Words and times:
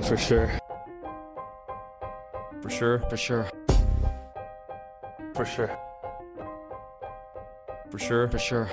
For 0.00 0.16
sure. 0.16 0.50
For 2.62 2.70
sure. 2.70 2.98
For 3.10 3.16
sure. 3.16 3.48
For 5.34 5.44
sure. 5.44 5.70
For 7.90 7.98
sure. 7.98 8.28
For 8.28 8.38
sure. 8.38 8.68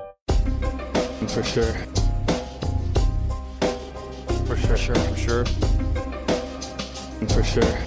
For 1.28 1.44
sure. 1.44 1.74
For 4.48 4.56
sure. 4.56 4.76
For 4.76 4.76
sure. 4.78 4.96
For 4.96 5.18
sure. 5.18 5.46
For 7.28 7.44
sure. 7.44 7.80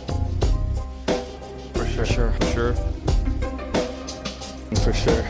For 1.73 1.97
sure. 1.97 2.33
For 2.35 2.45
sure. 2.45 2.45
For 2.45 2.45
sure. 2.45 2.75
For 4.77 4.93
sure. 4.93 5.25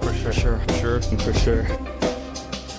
For 0.00 0.32
sure. 0.32 0.58
For 0.58 0.72
sure. 0.74 1.00
For 1.00 1.32
sure. 1.34 1.85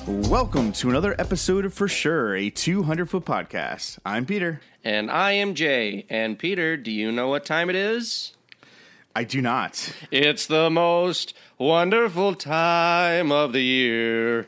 Welcome 0.07 0.71
to 0.73 0.89
another 0.89 1.15
episode 1.19 1.65
of 1.65 1.73
For 1.73 1.87
Sure, 1.89 2.33
a 2.33 2.49
200 2.49 3.09
foot 3.09 3.25
podcast. 3.25 3.99
I'm 4.05 4.25
Peter. 4.25 4.61
And 4.83 5.11
I 5.11 5.33
am 5.33 5.53
Jay. 5.53 6.05
And 6.09 6.39
Peter, 6.39 6.77
do 6.77 6.91
you 6.91 7.11
know 7.11 7.27
what 7.27 7.45
time 7.45 7.69
it 7.69 7.75
is? 7.75 8.31
I 9.13 9.25
do 9.25 9.41
not. 9.41 9.93
It's 10.09 10.45
the 10.47 10.69
most 10.69 11.33
wonderful 11.57 12.35
time 12.35 13.33
of 13.33 13.51
the 13.51 13.61
year. 13.61 14.47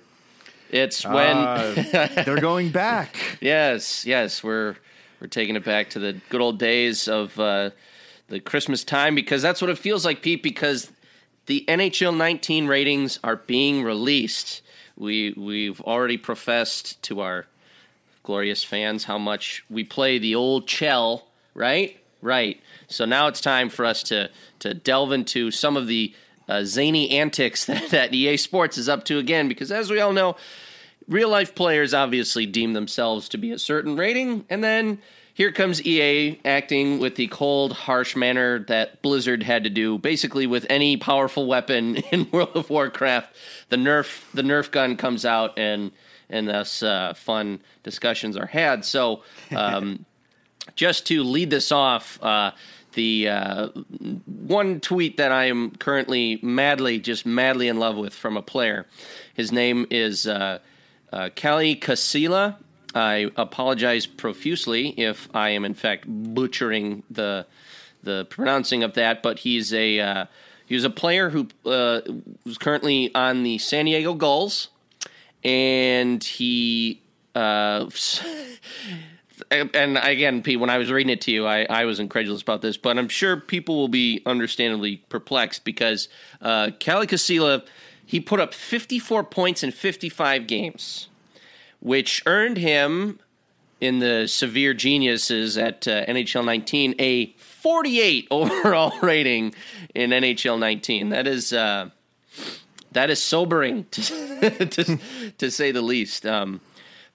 It's 0.70 1.06
when 1.06 1.36
Uh, 1.38 2.08
they're 2.26 2.40
going 2.40 2.70
back. 2.70 3.18
Yes, 3.42 4.06
yes, 4.06 4.42
we're 4.42 4.78
we're 5.20 5.28
taking 5.28 5.58
it 5.58 5.66
back 5.66 5.90
to 5.92 6.00
the 6.00 6.14
good 6.30 6.40
old 6.40 6.58
days 6.58 7.10
of 7.10 7.38
uh, 7.38 7.72
the 8.30 8.40
Christmas 8.40 8.86
time 8.86 9.14
because 9.14 9.42
that's 9.42 9.62
what 9.62 9.70
it 9.70 9.78
feels 9.78 10.06
like, 10.06 10.22
Pete. 10.22 10.42
Because 10.42 10.90
the 11.48 11.66
NHL 11.68 12.16
19 12.16 12.68
ratings 12.68 13.20
are 13.26 13.36
being 13.36 13.84
released. 13.84 14.62
We 15.00 15.34
we've 15.36 15.82
already 15.82 16.18
professed 16.18 17.02
to 17.04 17.22
our 17.22 17.46
glorious 18.24 18.64
fans 18.64 19.06
how 19.06 19.18
much 19.18 19.64
we 19.70 19.84
play 19.84 20.20
the 20.20 20.36
old 20.36 20.68
Chell, 20.68 21.26
right? 21.56 21.98
Right. 22.22 22.62
So 22.88 23.06
now 23.06 23.28
it's 23.28 23.42
time 23.42 23.70
for 23.70 23.86
us 23.86 24.04
to 24.04 24.30
to 24.60 24.74
delve 24.74 25.14
into 25.14 25.52
some 25.52 25.78
of 25.78 25.88
the 25.88 26.14
uh, 26.50 26.64
zany 26.66 27.12
antics 27.12 27.66
that, 27.68 27.90
that 27.92 28.14
EA 28.14 28.38
Sports 28.38 28.78
is 28.78 28.90
up 28.90 29.06
to 29.06 29.18
again, 29.18 29.48
because 29.48 29.72
as 29.72 29.90
we 29.90 30.00
all 30.00 30.14
know, 30.14 30.36
real 31.08 31.30
life 31.30 31.56
players 31.56 31.94
obviously 31.94 32.46
deem 32.46 32.74
themselves 32.74 33.30
to 33.30 33.38
be 33.38 33.52
a 33.52 33.60
certain 33.60 33.96
rating, 33.96 34.46
and 34.50 34.64
then 34.64 35.00
here 35.40 35.54
comes 35.54 35.82
EA 35.86 36.38
acting 36.44 37.00
with 37.00 37.16
the 37.16 37.28
cold, 37.28 37.72
harsh 37.72 38.14
manner 38.14 38.60
that 38.66 39.02
Blizzard 39.02 39.42
had 39.42 39.64
to 39.64 39.70
do, 39.70 39.98
basically 39.98 40.46
with 40.46 40.66
any 40.70 40.98
powerful 40.98 41.48
weapon 41.48 41.96
in 42.12 42.30
World 42.30 42.52
of 42.56 42.70
Warcraft. 42.70 43.34
The 43.70 43.78
Nerf, 43.78 44.30
the 44.34 44.42
Nerf 44.42 44.70
gun 44.70 44.98
comes 44.98 45.26
out, 45.26 45.58
and 45.58 45.92
and 46.30 46.50
thus 46.50 46.84
uh, 46.84 47.14
fun 47.14 47.62
discussions 47.84 48.36
are 48.36 48.48
had. 48.48 48.84
So, 48.84 49.24
um, 49.56 50.04
just 50.76 51.08
to 51.08 51.24
lead 51.24 51.52
this 51.52 51.72
off, 51.72 52.22
uh, 52.22 52.52
the 52.96 53.30
uh, 53.30 53.68
one 54.26 54.82
tweet 54.82 55.16
that 55.16 55.32
I 55.32 55.46
am 55.46 55.72
currently 55.72 56.40
madly, 56.42 57.00
just 57.00 57.26
madly 57.26 57.70
in 57.70 57.80
love 57.80 57.96
with 57.96 58.14
from 58.14 58.36
a 58.36 58.42
player. 58.42 58.88
His 59.34 59.54
name 59.54 59.88
is 59.90 60.28
uh, 60.28 60.60
uh, 61.14 61.30
Kalle 61.34 61.78
Kossila. 61.78 62.58
I 62.96 63.32
apologize 63.36 64.06
profusely 64.06 64.90
if 64.90 65.30
I 65.34 65.50
am 65.50 65.66
in 65.66 65.74
fact 65.74 66.06
butchering 66.08 67.04
the 67.10 67.46
the 68.02 68.26
pronouncing 68.26 68.84
of 68.84 68.94
that, 68.94 69.22
but 69.22 69.40
he's 69.40 69.74
a 69.74 70.00
uh, 70.00 70.26
he 70.66 70.76
was 70.76 70.84
a 70.84 70.90
player 70.90 71.30
who 71.30 71.48
uh, 71.66 72.02
was 72.46 72.58
currently 72.58 73.14
on 73.16 73.44
the 73.44 73.58
San 73.58 73.86
Diego 73.86 74.14
Gulls, 74.14 74.70
and 75.44 76.24
he. 76.24 77.02
Uh, 77.36 77.90
and 79.52 79.98
again, 79.98 80.44
Pete, 80.44 80.60
when 80.60 80.70
I 80.70 80.78
was 80.78 80.92
reading 80.92 81.12
it 81.12 81.22
to 81.22 81.32
you, 81.32 81.46
I, 81.46 81.66
I 81.70 81.86
was 81.86 82.00
incredulous 82.00 82.42
about 82.42 82.62
this, 82.62 82.78
but 82.78 82.98
I'm 82.98 83.08
sure 83.08 83.38
people 83.38 83.78
will 83.78 83.88
be 83.88 84.22
understandably 84.26 84.98
perplexed 85.10 85.64
because 85.64 86.10
uh, 86.42 86.72
Kalle 86.80 87.06
Kossila, 87.06 87.66
he 88.06 88.20
put 88.20 88.40
up 88.40 88.54
54 88.54 89.24
points 89.24 89.64
in 89.64 89.72
55 89.72 90.46
games, 90.46 91.09
which 91.80 92.22
earned 92.26 92.58
him, 92.58 93.20
in 93.82 94.00
the 94.00 94.28
severe 94.28 94.74
geniuses 94.74 95.58
at 95.58 95.88
uh, 95.88 96.06
NHL 96.06 96.46
19, 96.46 96.96
a 97.00 97.28
48 97.38 98.28
overall 98.32 98.98
rating 99.02 99.54
in 99.96 100.12
NHL 100.12 100.60
19. 100.60 101.10
That 101.10 101.28
is 101.28 101.54
uh, 101.54 101.90
that 102.92 103.10
is 103.10 103.22
sobering 103.22 103.86
to, 103.92 104.66
to, 104.66 105.00
to 105.38 105.52
say 105.52 105.72
the 105.72 105.82
least. 105.82 106.26
Um, 106.26 106.60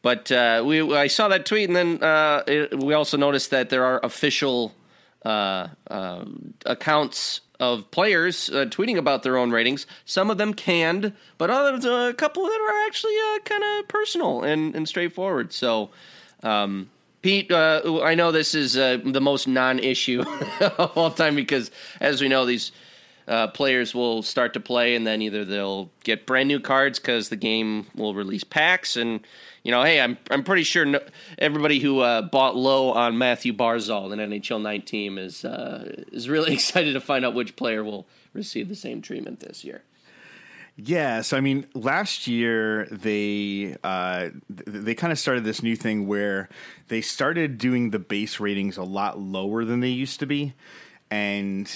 but 0.03 0.31
uh, 0.31 0.63
we, 0.65 0.95
I 0.95 1.07
saw 1.07 1.29
that 1.29 1.47
tweet, 1.47 1.69
and 1.69 1.77
then 1.77 2.03
uh, 2.03 2.43
it, 2.47 2.79
we 2.79 2.95
also 2.95 3.17
noticed 3.17 3.51
that 3.51 3.71
there 3.71 3.85
are 3.85 4.01
official 4.03 4.75
uh, 5.25 5.69
uh 5.91 6.25
accounts 6.67 7.41
of 7.73 7.91
players 7.91 8.51
uh, 8.51 8.67
tweeting 8.67 8.97
about 8.97 9.23
their 9.23 9.37
own 9.37 9.51
ratings. 9.51 9.87
Some 10.05 10.31
of 10.31 10.39
them 10.39 10.55
canned, 10.55 11.13
but 11.39 11.51
others, 11.51 11.85
a 11.85 12.15
couple 12.15 12.45
that 12.45 12.61
are 12.61 12.87
actually 12.87 13.15
uh, 13.17 13.39
kind 13.45 13.65
of 13.65 13.89
personal 13.89 14.43
and, 14.43 14.75
and 14.75 14.89
straightforward. 14.89 15.53
So, 15.53 15.91
um, 16.43 16.91
Pete, 17.23 17.51
I 17.51 18.15
know 18.15 18.33
this 18.33 18.55
is 18.55 18.75
the 18.75 19.21
most 19.21 19.49
non-issue 19.49 20.25
of 20.61 20.93
all 20.95 21.11
time 21.11 21.35
because, 21.35 21.71
as 22.01 22.21
we 22.21 22.29
know, 22.29 22.45
these 22.45 22.71
uh, 23.27 23.49
players 23.49 23.95
will 23.95 24.23
start 24.23 24.53
to 24.55 24.61
play, 24.61 24.95
and 24.95 25.07
then 25.07 25.23
either 25.23 25.45
they'll 25.45 25.91
get 26.03 26.27
brand 26.27 26.49
new 26.49 26.61
cards 26.61 26.99
because 26.99 27.29
the 27.29 27.37
game 27.37 27.87
will 27.95 28.15
release 28.15 28.45
packs, 28.45 28.97
and 28.97 29.27
you 29.65 29.71
know, 29.71 29.83
hey, 29.83 30.01
I'm 30.01 30.19
I'm 30.31 30.45
pretty 30.45 30.63
sure 30.63 30.85
no, 30.85 31.01
everybody 31.39 31.81
who 31.81 32.01
uh, 32.01 32.23
bought 32.23 32.55
low 32.55 32.93
on 32.93 33.17
Mathew 33.17 33.55
Barzal 33.55 34.13
in 34.13 34.19
NHL 34.19 34.61
19 34.61 35.19
is 35.19 35.45
uh, 35.45 36.05
is 36.13 36.29
really 36.29 36.53
excited 36.53 36.93
to 36.93 37.01
find 37.01 37.25
out 37.25 37.35
which 37.35 37.57
player 37.57 37.83
will 37.83 38.07
receive 38.35 38.69
the 38.69 38.77
same 38.77 39.01
treatment 39.01 39.41
this 39.41 39.65
year. 39.65 39.83
Yeah, 40.77 41.23
so 41.23 41.37
I 41.37 41.41
mean, 41.41 41.67
last 41.75 42.27
year 42.27 42.87
they 42.91 43.77
uh, 43.83 44.31
they 44.51 44.95
kind 44.95 45.13
of 45.13 45.19
started 45.19 45.45
this 45.45 45.63
new 45.63 45.77
thing 45.77 46.07
where 46.07 46.51
they 46.89 47.01
started 47.01 47.57
doing 47.57 47.91
the 47.91 47.99
base 47.99 48.41
ratings 48.41 48.77
a 48.77 48.83
lot 48.83 49.19
lower 49.19 49.65
than 49.65 49.81
they 49.81 49.89
used 49.89 50.21
to 50.21 50.27
be, 50.27 50.53
and 51.11 51.71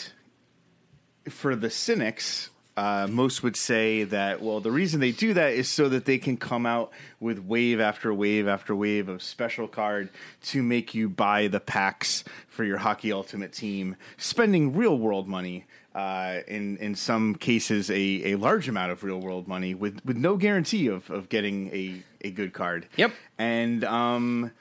for 1.30 1.56
the 1.56 1.70
cynics, 1.70 2.50
uh, 2.78 3.08
most 3.10 3.42
would 3.42 3.56
say 3.56 4.04
that 4.04 4.40
well, 4.40 4.60
the 4.60 4.70
reason 4.70 5.00
they 5.00 5.10
do 5.10 5.34
that 5.34 5.52
is 5.52 5.68
so 5.68 5.88
that 5.88 6.04
they 6.04 6.16
can 6.16 6.36
come 6.36 6.64
out 6.64 6.92
with 7.18 7.40
wave 7.40 7.80
after 7.80 8.14
wave 8.14 8.46
after 8.46 8.72
wave 8.72 9.08
of 9.08 9.20
special 9.20 9.66
card 9.66 10.08
to 10.40 10.62
make 10.62 10.94
you 10.94 11.08
buy 11.08 11.48
the 11.48 11.58
packs 11.58 12.22
for 12.46 12.62
your 12.62 12.78
hockey 12.78 13.10
ultimate 13.10 13.52
team, 13.52 13.96
spending 14.16 14.76
real 14.76 14.96
world 14.96 15.26
money. 15.26 15.66
Uh, 15.92 16.42
in 16.46 16.76
in 16.76 16.94
some 16.94 17.34
cases, 17.34 17.90
a, 17.90 18.32
a 18.32 18.36
large 18.36 18.68
amount 18.68 18.92
of 18.92 19.02
real 19.02 19.18
world 19.18 19.48
money 19.48 19.74
with, 19.74 20.00
with 20.04 20.16
no 20.16 20.36
guarantee 20.36 20.86
of, 20.86 21.10
of 21.10 21.28
getting 21.28 21.74
a, 21.74 22.00
a 22.20 22.30
good 22.30 22.52
card. 22.52 22.86
Yep. 22.96 23.10
And 23.38 23.82
um, 23.82 24.52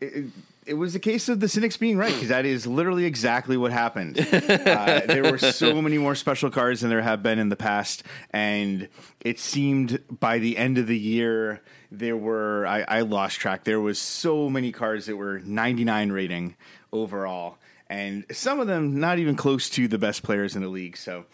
it, 0.00 0.26
it 0.66 0.74
was 0.74 0.94
a 0.96 0.98
case 0.98 1.28
of 1.28 1.38
the 1.38 1.48
cynics 1.48 1.76
being 1.76 1.96
right 1.96 2.12
because 2.12 2.28
that 2.28 2.44
is 2.44 2.66
literally 2.66 3.04
exactly 3.04 3.56
what 3.56 3.72
happened. 3.72 4.18
uh, 4.32 5.00
there 5.06 5.22
were 5.22 5.38
so 5.38 5.80
many 5.80 5.96
more 5.96 6.14
special 6.14 6.50
cards 6.50 6.80
than 6.80 6.90
there 6.90 7.02
have 7.02 7.22
been 7.22 7.38
in 7.38 7.48
the 7.48 7.56
past, 7.56 8.02
and 8.30 8.88
it 9.20 9.38
seemed 9.38 10.02
by 10.10 10.38
the 10.38 10.56
end 10.56 10.76
of 10.76 10.88
the 10.88 10.98
year 10.98 11.62
there 11.92 12.16
were 12.16 12.66
I, 12.66 12.84
I 12.88 13.00
lost 13.02 13.38
track. 13.38 13.64
There 13.64 13.80
was 13.80 13.98
so 13.98 14.50
many 14.50 14.72
cards 14.72 15.06
that 15.06 15.16
were 15.16 15.38
99 15.38 16.10
rating 16.10 16.56
overall, 16.92 17.58
and 17.88 18.26
some 18.32 18.58
of 18.58 18.66
them 18.66 18.98
not 18.98 19.18
even 19.18 19.36
close 19.36 19.70
to 19.70 19.86
the 19.86 19.98
best 19.98 20.24
players 20.24 20.56
in 20.56 20.62
the 20.62 20.68
league. 20.68 20.96
So, 20.96 21.26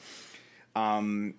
um, 0.76 1.34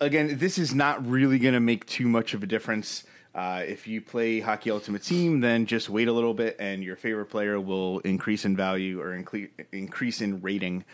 again, 0.00 0.38
this 0.38 0.56
is 0.56 0.74
not 0.74 1.06
really 1.06 1.38
going 1.38 1.54
to 1.54 1.60
make 1.60 1.84
too 1.84 2.08
much 2.08 2.32
of 2.32 2.42
a 2.42 2.46
difference. 2.46 3.04
Uh, 3.38 3.60
if 3.60 3.86
you 3.86 4.00
play 4.00 4.40
Hockey 4.40 4.72
Ultimate 4.72 5.04
Team, 5.04 5.38
then 5.38 5.64
just 5.64 5.88
wait 5.88 6.08
a 6.08 6.12
little 6.12 6.34
bit, 6.34 6.56
and 6.58 6.82
your 6.82 6.96
favorite 6.96 7.26
player 7.26 7.60
will 7.60 8.00
increase 8.00 8.44
in 8.44 8.56
value 8.56 9.00
or 9.00 9.16
incre- 9.16 9.50
increase 9.70 10.20
in 10.20 10.40
rating. 10.40 10.84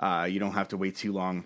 Uh, 0.00 0.28
you 0.30 0.38
don't 0.38 0.52
have 0.52 0.68
to 0.68 0.76
wait 0.76 0.94
too 0.94 1.12
long. 1.12 1.44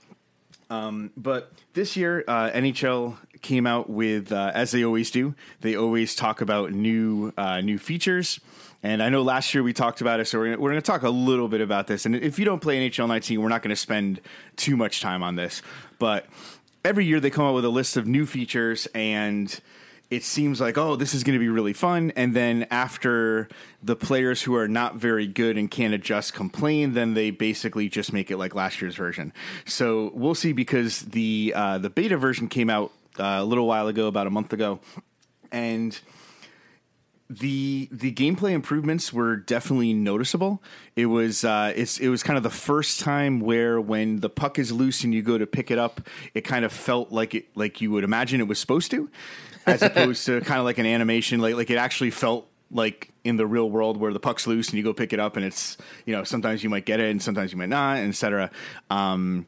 But 1.17 1.53
this 1.73 1.97
year, 1.97 2.23
uh, 2.29 2.51
NHL 2.51 3.17
came 3.41 3.67
out 3.67 3.89
with, 3.89 4.31
uh, 4.31 4.53
as 4.55 4.73
they 4.73 4.85
always 4.85 5.11
do, 5.11 5.35
they 5.63 5.75
always 5.75 6.15
talk 6.15 6.43
about 6.43 6.73
new 6.73 7.33
uh, 7.39 7.63
new 7.63 7.79
features. 7.79 8.39
And 8.83 9.03
I 9.03 9.09
know 9.09 9.23
last 9.23 9.55
year 9.55 9.63
we 9.63 9.73
talked 9.73 10.03
about 10.03 10.21
it, 10.21 10.27
so 10.27 10.39
we're 10.39 10.57
going 10.57 10.75
to 10.75 10.83
talk 10.83 11.03
a 11.03 11.09
little 11.09 11.49
bit 11.49 11.63
about 11.63 11.87
this. 11.87 12.05
And 12.05 12.15
if 12.15 12.39
you 12.39 12.45
don't 12.45 12.61
play 12.61 12.79
NHL 12.79 13.09
19, 13.09 13.41
we're 13.41 13.49
not 13.49 13.63
going 13.63 13.71
to 13.71 13.77
spend 13.77 14.21
too 14.57 14.77
much 14.77 15.01
time 15.01 15.23
on 15.23 15.37
this. 15.37 15.63
But 15.99 16.27
every 16.85 17.07
year 17.07 17.21
they 17.21 17.31
come 17.31 17.47
out 17.47 17.55
with 17.55 17.65
a 17.65 17.71
list 17.71 17.97
of 17.97 18.07
new 18.07 18.27
features, 18.27 18.87
and 18.95 19.59
it 20.13 20.25
seems 20.25 20.61
like, 20.61 20.77
oh, 20.77 20.95
this 20.95 21.15
is 21.15 21.25
going 21.25 21.33
to 21.33 21.39
be 21.39 21.49
really 21.49 21.73
fun. 21.73 22.13
And 22.17 22.35
then 22.35 22.67
after 22.71 23.49
the 23.83 23.97
players 23.97 24.43
who 24.43 24.55
are 24.57 24.69
not 24.69 24.97
very 24.97 25.27
good 25.27 25.57
and 25.57 25.71
can't 25.71 25.95
adjust 25.95 26.35
complain, 26.35 26.93
then 26.93 27.15
they 27.15 27.31
basically 27.31 27.89
just 27.89 28.13
make 28.13 28.31
it 28.31 28.37
like 28.37 28.55
last 28.55 28.83
year's 28.83 28.95
version. 28.95 29.33
So 29.65 30.13
we'll 30.15 30.35
see 30.35 30.53
because 30.53 31.01
the 31.01 31.55
uh, 31.57 31.79
the 31.79 31.89
beta 31.89 32.19
version 32.19 32.49
came 32.49 32.69
out 32.69 32.93
uh, 33.19 33.39
a 33.41 33.45
little 33.45 33.67
while 33.67 33.89
ago, 33.89 34.07
about 34.07 34.27
a 34.27 34.31
month 34.31 34.53
ago, 34.53 34.81
and 35.51 35.99
the 37.31 37.89
the 37.91 38.13
gameplay 38.13 38.53
improvements 38.53 39.15
were 39.15 39.37
definitely 39.37 39.95
noticeable. 39.95 40.63
It 40.95 41.07
was 41.07 41.43
uh, 41.43 41.73
it's 41.75 41.99
it 41.99 42.09
was 42.09 42.23
kind 42.23 42.37
of 42.37 42.43
the 42.43 42.51
first 42.51 43.01
time 43.01 43.41
where 43.41 43.81
when 43.81 44.21
the 44.21 44.29
puck 44.29 44.59
is 44.59 44.73
loose 44.73 45.05
and 45.05 45.15
you 45.15 45.23
go 45.23 45.39
to 45.39 45.47
pick 45.47 45.71
it 45.71 45.79
up, 45.79 46.03
it 46.35 46.43
kind 46.43 46.67
of 46.67 46.73
felt 46.73 47.13
like 47.13 47.35
it 47.35 47.57
like 47.57 47.81
you 47.81 47.91
would 47.93 48.05
imagine 48.05 48.43
it 48.43 48.49
was 48.49 48.59
supposed 48.59 48.91
to, 48.91 49.09
as 49.67 49.83
opposed 49.83 50.27
to 50.27 50.41
kind 50.43 50.59
of 50.59 50.65
like 50.65 50.79
an 50.79 50.87
animation. 50.87 51.41
Like 51.41 51.55
like 51.55 51.71
it 51.71 51.77
actually 51.77 52.11
felt 52.11 52.49
like 52.71 53.11
in 53.25 53.37
the 53.37 53.47
real 53.47 53.71
world 53.71 53.97
where 53.99 54.13
the 54.13 54.21
puck's 54.21 54.47
loose 54.47 54.69
and 54.69 54.79
you 54.79 54.83
go 54.83 54.93
pick 54.93 55.13
it 55.13 55.21
up 55.21 55.37
and 55.37 55.45
it's 55.45 55.77
you 56.07 56.15
know 56.15 56.25
sometimes 56.25 56.65
you 56.65 56.71
might 56.71 56.87
get 56.87 57.01
it 57.01 57.11
and 57.11 57.23
sometimes 57.23 57.53
you 57.53 57.59
might 57.59 57.69
not, 57.69 57.99
etc. 57.99 58.51
Um, 58.91 59.47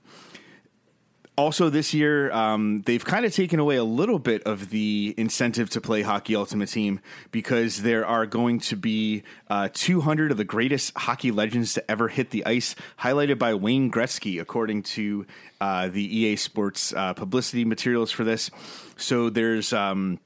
also, 1.37 1.69
this 1.69 1.93
year, 1.93 2.31
um, 2.31 2.83
they've 2.83 3.05
kind 3.05 3.27
of 3.27 3.35
taken 3.35 3.59
away 3.59 3.75
a 3.75 3.85
little 3.85 4.21
bit 4.21 4.45
of 4.45 4.71
the 4.71 5.15
incentive 5.17 5.69
to 5.71 5.81
play 5.81 6.03
Hockey 6.03 6.37
Ultimate 6.37 6.69
Team 6.69 7.01
because 7.33 7.83
there 7.83 8.07
are 8.07 8.25
going 8.25 8.61
to 8.61 8.77
be 8.77 9.25
uh, 9.51 9.69
200 9.73 10.31
of 10.31 10.37
the 10.37 10.45
greatest 10.45 10.97
hockey 10.97 11.33
legends 11.33 11.75
to 11.75 11.91
ever 11.91 12.07
hit 12.07 12.31
the 12.31 12.47
ice, 12.47 12.77
highlighted 13.01 13.39
by 13.39 13.53
Wayne 13.55 13.91
Gretzky, 13.91 14.41
according 14.41 14.85
to 14.85 15.27
uh, 15.61 15.89
the 15.89 16.19
EA 16.19 16.37
Sports 16.37 16.93
uh, 16.93 17.15
publicity 17.15 17.65
materials 17.65 18.13
for 18.13 18.23
this. 18.23 18.51
So 18.97 19.29
there's. 19.29 19.73
Um, 19.73 20.21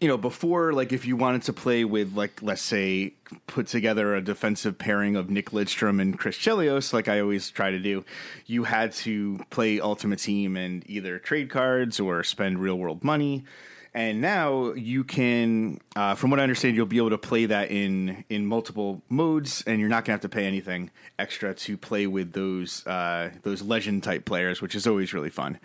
you 0.00 0.06
know, 0.06 0.16
before, 0.16 0.72
like, 0.72 0.92
if 0.92 1.06
you 1.06 1.16
wanted 1.16 1.42
to 1.42 1.52
play 1.52 1.84
with, 1.84 2.14
like, 2.14 2.40
let's 2.40 2.62
say, 2.62 3.14
put 3.48 3.66
together 3.66 4.14
a 4.14 4.20
defensive 4.20 4.78
pairing 4.78 5.16
of 5.16 5.28
Nick 5.28 5.50
Lidstrom 5.50 6.00
and 6.00 6.16
Chris 6.16 6.36
Chelios, 6.38 6.92
like 6.92 7.08
I 7.08 7.20
always 7.20 7.50
try 7.50 7.72
to 7.72 7.80
do, 7.80 8.04
you 8.46 8.64
had 8.64 8.92
to 8.92 9.40
play 9.50 9.80
Ultimate 9.80 10.20
Team 10.20 10.56
and 10.56 10.88
either 10.88 11.18
trade 11.18 11.50
cards 11.50 11.98
or 11.98 12.22
spend 12.22 12.60
real 12.60 12.78
world 12.78 13.02
money. 13.02 13.44
And 13.92 14.20
now 14.20 14.74
you 14.74 15.02
can, 15.02 15.80
uh, 15.96 16.14
from 16.14 16.30
what 16.30 16.38
I 16.38 16.44
understand, 16.44 16.76
you'll 16.76 16.86
be 16.86 16.98
able 16.98 17.10
to 17.10 17.18
play 17.18 17.46
that 17.46 17.70
in 17.72 18.24
in 18.28 18.46
multiple 18.46 19.02
modes, 19.08 19.64
and 19.66 19.80
you're 19.80 19.88
not 19.88 20.04
to 20.04 20.12
have 20.12 20.20
to 20.20 20.28
pay 20.28 20.44
anything 20.44 20.90
extra 21.18 21.54
to 21.54 21.76
play 21.76 22.06
with 22.06 22.32
those 22.32 22.86
uh, 22.86 23.30
those 23.42 23.62
legend 23.62 24.04
type 24.04 24.24
players, 24.24 24.62
which 24.62 24.76
is 24.76 24.86
always 24.86 25.12
really 25.14 25.30
fun. 25.30 25.58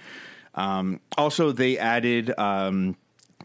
Um, 0.55 1.01
also, 1.17 1.51
they 1.51 1.77
added. 1.77 2.33
Um, 2.39 2.95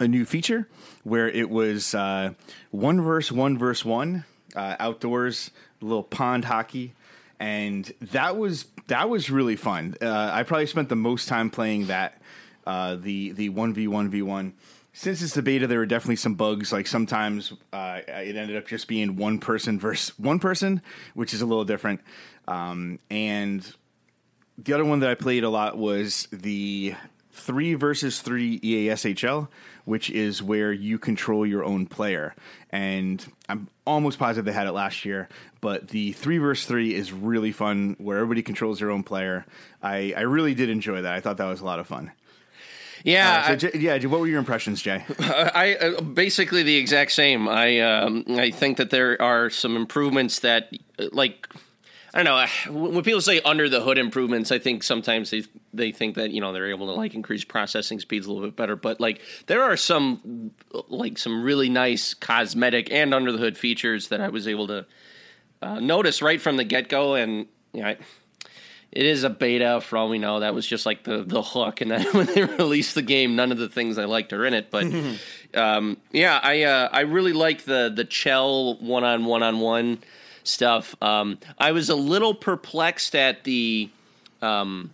a 0.00 0.08
new 0.08 0.24
feature 0.24 0.68
where 1.04 1.28
it 1.28 1.50
was 1.50 1.94
uh, 1.94 2.32
one 2.70 3.00
verse 3.00 3.32
one 3.32 3.58
verse 3.58 3.84
one 3.84 4.24
uh, 4.54 4.76
outdoors, 4.78 5.50
little 5.80 6.02
pond 6.02 6.44
hockey, 6.44 6.94
and 7.38 7.92
that 8.00 8.36
was 8.36 8.66
that 8.88 9.08
was 9.08 9.30
really 9.30 9.56
fun. 9.56 9.94
Uh, 10.00 10.30
I 10.32 10.42
probably 10.42 10.66
spent 10.66 10.88
the 10.88 10.96
most 10.96 11.28
time 11.28 11.50
playing 11.50 11.86
that 11.86 12.20
uh, 12.66 12.96
the 12.96 13.32
the 13.32 13.48
one 13.50 13.74
v 13.74 13.88
one 13.88 14.08
v 14.10 14.22
one. 14.22 14.54
Since 14.92 15.22
it's 15.22 15.34
the 15.34 15.42
beta, 15.42 15.68
there 15.68 15.78
were 15.78 15.86
definitely 15.86 16.16
some 16.16 16.34
bugs. 16.34 16.72
Like 16.72 16.88
sometimes 16.88 17.52
uh, 17.72 18.00
it 18.08 18.34
ended 18.34 18.56
up 18.56 18.66
just 18.66 18.88
being 18.88 19.14
one 19.14 19.38
person 19.38 19.78
versus 19.78 20.18
one 20.18 20.40
person, 20.40 20.82
which 21.14 21.32
is 21.32 21.40
a 21.40 21.46
little 21.46 21.64
different. 21.64 22.00
Um, 22.48 22.98
and 23.08 23.70
the 24.56 24.72
other 24.72 24.84
one 24.84 25.00
that 25.00 25.10
I 25.10 25.14
played 25.14 25.44
a 25.44 25.50
lot 25.50 25.78
was 25.78 26.26
the 26.32 26.94
three 27.30 27.74
versus 27.74 28.20
three 28.20 28.58
EASHL, 28.58 29.48
which 29.88 30.10
is 30.10 30.42
where 30.42 30.70
you 30.70 30.98
control 30.98 31.46
your 31.46 31.64
own 31.64 31.86
player. 31.86 32.34
And 32.70 33.24
I'm 33.48 33.68
almost 33.86 34.18
positive 34.18 34.44
they 34.44 34.52
had 34.52 34.66
it 34.66 34.72
last 34.72 35.06
year, 35.06 35.30
but 35.62 35.88
the 35.88 36.12
three 36.12 36.36
versus 36.36 36.66
three 36.66 36.94
is 36.94 37.10
really 37.10 37.52
fun 37.52 37.96
where 37.98 38.18
everybody 38.18 38.42
controls 38.42 38.80
their 38.80 38.90
own 38.90 39.02
player. 39.02 39.46
I, 39.82 40.12
I 40.14 40.20
really 40.20 40.52
did 40.54 40.68
enjoy 40.68 41.00
that. 41.02 41.14
I 41.14 41.20
thought 41.20 41.38
that 41.38 41.46
was 41.46 41.62
a 41.62 41.64
lot 41.64 41.78
of 41.78 41.86
fun. 41.86 42.12
Yeah, 43.02 43.44
Uh, 43.46 43.48
so, 43.48 43.56
J- 43.70 43.78
yeah. 43.78 44.06
What 44.06 44.20
were 44.20 44.26
your 44.26 44.40
impressions, 44.40 44.82
Jay? 44.82 45.04
I 45.20 45.76
uh, 45.76 46.00
basically 46.02 46.64
the 46.64 46.76
exact 46.76 47.12
same. 47.12 47.48
I 47.48 47.80
um, 47.80 48.24
I 48.28 48.50
think 48.50 48.76
that 48.76 48.90
there 48.90 49.20
are 49.22 49.48
some 49.50 49.76
improvements 49.76 50.40
that 50.40 50.70
uh, 50.98 51.06
like 51.12 51.48
I 52.14 52.22
don't 52.22 52.68
know 52.68 52.90
when 52.90 53.04
people 53.04 53.20
say 53.20 53.40
under 53.40 53.68
the 53.68 53.82
hood 53.82 53.98
improvements. 53.98 54.50
I 54.50 54.58
think 54.58 54.82
sometimes 54.82 55.30
they 55.30 55.44
they 55.74 55.92
think 55.92 56.14
that 56.14 56.30
you 56.30 56.40
know 56.40 56.52
they're 56.52 56.70
able 56.70 56.86
to 56.86 56.92
like 56.92 57.14
increase 57.14 57.44
processing 57.44 58.00
speeds 58.00 58.26
a 58.26 58.32
little 58.32 58.46
bit 58.46 58.56
better, 58.56 58.76
but 58.76 58.98
like 58.98 59.20
there 59.46 59.62
are 59.62 59.76
some 59.76 60.52
like 60.88 61.18
some 61.18 61.42
really 61.42 61.68
nice 61.68 62.14
cosmetic 62.14 62.90
and 62.90 63.12
under 63.12 63.30
the 63.30 63.38
hood 63.38 63.58
features 63.58 64.08
that 64.08 64.20
I 64.20 64.28
was 64.28 64.48
able 64.48 64.66
to 64.68 64.86
uh, 65.60 65.80
notice 65.80 66.22
right 66.22 66.40
from 66.40 66.56
the 66.56 66.64
get 66.64 66.88
go, 66.88 67.14
and 67.14 67.46
you 67.74 67.82
know, 67.82 67.88
I, 67.88 67.96
it 68.90 69.04
is 69.04 69.22
a 69.22 69.30
beta 69.30 69.82
for 69.82 69.98
all 69.98 70.08
we 70.08 70.18
know. 70.18 70.40
That 70.40 70.54
was 70.54 70.66
just 70.66 70.86
like 70.86 71.04
the 71.04 71.24
the 71.24 71.42
hook, 71.42 71.82
and 71.82 71.90
then 71.90 72.06
when 72.12 72.26
they 72.26 72.44
released 72.44 72.94
the 72.94 73.02
game, 73.02 73.36
none 73.36 73.52
of 73.52 73.58
the 73.58 73.68
things 73.68 73.98
I 73.98 74.06
liked 74.06 74.32
are 74.32 74.46
in 74.46 74.54
it. 74.54 74.70
But 74.70 74.86
um, 75.54 75.98
yeah, 76.10 76.40
I 76.42 76.62
uh, 76.62 76.88
I 76.90 77.00
really 77.00 77.34
like 77.34 77.64
the 77.64 77.92
the 77.94 78.04
Chell 78.04 78.76
one 78.78 79.04
on 79.04 79.26
one 79.26 79.42
on 79.42 79.60
one 79.60 79.98
stuff. 80.48 80.94
Um, 81.02 81.38
I 81.58 81.72
was 81.72 81.88
a 81.88 81.96
little 81.96 82.34
perplexed 82.34 83.14
at 83.14 83.44
the. 83.44 83.90
Um, 84.42 84.90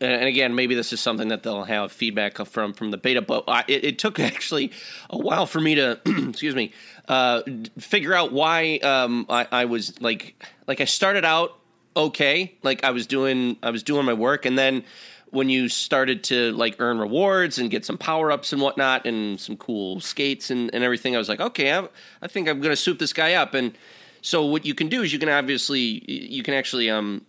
and 0.00 0.24
again, 0.24 0.54
maybe 0.54 0.76
this 0.76 0.92
is 0.92 1.00
something 1.00 1.28
that 1.28 1.42
they'll 1.42 1.64
have 1.64 1.90
feedback 1.90 2.38
from 2.46 2.72
from 2.72 2.92
the 2.92 2.96
beta, 2.96 3.20
but 3.20 3.44
I, 3.48 3.64
it, 3.66 3.84
it 3.84 3.98
took 3.98 4.20
actually 4.20 4.70
a 5.10 5.18
while 5.18 5.46
for 5.46 5.60
me 5.60 5.74
to, 5.74 5.98
excuse 6.28 6.54
me, 6.54 6.72
uh, 7.08 7.42
figure 7.78 8.14
out 8.14 8.32
why 8.32 8.76
um, 8.78 9.26
I, 9.28 9.48
I 9.50 9.64
was 9.64 10.00
like, 10.00 10.40
like 10.66 10.80
I 10.80 10.84
started 10.84 11.24
out 11.24 11.58
okay, 11.96 12.54
like 12.62 12.84
I 12.84 12.92
was 12.92 13.06
doing, 13.06 13.56
I 13.62 13.70
was 13.70 13.82
doing 13.82 14.06
my 14.06 14.12
work, 14.12 14.46
and 14.46 14.56
then 14.56 14.84
when 15.30 15.50
you 15.50 15.68
started 15.68 16.24
to 16.24 16.52
like 16.52 16.76
earn 16.78 16.98
rewards 16.98 17.58
and 17.58 17.70
get 17.70 17.84
some 17.84 17.98
power 17.98 18.30
ups 18.32 18.52
and 18.52 18.62
whatnot, 18.62 19.04
and 19.04 19.38
some 19.38 19.56
cool 19.56 20.00
skates 20.00 20.50
and, 20.50 20.72
and 20.72 20.84
everything, 20.84 21.14
I 21.16 21.18
was 21.18 21.28
like, 21.28 21.40
okay, 21.40 21.72
I, 21.72 21.88
I 22.22 22.28
think 22.28 22.48
I'm 22.48 22.60
going 22.60 22.70
to 22.70 22.76
soup 22.76 22.98
this 22.98 23.12
guy 23.12 23.34
up, 23.34 23.52
and 23.52 23.76
so 24.22 24.44
what 24.44 24.64
you 24.64 24.74
can 24.74 24.88
do 24.88 25.02
is 25.02 25.12
you 25.12 25.18
can 25.18 25.28
obviously 25.28 26.02
you 26.06 26.42
can 26.42 26.54
actually 26.54 26.90
um 26.90 27.24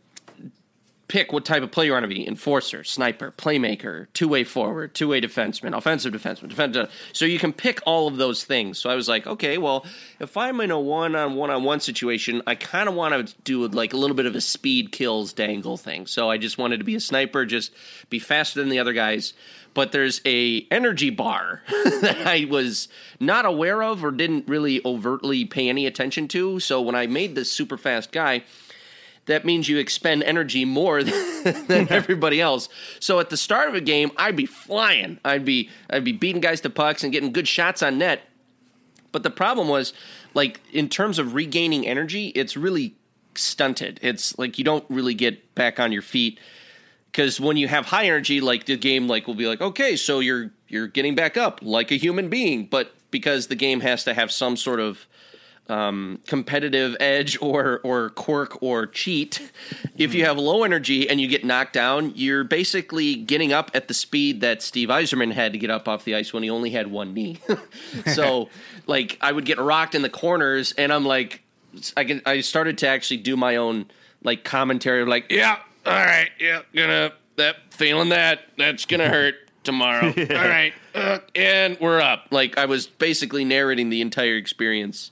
pick 1.09 1.33
what 1.33 1.43
type 1.43 1.63
of 1.63 1.71
player 1.71 1.87
you 1.87 1.93
want 1.93 2.03
to 2.03 2.07
be 2.07 2.25
enforcer, 2.25 2.83
sniper, 2.83 3.33
playmaker, 3.35 4.07
two 4.13 4.27
way 4.27 4.43
forward, 4.43 4.93
two 4.93 5.09
way 5.09 5.19
defenseman, 5.19 5.75
offensive 5.75 6.13
defenseman, 6.13 6.47
defensive. 6.47 6.85
Uh, 6.85 6.91
so 7.11 7.25
you 7.25 7.39
can 7.39 7.51
pick 7.51 7.81
all 7.85 8.07
of 8.07 8.17
those 8.17 8.43
things. 8.43 8.77
So 8.77 8.89
I 8.89 8.95
was 8.95 9.09
like, 9.09 9.25
okay, 9.27 9.57
well, 9.57 9.85
if 10.19 10.37
I'm 10.37 10.61
in 10.61 10.71
a 10.71 10.79
one 10.79 11.15
on 11.15 11.35
one 11.35 11.49
on 11.49 11.63
one 11.63 11.79
situation, 11.79 12.41
I 12.47 12.55
kind 12.55 12.87
of 12.87 12.95
want 12.95 13.27
to 13.27 13.35
do 13.43 13.67
like 13.67 13.91
a 13.91 13.97
little 13.97 14.15
bit 14.15 14.27
of 14.27 14.35
a 14.35 14.41
speed 14.41 14.91
kills 14.91 15.33
dangle 15.33 15.77
thing. 15.77 16.05
So 16.05 16.29
I 16.29 16.37
just 16.37 16.59
wanted 16.59 16.77
to 16.77 16.83
be 16.83 16.95
a 16.95 16.99
sniper, 16.99 17.43
just 17.45 17.73
be 18.09 18.19
faster 18.19 18.59
than 18.59 18.69
the 18.69 18.79
other 18.79 18.93
guys. 18.93 19.33
But 19.73 19.91
there's 19.91 20.21
a 20.25 20.67
energy 20.69 21.09
bar 21.09 21.63
that 21.67 22.23
I 22.25 22.45
was 22.45 22.87
not 23.19 23.45
aware 23.45 23.81
of 23.81 24.03
or 24.03 24.11
didn't 24.11 24.47
really 24.47 24.79
overtly 24.85 25.45
pay 25.45 25.69
any 25.69 25.87
attention 25.87 26.27
to. 26.29 26.59
So 26.59 26.81
when 26.81 26.95
I 26.95 27.07
made 27.07 27.33
this 27.33 27.51
super 27.51 27.77
fast 27.77 28.11
guy, 28.11 28.43
that 29.29 29.45
means 29.45 29.69
you 29.69 29.77
expend 29.77 30.24
energy 30.24 30.65
more 30.65 31.03
than, 31.43 31.67
than 31.67 31.88
everybody 31.89 32.41
else. 32.41 32.67
So 33.00 33.19
at 33.19 33.29
the 33.29 33.38
start 33.38 33.69
of 33.69 33.75
a 33.75 33.81
game, 33.81 34.12
I'd 34.17 34.36
be 34.36 34.45
flying. 34.45 35.19
I'd 35.24 35.45
be 35.45 35.69
I'd 35.89 36.03
be 36.03 36.12
beating 36.12 36.41
guys 36.41 36.62
to 36.62 36.69
pucks 36.69 37.03
and 37.03 37.13
getting 37.13 37.31
good 37.31 37.48
shots 37.48 37.81
on 37.81 37.98
net. 37.98 38.21
But 39.12 39.24
the 39.24 39.31
problem 39.31 39.67
was, 39.67 39.93
like 40.33 40.62
in 40.71 40.89
terms 40.89 41.17
of 41.17 41.33
regaining 41.33 41.88
energy, 41.88 42.27
it's 42.29 42.57
really 42.57 42.95
stunted. 43.36 44.00
It's 44.01 44.38
like 44.38 44.57
you 44.57 44.63
don't 44.63 44.86
really 44.89 45.13
get 45.13 45.55
back 45.55 45.79
on 45.79 45.91
your 45.91 46.01
feet 46.01 46.39
because 47.12 47.39
when 47.39 47.57
you 47.57 47.67
have 47.67 47.88
high 47.88 48.05
energy, 48.05 48.41
like 48.41 48.65
the 48.65 48.77
game, 48.77 49.07
like 49.07 49.27
will 49.27 49.36
be 49.36 49.48
like, 49.48 49.62
okay, 49.62 49.95
so 49.95 50.19
you're 50.19 50.51
you're 50.67 50.88
getting 50.88 51.15
back 51.15 51.38
up 51.38 51.59
like 51.62 51.91
a 51.91 51.95
human 51.95 52.29
being, 52.29 52.65
but 52.65 52.93
because 53.12 53.48
the 53.48 53.55
game 53.55 53.79
has 53.79 54.03
to 54.03 54.13
have 54.13 54.31
some 54.31 54.55
sort 54.55 54.79
of 54.79 55.07
um, 55.69 56.19
competitive 56.27 56.97
edge 56.99 57.38
or 57.41 57.79
or 57.83 58.09
quirk 58.09 58.61
or 58.61 58.88
cheat. 58.88 59.51
If 59.97 60.13
you 60.13 60.25
have 60.25 60.38
low 60.38 60.63
energy 60.63 61.09
and 61.09 61.21
you 61.21 61.27
get 61.27 61.45
knocked 61.45 61.73
down, 61.73 62.13
you're 62.15 62.43
basically 62.43 63.15
getting 63.15 63.53
up 63.53 63.71
at 63.73 63.88
the 63.88 63.93
speed 63.93 64.41
that 64.41 64.61
Steve 64.61 64.89
Yzerman 64.89 65.31
had 65.31 65.53
to 65.53 65.59
get 65.59 65.69
up 65.69 65.88
off 65.88 66.03
the 66.03 66.15
ice 66.15 66.33
when 66.33 66.43
he 66.43 66.49
only 66.49 66.71
had 66.71 66.88
one 66.88 67.13
knee. 67.13 67.39
so, 68.13 68.49
like, 68.88 69.17
I 69.21 69.31
would 69.31 69.45
get 69.45 69.59
rocked 69.59 69.95
in 69.95 70.01
the 70.01 70.09
corners, 70.09 70.71
and 70.73 70.91
I'm 70.91 71.05
like, 71.05 71.43
I 71.95 72.03
can, 72.03 72.21
I 72.25 72.41
started 72.41 72.79
to 72.79 72.88
actually 72.88 73.17
do 73.17 73.38
my 73.38 73.57
own 73.57 73.85
like 74.23 74.43
commentary, 74.43 75.03
of 75.03 75.07
like, 75.07 75.27
yeah, 75.29 75.59
all 75.85 75.93
right, 75.93 76.29
yeah, 76.39 76.61
gonna 76.73 77.13
that 77.38 77.55
feeling 77.71 78.09
that 78.09 78.41
that's 78.57 78.85
gonna 78.85 79.07
hurt 79.09 79.35
tomorrow. 79.63 80.07
All 80.07 80.35
right, 80.35 80.73
uh, 80.95 81.19
and 81.35 81.77
we're 81.79 82.01
up. 82.01 82.27
Like 82.31 82.57
I 82.57 82.65
was 82.65 82.88
basically 82.88 83.45
narrating 83.45 83.89
the 83.89 84.01
entire 84.01 84.35
experience 84.35 85.11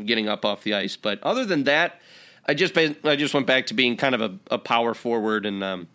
of 0.00 0.06
getting 0.06 0.28
up 0.28 0.44
off 0.44 0.62
the 0.62 0.74
ice. 0.74 0.96
But 0.96 1.22
other 1.22 1.44
than 1.44 1.64
that, 1.64 2.00
I 2.46 2.54
just 2.54 2.76
I 2.76 3.16
just 3.16 3.34
went 3.34 3.46
back 3.46 3.66
to 3.66 3.74
being 3.74 3.96
kind 3.96 4.14
of 4.14 4.20
a, 4.20 4.38
a 4.50 4.58
power 4.58 4.94
forward, 4.94 5.46
and 5.46 5.62
um, 5.62 5.88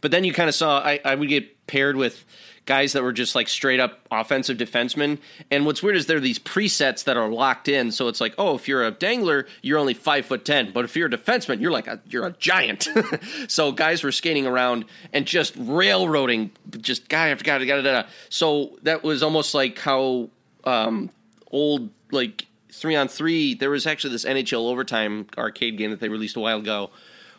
but 0.00 0.10
then 0.10 0.24
you 0.24 0.32
kind 0.32 0.48
of 0.48 0.54
saw 0.54 0.78
I, 0.80 1.00
I 1.04 1.14
would 1.14 1.28
get 1.28 1.66
paired 1.66 1.96
with 1.96 2.24
guys 2.64 2.92
that 2.92 3.02
were 3.02 3.12
just 3.12 3.34
like 3.34 3.48
straight 3.48 3.80
up 3.80 4.06
offensive 4.10 4.56
defensemen. 4.56 5.18
And 5.50 5.66
what's 5.66 5.82
weird 5.82 5.96
is 5.96 6.06
there 6.06 6.18
are 6.18 6.20
these 6.20 6.38
presets 6.38 7.04
that 7.04 7.16
are 7.16 7.28
locked 7.28 7.68
in. 7.68 7.90
So 7.90 8.08
it's 8.08 8.20
like, 8.20 8.34
oh, 8.38 8.54
if 8.54 8.68
you're 8.68 8.84
a 8.84 8.92
dangler, 8.92 9.46
you're 9.62 9.78
only 9.78 9.94
five 9.94 10.26
foot 10.26 10.44
ten, 10.44 10.72
but 10.72 10.84
if 10.84 10.96
you're 10.96 11.08
a 11.08 11.10
defenseman, 11.10 11.60
you're 11.60 11.72
like 11.72 11.88
a, 11.88 12.00
you're 12.08 12.26
a 12.26 12.32
giant. 12.32 12.88
so 13.48 13.72
guys 13.72 14.04
were 14.04 14.12
skating 14.12 14.46
around 14.46 14.84
and 15.12 15.26
just 15.26 15.54
railroading, 15.56 16.52
just 16.78 17.08
guy 17.08 17.28
after 17.28 17.44
guy, 17.44 17.58
da, 17.58 17.82
da, 17.82 18.02
da. 18.02 18.08
So 18.28 18.78
that 18.82 19.02
was 19.02 19.22
almost 19.22 19.54
like 19.54 19.78
how 19.78 20.30
um, 20.64 21.10
old 21.50 21.90
like 22.10 22.46
three 22.72 22.96
on 22.96 23.08
three. 23.08 23.54
There 23.54 23.70
was 23.70 23.86
actually 23.86 24.12
this 24.12 24.24
NHL 24.24 24.70
overtime 24.70 25.26
arcade 25.36 25.76
game 25.78 25.90
that 25.90 26.00
they 26.00 26.08
released 26.08 26.36
a 26.36 26.40
while 26.40 26.58
ago 26.58 26.90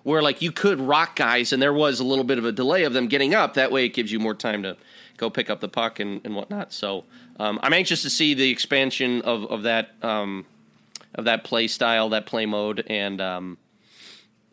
where 0.04 0.22
like 0.22 0.42
you 0.42 0.52
could 0.52 0.80
rock 0.80 1.16
guys 1.16 1.54
and 1.54 1.62
there 1.62 1.74
was 1.74 2.00
a 2.00 2.04
little 2.04 2.26
bit 2.26 2.38
of 2.38 2.46
a 2.46 2.52
delay 2.52 2.84
of 2.84 2.94
them 2.94 3.08
getting 3.08 3.34
up. 3.34 3.56
That 3.56 3.72
way 3.72 3.86
it 3.86 3.90
gives 3.90 4.12
you 4.12 4.20
more 4.20 4.36
time 4.36 4.64
to 4.64 4.78
go 5.18 5.30
pick 5.30 5.50
up 5.50 5.60
the 5.60 5.70
puck 5.70 6.00
and, 6.00 6.22
and 6.24 6.36
whatnot. 6.36 6.74
So 6.74 7.06
um, 7.40 7.60
I'm 7.64 7.74
anxious 7.74 8.02
to 8.04 8.10
see 8.10 8.34
the 8.34 8.50
expansion 8.50 9.22
of 9.22 9.46
of 9.46 9.64
that 9.64 9.92
um, 10.02 10.46
of 11.16 11.26
that 11.26 11.44
play 11.44 11.68
style, 11.68 12.10
that 12.10 12.26
play 12.26 12.46
mode, 12.46 12.84
and 12.88 13.22
um, 13.22 13.58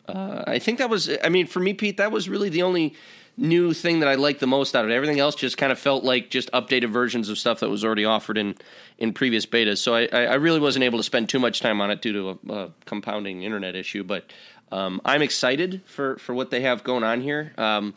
uh, 0.07 0.43
I 0.47 0.59
think 0.59 0.77
that 0.79 0.89
was. 0.89 1.09
I 1.23 1.29
mean, 1.29 1.47
for 1.47 1.59
me, 1.59 1.73
Pete, 1.73 1.97
that 1.97 2.11
was 2.11 2.29
really 2.29 2.49
the 2.49 2.63
only 2.63 2.95
new 3.37 3.73
thing 3.73 3.99
that 3.99 4.09
I 4.09 4.15
liked 4.15 4.39
the 4.39 4.47
most 4.47 4.75
out 4.75 4.83
of 4.83 4.91
it. 4.91 4.93
Everything 4.93 5.19
else 5.19 5.35
just 5.35 5.57
kind 5.57 5.71
of 5.71 5.79
felt 5.79 6.03
like 6.03 6.29
just 6.29 6.51
updated 6.51 6.91
versions 6.91 7.29
of 7.29 7.37
stuff 7.37 7.59
that 7.61 7.69
was 7.69 7.83
already 7.83 8.05
offered 8.05 8.37
in 8.37 8.55
in 8.97 9.13
previous 9.13 9.45
betas. 9.45 9.79
So 9.79 9.95
I, 9.95 10.05
I 10.05 10.35
really 10.35 10.59
wasn't 10.59 10.83
able 10.83 10.99
to 10.99 11.03
spend 11.03 11.29
too 11.29 11.39
much 11.39 11.59
time 11.59 11.81
on 11.81 11.91
it 11.91 12.01
due 12.01 12.13
to 12.13 12.29
a, 12.29 12.53
a 12.53 12.71
compounding 12.85 13.43
internet 13.43 13.75
issue. 13.75 14.03
But 14.03 14.31
um, 14.71 15.01
I'm 15.03 15.21
excited 15.21 15.81
for 15.85 16.17
for 16.17 16.33
what 16.33 16.51
they 16.51 16.61
have 16.61 16.83
going 16.83 17.03
on 17.03 17.21
here, 17.21 17.53
um, 17.57 17.93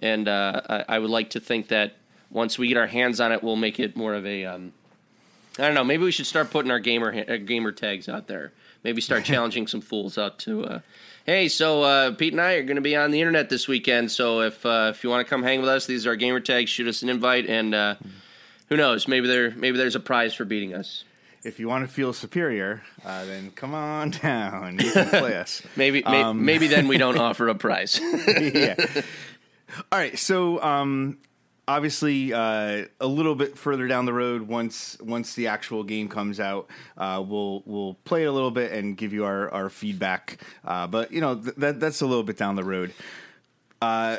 and 0.00 0.28
uh, 0.28 0.60
I, 0.68 0.84
I, 0.88 0.98
would 0.98 1.10
like 1.10 1.30
to 1.30 1.40
think 1.40 1.68
that 1.68 1.96
once 2.30 2.58
we 2.58 2.68
get 2.68 2.76
our 2.76 2.86
hands 2.86 3.20
on 3.20 3.32
it, 3.32 3.42
we'll 3.42 3.56
make 3.56 3.80
it 3.80 3.96
more 3.96 4.14
of 4.14 4.26
a. 4.26 4.44
Um, 4.44 4.72
I 5.58 5.62
don't 5.62 5.74
know. 5.74 5.84
Maybe 5.84 6.04
we 6.04 6.12
should 6.12 6.26
start 6.26 6.50
putting 6.50 6.70
our 6.70 6.78
gamer 6.78 7.24
uh, 7.28 7.36
gamer 7.38 7.72
tags 7.72 8.08
out 8.08 8.28
there. 8.28 8.52
Maybe 8.84 9.00
start 9.00 9.24
challenging 9.32 9.66
some 9.66 9.80
fools 9.80 10.18
out 10.18 10.38
to. 10.40 10.64
Uh, 10.64 10.80
hey, 11.26 11.48
so 11.48 11.82
uh, 11.82 12.12
Pete 12.12 12.32
and 12.32 12.40
I 12.40 12.54
are 12.54 12.62
going 12.62 12.76
to 12.76 12.82
be 12.82 12.96
on 12.96 13.10
the 13.10 13.20
internet 13.20 13.48
this 13.48 13.68
weekend. 13.68 14.10
So 14.10 14.40
if 14.40 14.64
uh, 14.64 14.92
if 14.94 15.04
you 15.04 15.10
want 15.10 15.26
to 15.26 15.30
come 15.30 15.42
hang 15.42 15.60
with 15.60 15.68
us, 15.68 15.86
these 15.86 16.06
are 16.06 16.10
our 16.10 16.16
gamer 16.16 16.40
tags. 16.40 16.70
Shoot 16.70 16.88
us 16.88 17.02
an 17.02 17.08
invite, 17.08 17.46
and 17.46 17.74
uh, 17.74 17.94
who 18.68 18.76
knows? 18.76 19.08
Maybe 19.08 19.28
there 19.28 19.50
maybe 19.52 19.78
there's 19.78 19.96
a 19.96 20.00
prize 20.00 20.34
for 20.34 20.44
beating 20.44 20.74
us. 20.74 21.04
If 21.44 21.58
you 21.58 21.66
want 21.68 21.86
to 21.86 21.92
feel 21.92 22.12
superior, 22.12 22.82
uh, 23.04 23.24
then 23.24 23.50
come 23.50 23.74
on 23.74 24.10
down. 24.22 24.78
You 24.78 24.92
can 24.92 25.08
play 25.08 25.36
us. 25.36 25.62
maybe 25.76 26.04
um, 26.04 26.44
maybe 26.44 26.68
then 26.68 26.88
we 26.88 26.98
don't 26.98 27.18
offer 27.18 27.48
a 27.48 27.54
prize. 27.54 28.00
yeah. 28.26 28.76
All 29.90 29.98
right. 29.98 30.18
So 30.18 30.62
um, 30.62 31.18
obviously 31.72 32.34
uh, 32.34 32.84
a 33.00 33.06
little 33.06 33.34
bit 33.34 33.56
further 33.56 33.88
down 33.88 34.04
the 34.04 34.12
road 34.12 34.42
once 34.42 34.98
once 35.00 35.34
the 35.34 35.46
actual 35.46 35.82
game 35.82 36.06
comes 36.06 36.38
out 36.38 36.68
uh, 36.98 37.22
we'll 37.26 37.62
we'll 37.64 37.94
play 38.04 38.24
it 38.24 38.26
a 38.26 38.32
little 38.32 38.50
bit 38.50 38.72
and 38.72 38.96
give 38.96 39.12
you 39.14 39.24
our, 39.24 39.50
our 39.50 39.70
feedback. 39.70 40.38
Uh, 40.64 40.86
but 40.86 41.12
you 41.12 41.20
know 41.20 41.34
th- 41.36 41.56
that 41.56 41.80
that's 41.80 42.02
a 42.02 42.06
little 42.06 42.22
bit 42.22 42.36
down 42.36 42.56
the 42.56 42.64
road. 42.64 42.92
Uh, 43.80 44.18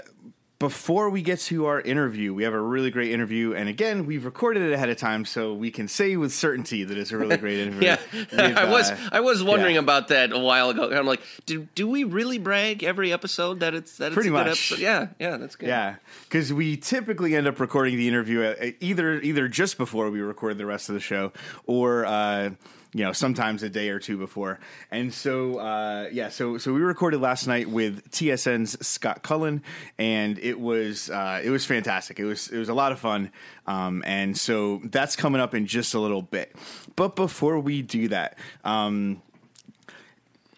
before 0.64 1.10
we 1.10 1.22
get 1.22 1.40
to 1.42 1.66
our 1.66 1.82
interview, 1.82 2.34
we 2.34 2.44
have 2.44 2.54
a 2.54 2.62
really 2.62 2.90
great 2.90 3.12
interview, 3.12 3.54
and 3.54 3.68
again, 3.68 4.06
we've 4.06 4.24
recorded 4.24 4.64
it 4.64 4.72
ahead 4.72 4.88
of 4.88 4.96
time, 4.96 5.26
so 5.26 5.54
we 5.54 5.70
can 5.70 5.90
say 5.90 6.16
with 6.16 6.32
certainty 6.32 6.86
that 6.86 6.98
it's 6.98 7.12
a 7.12 7.18
really 7.18 7.36
great 7.36 7.60
interview. 7.68 7.98
yeah, 8.32 8.54
I 8.56 8.64
was 8.72 8.90
uh, 8.90 8.98
I 9.12 9.20
was 9.20 9.44
wondering 9.44 9.76
yeah. 9.76 9.82
about 9.82 10.08
that 10.08 10.32
a 10.32 10.40
while 10.40 10.70
ago. 10.70 10.90
I'm 10.90 11.06
like, 11.06 11.20
do 11.46 11.68
do 11.76 11.86
we 11.86 12.06
really 12.06 12.38
brag 12.38 12.82
every 12.82 13.12
episode 13.12 13.60
that 13.60 13.74
it's 13.74 13.98
that 13.98 14.06
it's 14.06 14.14
pretty 14.14 14.30
a 14.30 14.32
much? 14.32 14.48
Episode? 14.48 14.80
Yeah, 14.80 15.08
yeah, 15.20 15.36
that's 15.36 15.58
good. 15.58 15.68
Yeah, 15.68 15.96
because 16.30 16.54
we 16.54 16.78
typically 16.78 17.36
end 17.36 17.46
up 17.46 17.60
recording 17.60 17.98
the 17.98 18.08
interview 18.08 18.74
either 18.80 19.20
either 19.20 19.50
just 19.50 19.78
before 19.78 20.10
we 20.12 20.22
record 20.22 20.58
the 20.58 20.66
rest 20.66 20.88
of 20.88 20.96
the 20.96 21.02
show, 21.02 21.34
or. 21.66 22.06
Uh, 22.06 22.52
you 22.94 23.04
know, 23.04 23.12
sometimes 23.12 23.64
a 23.64 23.70
day 23.70 23.90
or 23.90 24.00
two 24.00 24.18
before. 24.18 24.60
And 24.92 25.14
so, 25.14 25.58
uh, 25.58 26.10
yeah, 26.12 26.30
so 26.30 26.58
so 26.58 26.74
we 26.74 26.82
recorded 26.82 27.20
last 27.22 27.48
night 27.48 27.70
with 27.70 28.10
TSN's 28.12 28.86
Scott 28.86 29.24
Cullen, 29.24 29.64
and 29.98 30.38
it 30.40 30.60
was 30.60 31.10
uh, 31.10 31.42
it 31.44 31.50
was 31.50 31.66
fantastic. 31.66 32.20
It 32.20 32.26
was 32.26 32.50
it 32.50 32.58
was 32.58 32.70
a 32.70 32.74
lot 32.74 32.92
of 32.92 33.00
fun, 33.00 33.32
um, 33.68 34.04
and 34.06 34.38
so 34.38 34.82
that's 34.86 35.16
coming 35.16 35.42
up 35.42 35.56
in 35.56 35.66
just 35.66 35.94
a 35.94 36.00
little 36.00 36.22
bit. 36.22 36.56
But 36.96 37.16
before 37.16 37.60
we 37.60 37.82
do 37.82 38.08
that. 38.10 38.38
Um, 38.64 39.22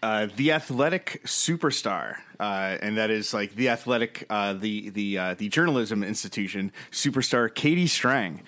uh, 0.02 0.28
the 0.36 0.52
athletic 0.52 1.22
superstar, 1.24 2.18
uh, 2.38 2.76
and 2.80 2.98
that 2.98 3.10
is 3.10 3.32
like 3.32 3.54
the 3.56 3.70
athletic, 3.70 4.26
uh, 4.28 4.52
the 4.52 4.90
the 4.90 5.18
uh, 5.18 5.34
the 5.34 5.48
journalism 5.48 6.04
institution 6.04 6.70
superstar, 6.92 7.52
Katie 7.52 7.86
Strang 7.86 8.42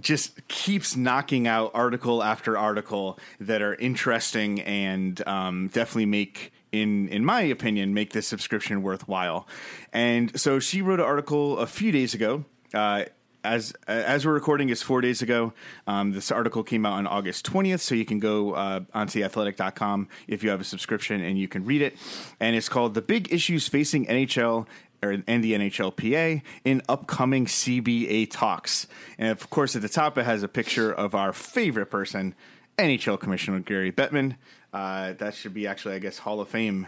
just 0.00 0.46
keeps 0.48 0.96
knocking 0.96 1.46
out 1.46 1.70
article 1.74 2.22
after 2.22 2.56
article 2.56 3.18
that 3.38 3.62
are 3.62 3.74
interesting 3.74 4.60
and 4.60 5.26
um, 5.26 5.68
definitely 5.68 6.06
make 6.06 6.52
in 6.72 7.08
in 7.08 7.24
my 7.24 7.42
opinion 7.42 7.92
make 7.94 8.12
this 8.12 8.28
subscription 8.28 8.82
worthwhile 8.82 9.46
and 9.92 10.38
so 10.40 10.60
she 10.60 10.82
wrote 10.82 11.00
an 11.00 11.06
article 11.06 11.58
a 11.58 11.66
few 11.66 11.90
days 11.90 12.14
ago 12.14 12.44
uh, 12.74 13.04
as 13.44 13.72
as 13.86 14.26
we're 14.26 14.32
recording 14.32 14.68
is 14.68 14.82
four 14.82 15.00
days 15.00 15.22
ago. 15.22 15.52
Um, 15.86 16.12
this 16.12 16.30
article 16.30 16.62
came 16.62 16.84
out 16.84 16.94
on 16.94 17.06
August 17.06 17.50
20th, 17.50 17.80
so 17.80 17.94
you 17.94 18.04
can 18.04 18.18
go 18.18 18.52
uh, 18.52 18.80
onto 18.92 19.20
theathletic.com 19.20 20.08
if 20.28 20.42
you 20.42 20.50
have 20.50 20.60
a 20.60 20.64
subscription 20.64 21.22
and 21.22 21.38
you 21.38 21.48
can 21.48 21.64
read 21.64 21.82
it. 21.82 21.96
And 22.38 22.56
it's 22.56 22.68
called 22.68 22.94
"The 22.94 23.02
Big 23.02 23.32
Issues 23.32 23.68
Facing 23.68 24.06
NHL 24.06 24.66
or, 25.02 25.22
and 25.26 25.44
the 25.44 25.52
NHLPA 25.52 26.42
in 26.64 26.82
upcoming 26.88 27.46
CBA 27.46 28.30
talks. 28.30 28.86
And 29.18 29.30
of 29.30 29.50
course, 29.50 29.76
at 29.76 29.82
the 29.82 29.88
top, 29.88 30.18
it 30.18 30.24
has 30.24 30.42
a 30.42 30.48
picture 30.48 30.92
of 30.92 31.14
our 31.14 31.32
favorite 31.32 31.86
person, 31.86 32.34
NHL 32.78 33.18
Commissioner 33.18 33.60
Gary 33.60 33.92
Bettman. 33.92 34.36
Uh, 34.72 35.14
that 35.14 35.34
should 35.34 35.54
be 35.54 35.66
actually, 35.66 35.94
I 35.94 35.98
guess, 35.98 36.18
Hall 36.18 36.40
of 36.40 36.48
Fame 36.48 36.86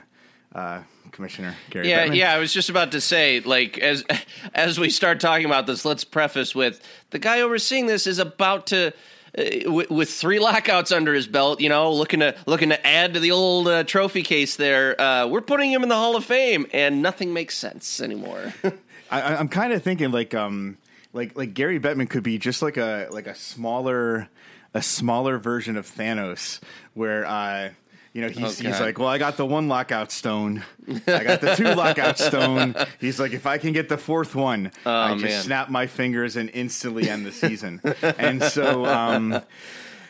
uh, 0.54 0.82
Commissioner 1.10 1.56
Gary. 1.70 1.88
Yeah, 1.88 2.06
Bettman. 2.06 2.16
yeah. 2.16 2.34
I 2.34 2.38
was 2.38 2.52
just 2.52 2.68
about 2.68 2.92
to 2.92 3.00
say, 3.00 3.40
like, 3.40 3.78
as 3.78 4.04
as 4.54 4.78
we 4.78 4.90
start 4.90 5.20
talking 5.20 5.46
about 5.46 5.66
this, 5.66 5.84
let's 5.84 6.04
preface 6.04 6.54
with 6.54 6.86
the 7.10 7.18
guy 7.18 7.40
overseeing 7.40 7.86
this 7.86 8.06
is 8.06 8.18
about 8.18 8.68
to 8.68 8.92
with, 9.36 9.90
with, 9.90 10.10
three 10.10 10.38
lockouts 10.38 10.92
under 10.92 11.14
his 11.14 11.26
belt, 11.26 11.60
you 11.60 11.68
know, 11.68 11.92
looking 11.92 12.20
to 12.20 12.34
looking 12.46 12.68
to 12.68 12.86
add 12.86 13.14
to 13.14 13.20
the 13.20 13.30
old 13.30 13.68
uh, 13.68 13.84
trophy 13.84 14.22
case. 14.22 14.56
There, 14.56 15.00
uh, 15.00 15.26
we're 15.26 15.40
putting 15.40 15.72
him 15.72 15.82
in 15.82 15.88
the 15.88 15.94
Hall 15.94 16.16
of 16.16 16.24
Fame, 16.24 16.66
and 16.72 17.02
nothing 17.02 17.32
makes 17.32 17.56
sense 17.56 18.00
anymore. 18.00 18.52
I, 19.10 19.34
am 19.34 19.48
kind 19.48 19.72
of 19.72 19.82
thinking 19.82 20.10
like 20.10 20.34
um 20.34 20.78
like 21.12 21.36
like 21.36 21.54
Gary 21.54 21.80
Bettman 21.80 22.08
could 22.08 22.22
be 22.22 22.38
just 22.38 22.62
like 22.62 22.76
a 22.76 23.08
like 23.10 23.26
a 23.26 23.34
smaller 23.34 24.28
a 24.74 24.82
smaller 24.82 25.38
version 25.38 25.76
of 25.76 25.86
Thanos, 25.86 26.60
where 26.94 27.24
uh, 27.26 27.70
you 28.12 28.20
know, 28.20 28.28
he's, 28.28 28.60
oh, 28.60 28.64
he's 28.68 28.80
like, 28.80 28.98
well, 28.98 29.08
I 29.08 29.18
got 29.18 29.36
the 29.36 29.46
one 29.46 29.68
lockout 29.68 30.12
stone. 30.12 30.62
I 31.06 31.24
got 31.24 31.40
the 31.40 31.54
two 31.56 31.64
lockout 31.74 32.18
stone. 32.18 32.74
He's 33.00 33.18
like, 33.18 33.32
if 33.32 33.46
I 33.46 33.56
can 33.58 33.72
get 33.72 33.88
the 33.88 33.96
fourth 33.96 34.34
one, 34.34 34.70
oh, 34.84 34.90
I 34.90 35.18
just 35.18 35.44
snap 35.44 35.70
my 35.70 35.86
fingers 35.86 36.36
and 36.36 36.50
instantly 36.52 37.08
end 37.08 37.24
the 37.24 37.32
season. 37.32 37.80
and 38.02 38.42
so, 38.42 38.84
um, 38.86 39.40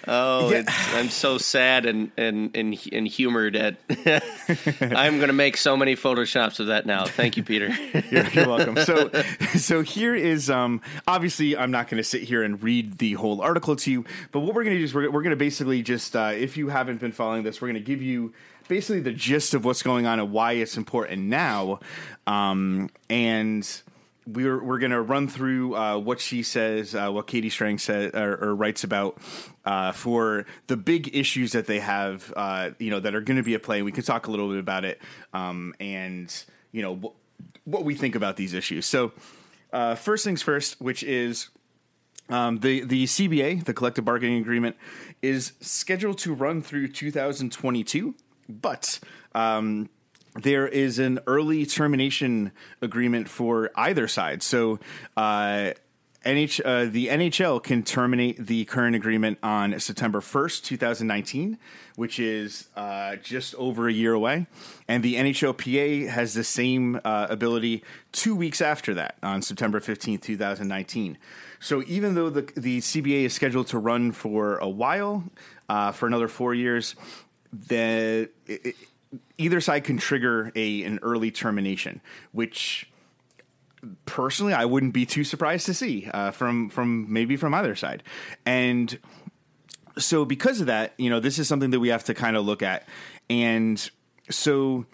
Oh, 0.08 0.50
yeah. 0.50 0.64
I'm 0.94 1.08
so 1.08 1.38
sad 1.38 1.86
and 1.86 2.10
and 2.16 2.56
and, 2.56 2.88
and 2.92 3.06
humored 3.06 3.56
at. 3.56 3.76
I'm 4.80 5.16
going 5.16 5.28
to 5.28 5.32
make 5.32 5.56
so 5.56 5.76
many 5.76 5.94
photoshops 5.94 6.60
of 6.60 6.68
that 6.68 6.86
now. 6.86 7.04
Thank 7.06 7.36
you, 7.36 7.42
Peter. 7.42 7.68
you're, 8.10 8.26
you're, 8.28 8.48
welcome. 8.48 8.76
So, 8.78 9.10
so 9.56 9.82
here 9.82 10.14
is 10.14 10.50
um 10.50 10.80
obviously 11.06 11.56
I'm 11.56 11.70
not 11.70 11.88
going 11.88 12.02
to 12.02 12.08
sit 12.08 12.22
here 12.22 12.42
and 12.42 12.62
read 12.62 12.98
the 12.98 13.14
whole 13.14 13.40
article 13.40 13.76
to 13.76 13.90
you, 13.90 14.04
but 14.32 14.40
what 14.40 14.54
we're 14.54 14.64
going 14.64 14.74
to 14.74 14.78
do 14.78 14.84
is 14.84 14.94
we're, 14.94 15.10
we're 15.10 15.22
going 15.22 15.30
to 15.30 15.36
basically 15.36 15.82
just 15.82 16.16
uh, 16.16 16.32
if 16.34 16.56
you 16.56 16.68
haven't 16.68 17.00
been 17.00 17.12
following 17.12 17.42
this, 17.42 17.60
we're 17.60 17.68
going 17.68 17.82
to 17.82 17.86
give 17.86 18.02
you 18.02 18.32
basically 18.68 19.00
the 19.00 19.12
gist 19.12 19.54
of 19.54 19.64
what's 19.64 19.82
going 19.82 20.06
on 20.06 20.18
and 20.18 20.32
why 20.32 20.52
it's 20.52 20.76
important 20.76 21.22
now, 21.22 21.80
um, 22.26 22.90
and 23.08 23.82
we're 24.26 24.62
we're 24.62 24.78
to 24.78 25.00
run 25.00 25.28
through 25.28 25.74
uh, 25.76 25.98
what 25.98 26.20
she 26.20 26.42
says, 26.42 26.94
uh, 26.94 27.10
what 27.10 27.26
Katie 27.26 27.50
Strang 27.50 27.78
says 27.78 28.12
or, 28.14 28.36
or 28.36 28.54
writes 28.54 28.84
about 28.84 29.18
uh, 29.64 29.92
for 29.92 30.46
the 30.66 30.76
big 30.76 31.14
issues 31.14 31.52
that 31.52 31.66
they 31.66 31.80
have, 31.80 32.32
uh, 32.36 32.70
you 32.78 32.90
know, 32.90 33.00
that 33.00 33.14
are 33.14 33.20
going 33.20 33.36
to 33.36 33.42
be 33.42 33.54
at 33.54 33.62
play. 33.62 33.82
We 33.82 33.92
can 33.92 34.04
talk 34.04 34.26
a 34.26 34.30
little 34.30 34.48
bit 34.48 34.58
about 34.58 34.84
it, 34.84 35.00
um, 35.32 35.74
and 35.80 36.32
you 36.70 36.82
know 36.82 36.96
wh- 36.96 37.66
what 37.66 37.84
we 37.84 37.94
think 37.94 38.14
about 38.14 38.36
these 38.36 38.54
issues. 38.54 38.86
So, 38.86 39.12
uh, 39.72 39.94
first 39.94 40.24
things 40.24 40.42
first, 40.42 40.80
which 40.80 41.02
is 41.02 41.48
um, 42.28 42.58
the 42.58 42.84
the 42.84 43.04
CBA, 43.04 43.64
the 43.64 43.74
collective 43.74 44.04
bargaining 44.04 44.40
agreement, 44.40 44.76
is 45.20 45.52
scheduled 45.60 46.18
to 46.18 46.32
run 46.32 46.62
through 46.62 46.88
2022, 46.88 48.14
but 48.48 49.00
um, 49.34 49.88
there 50.34 50.66
is 50.66 50.98
an 50.98 51.20
early 51.26 51.66
termination 51.66 52.52
agreement 52.80 53.28
for 53.28 53.70
either 53.76 54.08
side. 54.08 54.42
So, 54.42 54.78
uh, 55.16 55.72
NH, 56.24 56.60
uh, 56.64 56.90
the 56.90 57.08
NHL 57.08 57.62
can 57.62 57.82
terminate 57.82 58.46
the 58.46 58.64
current 58.66 58.94
agreement 58.94 59.38
on 59.42 59.78
September 59.80 60.20
1st, 60.20 60.62
2019, 60.62 61.58
which 61.96 62.20
is 62.20 62.68
uh, 62.76 63.16
just 63.16 63.56
over 63.56 63.88
a 63.88 63.92
year 63.92 64.12
away. 64.12 64.46
And 64.86 65.02
the 65.02 65.16
NHLPA 65.16 66.08
has 66.08 66.34
the 66.34 66.44
same 66.44 67.00
uh, 67.04 67.26
ability 67.28 67.82
two 68.12 68.36
weeks 68.36 68.60
after 68.60 68.94
that, 68.94 69.16
on 69.22 69.42
September 69.42 69.80
15th, 69.80 70.22
2019. 70.22 71.18
So 71.58 71.82
even 71.88 72.14
though 72.14 72.30
the, 72.30 72.42
the 72.56 72.78
CBA 72.78 73.24
is 73.24 73.32
scheduled 73.32 73.66
to 73.68 73.78
run 73.78 74.12
for 74.12 74.58
a 74.58 74.68
while, 74.68 75.24
uh, 75.68 75.90
for 75.90 76.06
another 76.06 76.28
four 76.28 76.54
years, 76.54 76.94
the, 77.52 78.28
it, 78.46 78.76
either 79.38 79.60
side 79.60 79.84
can 79.84 79.98
trigger 79.98 80.52
a 80.54 80.82
an 80.84 80.98
early 81.02 81.30
termination, 81.30 82.00
which 82.32 82.90
personally, 84.06 84.54
I 84.54 84.64
wouldn't 84.64 84.94
be 84.94 85.06
too 85.06 85.24
surprised 85.24 85.66
to 85.66 85.74
see 85.74 86.08
uh, 86.12 86.30
from 86.30 86.68
from 86.70 87.12
maybe 87.12 87.36
from 87.36 87.54
either 87.54 87.74
side, 87.74 88.02
and 88.46 88.98
so 89.98 90.24
because 90.24 90.60
of 90.60 90.66
that, 90.66 90.94
you 90.98 91.10
know, 91.10 91.20
this 91.20 91.38
is 91.38 91.48
something 91.48 91.70
that 91.70 91.80
we 91.80 91.88
have 91.88 92.04
to 92.04 92.14
kind 92.14 92.36
of 92.36 92.44
look 92.44 92.62
at, 92.62 92.86
and 93.28 93.90
so 94.30 94.86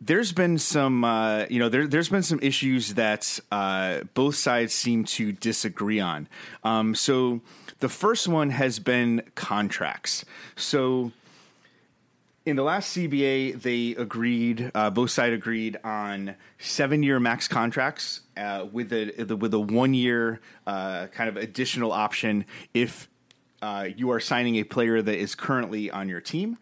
there's 0.00 0.32
been 0.32 0.58
some 0.58 1.04
uh, 1.04 1.46
you 1.50 1.58
know 1.58 1.68
there, 1.68 1.86
there's 1.86 2.08
been 2.08 2.22
some 2.22 2.38
issues 2.40 2.94
that 2.94 3.40
uh, 3.50 4.00
both 4.14 4.36
sides 4.36 4.72
seem 4.72 5.04
to 5.04 5.32
disagree 5.32 6.00
on. 6.00 6.28
Um, 6.64 6.94
so 6.94 7.40
the 7.80 7.88
first 7.88 8.28
one 8.28 8.50
has 8.50 8.78
been 8.78 9.22
contracts. 9.34 10.24
So 10.56 11.12
in 12.48 12.56
the 12.56 12.62
last 12.62 12.96
CBA, 12.96 13.60
they 13.60 14.00
agreed, 14.00 14.70
uh, 14.74 14.90
both 14.90 15.10
sides 15.10 15.34
agreed 15.34 15.76
on 15.84 16.34
seven 16.58 17.02
year 17.02 17.20
max 17.20 17.46
contracts 17.46 18.22
uh, 18.36 18.66
with 18.70 18.92
a 18.92 19.24
with 19.34 19.54
a 19.54 19.60
one 19.60 19.94
year 19.94 20.40
uh, 20.66 21.06
kind 21.08 21.28
of 21.28 21.36
additional 21.36 21.92
option 21.92 22.46
if 22.74 23.08
uh, 23.60 23.88
you 23.96 24.10
are 24.10 24.20
signing 24.20 24.56
a 24.56 24.64
player 24.64 25.02
that 25.02 25.16
is 25.16 25.34
currently 25.34 25.90
on 25.90 26.08
your 26.08 26.20
team. 26.20 26.58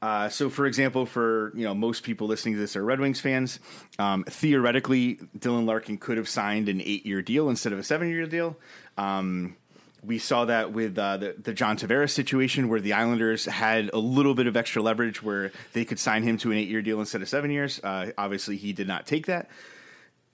Uh, 0.00 0.28
so, 0.28 0.48
for 0.48 0.66
example, 0.66 1.06
for 1.06 1.52
you 1.54 1.64
know 1.64 1.74
most 1.74 2.02
people 2.02 2.26
listening 2.26 2.54
to 2.54 2.60
this 2.60 2.76
are 2.76 2.84
Red 2.84 3.00
Wings 3.00 3.20
fans. 3.20 3.58
Um, 3.98 4.24
theoretically, 4.24 5.16
Dylan 5.38 5.66
Larkin 5.66 5.98
could 5.98 6.18
have 6.18 6.28
signed 6.28 6.68
an 6.68 6.80
eight 6.80 7.04
year 7.04 7.22
deal 7.22 7.48
instead 7.48 7.72
of 7.72 7.78
a 7.78 7.82
seven 7.82 8.08
year 8.08 8.26
deal. 8.26 8.56
Um, 8.96 9.56
we 10.02 10.18
saw 10.18 10.44
that 10.44 10.72
with 10.72 10.98
uh, 10.98 11.16
the, 11.16 11.34
the 11.42 11.52
John 11.52 11.76
Tavares 11.76 12.10
situation, 12.10 12.68
where 12.68 12.80
the 12.80 12.92
Islanders 12.92 13.44
had 13.46 13.90
a 13.92 13.98
little 13.98 14.34
bit 14.34 14.46
of 14.46 14.56
extra 14.56 14.80
leverage, 14.80 15.22
where 15.22 15.50
they 15.72 15.84
could 15.84 15.98
sign 15.98 16.22
him 16.22 16.38
to 16.38 16.52
an 16.52 16.58
eight-year 16.58 16.82
deal 16.82 17.00
instead 17.00 17.22
of 17.22 17.28
seven 17.28 17.50
years. 17.50 17.80
Uh, 17.82 18.12
obviously, 18.16 18.56
he 18.56 18.72
did 18.72 18.86
not 18.86 19.06
take 19.06 19.26
that. 19.26 19.50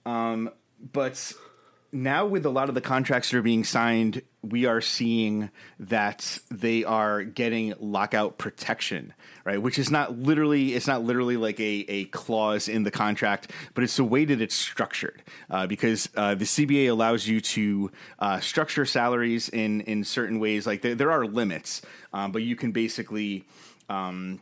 Um, 0.05 0.51
but 0.93 1.33
now, 1.95 2.25
with 2.25 2.45
a 2.45 2.49
lot 2.49 2.67
of 2.67 2.75
the 2.75 2.81
contracts 2.81 3.31
that 3.31 3.37
are 3.37 3.41
being 3.41 3.63
signed, 3.63 4.21
we 4.41 4.65
are 4.65 4.81
seeing 4.81 5.49
that 5.79 6.39
they 6.51 6.83
are 6.83 7.23
getting 7.23 7.73
lockout 7.79 8.37
protection, 8.37 9.13
right? 9.45 9.61
Which 9.61 9.79
is 9.79 9.89
not 9.89 10.19
literally, 10.19 10.73
it's 10.73 10.87
not 10.87 11.05
literally 11.05 11.37
like 11.37 11.57
a, 11.59 11.85
a 11.87 12.05
clause 12.05 12.67
in 12.67 12.83
the 12.83 12.91
contract, 12.91 13.51
but 13.73 13.83
it's 13.85 13.95
the 13.95 14.03
way 14.03 14.25
that 14.25 14.41
it's 14.41 14.53
structured. 14.53 15.23
Uh, 15.49 15.67
because 15.67 16.09
uh, 16.17 16.35
the 16.35 16.43
CBA 16.43 16.89
allows 16.89 17.27
you 17.27 17.39
to 17.39 17.89
uh, 18.19 18.41
structure 18.41 18.85
salaries 18.85 19.47
in, 19.47 19.79
in 19.81 20.03
certain 20.03 20.39
ways. 20.39 20.67
Like 20.67 20.81
there, 20.81 20.95
there 20.95 21.11
are 21.11 21.25
limits, 21.25 21.81
um, 22.11 22.33
but 22.33 22.43
you 22.43 22.57
can 22.57 22.73
basically 22.73 23.45
um, 23.87 24.41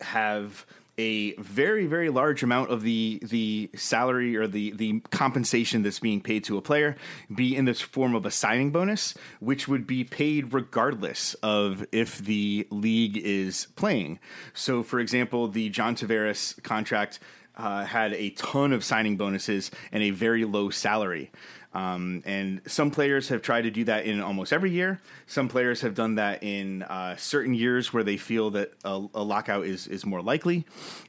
have 0.00 0.66
a 0.98 1.34
very 1.34 1.86
very 1.86 2.08
large 2.08 2.42
amount 2.42 2.70
of 2.70 2.82
the 2.82 3.20
the 3.22 3.70
salary 3.74 4.36
or 4.36 4.46
the 4.46 4.70
the 4.72 5.00
compensation 5.10 5.82
that's 5.82 6.00
being 6.00 6.20
paid 6.20 6.42
to 6.44 6.56
a 6.56 6.62
player 6.62 6.96
be 7.34 7.54
in 7.54 7.66
this 7.66 7.80
form 7.80 8.14
of 8.14 8.24
a 8.24 8.30
signing 8.30 8.70
bonus 8.70 9.14
which 9.40 9.68
would 9.68 9.86
be 9.86 10.04
paid 10.04 10.54
regardless 10.54 11.34
of 11.42 11.86
if 11.92 12.18
the 12.18 12.66
league 12.70 13.16
is 13.16 13.68
playing. 13.76 14.18
So 14.54 14.82
for 14.82 14.98
example 14.98 15.48
the 15.48 15.68
John 15.68 15.94
Tavares 15.94 16.62
contract 16.62 17.18
uh, 17.56 17.84
had 17.84 18.12
a 18.12 18.30
ton 18.30 18.72
of 18.72 18.84
signing 18.84 19.16
bonuses 19.16 19.70
and 19.92 20.02
a 20.02 20.10
very 20.10 20.44
low 20.44 20.70
salary 20.70 21.30
um, 21.76 22.22
and 22.24 22.62
some 22.66 22.90
players 22.90 23.28
have 23.28 23.42
tried 23.42 23.62
to 23.62 23.70
do 23.70 23.84
that 23.84 24.06
in 24.06 24.22
almost 24.22 24.50
every 24.50 24.70
year. 24.70 24.98
Some 25.26 25.46
players 25.46 25.82
have 25.82 25.94
done 25.94 26.14
that 26.14 26.42
in 26.42 26.82
uh, 26.82 27.16
certain 27.16 27.52
years 27.52 27.92
where 27.92 28.02
they 28.02 28.16
feel 28.16 28.50
that 28.52 28.72
a, 28.82 29.04
a, 29.14 29.22
lockout 29.22 29.66
is 29.66 29.86
is 29.86 30.06
more 30.06 30.22
likely. 30.22 30.64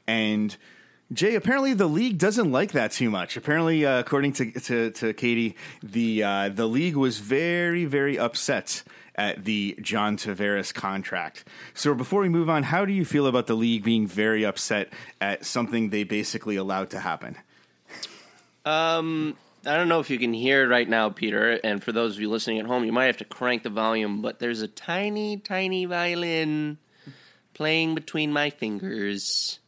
And 0.06 0.54
Jay, 1.10 1.36
apparently 1.36 1.72
the 1.72 1.86
league 1.86 2.18
doesn't 2.18 2.52
like 2.52 2.72
that 2.72 2.92
too 2.92 3.08
much. 3.08 3.38
Apparently, 3.38 3.86
uh, 3.86 3.98
according 3.98 4.34
to, 4.34 4.52
to, 4.60 4.90
to 4.90 5.14
Katie, 5.14 5.56
the 5.82 6.22
uh, 6.22 6.48
the 6.50 6.66
league 6.66 6.96
was 6.96 7.18
very 7.18 7.86
very 7.86 8.18
upset 8.18 8.82
at 9.14 9.46
the 9.46 9.74
John 9.80 10.18
Tavares 10.18 10.74
contract. 10.74 11.48
So 11.72 11.94
before 11.94 12.20
we 12.20 12.28
move 12.28 12.50
on, 12.50 12.62
how 12.62 12.84
do 12.84 12.92
you 12.92 13.06
feel 13.06 13.26
about 13.26 13.46
the 13.46 13.56
league 13.56 13.84
being 13.84 14.06
very 14.06 14.44
upset 14.44 14.92
at 15.18 15.46
something 15.46 15.88
they 15.88 16.04
basically 16.04 16.56
allowed 16.56 16.90
to 16.90 17.00
happen? 17.00 17.38
Um 18.66 19.38
I 19.68 19.76
don't 19.76 19.88
know 19.88 20.00
if 20.00 20.08
you 20.08 20.18
can 20.18 20.32
hear 20.32 20.62
it 20.62 20.68
right 20.68 20.88
now, 20.88 21.10
Peter, 21.10 21.60
and 21.62 21.84
for 21.84 21.92
those 21.92 22.14
of 22.14 22.20
you 22.22 22.30
listening 22.30 22.58
at 22.58 22.64
home, 22.64 22.84
you 22.84 22.92
might 22.92 23.04
have 23.04 23.18
to 23.18 23.26
crank 23.26 23.64
the 23.64 23.70
volume, 23.70 24.22
but 24.22 24.38
there's 24.38 24.62
a 24.62 24.68
tiny, 24.68 25.36
tiny 25.36 25.84
violin 25.84 26.78
playing 27.52 27.94
between 27.94 28.32
my 28.32 28.48
fingers, 28.48 29.58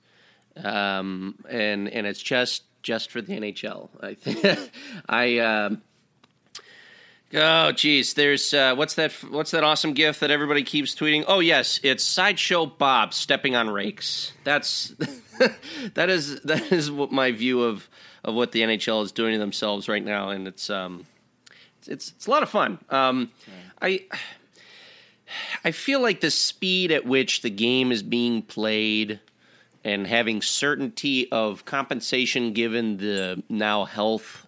um, 0.56 1.34
and 1.48 1.86
and 1.88 2.06
it's 2.06 2.22
just 2.22 2.62
just 2.82 3.10
for 3.10 3.20
the 3.20 3.34
NHL. 3.34 3.90
I 4.00 4.14
think 4.14 4.70
I. 5.08 5.38
Um, 5.38 5.82
Oh, 7.32 7.70
geez. 7.70 8.14
There's 8.14 8.52
uh, 8.52 8.74
what's 8.74 8.94
that? 8.94 9.12
What's 9.30 9.52
that 9.52 9.62
awesome 9.62 9.92
gift 9.92 10.18
that 10.18 10.32
everybody 10.32 10.64
keeps 10.64 10.96
tweeting? 10.96 11.24
Oh, 11.28 11.38
yes, 11.38 11.78
it's 11.84 12.02
sideshow 12.02 12.66
Bob 12.66 13.14
stepping 13.14 13.54
on 13.54 13.70
rakes. 13.70 14.32
That's 14.42 14.88
that 15.94 16.10
is 16.10 16.40
that 16.40 16.72
is 16.72 16.90
what 16.90 17.12
my 17.12 17.30
view 17.30 17.62
of 17.62 17.88
of 18.24 18.35
what 18.35 18.52
the 18.52 18.61
NHL 18.61 19.04
is 19.04 19.12
doing 19.12 19.33
to 19.33 19.38
themselves 19.38 19.88
right 19.88 20.04
now, 20.04 20.30
and 20.30 20.46
it's 20.46 20.70
um, 20.70 21.06
it's 21.78 21.88
it's, 21.88 22.11
it's 22.11 22.26
a 22.26 22.30
lot 22.30 22.42
of 22.42 22.50
fun. 22.50 22.78
Um, 22.90 23.30
I 23.80 24.04
I 25.64 25.70
feel 25.70 26.00
like 26.00 26.20
the 26.20 26.30
speed 26.30 26.92
at 26.92 27.04
which 27.04 27.42
the 27.42 27.50
game 27.50 27.92
is 27.92 28.02
being 28.02 28.42
played 28.42 29.20
and 29.85 30.06
having 30.06 30.42
certainty 30.42 31.30
of 31.33 31.64
compensation 31.64 32.52
given 32.52 32.98
the 32.98 33.42
now 33.48 33.85
health 33.85 34.46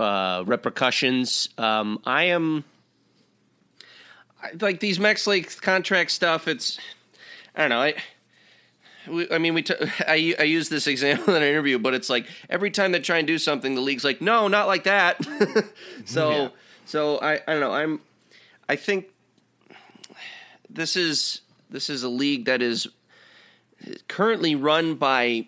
uh, 0.00 0.42
repercussions. 0.46 1.48
Um, 1.58 2.00
I 2.04 2.24
am 2.24 2.64
like 4.60 4.80
these 4.80 4.98
Max 4.98 5.26
Lake 5.26 5.60
contract 5.60 6.10
stuff. 6.10 6.48
It's 6.48 6.78
I 7.54 7.60
don't 7.62 7.70
know. 7.70 7.82
I 7.82 7.94
we, 9.08 9.30
I 9.30 9.38
mean, 9.38 9.54
we. 9.54 9.62
T- 9.62 9.74
I 10.06 10.34
I 10.38 10.44
use 10.44 10.68
this 10.68 10.86
example 10.86 11.34
in 11.36 11.42
an 11.42 11.48
interview, 11.48 11.78
but 11.78 11.94
it's 11.94 12.10
like 12.10 12.26
every 12.48 12.70
time 12.70 12.92
they 12.92 13.00
try 13.00 13.18
and 13.18 13.26
do 13.26 13.38
something, 13.38 13.74
the 13.74 13.80
league's 13.80 14.04
like, 14.04 14.20
no, 14.20 14.48
not 14.48 14.66
like 14.66 14.84
that. 14.84 15.24
so 16.04 16.30
yeah. 16.30 16.48
so 16.84 17.18
I 17.18 17.34
I 17.34 17.40
don't 17.46 17.60
know. 17.60 17.72
I'm 17.72 18.00
I 18.68 18.76
think 18.76 19.06
this 20.68 20.96
is 20.96 21.40
this 21.70 21.90
is 21.90 22.02
a 22.02 22.08
league 22.08 22.46
that 22.46 22.62
is 22.62 22.88
currently 24.08 24.54
run 24.54 24.94
by 24.94 25.46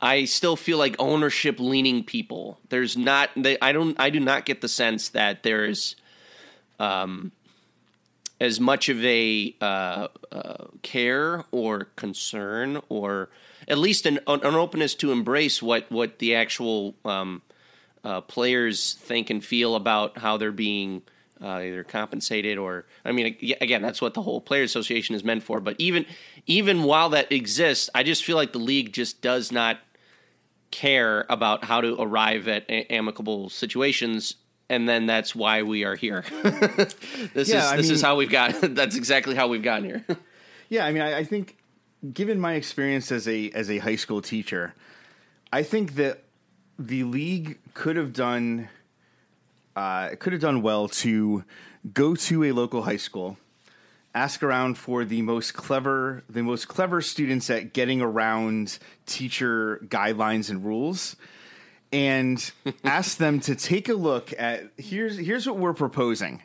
I 0.00 0.24
still 0.24 0.56
feel 0.56 0.78
like 0.78 0.96
ownership 0.98 1.58
leaning 1.58 2.04
people. 2.04 2.58
There's 2.68 2.96
not 2.96 3.30
they, 3.36 3.58
I 3.60 3.72
don't 3.72 3.98
I 3.98 4.10
do 4.10 4.20
not 4.20 4.44
get 4.44 4.60
the 4.60 4.68
sense 4.68 5.08
that 5.10 5.42
there's 5.42 5.96
um 6.78 7.32
as 8.40 8.58
much 8.58 8.88
of 8.88 9.02
a 9.04 9.54
uh, 9.60 10.08
uh, 10.32 10.64
care 10.82 11.44
or 11.50 11.88
concern 11.96 12.80
or 12.88 13.30
at 13.68 13.78
least 13.78 14.06
an, 14.06 14.18
an, 14.26 14.44
openness 14.44 14.94
to 14.94 15.12
embrace 15.12 15.62
what 15.62 15.90
what 15.90 16.18
the 16.18 16.34
actual 16.34 16.94
um, 17.04 17.42
uh, 18.02 18.20
players 18.20 18.94
think 18.94 19.30
and 19.30 19.44
feel 19.44 19.76
about 19.76 20.18
how 20.18 20.36
they're 20.36 20.52
being 20.52 21.02
uh, 21.40 21.58
either 21.58 21.84
compensated 21.84 22.58
or 22.58 22.86
I 23.04 23.12
mean 23.12 23.36
again 23.60 23.82
that's 23.82 24.02
what 24.02 24.14
the 24.14 24.22
whole 24.22 24.40
player 24.40 24.62
association 24.62 25.14
is 25.14 25.24
meant 25.24 25.42
for 25.42 25.60
but 25.60 25.76
even 25.78 26.04
even 26.46 26.82
while 26.82 27.10
that 27.10 27.30
exists 27.30 27.88
I 27.94 28.02
just 28.02 28.24
feel 28.24 28.36
like 28.36 28.52
the 28.52 28.58
league 28.58 28.92
just 28.92 29.20
does 29.20 29.52
not 29.52 29.78
care 30.70 31.24
about 31.30 31.64
how 31.64 31.80
to 31.80 31.96
arrive 32.00 32.48
at 32.48 32.64
amicable 32.68 33.48
situations 33.48 34.36
and 34.68 34.88
then 34.88 35.06
that's 35.06 35.34
why 35.34 35.62
we 35.62 35.84
are 35.84 35.94
here. 35.94 36.24
this 36.42 37.48
yeah, 37.48 37.58
is 37.58 37.64
I 37.64 37.76
this 37.76 37.86
mean, 37.86 37.94
is 37.94 38.02
how 38.02 38.16
we've 38.16 38.30
got. 38.30 38.54
That's 38.74 38.96
exactly 38.96 39.34
how 39.34 39.48
we've 39.48 39.62
gotten 39.62 39.84
here. 39.84 40.04
yeah, 40.68 40.86
I 40.86 40.92
mean, 40.92 41.02
I, 41.02 41.18
I, 41.18 41.24
think, 41.24 41.56
given 42.12 42.40
my 42.40 42.54
experience 42.54 43.12
as 43.12 43.28
a 43.28 43.50
as 43.50 43.70
a 43.70 43.78
high 43.78 43.96
school 43.96 44.22
teacher, 44.22 44.74
I 45.52 45.62
think 45.62 45.94
that 45.96 46.24
the 46.78 47.04
league 47.04 47.58
could 47.74 47.96
have 47.96 48.12
done 48.12 48.68
uh, 49.76 50.10
could 50.18 50.32
have 50.32 50.42
done 50.42 50.62
well 50.62 50.88
to 50.88 51.44
go 51.92 52.14
to 52.14 52.44
a 52.44 52.52
local 52.52 52.82
high 52.82 52.96
school 52.96 53.36
ask 54.14 54.44
around 54.44 54.78
for 54.78 55.04
the 55.04 55.20
most 55.22 55.54
clever 55.54 56.22
the 56.30 56.40
most 56.40 56.68
clever 56.68 57.02
students 57.02 57.50
at 57.50 57.72
getting 57.72 58.00
around 58.00 58.78
teacher 59.06 59.80
guidelines 59.88 60.48
and 60.48 60.64
rules 60.64 61.16
and 61.94 62.50
ask 62.82 63.18
them 63.18 63.38
to 63.38 63.54
take 63.54 63.88
a 63.88 63.94
look 63.94 64.34
at 64.36 64.64
here's 64.76 65.16
here's 65.16 65.46
what 65.46 65.58
we're 65.58 65.72
proposing. 65.72 66.42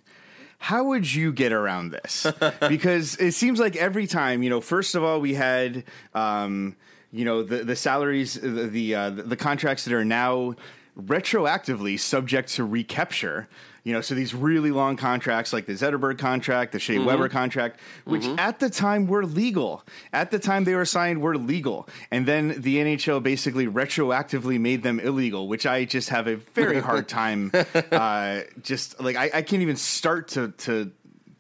How 0.60 0.84
would 0.84 1.12
you 1.12 1.34
get 1.34 1.52
around 1.52 1.90
this? 1.90 2.28
Because 2.70 3.16
it 3.16 3.32
seems 3.32 3.60
like 3.60 3.76
every 3.76 4.06
time 4.06 4.44
you 4.44 4.50
know 4.52 4.62
first 4.62 4.94
of 4.94 5.04
all 5.04 5.20
we 5.20 5.34
had 5.34 5.84
um, 6.14 6.76
you 7.12 7.26
know 7.26 7.42
the 7.42 7.64
the 7.64 7.76
salaries 7.76 8.36
the 8.36 8.68
the, 8.68 8.96
uh, 8.96 9.10
the 9.10 9.36
contracts 9.36 9.86
that 9.86 9.94
are 9.94 10.06
now 10.06 10.54
retroactively 10.96 12.00
subject 12.00 12.50
to 12.50 12.64
recapture 12.64 13.48
you 13.84 13.94
know, 13.94 14.02
so 14.02 14.16
these 14.16 14.34
really 14.34 14.72
long 14.72 14.98
contracts 14.98 15.54
like 15.54 15.66
the 15.66 15.74
Zetterberg 15.74 16.18
contract, 16.18 16.72
the 16.72 16.80
Shea 16.80 16.96
mm-hmm. 16.96 17.06
Weber 17.06 17.30
contract, 17.30 17.80
which 18.06 18.24
mm-hmm. 18.24 18.40
at 18.40 18.60
the 18.60 18.70
time 18.70 19.08
were 19.08 19.26
legal. 19.26 19.84
At 20.14 20.32
the 20.32 20.40
time 20.40 20.64
they 20.64 20.76
were 20.76 20.86
signed, 20.86 21.22
were 21.22 21.38
legal. 21.38 21.88
And 22.12 22.26
then 22.26 22.62
the 22.62 22.78
NHL 22.78 23.24
basically 23.24 23.68
retroactively 23.68 24.60
made 24.60 24.84
them 24.84 25.00
illegal, 25.00 25.48
which 25.48 25.66
I 25.66 25.86
just 25.86 26.10
have 26.10 26.28
a 26.28 26.36
very 26.36 26.80
hard 26.80 27.08
time. 27.08 27.52
uh, 27.92 28.42
just 28.62 29.00
like 29.00 29.16
I, 29.16 29.30
I 29.34 29.42
can't 29.42 29.62
even 29.62 29.76
start 29.76 30.30
to 30.30 30.50
to 30.50 30.92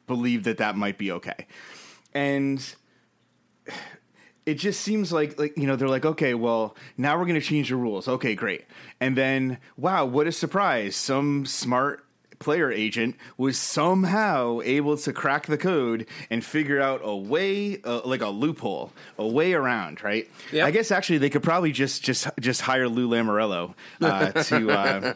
believe 0.08 0.45
that 0.45 0.58
that 0.58 0.75
might 0.75 0.97
be 0.97 1.12
okay. 1.12 1.47
And 2.13 2.63
it 4.49 4.56
just 4.56 4.82
seems 4.82 5.12
like 5.13 5.39
like 5.39 5.56
you 5.58 5.67
know 5.67 5.75
they're 5.75 5.88
like 5.88 6.06
okay 6.06 6.34
well 6.34 6.75
now 6.97 7.17
we're 7.17 7.25
going 7.25 7.39
to 7.39 7.45
change 7.45 7.69
the 7.69 7.75
rules 7.75 8.08
okay 8.08 8.34
great 8.34 8.65
and 8.99 9.15
then 9.15 9.60
wow 9.78 10.06
what 10.06 10.25
a 10.25 10.32
surprise 10.32 10.95
some 10.95 11.45
smart 11.45 12.04
player 12.39 12.71
agent 12.71 13.15
was 13.38 13.58
somehow 13.58 14.62
able 14.63 14.97
to 14.97 15.13
crack 15.13 15.45
the 15.45 15.58
code 15.58 16.08
and 16.30 16.43
figure 16.43 16.82
out 16.82 17.02
a 17.04 17.15
way, 17.15 17.80
uh, 17.84 18.02
like 18.06 18.21
a 18.21 18.30
loophole, 18.30 18.91
a 19.17 19.28
way 19.28 19.54
around. 19.54 20.04
Right? 20.04 20.30
Yep. 20.52 20.65
I 20.65 20.71
guess 20.71 20.91
actually 20.91 21.19
they 21.19 21.30
could 21.30 21.43
probably 21.43 21.71
just 21.71 22.04
just 22.04 22.28
just 22.39 22.62
hire 22.62 22.88
Lou 22.88 23.10
Lamoriello 23.10 23.73
uh, 24.02 24.32
to. 24.43 24.71
Uh, 24.71 25.13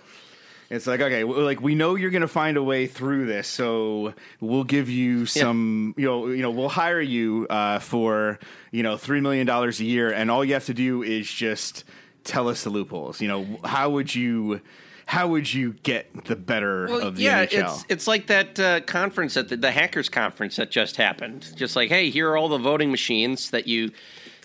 it's 0.69 0.87
like 0.87 1.01
okay, 1.01 1.23
like 1.23 1.61
we 1.61 1.75
know 1.75 1.93
you're 1.95 2.09
going 2.09 2.21
to 2.21 2.27
find 2.27 2.57
a 2.57 2.63
way 2.63 2.87
through 2.87 3.27
this, 3.27 3.47
so 3.47 4.15
we'll 4.39 4.63
give 4.63 4.89
you 4.89 5.27
some, 5.27 5.93
yeah. 5.95 6.01
you 6.01 6.07
know, 6.07 6.27
you 6.29 6.41
know, 6.41 6.49
we'll 6.49 6.67
hire 6.67 7.01
you 7.01 7.45
uh, 7.49 7.77
for 7.77 8.39
you 8.71 8.81
know 8.81 8.97
three 8.97 9.21
million 9.21 9.45
dollars 9.45 9.79
a 9.79 9.83
year, 9.83 10.11
and 10.11 10.31
all 10.31 10.43
you 10.43 10.53
have 10.53 10.65
to 10.65 10.73
do 10.73 11.03
is 11.03 11.31
just 11.31 11.83
tell 12.23 12.47
us 12.49 12.63
the 12.63 12.71
loopholes. 12.71 13.21
You 13.21 13.27
know, 13.27 13.59
how 13.63 13.91
would 13.91 14.15
you 14.15 14.61
how 15.05 15.27
would 15.27 15.53
you 15.53 15.73
get 15.83 16.25
the 16.25 16.35
better 16.35 16.87
well, 16.87 17.01
of 17.01 17.17
the 17.17 17.23
yeah, 17.23 17.45
NHL? 17.45 17.75
It's, 17.75 17.85
it's 17.89 18.07
like 18.07 18.27
that 18.27 18.59
uh, 18.59 18.81
conference 18.81 19.35
at 19.37 19.49
the, 19.49 19.57
the 19.57 19.71
hackers 19.71 20.09
conference 20.09 20.55
that 20.55 20.71
just 20.71 20.95
happened. 20.95 21.51
Just 21.55 21.75
like, 21.75 21.89
hey, 21.89 22.09
here 22.09 22.29
are 22.29 22.37
all 22.37 22.49
the 22.49 22.57
voting 22.57 22.91
machines 22.91 23.51
that 23.51 23.67
you 23.67 23.91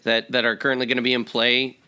that 0.03 0.31
that 0.33 0.45
are 0.45 0.57
currently 0.57 0.87
going 0.87 0.97
to 0.97 1.03
be 1.03 1.15
in 1.15 1.25
play. 1.25 1.79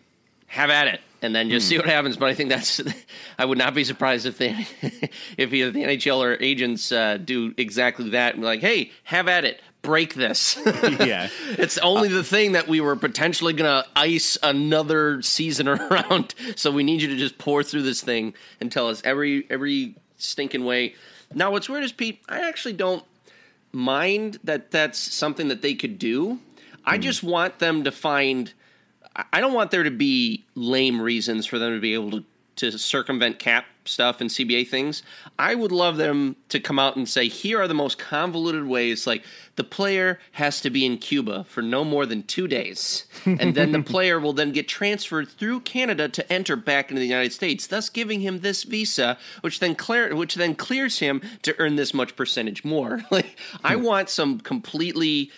Have 0.47 0.71
at 0.71 0.89
it, 0.89 1.01
and 1.23 1.35
then 1.35 1.49
just 1.49 1.67
hmm. 1.67 1.71
see 1.71 1.77
what 1.79 1.87
happens. 1.87 2.17
But 2.17 2.29
I 2.29 2.35
think 2.35 2.51
that's 2.51 2.81
I 3.39 3.45
would 3.45 3.59
not 3.59 3.75
be 3.75 3.85
surprised 3.85 4.27
if 4.27 4.39
they 4.39 4.67
if 5.37 5.53
either 5.53 5.71
the 5.71 5.83
NHL 5.83 6.19
or 6.19 6.43
agents 6.43 6.93
uh, 6.93 7.19
do 7.19 7.55
exactly 7.57 8.11
that 8.11 8.35
and 8.35 8.43
be 8.43 8.47
like, 8.47 8.61
hey, 8.61 8.91
have 9.05 9.29
at 9.29 9.45
it 9.45 9.61
break 9.83 10.15
this. 10.15 10.59
yeah. 10.67 11.29
It's 11.51 11.79
only 11.79 12.09
the 12.09 12.25
thing 12.25 12.53
that 12.53 12.69
we 12.69 12.81
were 12.81 12.97
potentially 12.97 13.53
going 13.53 13.83
to 13.83 13.89
ice 13.97 14.37
another 14.43 15.23
season 15.23 15.69
around. 15.69 16.35
So 16.57 16.71
we 16.71 16.83
need 16.83 17.03
you 17.03 17.09
to 17.09 17.17
just 17.17 17.39
pour 17.39 17.63
through 17.63 17.83
this 17.83 18.01
thing 18.01 18.35
and 18.61 18.71
tell 18.71 18.89
us 18.89 19.03
every 19.05 19.47
every 19.51 19.97
stinking 20.17 20.65
way. 20.65 20.95
Now 21.35 21.51
what's 21.51 21.69
weird 21.69 21.85
is 21.85 21.93
Pete, 21.93 22.21
I 22.29 22.49
actually 22.49 22.75
don't 22.75 23.05
mind 23.73 24.39
that 24.45 24.71
that's 24.71 24.99
something 24.99 25.49
that 25.49 25.63
they 25.63 25.75
could 25.75 25.99
do. 25.99 26.41
I 26.85 26.97
hmm. 26.97 27.03
just 27.03 27.23
want 27.23 27.59
them 27.59 27.85
to 27.85 27.93
find 27.93 28.53
I 29.33 29.41
don't 29.41 29.55
want 29.55 29.71
there 29.71 29.83
to 29.83 29.91
be 29.91 30.45
lame 30.55 31.01
reasons 31.01 31.47
for 31.47 31.59
them 31.59 31.75
to 31.75 31.81
be 31.81 31.95
able 31.95 32.11
to 32.13 32.25
to 32.57 32.79
circumvent 32.79 33.39
cap 33.39 33.65
stuff 33.91 34.21
and 34.21 34.31
CBA 34.31 34.69
things. 34.69 35.03
I 35.39 35.55
would 35.55 35.73
love 35.73 35.97
them 35.97 36.37
to 36.49 36.61
come 36.61 36.79
out 36.79 36.97
and 36.97 37.09
say, 37.09 37.29
here 37.29 37.61
are 37.61 37.69
the 37.69 37.75
most 37.75 37.99
convoluted 37.99 38.67
ways. 38.67 39.07
Like 39.07 39.25
the 39.57 39.65
player 39.65 40.19
has 40.33 40.61
to 40.63 40.71
be 40.71 40.87
in 40.87 40.99
Cuba 40.99 41.45
for 41.45 41.61
no 41.61 41.85
more 41.85 42.07
than 42.07 42.23
two 42.23 42.47
days, 42.47 43.07
and 43.25 43.55
then 43.55 43.73
the 43.73 43.83
player 43.83 44.19
will 44.21 44.33
then 44.33 44.53
get 44.53 44.69
transferred 44.69 45.29
through 45.29 45.61
Canada 45.61 46.09
to 46.09 46.33
enter 46.33 46.57
back 46.57 46.91
into 46.91 47.01
the 47.01 47.07
United 47.07 47.33
States, 47.33 47.67
thus 47.67 47.89
giving 47.89 48.21
him 48.21 48.41
this 48.41 48.63
visa, 48.63 49.19
which 49.41 49.61
then 49.61 49.75
clear, 49.75 50.15
which 50.15 50.37
then 50.37 50.55
clears 50.55 51.01
him 51.01 51.21
to 51.43 51.55
earn 51.59 51.77
this 51.77 51.93
much 51.93 52.17
percentage 52.17 52.65
more. 52.65 53.03
Like 53.11 53.37
I 53.65 53.75
hmm. 53.75 53.83
want 53.83 54.09
some 54.09 54.39
completely 54.39 55.33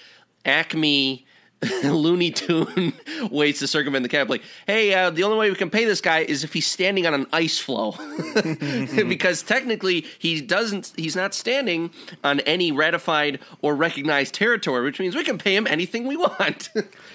Acme 0.44 1.24
Looney 1.84 2.30
Tune 2.30 2.92
ways 3.30 3.60
to 3.60 3.66
circumvent 3.66 4.02
the 4.02 4.08
cap. 4.08 4.28
Like, 4.28 4.42
hey, 4.66 4.92
uh, 4.94 5.10
the 5.10 5.22
only 5.22 5.38
way 5.38 5.50
we 5.50 5.56
can 5.56 5.70
pay 5.70 5.84
this 5.84 6.00
guy 6.00 6.20
is 6.20 6.44
if 6.44 6.52
he's 6.52 6.66
standing 6.66 7.06
on 7.06 7.14
an 7.14 7.26
ice 7.32 7.58
floe, 7.58 7.92
because 9.08 9.42
technically 9.42 10.06
he 10.18 10.40
doesn't. 10.40 10.92
He's 10.96 11.16
not 11.16 11.34
standing 11.34 11.90
on 12.24 12.40
any 12.40 12.72
ratified 12.72 13.38
or 13.60 13.76
recognized 13.76 14.34
territory, 14.34 14.82
which 14.82 14.98
means 14.98 15.14
we 15.14 15.24
can 15.24 15.38
pay 15.38 15.54
him 15.54 15.66
anything 15.66 16.06
we 16.06 16.16
want. 16.16 16.70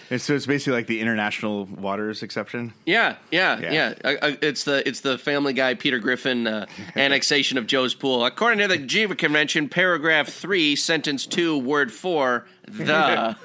And 0.10 0.22
so 0.22 0.34
it's 0.34 0.46
basically 0.46 0.74
like 0.74 0.88
the 0.88 1.00
international 1.00 1.65
waters 1.65 2.24
exception. 2.24 2.74
Yeah, 2.86 3.17
yeah, 3.32 3.60
yeah. 3.60 3.72
yeah. 3.72 3.93
Uh, 4.04 4.15
uh, 4.22 4.36
it's 4.41 4.63
the 4.63 4.88
it's 4.88 5.02
the 5.02 5.17
Family 5.17 5.54
Guy 5.54 5.74
Peter 5.74 6.00
Griffin 6.00 6.48
uh, 6.48 6.65
annexation 6.96 7.58
of 7.58 7.67
Joe's 7.67 7.93
pool. 7.93 8.26
According 8.26 8.60
to 8.60 8.67
the 8.67 8.78
Geneva 8.78 9.15
Convention, 9.15 9.70
paragraph 9.70 10.28
three, 10.28 10.76
sentence 10.76 11.26
two, 11.26 11.58
word 11.58 11.91
four 11.91 12.46
the. 12.67 13.36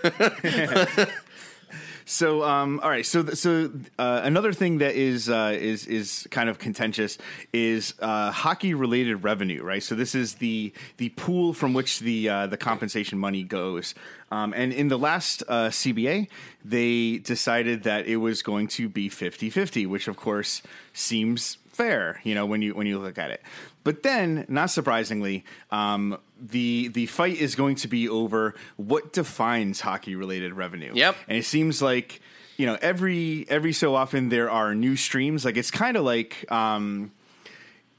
so 2.05 2.43
um, 2.43 2.81
all 2.83 2.91
right 2.91 3.07
so 3.07 3.25
so 3.27 3.71
uh, 3.99 4.21
another 4.25 4.53
thing 4.53 4.79
that 4.79 4.95
is 4.95 5.29
uh, 5.29 5.57
is 5.59 5.87
is 5.87 6.27
kind 6.31 6.49
of 6.49 6.59
contentious 6.59 7.19
is 7.53 7.95
uh, 8.01 8.31
hockey 8.31 8.75
related 8.75 9.23
revenue 9.23 9.63
right 9.63 9.83
so 9.83 9.95
this 9.95 10.15
is 10.15 10.35
the 10.35 10.73
the 10.97 11.09
pool 11.11 11.53
from 11.53 11.75
which 11.75 12.01
the 12.01 12.29
uh, 12.29 12.47
the 12.47 12.57
compensation 12.57 13.19
money 13.19 13.43
goes 13.43 13.95
um, 14.33 14.53
and 14.57 14.73
in 14.73 14.89
the 14.89 14.99
last 14.99 15.43
uh, 15.49 15.69
CBA 15.69 16.29
they 16.65 17.19
decided 17.19 17.83
that 17.85 18.07
it 18.07 18.17
was 18.17 18.43
going 18.43 18.69
to 18.69 18.89
be 18.89 19.09
50-50 19.09 19.87
which 19.87 20.09
of 20.09 20.17
course 20.17 20.63
seems 20.93 21.59
fair 21.73 22.21
you 22.23 22.35
know 22.35 22.47
when 22.47 22.63
you 22.63 22.75
when 22.75 22.87
you 22.87 22.99
look 22.99 23.19
at 23.19 23.31
it 23.31 23.43
but 23.85 24.03
then, 24.03 24.45
not 24.49 24.71
surprisingly, 24.71 25.45
um, 25.71 26.19
the 26.41 26.89
the 26.89 27.07
fight 27.07 27.37
is 27.37 27.55
going 27.55 27.77
to 27.77 27.89
be 27.89 28.09
over 28.09 28.55
what 28.77 29.13
defines 29.13 29.81
hockey 29.81 30.15
related 30.15 30.55
revenue. 30.55 30.93
Yep. 30.95 31.17
And 31.29 31.39
it 31.39 31.45
seems 31.45 31.83
like 31.83 32.21
you 32.57 32.67
know 32.67 32.79
every 32.81 33.47
every 33.49 33.73
so 33.73 33.95
often 33.95 34.29
there 34.29 34.51
are 34.51 34.75
new 34.75 34.97
streams. 34.97 35.45
Like 35.45 35.57
it's 35.57 35.71
kind 35.71 35.97
of 35.97 36.05
like. 36.05 36.51
Um, 36.51 37.13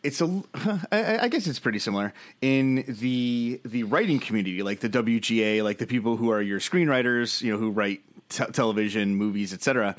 it's 0.04 0.22
a 0.22 0.44
I 0.92 1.28
guess 1.30 1.48
it's 1.48 1.60
pretty 1.60 1.80
similar 1.80 2.13
in 2.42 2.84
the 2.88 3.62
the 3.66 3.84
writing 3.84 4.20
community 4.20 4.62
like 4.63 4.82
the 4.82 4.89
WGA 4.89 5.63
like 5.63 5.78
the 5.78 5.88
people 5.88 6.18
who 6.18 6.30
are 6.30 6.42
your 6.42 6.60
screenwriters 6.60 7.42
you 7.42 7.52
know 7.52 7.58
who 7.58 7.72
write 7.72 8.02
t- 8.30 8.46
television 8.52 9.16
movies 9.16 9.54
etc 9.54 9.96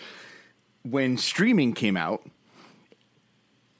when 0.82 1.16
streaming 1.16 1.72
came 1.72 1.96
out 1.96 2.28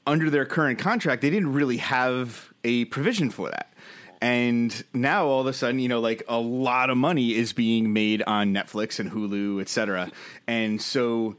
under 0.06 0.30
their 0.30 0.44
current 0.44 0.78
contract, 0.78 1.22
they 1.22 1.30
didn't 1.30 1.52
really 1.52 1.78
have 1.78 2.52
a 2.62 2.84
provision 2.86 3.30
for 3.30 3.50
that. 3.50 3.72
And 4.20 4.84
now 4.94 5.26
all 5.26 5.40
of 5.40 5.46
a 5.46 5.52
sudden, 5.52 5.80
you 5.80 5.88
know, 5.88 6.00
like 6.00 6.22
a 6.28 6.38
lot 6.38 6.88
of 6.88 6.96
money 6.96 7.34
is 7.34 7.52
being 7.52 7.92
made 7.92 8.22
on 8.22 8.54
Netflix 8.54 8.98
and 8.98 9.10
Hulu, 9.10 9.60
et 9.60 9.68
cetera. 9.68 10.10
And 10.46 10.80
so 10.80 11.36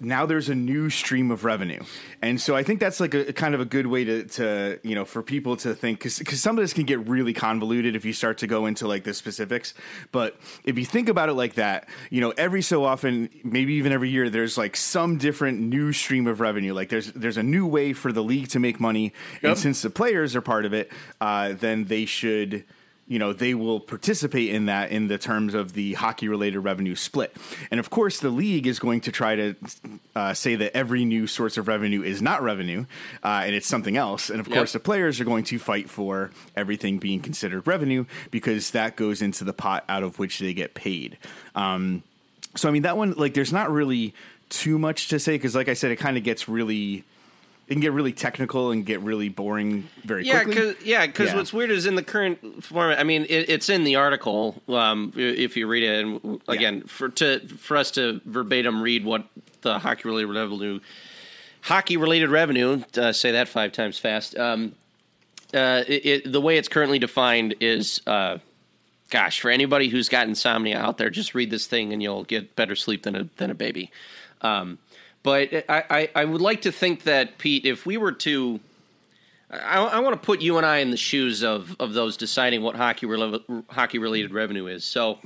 now 0.00 0.24
there's 0.24 0.48
a 0.48 0.54
new 0.54 0.88
stream 0.88 1.30
of 1.30 1.44
revenue. 1.44 1.82
And 2.22 2.40
so 2.40 2.56
I 2.56 2.62
think 2.62 2.80
that's 2.80 3.00
like 3.00 3.14
a, 3.14 3.28
a 3.28 3.32
kind 3.32 3.54
of 3.54 3.60
a 3.60 3.66
good 3.66 3.86
way 3.86 4.04
to, 4.04 4.24
to, 4.24 4.80
you 4.82 4.94
know, 4.94 5.04
for 5.04 5.22
people 5.22 5.56
to 5.58 5.74
think, 5.74 5.98
because 6.02 6.40
some 6.40 6.56
of 6.56 6.62
this 6.62 6.72
can 6.72 6.84
get 6.84 7.06
really 7.06 7.34
convoluted 7.34 7.94
if 7.94 8.04
you 8.04 8.14
start 8.14 8.38
to 8.38 8.46
go 8.46 8.66
into 8.66 8.88
like 8.88 9.04
the 9.04 9.12
specifics. 9.12 9.74
But 10.10 10.38
if 10.64 10.78
you 10.78 10.86
think 10.86 11.08
about 11.08 11.28
it 11.28 11.34
like 11.34 11.54
that, 11.54 11.88
you 12.08 12.20
know, 12.20 12.32
every 12.36 12.62
so 12.62 12.84
often, 12.84 13.28
maybe 13.44 13.74
even 13.74 13.92
every 13.92 14.08
year, 14.08 14.30
there's 14.30 14.56
like 14.56 14.74
some 14.76 15.18
different 15.18 15.60
new 15.60 15.92
stream 15.92 16.26
of 16.26 16.40
revenue. 16.40 16.72
Like 16.72 16.88
there's 16.88 17.12
there's 17.12 17.36
a 17.36 17.42
new 17.42 17.66
way 17.66 17.92
for 17.92 18.10
the 18.10 18.22
league 18.22 18.48
to 18.48 18.58
make 18.58 18.80
money, 18.80 19.12
yep. 19.34 19.50
and 19.50 19.58
since 19.58 19.82
the 19.82 19.90
players 19.90 20.34
are 20.34 20.40
part 20.40 20.64
of 20.64 20.72
it, 20.72 20.90
uh, 21.20 21.52
then 21.52 21.84
they 21.84 22.06
should 22.06 22.64
you 23.10 23.18
know 23.18 23.32
they 23.32 23.54
will 23.54 23.80
participate 23.80 24.50
in 24.50 24.66
that 24.66 24.90
in 24.90 25.08
the 25.08 25.18
terms 25.18 25.52
of 25.52 25.72
the 25.72 25.94
hockey 25.94 26.28
related 26.28 26.60
revenue 26.60 26.94
split. 26.94 27.36
And 27.70 27.78
of 27.80 27.90
course 27.90 28.20
the 28.20 28.30
league 28.30 28.66
is 28.66 28.78
going 28.78 29.00
to 29.02 29.12
try 29.12 29.34
to 29.34 29.54
uh, 30.14 30.32
say 30.32 30.54
that 30.54 30.76
every 30.76 31.04
new 31.04 31.26
source 31.26 31.58
of 31.58 31.68
revenue 31.68 32.02
is 32.02 32.22
not 32.22 32.42
revenue 32.42 32.86
uh, 33.24 33.42
and 33.44 33.54
it's 33.54 33.66
something 33.66 33.96
else. 33.96 34.30
And 34.30 34.38
of 34.40 34.46
yep. 34.46 34.56
course 34.56 34.72
the 34.72 34.80
players 34.80 35.20
are 35.20 35.24
going 35.24 35.44
to 35.44 35.58
fight 35.58 35.90
for 35.90 36.30
everything 36.56 36.98
being 36.98 37.20
considered 37.20 37.66
revenue 37.66 38.04
because 38.30 38.70
that 38.70 38.94
goes 38.94 39.20
into 39.20 39.42
the 39.42 39.52
pot 39.52 39.84
out 39.88 40.04
of 40.04 40.18
which 40.20 40.38
they 40.38 40.54
get 40.54 40.74
paid. 40.74 41.18
Um, 41.56 42.04
so 42.56 42.68
i 42.68 42.72
mean 42.72 42.82
that 42.82 42.96
one 42.96 43.12
like 43.12 43.34
there's 43.34 43.52
not 43.52 43.70
really 43.70 44.14
too 44.48 44.78
much 44.78 45.08
to 45.08 45.18
say 45.18 45.34
because 45.34 45.54
like 45.54 45.68
i 45.68 45.74
said 45.74 45.90
it 45.90 45.96
kind 45.96 46.16
of 46.16 46.24
gets 46.24 46.48
really 46.48 47.04
it 47.70 47.74
can 47.74 47.80
get 47.80 47.92
really 47.92 48.12
technical 48.12 48.72
and 48.72 48.84
get 48.84 49.00
really 49.00 49.28
boring 49.28 49.88
very 50.04 50.24
Yeah, 50.24 50.42
quickly. 50.42 50.74
cause, 50.74 50.82
yeah, 50.84 51.06
because 51.06 51.28
Yeah. 51.28 51.36
what's 51.36 51.52
weird 51.52 51.70
is 51.70 51.86
in 51.86 51.94
the 51.94 52.02
current 52.02 52.64
format. 52.64 52.98
I 52.98 53.04
mean, 53.04 53.26
it, 53.28 53.48
it's 53.48 53.68
in 53.68 53.84
the 53.84 53.94
article. 53.94 54.60
Um, 54.68 55.12
if 55.16 55.56
you 55.56 55.68
read 55.68 55.84
it, 55.84 56.04
and 56.04 56.40
again, 56.48 56.82
for 56.82 57.10
to 57.10 57.38
for 57.58 57.76
us 57.76 57.92
to 57.92 58.20
verbatim 58.24 58.82
read 58.82 59.04
what 59.04 59.24
the 59.60 59.78
hockey 59.78 60.08
related 60.08 60.34
revenue, 60.34 60.80
hockey 61.60 61.96
related 61.96 62.28
revenue, 62.30 62.82
uh, 62.96 63.12
say 63.12 63.30
that 63.30 63.46
five 63.46 63.70
times 63.70 64.00
fast. 64.00 64.36
Um, 64.36 64.74
uh, 65.54 65.84
it, 65.86 66.06
it, 66.06 66.32
the 66.32 66.40
way 66.40 66.56
it's 66.58 66.68
currently 66.68 66.98
defined 66.98 67.54
is, 67.60 68.00
uh, 68.08 68.38
gosh, 69.10 69.40
for 69.40 69.48
anybody 69.48 69.88
who's 69.88 70.08
got 70.08 70.26
insomnia 70.26 70.76
out 70.76 70.98
there, 70.98 71.08
just 71.08 71.36
read 71.36 71.50
this 71.50 71.68
thing 71.68 71.92
and 71.92 72.02
you'll 72.02 72.24
get 72.24 72.56
better 72.56 72.74
sleep 72.74 73.04
than 73.04 73.14
a 73.14 73.28
than 73.36 73.48
a 73.52 73.54
baby. 73.54 73.92
Um, 74.42 74.78
but 75.22 75.52
I, 75.68 75.84
I, 75.90 76.10
I 76.14 76.24
would 76.24 76.40
like 76.40 76.62
to 76.62 76.72
think 76.72 77.04
that 77.04 77.38
Pete, 77.38 77.64
if 77.64 77.84
we 77.86 77.96
were 77.96 78.12
to 78.12 78.60
I, 79.50 79.78
I 79.78 79.98
want 80.00 80.20
to 80.20 80.24
put 80.24 80.40
you 80.40 80.56
and 80.58 80.66
I 80.66 80.78
in 80.78 80.90
the 80.90 80.96
shoes 80.96 81.42
of, 81.42 81.74
of 81.80 81.92
those 81.92 82.16
deciding 82.16 82.62
what 82.62 82.76
hockey 82.76 83.06
rel- 83.06 83.40
hockey 83.68 83.98
related 83.98 84.32
revenue 84.32 84.66
is. 84.66 84.84
So, 84.84 85.18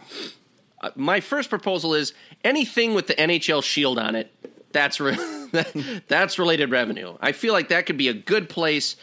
uh, 0.80 0.90
my 0.96 1.20
first 1.20 1.50
proposal 1.50 1.94
is 1.94 2.14
anything 2.42 2.94
with 2.94 3.06
the 3.06 3.14
NHL 3.14 3.62
shield 3.62 3.98
on 3.98 4.14
it. 4.14 4.32
That's 4.72 4.98
re- 4.98 5.18
that's 6.08 6.38
related 6.38 6.70
revenue. 6.70 7.16
I 7.20 7.32
feel 7.32 7.52
like 7.52 7.68
that 7.68 7.86
could 7.86 7.98
be 7.98 8.08
a 8.08 8.14
good 8.14 8.48
place. 8.48 8.96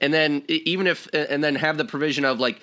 And 0.00 0.14
then 0.14 0.44
even 0.48 0.86
if 0.86 1.08
and 1.12 1.42
then 1.42 1.56
have 1.56 1.76
the 1.76 1.84
provision 1.84 2.24
of 2.24 2.38
like 2.38 2.60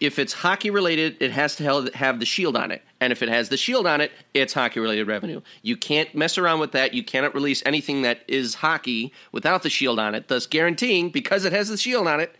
if 0.00 0.18
it's 0.18 0.32
hockey 0.32 0.70
related, 0.70 1.16
it 1.20 1.30
has 1.30 1.56
to 1.56 1.90
have 1.94 2.20
the 2.20 2.26
shield 2.26 2.56
on 2.56 2.70
it. 2.70 2.82
And 3.00 3.12
if 3.12 3.22
it 3.22 3.28
has 3.28 3.48
the 3.48 3.56
shield 3.56 3.86
on 3.86 4.00
it, 4.00 4.12
it's 4.32 4.54
hockey 4.54 4.80
related 4.80 5.06
revenue. 5.06 5.40
You 5.62 5.76
can't 5.76 6.14
mess 6.14 6.38
around 6.38 6.60
with 6.60 6.72
that. 6.72 6.94
You 6.94 7.04
cannot 7.04 7.34
release 7.34 7.62
anything 7.64 8.02
that 8.02 8.20
is 8.26 8.56
hockey 8.56 9.12
without 9.30 9.62
the 9.62 9.70
shield 9.70 9.98
on 9.98 10.14
it, 10.14 10.28
thus 10.28 10.46
guaranteeing 10.46 11.10
because 11.10 11.44
it 11.44 11.52
has 11.52 11.68
the 11.68 11.76
shield 11.76 12.08
on 12.08 12.20
it, 12.20 12.34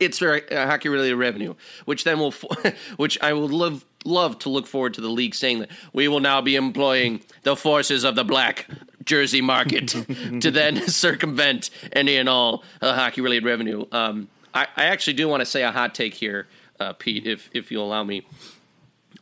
it's 0.00 0.22
uh, 0.22 0.40
hockey 0.50 0.88
related 0.88 1.16
revenue, 1.16 1.54
which 1.84 2.04
then 2.04 2.18
will, 2.18 2.34
which 2.96 3.18
I 3.20 3.32
would 3.32 3.50
love 3.50 3.84
love 4.04 4.38
to 4.38 4.48
look 4.48 4.66
forward 4.66 4.94
to 4.94 5.00
the 5.00 5.08
league 5.08 5.34
saying 5.34 5.58
that 5.58 5.70
we 5.92 6.08
will 6.08 6.20
now 6.20 6.40
be 6.40 6.54
employing 6.56 7.20
the 7.42 7.56
forces 7.56 8.04
of 8.04 8.14
the 8.14 8.24
black 8.24 8.66
jersey 9.08 9.40
market 9.40 9.88
to 10.40 10.50
then 10.50 10.76
circumvent 10.88 11.70
any 11.92 12.16
and 12.16 12.28
all 12.28 12.62
uh, 12.80 12.94
hockey 12.94 13.20
related 13.20 13.44
revenue. 13.44 13.84
Um, 13.90 14.28
I, 14.54 14.68
I 14.76 14.84
actually 14.84 15.14
do 15.14 15.26
want 15.26 15.40
to 15.40 15.46
say 15.46 15.62
a 15.64 15.72
hot 15.72 15.94
take 15.94 16.14
here, 16.14 16.46
uh, 16.78 16.92
Pete, 16.92 17.26
if 17.26 17.50
if 17.52 17.72
you 17.72 17.80
allow 17.80 18.04
me. 18.04 18.22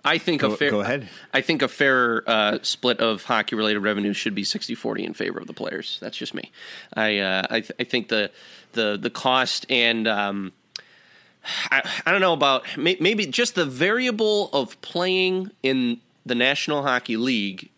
I 0.05 0.19
think 0.19 0.43
Go- 0.43 0.53
a 0.53 0.57
fair 0.57 0.71
go 0.71 0.81
ahead. 0.81 1.09
I 1.33 1.41
think 1.41 1.63
a 1.63 1.69
fair 1.69 2.23
uh, 2.29 2.59
split 2.63 3.01
of 3.01 3.25
hockey 3.25 3.57
related 3.57 3.81
revenue 3.81 4.13
should 4.13 4.37
be 4.37 4.45
60-40 4.45 5.05
in 5.05 5.15
favor 5.15 5.41
of 5.41 5.49
the 5.49 5.53
players. 5.53 5.99
That's 6.01 6.17
just 6.17 6.33
me. 6.35 6.53
I 6.95 7.19
uh, 7.19 7.43
I, 7.51 7.61
th- 7.61 7.73
I 7.81 7.85
think 7.85 8.09
the 8.09 8.31
the 8.73 8.99
the 9.01 9.11
cost 9.11 9.67
and 9.71 10.07
um, 10.07 10.53
I, 11.71 11.89
I 12.05 12.13
don't 12.13 12.21
know 12.21 12.33
about 12.33 12.65
may, 12.77 12.97
maybe 13.01 13.27
just 13.27 13.55
the 13.55 13.65
variable 13.65 14.49
of 14.53 14.81
playing 14.81 15.51
in 15.63 16.01
the 16.25 16.35
National 16.35 16.83
Hockey 16.83 17.17
League. 17.17 17.71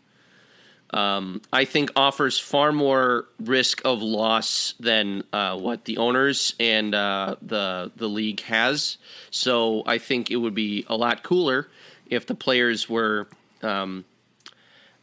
Um, 0.90 1.42
I 1.52 1.64
think 1.64 1.90
offers 1.96 2.38
far 2.38 2.72
more 2.72 3.26
risk 3.38 3.82
of 3.84 4.00
loss 4.00 4.74
than 4.80 5.24
uh, 5.32 5.58
what 5.58 5.84
the 5.84 5.98
owners 5.98 6.54
and 6.58 6.94
uh, 6.94 7.36
the 7.42 7.92
the 7.96 8.08
league 8.08 8.40
has. 8.42 8.96
So 9.30 9.82
I 9.86 9.98
think 9.98 10.30
it 10.30 10.36
would 10.36 10.54
be 10.54 10.86
a 10.88 10.96
lot 10.96 11.22
cooler 11.22 11.68
if 12.08 12.26
the 12.26 12.34
players 12.34 12.88
were 12.88 13.28
um, 13.62 14.04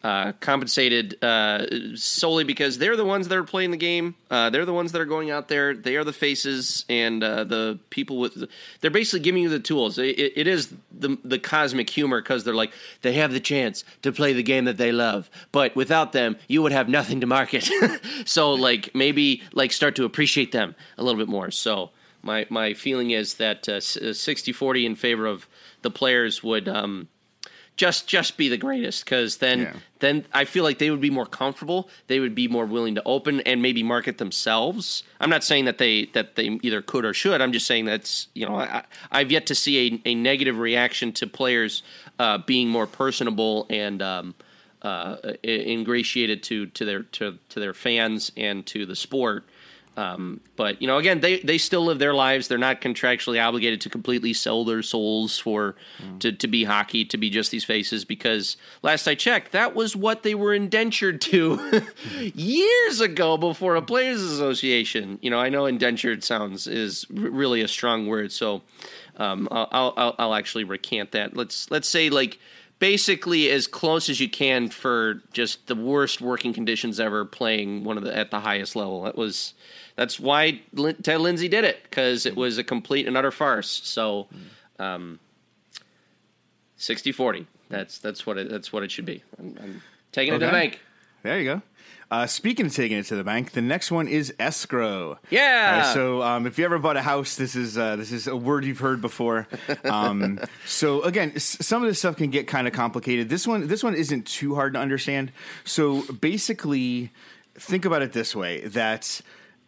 uh, 0.06 0.34
compensated 0.40 1.18
uh, 1.24 1.66
solely 1.96 2.44
because 2.44 2.78
they're 2.78 2.96
the 2.96 3.04
ones 3.04 3.28
that 3.28 3.36
are 3.36 3.44
playing 3.44 3.72
the 3.72 3.78
game. 3.78 4.14
Uh, 4.30 4.52
they're 4.52 4.66
the 4.66 4.74
ones 4.74 4.92
that 4.92 5.02
are 5.02 5.06
going 5.06 5.32
out 5.32 5.48
there. 5.48 5.74
They 5.74 5.96
are 5.96 6.04
the 6.04 6.14
faces 6.14 6.86
and 6.88 7.24
uh, 7.24 7.44
the 7.44 7.80
people 7.90 8.20
with. 8.20 8.48
They're 8.82 8.92
basically 8.92 9.22
giving 9.22 9.42
you 9.42 9.50
the 9.50 9.60
tools. 9.60 9.98
It, 9.98 10.20
it- 10.20 10.46
is 10.48 10.72
the 10.92 11.18
the 11.24 11.40
cosmic 11.40 11.90
humor 11.90 12.22
because 12.22 12.44
they're 12.44 12.54
like 12.54 12.72
they 13.02 13.14
have 13.14 13.32
the 13.32 13.40
chance 13.40 13.84
to 14.04 14.12
play 14.12 14.32
the 14.32 14.44
game 14.44 14.66
that 14.66 14.78
they 14.78 14.92
love, 14.92 15.28
but 15.52 15.76
without 15.76 16.12
them, 16.12 16.38
you 16.48 16.62
would 16.62 16.72
have 16.72 16.88
nothing 16.88 17.20
to 17.22 17.26
market. 17.26 17.68
so 18.26 18.54
like 18.54 18.94
maybe 18.94 19.42
like 19.54 19.74
start 19.74 19.96
to 19.96 20.06
appreciate 20.06 20.52
them 20.52 20.76
a 21.00 21.04
little 21.04 21.18
bit 21.20 21.28
more. 21.30 21.50
So 21.50 21.90
my 22.22 22.46
my 22.52 22.76
feeling 22.76 23.10
is 23.10 23.34
that 23.36 23.68
uh, 23.68 23.78
uh, 23.78 24.14
60-40 24.14 24.86
in 24.86 24.96
favor 24.96 25.26
of 25.26 25.48
the 25.82 25.90
players 25.90 26.44
would. 26.44 26.68
Um, 26.70 27.08
just 27.78 28.08
just 28.08 28.38
be 28.38 28.48
the 28.48 28.58
greatest 28.58 29.04
because 29.04 29.38
then 29.38 29.60
Yeah. 29.62 29.74
then 30.00 30.26
I 30.34 30.46
feel 30.46 30.64
like 30.64 30.78
they 30.78 30.90
would 30.92 31.02
be 31.02 31.10
more 31.10 31.26
comfortable. 31.26 31.90
They 32.08 32.20
would 32.20 32.34
be 32.36 32.48
more 32.48 32.66
willing 32.66 32.96
to 32.96 33.04
open 33.06 33.42
and 33.42 33.62
maybe 33.62 33.84
market 33.84 34.18
themselves. 34.18 35.04
I'm 35.20 35.30
not 35.30 35.44
saying 35.44 35.66
that 35.66 35.78
they 35.78 36.06
that 36.14 36.36
they 36.36 36.58
either 36.62 36.82
could 36.82 37.04
or 37.06 37.14
should. 37.14 37.42
I'm 37.42 37.52
just 37.52 37.68
saying 37.68 37.86
that's 37.86 38.28
you 38.34 38.46
know 38.48 38.56
I, 38.56 38.84
I've 39.12 39.32
yet 39.32 39.46
to 39.48 39.56
see 39.56 40.02
a, 40.06 40.10
a 40.12 40.16
negative 40.16 40.58
reaction 40.58 41.12
to 41.14 41.28
players 41.28 41.84
uh, 42.18 42.38
being 42.38 42.70
more 42.70 42.88
personable 42.88 43.66
and 43.70 44.02
um, 44.02 44.36
uh, 44.82 45.18
ingratiated 45.44 46.44
to 46.44 46.68
to 46.68 46.86
their 46.86 47.04
to, 47.04 47.38
to 47.50 47.60
their 47.60 47.74
fans 47.74 48.32
and 48.38 48.66
to 48.68 48.86
the 48.86 48.96
sport. 48.96 49.44
Um, 49.98 50.42
but 50.56 50.82
you 50.82 50.88
know, 50.88 50.98
again, 50.98 51.22
they, 51.22 51.40
they 51.40 51.58
still 51.58 51.86
live 51.86 52.00
their 52.00 52.14
lives. 52.14 52.48
They're 52.48 52.58
not 52.58 52.82
contractually 52.82 53.42
obligated 53.42 53.82
to 53.82 53.90
completely 53.90 54.34
sell 54.34 54.66
their 54.66 54.82
souls 54.82 55.38
for 55.38 55.76
to, 56.20 56.32
to 56.32 56.48
be 56.48 56.66
hockey, 56.66 57.06
to 57.06 57.18
be 57.18 57.30
just 57.30 57.52
these 57.52 57.64
faces. 57.64 58.04
Because 58.04 58.58
last 58.82 59.08
I 59.08 59.16
checked, 59.16 59.54
that 59.54 59.74
was 59.74 59.96
what 59.96 60.24
they 60.24 60.36
were 60.36 60.54
indentured 60.54 61.22
to 61.22 61.84
years 62.36 63.00
ago 63.00 63.38
before 63.38 63.76
a 63.76 63.82
players' 63.82 64.22
association. 64.22 65.18
You 65.22 65.30
know, 65.30 65.40
I 65.40 65.50
know 65.50 65.66
indentured 65.66 66.24
sounds 66.24 66.68
is 66.68 67.06
r- 67.10 67.30
really 67.30 67.62
a 67.62 67.68
strong 67.68 68.08
word, 68.08 68.32
so 68.32 68.64
um, 69.18 69.48
I'll, 69.50 69.94
I'll 69.96 70.16
I'll 70.18 70.36
actually 70.36 70.66
recant 70.66 71.12
that. 71.12 71.38
Let's 71.38 71.72
let's 71.72 71.88
say 71.88 72.10
like 72.10 72.38
basically 72.80 73.50
as 73.50 73.68
close 73.68 74.10
as 74.10 74.20
you 74.20 74.30
can 74.30 74.70
for 74.70 75.22
just 75.32 75.68
the 75.68 75.76
worst 75.76 76.22
working 76.22 76.54
conditions 76.54 77.00
ever 77.00 77.26
playing 77.26 77.84
one 77.84 77.98
of 77.98 78.04
the 78.04 78.16
at 78.16 78.32
the 78.32 78.42
highest 78.42 78.76
level. 78.76 79.04
That 79.04 79.18
was 79.18 79.54
that's 79.96 80.20
why 80.20 80.62
Ted 81.04 81.22
Lindsay 81.22 81.48
did 81.48 81.64
it 81.64 81.84
because 81.84 82.26
it 82.26 82.36
was 82.36 82.58
a 82.58 82.64
complete 82.64 83.08
and 83.08 83.16
utter 83.18 83.32
farce. 83.32 83.70
So, 83.84 84.28
um, 84.80 85.20
60-40. 86.78 87.46
That's 87.70 87.98
that's 87.98 88.28
what 88.28 88.38
it 88.38 88.50
that's 88.50 88.72
what 88.72 88.84
it 88.84 88.92
should 88.92 89.06
be. 89.06 89.24
I'm, 89.40 89.58
I'm 89.62 89.82
taking 90.12 90.34
it 90.36 90.40
to 90.40 90.46
the 90.46 90.52
bank. 90.52 90.80
There 91.24 91.40
you 91.40 91.46
go. 91.46 91.62
Uh, 92.12 92.28
speaking 92.28 92.68
of 92.68 92.74
taking 92.76 93.00
it 93.00 93.06
to 93.08 93.16
the 93.16 93.24
bank, 93.24 93.54
the 93.54 93.62
next 93.62 93.90
one 93.92 94.08
is 94.08 94.32
escrow. 94.40 95.18
Yeah. 95.32 95.80
Right, 95.80 95.94
so 95.96 96.22
um, 96.22 96.46
if 96.46 96.60
you 96.60 96.66
ever 96.66 96.78
bought 96.78 96.98
a 96.98 97.02
house, 97.02 97.36
this 97.36 97.56
is 97.56 97.76
uh, 97.80 97.96
this 97.96 98.12
is 98.12 98.28
a 98.28 98.36
word 98.36 98.64
you've 98.66 98.80
heard 98.80 99.02
before. 99.02 99.48
Um, 99.84 100.40
so 100.66 101.02
again, 101.02 101.32
s- 101.36 101.58
some 101.66 101.82
of 101.82 101.88
this 101.88 102.00
stuff 102.00 102.18
can 102.18 102.30
get 102.30 102.48
kind 102.48 102.68
of 102.68 102.74
complicated. 102.74 103.30
This 103.30 103.48
one 103.48 103.68
this 103.68 103.84
one 103.84 103.96
isn't 103.96 104.28
too 104.28 104.54
hard 104.54 104.74
to 104.74 104.80
understand. 104.80 105.32
So 105.64 106.04
basically, 106.14 107.12
think 107.56 107.86
about 107.86 108.04
it 108.04 108.14
this 108.14 108.36
way: 108.36 108.62
that 108.68 109.22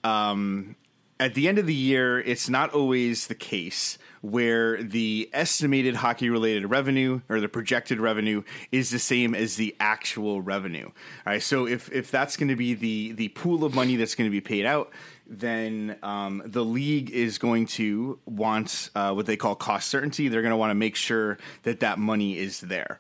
um, 0.08 0.76
at 1.20 1.34
the 1.34 1.48
end 1.48 1.58
of 1.58 1.66
the 1.66 1.74
year, 1.74 2.20
it's 2.20 2.48
not 2.48 2.74
always 2.74 3.28
the 3.28 3.36
case 3.36 3.98
where 4.22 4.82
the 4.82 5.30
estimated 5.34 5.96
hockey 5.96 6.30
related 6.30 6.70
revenue 6.70 7.22
or 7.30 7.40
the 7.40 7.48
projected 7.48 8.00
revenue 8.00 8.44
is 8.72 8.90
the 8.92 9.00
same 9.00 9.34
as 9.34 9.56
the 9.56 9.76
actual 9.80 10.42
revenue. 10.42 10.86
All 10.86 10.94
right. 11.26 11.42
So 11.42 11.68
if, 11.68 11.92
if 11.92 12.12
that's 12.12 12.38
going 12.38 12.50
to 12.50 12.56
be 12.56 12.74
the, 12.74 13.14
the 13.14 13.30
pool 13.30 13.64
of 13.64 13.74
money 13.74 13.96
that's 13.96 14.16
going 14.16 14.30
to 14.30 14.32
be 14.32 14.42
paid 14.42 14.66
out, 14.66 14.92
then 15.26 15.98
um, 16.04 16.42
the 16.46 16.64
league 16.64 17.10
is 17.10 17.38
going 17.38 17.66
to 17.66 18.20
want 18.26 18.90
uh, 18.96 19.14
what 19.14 19.26
they 19.26 19.38
call 19.38 19.56
cost 19.56 19.90
certainty. 19.90 20.28
They're 20.28 20.42
going 20.42 20.52
to 20.52 20.58
want 20.58 20.72
to 20.72 20.76
make 20.76 20.96
sure 20.96 21.38
that 21.64 21.80
that 21.82 22.00
money 22.00 22.38
is 22.38 22.62
there. 22.62 23.00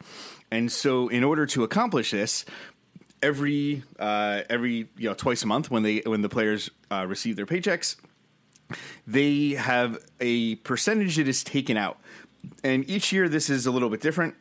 And 0.50 0.72
so, 0.72 1.10
in 1.10 1.24
order 1.24 1.46
to 1.48 1.63
accomplish 1.63 2.12
this, 2.12 2.46
every 3.22 3.84
uh, 4.00 4.42
every 4.50 4.88
you 4.98 5.10
know 5.10 5.14
twice 5.14 5.44
a 5.44 5.48
month 5.48 5.72
when 5.72 5.84
they 5.84 6.00
when 6.06 6.22
the 6.22 6.30
players 6.30 6.70
uh, 6.92 7.06
receive 7.08 7.36
their 7.36 7.46
paychecks, 7.46 7.96
they 9.06 9.52
have 9.52 9.98
a 10.20 10.56
percentage 10.58 11.16
that 11.18 11.28
is 11.28 11.44
taken 11.44 11.78
out, 11.78 12.00
and 12.64 12.90
each 12.90 13.12
year 13.12 13.30
this 13.30 13.50
is 13.50 13.66
a 13.66 13.72
little 13.72 13.90
bit 13.90 14.02
different. 14.02 14.36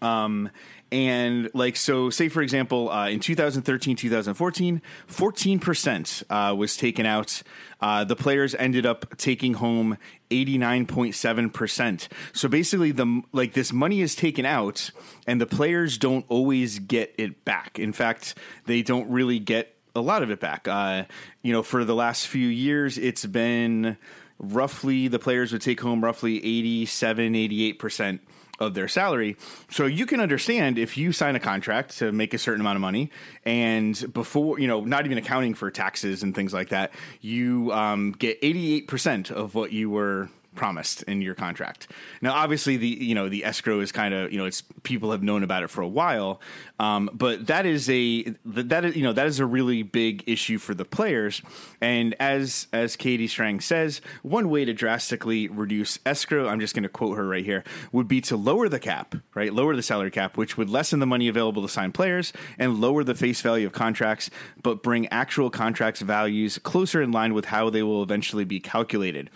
Um, 0.00 0.50
and 0.90 1.50
like 1.52 1.76
so, 1.76 2.08
say 2.08 2.28
for 2.28 2.40
example, 2.40 2.90
uh, 2.90 3.08
in 3.08 3.20
2013, 3.20 3.96
2014, 3.96 4.82
14 5.06 5.58
percent 5.58 6.22
uh, 6.30 6.54
was 6.56 6.76
taken 6.76 7.04
out. 7.04 7.42
Uh, 7.80 8.04
the 8.04 8.16
players 8.16 8.54
ended 8.54 8.86
up 8.86 9.16
taking 9.18 9.54
home 9.54 9.98
89.7 10.30 11.52
percent. 11.52 12.08
So 12.32 12.48
basically, 12.48 12.92
the 12.92 13.22
like 13.32 13.52
this 13.52 13.72
money 13.72 14.00
is 14.00 14.14
taken 14.14 14.46
out, 14.46 14.90
and 15.26 15.40
the 15.40 15.46
players 15.46 15.98
don't 15.98 16.24
always 16.28 16.78
get 16.78 17.14
it 17.18 17.44
back. 17.44 17.78
In 17.78 17.92
fact, 17.92 18.36
they 18.64 18.82
don't 18.82 19.10
really 19.10 19.38
get 19.38 19.74
a 19.94 20.00
lot 20.00 20.22
of 20.22 20.30
it 20.30 20.40
back. 20.40 20.66
Uh, 20.66 21.04
you 21.42 21.52
know, 21.52 21.62
for 21.62 21.84
the 21.84 21.94
last 21.94 22.28
few 22.28 22.48
years, 22.48 22.96
it's 22.96 23.26
been 23.26 23.98
roughly 24.38 25.08
the 25.08 25.18
players 25.18 25.52
would 25.52 25.62
take 25.62 25.80
home 25.80 26.02
roughly 26.02 26.36
87, 26.38 27.34
88% 27.34 28.20
of 28.58 28.74
their 28.74 28.88
salary. 28.88 29.36
So 29.70 29.86
you 29.86 30.06
can 30.06 30.20
understand 30.20 30.78
if 30.78 30.96
you 30.96 31.12
sign 31.12 31.36
a 31.36 31.40
contract 31.40 31.98
to 31.98 32.12
make 32.12 32.34
a 32.34 32.38
certain 32.38 32.60
amount 32.60 32.76
of 32.76 32.80
money, 32.80 33.10
and 33.44 34.12
before, 34.12 34.58
you 34.58 34.66
know, 34.66 34.80
not 34.80 35.04
even 35.04 35.18
accounting 35.18 35.54
for 35.54 35.70
taxes 35.70 36.22
and 36.22 36.34
things 36.34 36.52
like 36.52 36.70
that, 36.70 36.92
you 37.20 37.72
um, 37.72 38.12
get 38.12 38.40
88% 38.42 39.30
of 39.30 39.54
what 39.54 39.72
you 39.72 39.90
were 39.90 40.28
promised 40.54 41.02
in 41.04 41.22
your 41.22 41.34
contract. 41.34 41.88
Now, 42.20 42.32
obviously, 42.34 42.76
the 42.76 42.88
you 42.88 43.14
know 43.14 43.28
the 43.28 43.44
escrow 43.44 43.80
is 43.80 43.92
kind 43.92 44.12
of 44.12 44.32
you 44.32 44.38
know 44.38 44.44
it's 44.44 44.62
people 44.82 45.12
have 45.12 45.22
known 45.22 45.42
about 45.42 45.62
it 45.62 45.68
for 45.68 45.82
a 45.82 45.88
while, 45.88 46.40
um, 46.78 47.08
but 47.12 47.46
that 47.46 47.66
is 47.66 47.88
a 47.88 48.34
that 48.44 48.84
is 48.84 48.96
you 48.96 49.02
know 49.02 49.12
that 49.12 49.26
is 49.26 49.40
a 49.40 49.46
really 49.46 49.82
big 49.82 50.24
issue 50.26 50.58
for 50.58 50.74
the 50.74 50.84
players. 50.84 51.42
And 51.80 52.14
as 52.20 52.66
as 52.72 52.96
Katie 52.96 53.28
Strang 53.28 53.60
says, 53.60 54.00
one 54.22 54.50
way 54.50 54.64
to 54.64 54.72
drastically 54.72 55.48
reduce 55.48 55.98
escrow, 56.04 56.48
I'm 56.48 56.60
just 56.60 56.74
going 56.74 56.82
to 56.82 56.88
quote 56.88 57.16
her 57.16 57.26
right 57.26 57.44
here, 57.44 57.64
would 57.92 58.08
be 58.08 58.20
to 58.22 58.36
lower 58.36 58.68
the 58.68 58.80
cap, 58.80 59.14
right, 59.34 59.52
lower 59.52 59.76
the 59.76 59.82
salary 59.82 60.10
cap, 60.10 60.36
which 60.36 60.56
would 60.56 60.68
lessen 60.68 60.98
the 60.98 61.06
money 61.06 61.28
available 61.28 61.62
to 61.62 61.68
sign 61.68 61.92
players 61.92 62.32
and 62.58 62.80
lower 62.80 63.04
the 63.04 63.14
face 63.14 63.40
value 63.40 63.66
of 63.66 63.72
contracts, 63.72 64.30
but 64.62 64.82
bring 64.82 65.06
actual 65.08 65.50
contracts 65.50 66.00
values 66.00 66.58
closer 66.58 67.00
in 67.00 67.12
line 67.12 67.34
with 67.34 67.46
how 67.46 67.70
they 67.70 67.82
will 67.82 68.02
eventually 68.02 68.44
be 68.44 68.60
calculated. 68.60 69.30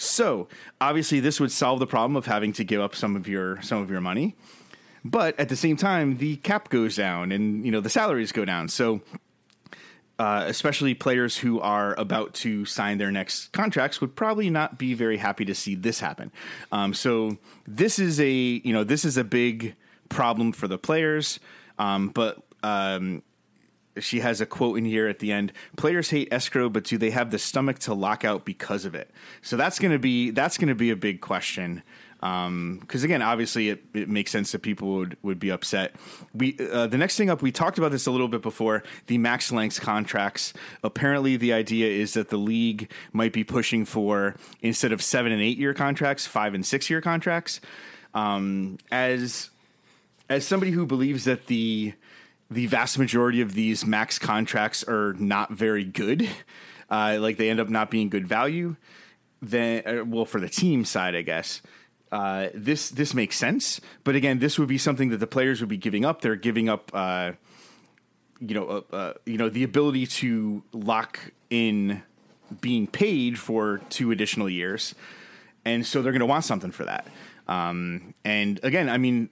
So 0.00 0.48
obviously, 0.80 1.20
this 1.20 1.38
would 1.40 1.52
solve 1.52 1.78
the 1.78 1.86
problem 1.86 2.16
of 2.16 2.24
having 2.24 2.54
to 2.54 2.64
give 2.64 2.80
up 2.80 2.94
some 2.94 3.16
of 3.16 3.28
your 3.28 3.60
some 3.60 3.82
of 3.82 3.90
your 3.90 4.00
money, 4.00 4.34
but 5.04 5.38
at 5.38 5.50
the 5.50 5.56
same 5.56 5.76
time, 5.76 6.16
the 6.16 6.36
cap 6.36 6.70
goes 6.70 6.96
down 6.96 7.32
and 7.32 7.66
you 7.66 7.70
know 7.70 7.80
the 7.80 7.90
salaries 7.90 8.32
go 8.32 8.44
down. 8.44 8.68
So. 8.68 9.02
Uh, 10.18 10.44
especially 10.48 10.92
players 10.92 11.38
who 11.38 11.58
are 11.60 11.98
about 11.98 12.34
to 12.34 12.66
sign 12.66 12.98
their 12.98 13.10
next 13.10 13.50
contracts 13.52 14.02
would 14.02 14.14
probably 14.14 14.50
not 14.50 14.76
be 14.76 14.92
very 14.92 15.16
happy 15.16 15.46
to 15.46 15.54
see 15.54 15.74
this 15.74 15.98
happen. 16.00 16.30
Um, 16.70 16.92
so 16.92 17.38
this 17.66 17.98
is 17.98 18.20
a 18.20 18.30
you 18.30 18.74
know 18.74 18.84
this 18.84 19.06
is 19.06 19.16
a 19.16 19.24
big 19.24 19.76
problem 20.10 20.52
for 20.52 20.68
the 20.68 20.76
players, 20.76 21.40
um, 21.78 22.08
but 22.08 22.36
um, 22.62 23.22
she 24.00 24.20
has 24.20 24.40
a 24.40 24.46
quote 24.46 24.78
in 24.78 24.84
here 24.84 25.08
at 25.08 25.18
the 25.18 25.32
end 25.32 25.52
players 25.76 26.10
hate 26.10 26.28
escrow 26.30 26.68
but 26.68 26.84
do 26.84 26.98
they 26.98 27.10
have 27.10 27.30
the 27.30 27.38
stomach 27.38 27.78
to 27.78 27.94
lock 27.94 28.24
out 28.24 28.44
because 28.44 28.84
of 28.84 28.94
it? 28.94 29.10
So 29.42 29.56
that's 29.56 29.78
going 29.78 29.92
to 29.92 29.98
be 29.98 30.30
that's 30.30 30.58
going 30.58 30.68
to 30.68 30.74
be 30.74 30.90
a 30.90 30.96
big 30.96 31.20
question 31.20 31.82
because 32.20 32.46
um, 32.46 32.86
again 32.92 33.22
obviously 33.22 33.70
it, 33.70 33.82
it, 33.94 34.06
makes 34.06 34.30
sense 34.30 34.52
that 34.52 34.60
people 34.60 34.88
would, 34.88 35.16
would 35.22 35.38
be 35.38 35.50
upset. 35.50 35.94
We 36.34 36.54
uh, 36.70 36.86
the 36.86 36.98
next 36.98 37.16
thing 37.16 37.30
up 37.30 37.40
we 37.40 37.50
talked 37.50 37.78
about 37.78 37.92
this 37.92 38.06
a 38.06 38.10
little 38.10 38.28
bit 38.28 38.42
before 38.42 38.82
the 39.06 39.16
max 39.16 39.50
length 39.50 39.80
contracts. 39.80 40.52
Apparently 40.84 41.38
the 41.38 41.54
idea 41.54 41.88
is 41.88 42.12
that 42.14 42.28
the 42.28 42.36
league 42.36 42.90
might 43.12 43.32
be 43.32 43.42
pushing 43.42 43.86
for 43.86 44.36
instead 44.60 44.92
of 44.92 45.02
seven 45.02 45.32
and 45.32 45.40
eight 45.40 45.56
year 45.56 45.72
contracts 45.72 46.26
five 46.26 46.52
and 46.52 46.66
six 46.66 46.90
year 46.90 47.00
contracts. 47.00 47.60
Um, 48.12 48.78
as 48.90 49.50
as 50.28 50.46
somebody 50.46 50.72
who 50.72 50.86
believes 50.86 51.24
that 51.24 51.46
the 51.46 51.94
the 52.50 52.66
vast 52.66 52.98
majority 52.98 53.40
of 53.40 53.54
these 53.54 53.86
max 53.86 54.18
contracts 54.18 54.82
are 54.84 55.14
not 55.14 55.52
very 55.52 55.84
good. 55.84 56.28
Uh, 56.90 57.18
like 57.20 57.36
they 57.36 57.48
end 57.48 57.60
up 57.60 57.68
not 57.68 57.90
being 57.90 58.08
good 58.08 58.26
value. 58.26 58.74
Then, 59.40 59.82
uh, 59.86 60.04
well, 60.04 60.24
for 60.24 60.40
the 60.40 60.48
team 60.48 60.84
side, 60.84 61.14
I 61.14 61.22
guess. 61.22 61.62
Uh, 62.10 62.48
this 62.52 62.90
this 62.90 63.14
makes 63.14 63.36
sense, 63.36 63.80
but 64.02 64.16
again, 64.16 64.40
this 64.40 64.58
would 64.58 64.66
be 64.66 64.78
something 64.78 65.10
that 65.10 65.18
the 65.18 65.28
players 65.28 65.60
would 65.60 65.68
be 65.68 65.76
giving 65.76 66.04
up. 66.04 66.20
They're 66.22 66.34
giving 66.34 66.68
up, 66.68 66.90
uh, 66.92 67.32
you 68.40 68.52
know, 68.52 68.66
uh, 68.66 68.96
uh, 68.96 69.12
you 69.24 69.38
know, 69.38 69.48
the 69.48 69.62
ability 69.62 70.08
to 70.08 70.64
lock 70.72 71.20
in 71.50 72.02
being 72.60 72.88
paid 72.88 73.38
for 73.38 73.80
two 73.90 74.10
additional 74.10 74.50
years, 74.50 74.96
and 75.64 75.86
so 75.86 76.02
they're 76.02 76.10
going 76.10 76.18
to 76.18 76.26
want 76.26 76.44
something 76.44 76.72
for 76.72 76.84
that. 76.84 77.06
Um, 77.46 78.14
and 78.24 78.58
again, 78.64 78.88
I 78.88 78.98
mean, 78.98 79.28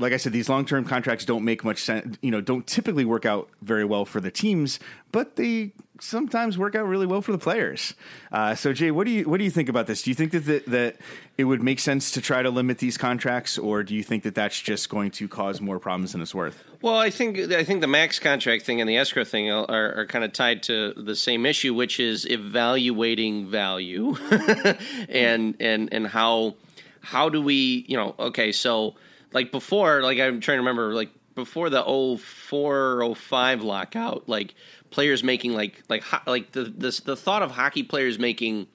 like 0.00 0.12
I 0.12 0.16
said, 0.16 0.32
these 0.32 0.48
long 0.48 0.64
term 0.64 0.84
contracts 0.84 1.24
don't 1.24 1.44
make 1.44 1.62
much 1.62 1.82
sense. 1.82 2.16
You 2.22 2.30
know, 2.30 2.40
don't 2.40 2.66
typically 2.66 3.04
work 3.04 3.26
out 3.26 3.48
very 3.62 3.84
well 3.84 4.04
for 4.04 4.20
the 4.20 4.30
teams, 4.30 4.80
but 5.12 5.36
they 5.36 5.72
sometimes 6.00 6.56
work 6.56 6.74
out 6.74 6.86
really 6.86 7.06
well 7.06 7.20
for 7.20 7.32
the 7.32 7.38
players. 7.38 7.94
Uh, 8.32 8.54
so, 8.54 8.72
Jay, 8.72 8.90
what 8.90 9.04
do 9.04 9.12
you 9.12 9.28
what 9.28 9.36
do 9.38 9.44
you 9.44 9.50
think 9.50 9.68
about 9.68 9.86
this? 9.86 10.02
Do 10.02 10.10
you 10.10 10.14
think 10.14 10.32
that 10.32 10.46
the, 10.46 10.62
that 10.68 10.96
it 11.36 11.44
would 11.44 11.62
make 11.62 11.78
sense 11.78 12.10
to 12.12 12.20
try 12.20 12.42
to 12.42 12.50
limit 12.50 12.78
these 12.78 12.96
contracts, 12.96 13.58
or 13.58 13.82
do 13.82 13.94
you 13.94 14.02
think 14.02 14.22
that 14.22 14.34
that's 14.34 14.60
just 14.60 14.88
going 14.88 15.10
to 15.12 15.28
cause 15.28 15.60
more 15.60 15.78
problems 15.78 16.12
than 16.12 16.22
it's 16.22 16.34
worth? 16.34 16.64
Well, 16.80 16.96
I 16.96 17.10
think 17.10 17.38
I 17.52 17.62
think 17.62 17.82
the 17.82 17.86
max 17.86 18.18
contract 18.18 18.64
thing 18.64 18.80
and 18.80 18.88
the 18.88 18.96
escrow 18.96 19.24
thing 19.24 19.50
are, 19.50 19.66
are 19.68 20.06
kind 20.06 20.24
of 20.24 20.32
tied 20.32 20.62
to 20.64 20.94
the 20.94 21.14
same 21.14 21.44
issue, 21.44 21.74
which 21.74 22.00
is 22.00 22.26
evaluating 22.28 23.50
value 23.50 24.16
and 25.10 25.56
and 25.60 25.92
and 25.92 26.06
how 26.06 26.54
how 27.02 27.28
do 27.28 27.40
we 27.42 27.84
you 27.86 27.96
know 27.96 28.14
okay 28.18 28.52
so 28.52 28.94
like 29.32 29.52
before, 29.52 30.02
like 30.02 30.18
I'm 30.18 30.40
trying 30.40 30.56
to 30.56 30.60
remember, 30.60 30.94
like 30.94 31.10
before 31.34 31.70
the 31.70 31.82
04, 31.82 33.14
05 33.14 33.62
lockout, 33.62 34.28
like 34.28 34.54
players 34.90 35.22
making 35.22 35.52
like 35.54 35.82
like 35.88 36.04
like 36.26 36.52
the 36.52 36.64
the 36.64 37.00
the 37.04 37.16
thought 37.16 37.42
of 37.42 37.50
hockey 37.52 37.82
players 37.82 38.18
making 38.18 38.66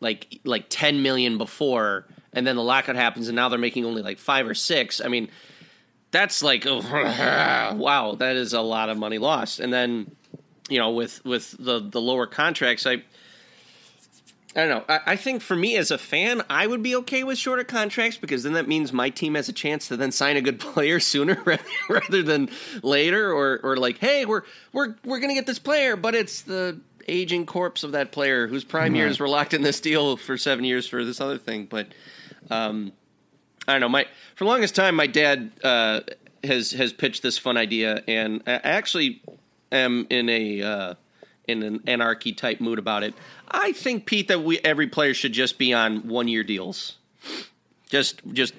like 0.00 0.40
like 0.44 0.66
10 0.68 1.02
million 1.02 1.38
before 1.38 2.06
and 2.32 2.46
then 2.46 2.56
the 2.56 2.62
lockout 2.62 2.96
happens 2.96 3.28
and 3.28 3.36
now 3.36 3.48
they're 3.48 3.58
making 3.58 3.84
only 3.84 4.02
like 4.02 4.18
5 4.18 4.48
or 4.48 4.54
6 4.54 5.00
i 5.02 5.08
mean 5.08 5.30
that's 6.10 6.42
like 6.42 6.66
oh, 6.66 6.80
wow 7.76 8.14
that 8.18 8.36
is 8.36 8.52
a 8.52 8.60
lot 8.60 8.88
of 8.88 8.96
money 8.96 9.18
lost. 9.18 9.60
And 9.60 9.72
then 9.72 10.10
you 10.68 10.78
know 10.78 10.90
with 10.90 11.24
with 11.24 11.54
the 11.58 11.80
the 11.80 12.00
lower 12.00 12.26
contracts 12.26 12.86
i 12.86 13.02
I 14.56 14.60
don't 14.60 14.68
know. 14.70 14.84
I, 14.88 15.12
I, 15.12 15.16
think 15.16 15.42
for 15.42 15.54
me 15.54 15.76
as 15.76 15.90
a 15.90 15.98
fan, 15.98 16.42
I 16.48 16.66
would 16.66 16.82
be 16.82 16.96
okay 16.96 17.24
with 17.24 17.36
shorter 17.36 17.62
contracts 17.62 18.16
because 18.16 18.42
then 18.42 18.54
that 18.54 18.66
means 18.66 18.90
my 18.90 19.10
team 19.10 19.34
has 19.34 19.50
a 19.50 19.52
chance 19.52 19.88
to 19.88 19.98
then 19.98 20.10
sign 20.10 20.38
a 20.38 20.40
good 20.40 20.58
player 20.60 20.98
sooner 20.98 21.42
rather 21.90 22.22
than 22.22 22.48
later, 22.82 23.30
or 23.30 23.60
or 23.62 23.76
like, 23.76 23.98
hey, 23.98 24.24
we're 24.24 24.42
we're 24.72 24.96
we're 25.04 25.20
gonna 25.20 25.34
get 25.34 25.46
this 25.46 25.58
player, 25.58 25.94
but 25.94 26.14
it's 26.14 26.40
the 26.40 26.80
aging 27.06 27.44
corpse 27.44 27.84
of 27.84 27.92
that 27.92 28.12
player 28.12 28.46
whose 28.48 28.64
prime 28.64 28.88
mm-hmm. 28.88 28.96
years 28.96 29.20
were 29.20 29.28
locked 29.28 29.52
in 29.52 29.62
this 29.62 29.78
deal 29.78 30.16
for 30.16 30.38
seven 30.38 30.64
years 30.64 30.88
for 30.88 31.04
this 31.04 31.20
other 31.20 31.38
thing. 31.38 31.66
But 31.66 31.88
um, 32.50 32.92
I 33.68 33.72
don't 33.72 33.82
know. 33.82 33.88
My 33.90 34.06
for 34.36 34.44
the 34.44 34.50
longest 34.50 34.74
time, 34.74 34.96
my 34.96 35.06
dad 35.06 35.50
uh, 35.62 36.00
has 36.42 36.70
has 36.72 36.94
pitched 36.94 37.22
this 37.22 37.36
fun 37.36 37.58
idea, 37.58 38.02
and 38.08 38.42
I 38.46 38.52
actually 38.52 39.22
am 39.70 40.06
in 40.08 40.30
a 40.30 40.62
uh, 40.62 40.94
in 41.48 41.62
an 41.62 41.82
anarchy 41.86 42.32
type 42.32 42.60
mood 42.60 42.78
about 42.78 43.02
it. 43.02 43.14
I 43.48 43.72
think 43.72 44.06
Pete 44.06 44.28
that 44.28 44.42
we 44.42 44.58
every 44.60 44.86
player 44.86 45.14
should 45.14 45.32
just 45.32 45.58
be 45.58 45.72
on 45.72 46.08
one 46.08 46.28
year 46.28 46.42
deals. 46.42 46.96
Just 47.88 48.20
just 48.32 48.54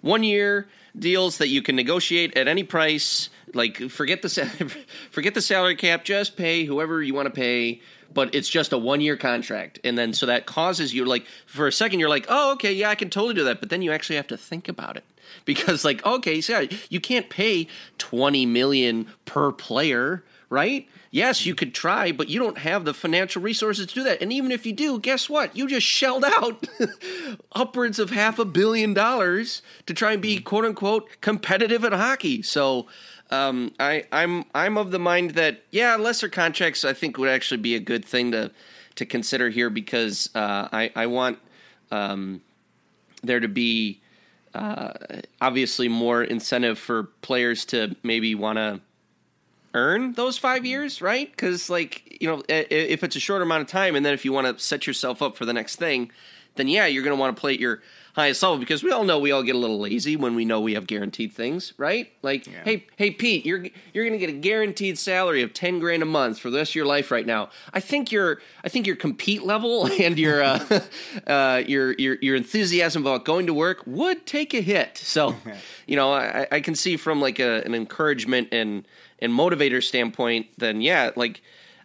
one 0.00 0.24
year 0.24 0.68
deals 0.98 1.38
that 1.38 1.48
you 1.48 1.62
can 1.62 1.76
negotiate 1.76 2.36
at 2.36 2.48
any 2.48 2.64
price. 2.64 3.30
Like 3.54 3.90
forget 3.90 4.22
the 4.22 4.28
forget 5.10 5.34
the 5.34 5.42
salary 5.42 5.76
cap. 5.76 6.04
Just 6.04 6.36
pay 6.36 6.64
whoever 6.64 7.02
you 7.02 7.14
want 7.14 7.26
to 7.26 7.32
pay. 7.32 7.80
But 8.14 8.34
it's 8.34 8.48
just 8.48 8.74
a 8.74 8.78
one 8.78 9.00
year 9.00 9.16
contract, 9.16 9.78
and 9.84 9.96
then 9.96 10.12
so 10.12 10.26
that 10.26 10.44
causes 10.44 10.92
you 10.92 11.06
like 11.06 11.26
for 11.46 11.66
a 11.66 11.72
second 11.72 11.98
you're 11.98 12.10
like, 12.10 12.26
oh 12.28 12.52
okay, 12.52 12.72
yeah, 12.72 12.90
I 12.90 12.94
can 12.94 13.08
totally 13.08 13.32
do 13.32 13.44
that. 13.44 13.60
But 13.60 13.70
then 13.70 13.80
you 13.80 13.90
actually 13.90 14.16
have 14.16 14.26
to 14.26 14.36
think 14.36 14.68
about 14.68 14.98
it 14.98 15.04
because 15.46 15.84
like 15.84 16.04
okay, 16.04 16.40
so 16.40 16.66
you 16.90 17.00
can't 17.00 17.30
pay 17.30 17.68
twenty 17.96 18.44
million 18.44 19.06
per 19.24 19.50
player, 19.50 20.24
right? 20.50 20.86
Yes, 21.12 21.46
you 21.46 21.54
could 21.54 21.72
try, 21.72 22.10
but 22.10 22.28
you 22.28 22.40
don't 22.40 22.58
have 22.58 22.84
the 22.84 22.94
financial 22.94 23.40
resources 23.40 23.86
to 23.86 23.94
do 23.94 24.02
that. 24.02 24.20
And 24.20 24.32
even 24.32 24.50
if 24.50 24.66
you 24.66 24.72
do, 24.72 24.98
guess 24.98 25.30
what? 25.30 25.56
You 25.56 25.68
just 25.68 25.86
shelled 25.86 26.24
out 26.24 26.66
upwards 27.52 28.00
of 28.00 28.10
half 28.10 28.40
a 28.40 28.44
billion 28.44 28.94
dollars 28.94 29.62
to 29.86 29.94
try 29.94 30.14
and 30.14 30.22
be 30.22 30.40
quote 30.40 30.64
unquote 30.64 31.20
competitive 31.20 31.84
at 31.84 31.92
hockey. 31.92 32.42
So 32.42 32.88
um, 33.30 33.72
I, 33.78 34.04
I'm 34.10 34.44
I'm 34.54 34.76
of 34.76 34.90
the 34.90 34.98
mind 34.98 35.32
that 35.32 35.62
yeah, 35.70 35.94
lesser 35.94 36.28
contracts 36.28 36.84
I 36.84 36.94
think 36.94 37.16
would 37.18 37.28
actually 37.28 37.60
be 37.60 37.76
a 37.76 37.80
good 37.80 38.04
thing 38.04 38.32
to 38.32 38.50
to 38.96 39.06
consider 39.06 39.50
here 39.50 39.70
because 39.70 40.28
uh, 40.34 40.68
I 40.72 40.90
I 40.96 41.06
want 41.06 41.38
um, 41.90 42.40
there 43.22 43.40
to 43.40 43.48
be 43.48 44.00
uh, 44.54 44.92
obviously 45.40 45.88
more 45.88 46.22
incentive 46.22 46.78
for 46.78 47.04
players 47.22 47.64
to 47.66 47.96
maybe 48.02 48.34
want 48.34 48.56
to 48.56 48.80
earn 49.74 50.12
those 50.12 50.38
five 50.38 50.64
years, 50.64 51.00
right? 51.00 51.30
Because 51.30 51.70
like 51.70 52.18
you 52.20 52.28
know, 52.28 52.42
if 52.48 53.02
it's 53.02 53.16
a 53.16 53.20
short 53.20 53.42
amount 53.42 53.62
of 53.62 53.68
time, 53.68 53.94
and 53.96 54.04
then 54.04 54.14
if 54.14 54.24
you 54.24 54.32
want 54.32 54.46
to 54.46 54.62
set 54.62 54.86
yourself 54.86 55.22
up 55.22 55.36
for 55.36 55.44
the 55.44 55.52
next 55.52 55.76
thing, 55.76 56.10
then 56.56 56.68
yeah, 56.68 56.86
you're 56.86 57.02
going 57.02 57.16
to 57.16 57.20
want 57.20 57.34
to 57.36 57.40
play 57.40 57.54
at 57.54 57.60
your 57.60 57.82
highest 58.14 58.42
level 58.42 58.58
because 58.58 58.82
we 58.82 58.90
all 58.90 59.04
know 59.04 59.18
we 59.18 59.32
all 59.32 59.42
get 59.42 59.54
a 59.54 59.58
little 59.58 59.80
lazy 59.80 60.16
when 60.16 60.34
we 60.34 60.44
know 60.44 60.60
we 60.60 60.74
have 60.74 60.86
guaranteed 60.86 61.32
things, 61.32 61.72
right? 61.78 62.12
Like, 62.20 62.46
yeah. 62.46 62.62
hey, 62.64 62.86
hey, 62.96 63.10
Pete, 63.10 63.46
you're 63.46 63.66
you're 63.92 64.04
going 64.04 64.18
to 64.18 64.24
get 64.24 64.28
a 64.28 64.38
guaranteed 64.38 64.98
salary 64.98 65.42
of 65.42 65.54
ten 65.54 65.78
grand 65.78 66.02
a 66.02 66.06
month 66.06 66.38
for 66.38 66.50
the 66.50 66.58
rest 66.58 66.72
of 66.72 66.74
your 66.76 66.86
life 66.86 67.10
right 67.10 67.26
now. 67.26 67.48
I 67.72 67.80
think 67.80 68.12
your 68.12 68.40
I 68.64 68.68
think 68.68 68.86
your 68.86 68.96
compete 68.96 69.44
level 69.44 69.86
and 70.00 70.18
your 70.18 70.42
uh, 70.42 70.80
uh, 71.26 71.62
your 71.66 71.92
your 71.94 72.16
your 72.20 72.36
enthusiasm 72.36 73.02
about 73.02 73.24
going 73.24 73.46
to 73.46 73.54
work 73.54 73.82
would 73.86 74.26
take 74.26 74.54
a 74.54 74.60
hit. 74.60 74.98
So, 74.98 75.34
you 75.86 75.96
know, 75.96 76.12
I, 76.12 76.46
I 76.50 76.60
can 76.60 76.74
see 76.74 76.96
from 76.96 77.20
like 77.20 77.38
a, 77.38 77.62
an 77.64 77.74
encouragement 77.74 78.48
and 78.52 78.86
and 79.22 79.32
motivator 79.32 79.82
standpoint, 79.82 80.48
then 80.58 80.82
yeah, 80.82 81.10
like 81.16 81.40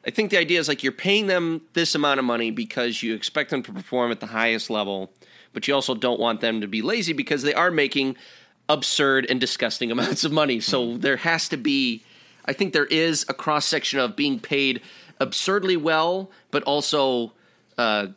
I 0.05 0.09
think 0.09 0.31
the 0.31 0.39
idea 0.39 0.59
is 0.59 0.67
like 0.67 0.83
you're 0.83 0.91
paying 0.91 1.27
them 1.27 1.61
this 1.73 1.95
amount 1.95 2.19
of 2.19 2.25
money 2.25 2.51
because 2.51 3.03
you 3.03 3.13
expect 3.13 3.51
them 3.51 3.63
to 3.63 3.71
perform 3.71 4.11
at 4.11 4.19
the 4.19 4.27
highest 4.27 4.69
level, 4.69 5.11
but 5.53 5.67
you 5.67 5.73
also 5.73 5.95
don't 5.95 6.19
want 6.19 6.41
them 6.41 6.61
to 6.61 6.67
be 6.67 6.81
lazy 6.81 7.13
because 7.13 7.43
they 7.43 7.53
are 7.53 7.71
making 7.71 8.17
absurd 8.67 9.27
and 9.29 9.39
disgusting 9.39 9.91
amounts 9.93 10.23
of 10.23 10.31
money. 10.31 10.59
So 10.59 10.97
there 10.97 11.17
has 11.17 11.47
to 11.49 11.57
be, 11.57 12.03
I 12.45 12.53
think 12.53 12.73
there 12.73 12.85
is 12.85 13.25
a 13.29 13.33
cross 13.33 13.65
section 13.65 13.99
of 13.99 14.15
being 14.15 14.39
paid 14.39 14.81
absurdly 15.19 15.77
well, 15.77 16.31
but 16.51 16.63
also 16.63 17.33
uh, 17.77 18.07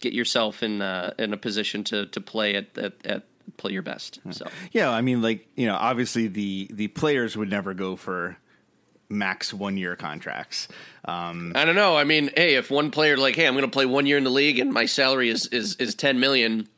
get 0.00 0.12
yourself 0.14 0.62
in 0.62 0.80
uh, 0.80 1.12
in 1.18 1.32
a 1.32 1.36
position 1.36 1.84
to 1.84 2.06
to 2.06 2.20
play 2.20 2.54
at 2.54 2.78
at, 2.78 2.92
at 3.04 3.22
play 3.56 3.72
your 3.72 3.82
best. 3.82 4.20
So 4.30 4.46
Yeah, 4.72 4.90
I 4.90 5.00
mean, 5.00 5.22
like 5.22 5.48
you 5.56 5.66
know, 5.66 5.74
obviously 5.74 6.28
the 6.28 6.68
the 6.70 6.88
players 6.88 7.36
would 7.36 7.50
never 7.50 7.74
go 7.74 7.96
for 7.96 8.36
max 9.08 9.52
one 9.52 9.76
year 9.76 9.96
contracts. 9.96 10.68
Um, 11.04 11.52
I 11.54 11.64
don't 11.64 11.76
know. 11.76 11.96
I 11.96 12.04
mean, 12.04 12.30
hey, 12.36 12.54
if 12.54 12.70
one 12.70 12.90
player 12.90 13.16
like, 13.16 13.36
hey, 13.36 13.46
I'm 13.46 13.54
going 13.54 13.64
to 13.64 13.70
play 13.70 13.86
one 13.86 14.06
year 14.06 14.18
in 14.18 14.24
the 14.24 14.30
league 14.30 14.58
and 14.58 14.72
my 14.72 14.86
salary 14.86 15.28
is 15.28 15.46
is 15.48 15.76
is 15.76 15.94
10 15.94 16.20
million 16.20 16.68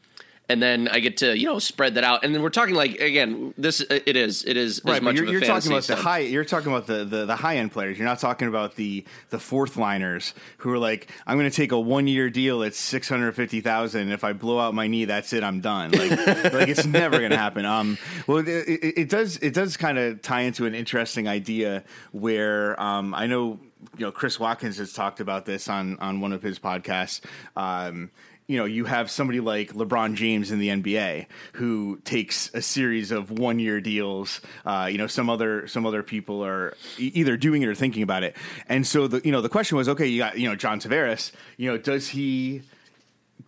and 0.48 0.62
then 0.62 0.88
I 0.88 1.00
get 1.00 1.18
to 1.18 1.36
you 1.36 1.46
know 1.46 1.58
spread 1.58 1.94
that 1.94 2.04
out. 2.04 2.24
And 2.24 2.34
then 2.34 2.42
we're 2.42 2.50
talking 2.50 2.74
like 2.74 3.00
again, 3.00 3.52
this 3.58 3.80
it 3.80 4.16
is 4.16 4.44
it 4.44 4.56
is 4.56 4.80
right, 4.84 4.96
as 4.96 5.02
much 5.02 5.16
but 5.16 5.22
you're, 5.22 5.32
you're 5.32 5.40
talking 5.40 5.72
about 5.72 5.84
the 5.84 5.96
high. 5.96 6.18
You're 6.20 6.44
talking 6.44 6.70
about 6.70 6.86
the, 6.86 7.04
the, 7.04 7.26
the 7.26 7.36
high 7.36 7.56
end 7.56 7.72
players. 7.72 7.98
You're 7.98 8.06
not 8.06 8.20
talking 8.20 8.48
about 8.48 8.76
the 8.76 9.04
the 9.30 9.38
fourth 9.38 9.76
liners 9.76 10.34
who 10.58 10.72
are 10.72 10.78
like, 10.78 11.10
I'm 11.26 11.36
going 11.36 11.50
to 11.50 11.56
take 11.56 11.72
a 11.72 11.80
one 11.80 12.06
year 12.06 12.30
deal 12.30 12.62
at 12.62 12.74
six 12.74 13.08
hundred 13.08 13.32
fifty 13.34 13.60
thousand. 13.60 14.10
If 14.10 14.24
I 14.24 14.32
blow 14.32 14.58
out 14.58 14.74
my 14.74 14.86
knee, 14.86 15.06
that's 15.06 15.32
it. 15.32 15.42
I'm 15.42 15.60
done. 15.60 15.90
Like, 15.90 16.10
like 16.52 16.68
it's 16.68 16.86
never 16.86 17.18
going 17.18 17.30
to 17.30 17.36
happen. 17.36 17.64
Um, 17.64 17.98
well, 18.26 18.38
it, 18.38 18.48
it, 18.48 18.98
it 18.98 19.08
does 19.08 19.36
it 19.38 19.54
does 19.54 19.76
kind 19.76 19.98
of 19.98 20.22
tie 20.22 20.42
into 20.42 20.66
an 20.66 20.74
interesting 20.74 21.26
idea 21.26 21.84
where 22.12 22.80
um, 22.80 23.14
I 23.14 23.26
know 23.26 23.58
you 23.98 24.06
know 24.06 24.12
Chris 24.12 24.38
Watkins 24.38 24.78
has 24.78 24.92
talked 24.92 25.20
about 25.20 25.44
this 25.44 25.68
on 25.68 25.98
on 25.98 26.20
one 26.20 26.32
of 26.32 26.42
his 26.42 26.58
podcasts. 26.58 27.20
Um, 27.56 28.10
you 28.46 28.56
know, 28.56 28.64
you 28.64 28.84
have 28.84 29.10
somebody 29.10 29.40
like 29.40 29.72
LeBron 29.72 30.14
James 30.14 30.52
in 30.52 30.58
the 30.58 30.68
NBA 30.68 31.26
who 31.54 31.98
takes 32.04 32.50
a 32.54 32.62
series 32.62 33.10
of 33.10 33.30
one 33.30 33.58
year 33.58 33.80
deals. 33.80 34.40
Uh, 34.64 34.88
you 34.90 34.98
know, 34.98 35.08
some 35.08 35.28
other 35.28 35.66
some 35.66 35.84
other 35.84 36.02
people 36.02 36.44
are 36.44 36.76
either 36.98 37.36
doing 37.36 37.62
it 37.62 37.68
or 37.68 37.74
thinking 37.74 38.02
about 38.02 38.22
it. 38.22 38.36
And 38.68 38.86
so 38.86 39.08
the 39.08 39.20
you 39.24 39.32
know 39.32 39.40
the 39.40 39.48
question 39.48 39.76
was, 39.76 39.88
okay, 39.88 40.06
you 40.06 40.18
got 40.18 40.38
you 40.38 40.48
know 40.48 40.54
John 40.54 40.78
Tavares. 40.78 41.32
You 41.56 41.70
know, 41.70 41.78
does 41.78 42.08
he 42.08 42.62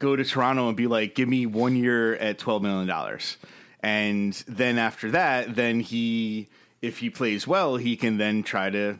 go 0.00 0.16
to 0.16 0.24
Toronto 0.24 0.68
and 0.68 0.76
be 0.76 0.88
like, 0.88 1.14
give 1.14 1.28
me 1.28 1.46
one 1.46 1.76
year 1.76 2.16
at 2.16 2.38
twelve 2.38 2.62
million 2.62 2.88
dollars, 2.88 3.36
and 3.80 4.32
then 4.48 4.78
after 4.78 5.12
that, 5.12 5.54
then 5.54 5.78
he 5.78 6.48
if 6.82 6.98
he 6.98 7.08
plays 7.08 7.46
well, 7.46 7.76
he 7.76 7.96
can 7.96 8.18
then 8.18 8.42
try 8.42 8.70
to 8.70 8.98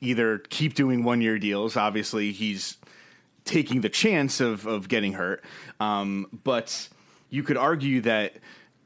either 0.00 0.38
keep 0.38 0.74
doing 0.74 1.02
one 1.02 1.20
year 1.20 1.38
deals. 1.38 1.76
Obviously, 1.76 2.30
he's 2.32 2.76
taking 3.44 3.80
the 3.80 3.88
chance 3.88 4.40
of 4.40 4.66
of 4.66 4.88
getting 4.88 5.14
hurt. 5.14 5.44
Um, 5.78 6.26
but 6.44 6.88
you 7.30 7.42
could 7.42 7.56
argue 7.56 8.00
that 8.02 8.34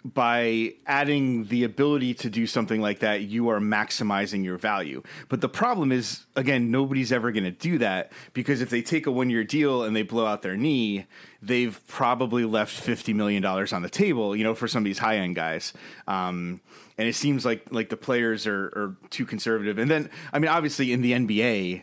by 0.05 0.75
adding 0.87 1.45
the 1.45 1.65
ability 1.65 2.13
to 2.13 2.29
do 2.29 2.47
something 2.47 2.79
like 2.79 2.99
that, 2.99 3.23
you 3.23 3.49
are 3.49 3.59
maximizing 3.59 4.45
your 4.45 4.59
value. 4.59 5.03
But 5.31 5.41
the 5.41 5.49
problem 5.49 5.93
is, 5.93 6.27
again, 6.37 6.71
nobody's 6.71 7.11
ever 7.11 7.33
going 7.33 7.45
to 7.45 7.51
do 7.51 7.79
that 7.79 8.13
because 8.35 8.61
if 8.61 8.69
they 8.69 8.83
take 8.83 9.07
a 9.07 9.11
one 9.11 9.31
year 9.31 9.45
deal 9.45 9.83
and 9.83 9.97
they 9.97 10.03
blow 10.03 10.27
out 10.27 10.43
their 10.43 10.59
knee, 10.59 11.07
they've 11.41 11.81
probably 11.87 12.45
left 12.45 12.73
fifty 12.73 13.15
million 13.15 13.43
dollars 13.43 13.73
on 13.73 13.81
the 13.81 13.89
table. 13.89 14.37
You 14.37 14.45
know, 14.45 14.55
for 14.55 14.69
some 14.69 14.83
of 14.83 14.85
these 14.85 14.99
high 14.99 15.17
end 15.17 15.37
guys. 15.37 15.73
Um, 16.07 16.61
and 16.99 17.09
it 17.09 17.15
seems 17.15 17.47
like 17.47 17.67
like 17.71 17.89
the 17.89 17.97
players 17.97 18.47
are, 18.47 18.67
are 18.67 18.97
too 19.09 19.25
conservative. 19.25 19.79
And 19.79 19.91
then, 19.91 20.11
I 20.35 20.39
mean, 20.39 20.51
obviously 20.51 20.93
in 20.93 21.01
the 21.01 21.13
NBA, 21.13 21.83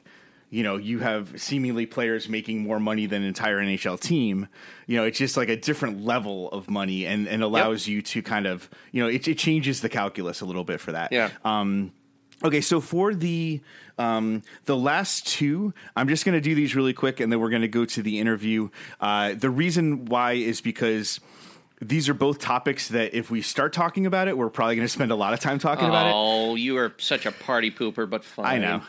you 0.51 0.63
know, 0.63 0.75
you 0.75 0.99
have 0.99 1.41
seemingly 1.41 1.85
players 1.85 2.27
making 2.27 2.59
more 2.59 2.77
money 2.77 3.05
than 3.05 3.21
an 3.21 3.27
entire 3.29 3.59
NHL 3.59 3.97
team. 3.97 4.49
You 4.85 4.97
know, 4.97 5.05
it's 5.05 5.17
just 5.17 5.37
like 5.37 5.47
a 5.47 5.55
different 5.55 6.03
level 6.03 6.51
of 6.51 6.69
money 6.69 7.05
and, 7.07 7.25
and 7.25 7.41
allows 7.41 7.87
you 7.87 8.01
to 8.01 8.21
kind 8.21 8.45
of, 8.45 8.69
you 8.91 9.01
know, 9.01 9.07
it, 9.07 9.25
it 9.29 9.37
changes 9.37 9.79
the 9.79 9.87
calculus 9.87 10.41
a 10.41 10.45
little 10.45 10.65
bit 10.65 10.81
for 10.81 10.91
that. 10.91 11.13
Yeah. 11.13 11.29
Um, 11.45 11.93
okay, 12.43 12.59
so 12.59 12.81
for 12.81 13.15
the 13.15 13.61
um, 13.97 14.41
the 14.65 14.75
last 14.75 15.25
two, 15.25 15.73
I'm 15.95 16.09
just 16.09 16.25
going 16.25 16.35
to 16.35 16.41
do 16.41 16.53
these 16.53 16.75
really 16.75 16.93
quick, 16.93 17.21
and 17.21 17.31
then 17.31 17.39
we're 17.39 17.49
going 17.49 17.61
to 17.61 17.69
go 17.69 17.85
to 17.85 18.01
the 18.01 18.19
interview. 18.19 18.69
Uh, 18.99 19.33
the 19.33 19.49
reason 19.49 20.05
why 20.05 20.33
is 20.33 20.59
because 20.59 21.21
these 21.79 22.09
are 22.09 22.13
both 22.13 22.39
topics 22.39 22.89
that 22.89 23.13
if 23.13 23.31
we 23.31 23.41
start 23.41 23.71
talking 23.71 24.05
about 24.05 24.27
it, 24.27 24.37
we're 24.37 24.49
probably 24.49 24.75
going 24.75 24.85
to 24.85 24.91
spend 24.91 25.11
a 25.11 25.15
lot 25.15 25.33
of 25.33 25.39
time 25.39 25.59
talking 25.59 25.87
about 25.87 26.07
it. 26.07 26.13
Oh, 26.13 26.55
you 26.55 26.77
are 26.77 26.93
such 26.97 27.25
a 27.25 27.31
party 27.31 27.71
pooper, 27.71 28.09
but 28.09 28.25
fine. 28.25 28.45
I 28.45 28.57
know. 28.57 28.81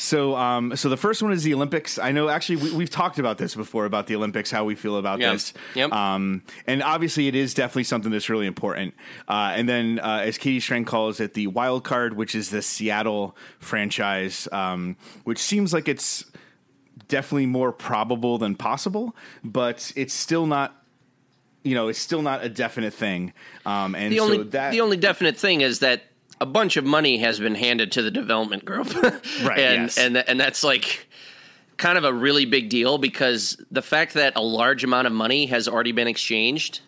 So, 0.00 0.34
um, 0.34 0.74
so 0.76 0.88
the 0.88 0.96
first 0.96 1.22
one 1.22 1.30
is 1.30 1.42
the 1.42 1.52
Olympics. 1.52 1.98
I 1.98 2.12
know 2.12 2.28
actually 2.30 2.56
we, 2.56 2.72
we've 2.72 2.90
talked 2.90 3.18
about 3.18 3.36
this 3.38 3.54
before 3.54 3.84
about 3.84 4.06
the 4.06 4.16
Olympics, 4.16 4.50
how 4.50 4.64
we 4.64 4.74
feel 4.74 4.96
about 4.96 5.20
Yep. 5.20 5.32
this. 5.32 5.52
Yep. 5.74 5.92
Um, 5.92 6.42
and 6.66 6.82
obviously, 6.82 7.28
it 7.28 7.34
is 7.34 7.52
definitely 7.52 7.84
something 7.84 8.10
that's 8.10 8.30
really 8.30 8.46
important. 8.46 8.94
Uh, 9.28 9.52
and 9.54 9.68
then, 9.68 9.98
uh, 9.98 10.22
as 10.24 10.38
Katie 10.38 10.60
Strang 10.60 10.86
calls 10.86 11.20
it, 11.20 11.34
the 11.34 11.48
wild 11.48 11.84
card, 11.84 12.16
which 12.16 12.34
is 12.34 12.48
the 12.50 12.62
Seattle 12.62 13.36
franchise, 13.58 14.48
um, 14.52 14.96
which 15.24 15.38
seems 15.38 15.72
like 15.74 15.86
it's 15.86 16.24
definitely 17.08 17.46
more 17.46 17.70
probable 17.72 18.38
than 18.38 18.54
possible, 18.54 19.14
but 19.44 19.92
it's 19.96 20.14
still 20.14 20.46
not. 20.46 20.74
You 21.62 21.74
know, 21.74 21.88
it's 21.88 21.98
still 21.98 22.22
not 22.22 22.42
a 22.42 22.48
definite 22.48 22.94
thing. 22.94 23.34
Um, 23.66 23.94
and 23.94 24.10
The 24.10 24.16
so 24.16 24.24
only 24.24 24.42
that 24.44 24.70
the 24.70 24.80
only 24.80 24.96
definite 24.96 25.36
thing 25.36 25.60
is 25.60 25.80
that 25.80 26.04
a 26.40 26.46
bunch 26.46 26.76
of 26.76 26.84
money 26.84 27.18
has 27.18 27.38
been 27.38 27.54
handed 27.54 27.92
to 27.92 28.02
the 28.02 28.10
development 28.10 28.64
group, 28.64 28.92
Right, 29.42 29.58
And 29.58 29.82
yes. 29.82 29.98
and 29.98 30.16
and 30.16 30.40
that's 30.40 30.64
like 30.64 31.06
kind 31.76 31.96
of 31.96 32.04
a 32.04 32.12
really 32.12 32.44
big 32.44 32.68
deal 32.68 32.98
because 32.98 33.56
the 33.70 33.82
fact 33.82 34.14
that 34.14 34.34
a 34.36 34.42
large 34.42 34.84
amount 34.84 35.06
of 35.06 35.12
money 35.12 35.46
has 35.46 35.66
already 35.66 35.92
been 35.92 36.08
exchanged 36.08 36.80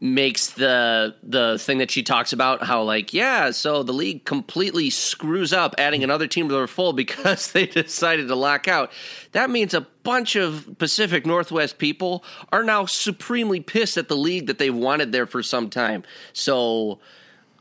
makes 0.00 0.50
the 0.50 1.14
the 1.22 1.58
thing 1.60 1.78
that 1.78 1.90
she 1.90 2.02
talks 2.02 2.32
about 2.32 2.62
how 2.64 2.82
like 2.82 3.12
yeah 3.14 3.50
so 3.50 3.82
the 3.82 3.92
league 3.92 4.24
completely 4.24 4.90
screws 4.90 5.52
up 5.52 5.74
adding 5.78 6.02
another 6.02 6.26
team 6.26 6.48
to 6.48 6.54
their 6.54 6.66
fold 6.66 6.96
because 6.96 7.52
they 7.52 7.66
decided 7.66 8.26
to 8.28 8.34
lock 8.34 8.68
out. 8.68 8.90
That 9.32 9.48
means 9.50 9.74
a 9.74 9.82
bunch 10.02 10.34
of 10.34 10.68
pacific 10.78 11.24
northwest 11.26 11.78
people 11.78 12.24
are 12.50 12.64
now 12.64 12.86
supremely 12.86 13.60
pissed 13.60 13.96
at 13.96 14.08
the 14.08 14.16
league 14.16 14.46
that 14.46 14.58
they've 14.58 14.74
wanted 14.74 15.12
there 15.12 15.26
for 15.26 15.42
some 15.42 15.70
time. 15.70 16.02
So 16.32 16.98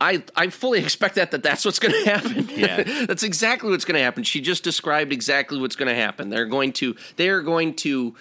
I, 0.01 0.23
I 0.35 0.49
fully 0.49 0.79
expect 0.79 1.15
that, 1.15 1.31
that 1.31 1.43
that's 1.43 1.65
what's 1.65 1.79
going 1.79 1.93
to 2.03 2.09
happen. 2.09 2.49
Yeah. 2.49 3.05
that's 3.05 3.23
exactly 3.23 3.69
what's 3.69 3.85
going 3.85 3.97
to 3.97 4.03
happen. 4.03 4.23
She 4.23 4.41
just 4.41 4.63
described 4.63 5.11
exactly 5.11 5.59
what's 5.59 5.75
going 5.75 5.89
to 5.89 5.95
happen. 5.95 6.29
They're 6.29 6.45
going 6.45 6.73
to 6.73 6.95
they 7.17 7.29
are 7.29 7.41
going 7.41 7.75
to 7.77 8.15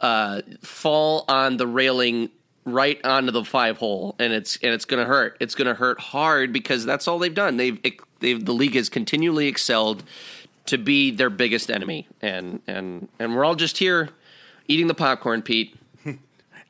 uh, 0.00 0.42
fall 0.62 1.24
on 1.28 1.56
the 1.56 1.66
railing 1.66 2.30
right 2.64 3.02
onto 3.04 3.32
the 3.32 3.44
five 3.44 3.78
hole, 3.78 4.14
and 4.18 4.32
it's 4.32 4.56
and 4.62 4.72
it's 4.72 4.84
going 4.84 5.02
to 5.02 5.06
hurt. 5.06 5.36
It's 5.40 5.54
going 5.54 5.68
to 5.68 5.74
hurt 5.74 6.00
hard 6.00 6.52
because 6.52 6.84
that's 6.84 7.08
all 7.08 7.18
they've 7.18 7.34
done. 7.34 7.56
They've 7.56 7.78
they've 8.20 8.44
the 8.44 8.52
league 8.52 8.74
has 8.74 8.88
continually 8.88 9.48
excelled 9.48 10.02
to 10.66 10.78
be 10.78 11.10
their 11.10 11.30
biggest 11.30 11.70
enemy, 11.70 12.06
and 12.22 12.60
and 12.66 13.08
and 13.18 13.34
we're 13.34 13.44
all 13.44 13.54
just 13.54 13.78
here 13.78 14.10
eating 14.68 14.86
the 14.86 14.94
popcorn, 14.94 15.42
Pete. 15.42 15.77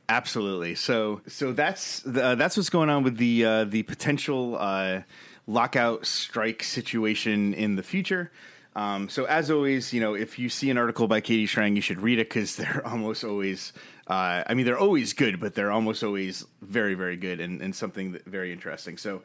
Absolutely. 0.08 0.74
So 0.74 1.20
so 1.26 1.52
that's 1.52 2.06
uh, 2.06 2.34
that's 2.34 2.56
what's 2.56 2.70
going 2.70 2.88
on 2.88 3.02
with 3.02 3.18
the 3.18 3.44
uh, 3.44 3.64
the 3.64 3.82
potential 3.82 4.56
uh, 4.58 5.02
lockout 5.46 6.06
strike 6.06 6.62
situation 6.62 7.52
in 7.52 7.76
the 7.76 7.82
future. 7.82 8.30
Um, 8.74 9.08
so 9.08 9.24
as 9.24 9.50
always, 9.50 9.92
you 9.92 10.00
know, 10.00 10.14
if 10.14 10.38
you 10.38 10.48
see 10.48 10.70
an 10.70 10.78
article 10.78 11.08
by 11.08 11.20
Katie 11.20 11.46
Strang, 11.46 11.74
you 11.74 11.82
should 11.82 12.00
read 12.00 12.18
it 12.18 12.28
because 12.28 12.56
they're 12.56 12.82
almost 12.86 13.24
always. 13.24 13.72
Uh, 14.06 14.42
I 14.46 14.54
mean, 14.54 14.64
they're 14.64 14.78
always 14.78 15.12
good, 15.12 15.38
but 15.38 15.54
they're 15.54 15.70
almost 15.70 16.02
always 16.02 16.46
very, 16.62 16.94
very 16.94 17.18
good 17.18 17.40
and, 17.40 17.60
and 17.60 17.76
something 17.76 18.12
that, 18.12 18.24
very 18.24 18.52
interesting. 18.52 18.96
So, 18.96 19.20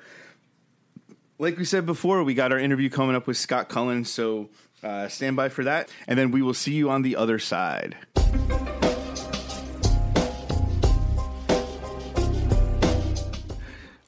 like 1.39 1.57
we 1.57 1.63
said 1.63 1.85
before, 1.85 2.21
we 2.25 2.33
got 2.33 2.51
our 2.51 2.59
interview 2.59 2.89
coming 2.89 3.15
up 3.15 3.25
with 3.25 3.37
Scott 3.37 3.69
Cullen. 3.69 4.03
So 4.03 4.49
uh, 4.83 5.07
stand 5.07 5.37
by 5.37 5.47
for 5.47 5.63
that, 5.63 5.89
and 6.05 6.19
then 6.19 6.31
we 6.31 6.41
will 6.41 6.53
see 6.53 6.73
you 6.73 6.89
on 6.89 7.01
the 7.01 7.15
other 7.15 7.39
side. 7.39 7.95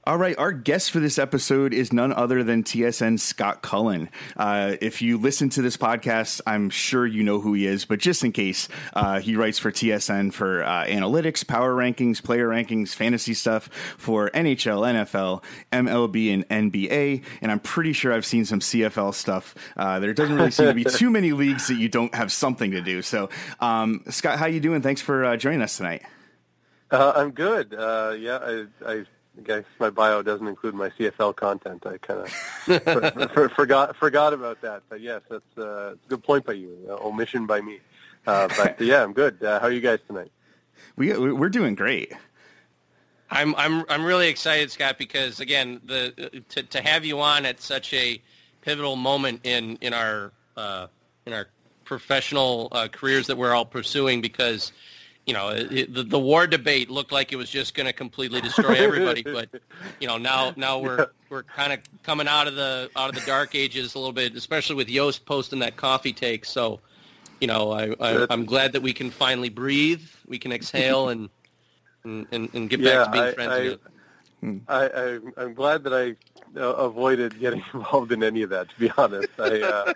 All 0.08 0.20
right, 0.20 0.38
our 0.38 0.52
guest 0.52 0.92
for 0.92 1.00
this 1.00 1.18
episode 1.18 1.74
is 1.74 1.92
none 1.92 2.14
other 2.14 2.44
than 2.44 2.62
TSN 2.62 3.20
Scott 3.20 3.64
Cullen. 3.64 4.12
Uh, 4.38 4.76
if 4.80 5.02
you 5.02 5.18
listen 5.18 5.50
to 5.50 5.64
this 5.64 5.78
podcast, 5.78 6.42
I'm 6.46 6.70
sure 6.70 7.08
you 7.08 7.24
know 7.24 7.40
who 7.40 7.54
he 7.54 7.66
is, 7.66 7.86
but 7.86 7.98
just 7.98 8.24
in 8.24 8.32
case, 8.32 8.68
uh, 8.94 9.20
he 9.20 9.36
writes 9.36 9.58
for 9.58 9.72
TSN 9.72 10.32
for 10.32 10.64
uh, 10.64 10.86
analytics, 10.86 11.48
power 11.48 11.76
rankings, 11.76 12.22
player 12.22 12.48
rankings, 12.48 12.94
fantasy 12.94 13.34
stuff 13.34 13.68
for 13.98 14.30
NHL, 14.30 14.86
NFL, 14.94 15.44
MLB, 15.72 16.32
and 16.32 16.48
NBA. 16.50 17.24
And 17.42 17.52
I'm 17.52 17.60
pretty 17.60 17.94
sure 17.94 18.14
I've 18.14 18.28
seen 18.28 18.46
some 18.46 18.60
CFL 18.60 19.12
stuff. 19.16 19.56
Uh, 19.76 19.98
there 19.98 20.14
doesn't 20.14 20.36
really 20.36 20.52
seem 20.52 20.68
to 20.68 20.74
be 20.76 20.84
too 20.88 21.10
many 21.10 21.32
leagues 21.32 21.68
that 21.68 21.78
you 21.78 21.90
don't 21.90 22.14
have 22.14 22.32
something 22.32 22.70
to 22.70 22.82
do. 22.82 23.02
So, 23.02 23.32
um, 23.60 24.04
Scott, 24.12 24.38
how 24.38 24.46
you 24.46 24.60
doing? 24.60 24.84
Thanks 24.84 25.02
for 25.02 25.26
uh, 25.26 25.36
joining 25.36 25.64
us 25.64 25.78
tonight. 25.78 26.04
Uh, 26.92 27.14
I'm 27.16 27.32
good. 27.32 27.74
Uh, 27.74 28.14
yeah, 28.16 28.38
I, 28.38 28.66
I 28.86 29.06
I 29.38 29.42
guess 29.42 29.64
my 29.80 29.90
bio 29.90 30.22
doesn't 30.22 30.48
include 30.48 30.76
my 30.76 30.90
CFL 30.90 31.36
content. 31.36 31.86
I 31.86 31.98
kind 31.98 32.22
of 32.22 32.30
for, 32.84 33.30
for, 33.34 33.50
forgot 33.50 33.96
forgot 33.98 34.34
about 34.34 34.62
that. 34.62 34.84
But 34.90 35.02
yes, 35.02 35.22
that's 35.30 35.58
uh, 35.58 35.94
a 35.94 35.96
good 36.08 36.24
point 36.24 36.46
by 36.46 36.54
you. 36.54 36.78
Uh, 36.90 37.08
omission 37.08 37.46
by 37.46 37.62
me. 37.62 37.80
Uh, 38.26 38.48
but 38.58 38.80
yeah, 38.82 39.04
I'm 39.04 39.14
good. 39.14 39.44
Uh, 39.44 39.60
how 39.60 39.68
are 39.68 39.72
you 39.72 39.82
guys 39.82 40.00
tonight? 40.08 40.32
We 40.96 41.18
we're 41.18 41.50
doing 41.50 41.76
great. 41.76 42.14
I'm 43.30 43.56
I'm 43.56 43.84
I'm 43.90 44.06
really 44.06 44.28
excited, 44.28 44.72
Scott, 44.72 44.98
because 44.98 45.40
again, 45.40 45.82
the 45.84 46.44
to 46.50 46.64
to 46.64 46.82
have 46.82 47.06
you 47.06 47.20
on 47.20 47.46
at 47.46 47.62
such 47.62 47.94
a 47.94 48.22
pivotal 48.62 48.96
moment 48.96 49.42
in 49.44 49.78
in 49.82 49.94
our 49.94 50.32
uh, 50.56 50.88
in 51.26 51.34
our 51.34 51.48
professional 51.84 52.70
uh, 52.72 52.88
careers 52.92 53.28
that 53.28 53.38
we're 53.38 53.54
all 53.54 53.66
pursuing, 53.66 54.22
because 54.22 54.72
you 55.26 55.34
know 55.34 55.50
it, 55.50 55.94
the, 55.94 56.04
the 56.04 56.20
war 56.20 56.46
debate 56.46 56.90
looked 56.90 57.12
like 57.12 57.34
it 57.34 57.36
was 57.36 57.50
just 57.50 57.74
going 57.74 57.88
to 57.88 57.94
completely 57.94 58.42
destroy 58.42 58.74
everybody, 58.74 59.24
but 59.24 59.50
you 60.00 60.08
know 60.08 60.18
now 60.18 60.54
now 60.56 60.80
we're 60.80 61.00
yeah. 61.00 61.06
we're 61.30 61.44
kind 61.44 61.74
of 61.74 61.80
coming 62.04 62.28
out 62.28 62.48
of 62.48 62.56
the 62.56 62.90
out 62.96 63.10
of 63.10 63.16
the 63.16 63.26
dark 63.26 63.56
ages 63.56 63.96
a 63.96 64.00
little 64.00 64.14
bit, 64.14 64.36
especially 64.36 64.76
with 64.76 64.90
Yost 64.90 65.26
posting 65.26 65.60
that 65.60 65.78
coffee 65.78 66.14
take. 66.14 66.46
So 66.46 66.80
you 67.42 67.48
know 67.48 67.72
I, 67.72 67.96
I 68.00 68.28
I'm 68.30 68.46
glad 68.46 68.74
that 68.74 68.82
we 68.82 68.94
can 68.94 69.10
finally 69.10 69.50
breathe, 69.50 70.04
we 70.28 70.38
can 70.38 70.52
exhale 70.52 71.10
and 71.10 71.30
and, 72.04 72.28
and, 72.32 72.50
and 72.54 72.70
get 72.70 72.80
yeah, 72.80 73.04
back 73.04 73.06
to 73.06 73.12
being 73.12 73.24
I, 73.24 73.34
friends 73.34 73.52
I, 73.52 73.58
again. 73.58 74.62
I, 74.68 75.20
I, 75.38 75.44
am 75.44 75.54
glad 75.56 75.84
that 75.86 75.94
I 75.94 76.16
uh, 76.60 76.74
avoided 76.76 77.40
getting 77.40 77.64
involved 77.74 78.12
in 78.12 78.24
any 78.24 78.44
of 78.44 78.52
that. 78.52 78.70
To 78.70 78.80
be 78.80 78.92
honest, 78.96 79.30
I, 79.40 79.62
uh, 79.62 79.94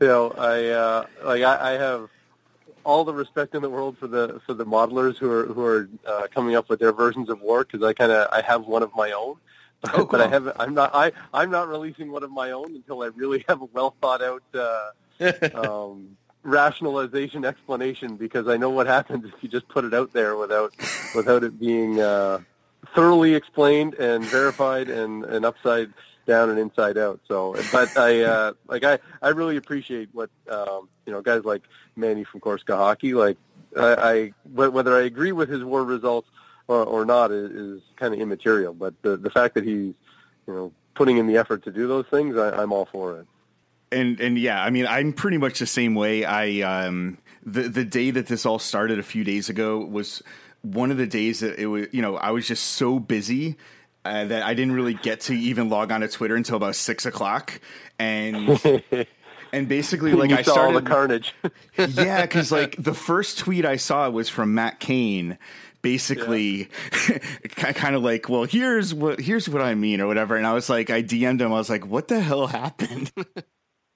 you 0.00 0.06
know, 0.06 0.30
I 0.32 0.66
uh, 0.66 1.06
like 1.24 1.42
I, 1.42 1.70
I 1.70 1.78
have 1.78 2.10
all 2.84 3.04
the 3.04 3.14
respect 3.14 3.54
in 3.54 3.62
the 3.62 3.70
world 3.70 3.98
for 3.98 4.06
the 4.06 4.40
for 4.46 4.54
the 4.54 4.64
modelers 4.64 5.16
who 5.16 5.30
are 5.30 5.46
who 5.46 5.64
are 5.64 5.88
uh, 6.06 6.26
coming 6.34 6.54
up 6.54 6.68
with 6.68 6.80
their 6.80 6.92
versions 6.92 7.28
of 7.28 7.40
war 7.40 7.64
because 7.64 7.82
I 7.82 7.92
kind 7.92 8.12
of 8.12 8.28
I 8.32 8.42
have 8.42 8.66
one 8.66 8.82
of 8.82 8.94
my 8.94 9.12
own. 9.12 9.36
But, 9.80 9.90
oh, 9.94 9.96
cool. 9.98 10.06
but 10.06 10.20
I 10.20 10.28
haven't. 10.28 10.56
I'm 10.58 10.74
not. 10.74 10.90
I 10.94 11.12
I'm 11.32 11.50
not 11.50 11.68
releasing 11.68 12.10
one 12.10 12.22
of 12.22 12.30
my 12.30 12.50
own 12.50 12.74
until 12.74 13.02
I 13.02 13.06
really 13.06 13.44
have 13.48 13.62
a 13.62 13.66
well 13.66 13.94
thought 14.00 14.22
out 14.22 14.42
uh, 14.54 14.90
um, 15.54 16.16
rationalization 16.42 17.44
explanation 17.44 18.16
because 18.16 18.48
I 18.48 18.56
know 18.56 18.70
what 18.70 18.86
happens 18.86 19.24
if 19.26 19.34
you 19.42 19.48
just 19.48 19.68
put 19.68 19.84
it 19.84 19.94
out 19.94 20.12
there 20.12 20.36
without 20.36 20.74
without 21.14 21.44
it 21.44 21.58
being 21.58 22.00
uh, 22.00 22.40
thoroughly 22.94 23.34
explained 23.34 23.94
and 23.94 24.24
verified 24.24 24.88
and, 24.88 25.24
and 25.24 25.44
upside 25.44 25.92
down 26.26 26.50
and 26.50 26.58
inside 26.58 26.98
out. 26.98 27.20
So, 27.26 27.56
but 27.72 27.96
I 27.96 28.22
uh, 28.22 28.52
like 28.68 28.84
I, 28.84 28.98
I 29.22 29.28
really 29.30 29.56
appreciate 29.56 30.08
what 30.12 30.30
um, 30.50 30.88
you 31.06 31.12
know 31.12 31.20
guys 31.20 31.44
like 31.44 31.62
Manny 31.96 32.24
from 32.24 32.40
Corsica 32.40 32.76
Hockey. 32.76 33.14
Like 33.14 33.36
I, 33.76 33.94
I 33.94 34.32
whether 34.52 34.96
I 34.96 35.02
agree 35.02 35.32
with 35.32 35.48
his 35.48 35.64
war 35.64 35.84
results 35.84 36.28
or, 36.68 36.84
or 36.84 37.04
not 37.04 37.32
is, 37.32 37.50
is 37.50 37.82
kind 37.96 38.14
of 38.14 38.20
immaterial. 38.20 38.74
But 38.74 38.94
the 39.02 39.16
the 39.16 39.30
fact 39.30 39.54
that 39.54 39.64
he's 39.64 39.94
you 40.46 40.54
know 40.54 40.72
putting 40.94 41.18
in 41.18 41.26
the 41.26 41.36
effort 41.36 41.64
to 41.64 41.70
do 41.70 41.88
those 41.88 42.06
things, 42.06 42.36
I, 42.36 42.50
I'm 42.50 42.72
all 42.72 42.86
for 42.86 43.18
it 43.18 43.26
and 43.92 44.20
and 44.20 44.38
yeah, 44.38 44.62
I 44.62 44.70
mean, 44.70 44.86
I'm 44.86 45.12
pretty 45.12 45.38
much 45.38 45.58
the 45.58 45.66
same 45.66 45.94
way. 45.94 46.24
I 46.24 46.60
um 46.60 47.18
the 47.44 47.62
the 47.62 47.84
day 47.84 48.10
that 48.10 48.26
this 48.26 48.46
all 48.46 48.58
started 48.58 48.98
a 48.98 49.02
few 49.02 49.24
days 49.24 49.48
ago 49.48 49.78
was 49.78 50.22
one 50.62 50.90
of 50.90 50.96
the 50.96 51.06
days 51.06 51.40
that 51.40 51.58
it 51.58 51.66
was. 51.66 51.86
You 51.92 52.02
know, 52.02 52.16
I 52.16 52.30
was 52.30 52.46
just 52.46 52.64
so 52.64 52.98
busy. 52.98 53.56
Uh, 54.10 54.24
that 54.24 54.42
I 54.42 54.54
didn't 54.54 54.72
really 54.72 54.94
get 54.94 55.20
to 55.22 55.34
even 55.34 55.68
log 55.68 55.92
on 55.92 56.00
to 56.00 56.08
Twitter 56.08 56.34
until 56.34 56.56
about 56.56 56.74
six 56.74 57.06
o'clock, 57.06 57.60
and 57.96 58.60
and 59.52 59.68
basically 59.68 60.14
like 60.14 60.32
I 60.32 60.42
started 60.42 60.62
all 60.62 60.72
the 60.72 60.82
carnage. 60.82 61.32
yeah, 61.78 62.22
because 62.22 62.50
like 62.60 62.74
the 62.76 62.92
first 62.92 63.38
tweet 63.38 63.64
I 63.64 63.76
saw 63.76 64.10
was 64.10 64.28
from 64.28 64.52
Matt 64.52 64.80
Cane, 64.80 65.38
basically 65.80 66.68
yeah. 67.08 67.72
kind 67.72 67.94
of 67.94 68.02
like, 68.02 68.28
well, 68.28 68.42
here's 68.42 68.92
what 68.92 69.20
here's 69.20 69.48
what 69.48 69.62
I 69.62 69.76
mean 69.76 70.00
or 70.00 70.08
whatever. 70.08 70.34
And 70.34 70.44
I 70.44 70.54
was 70.54 70.68
like, 70.68 70.90
I 70.90 71.04
DM'd 71.04 71.40
him. 71.40 71.52
I 71.52 71.56
was 71.56 71.70
like, 71.70 71.86
what 71.86 72.08
the 72.08 72.18
hell 72.18 72.48
happened? 72.48 73.12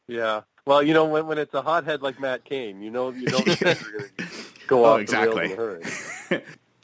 Yeah. 0.06 0.42
Well, 0.64 0.80
you 0.80 0.94
know, 0.94 1.06
when 1.06 1.26
when 1.26 1.38
it's 1.38 1.54
a 1.54 1.62
hothead 1.62 2.02
like 2.02 2.20
Matt 2.20 2.44
Cane, 2.44 2.82
you 2.82 2.92
know, 2.92 3.10
you 3.10 3.26
know, 3.26 3.38
the 3.38 3.52
are 3.52 3.56
going 3.56 3.76
to 4.18 4.24
go 4.68 4.84
oh, 4.84 4.94
off 4.94 5.00
exactly. 5.00 5.56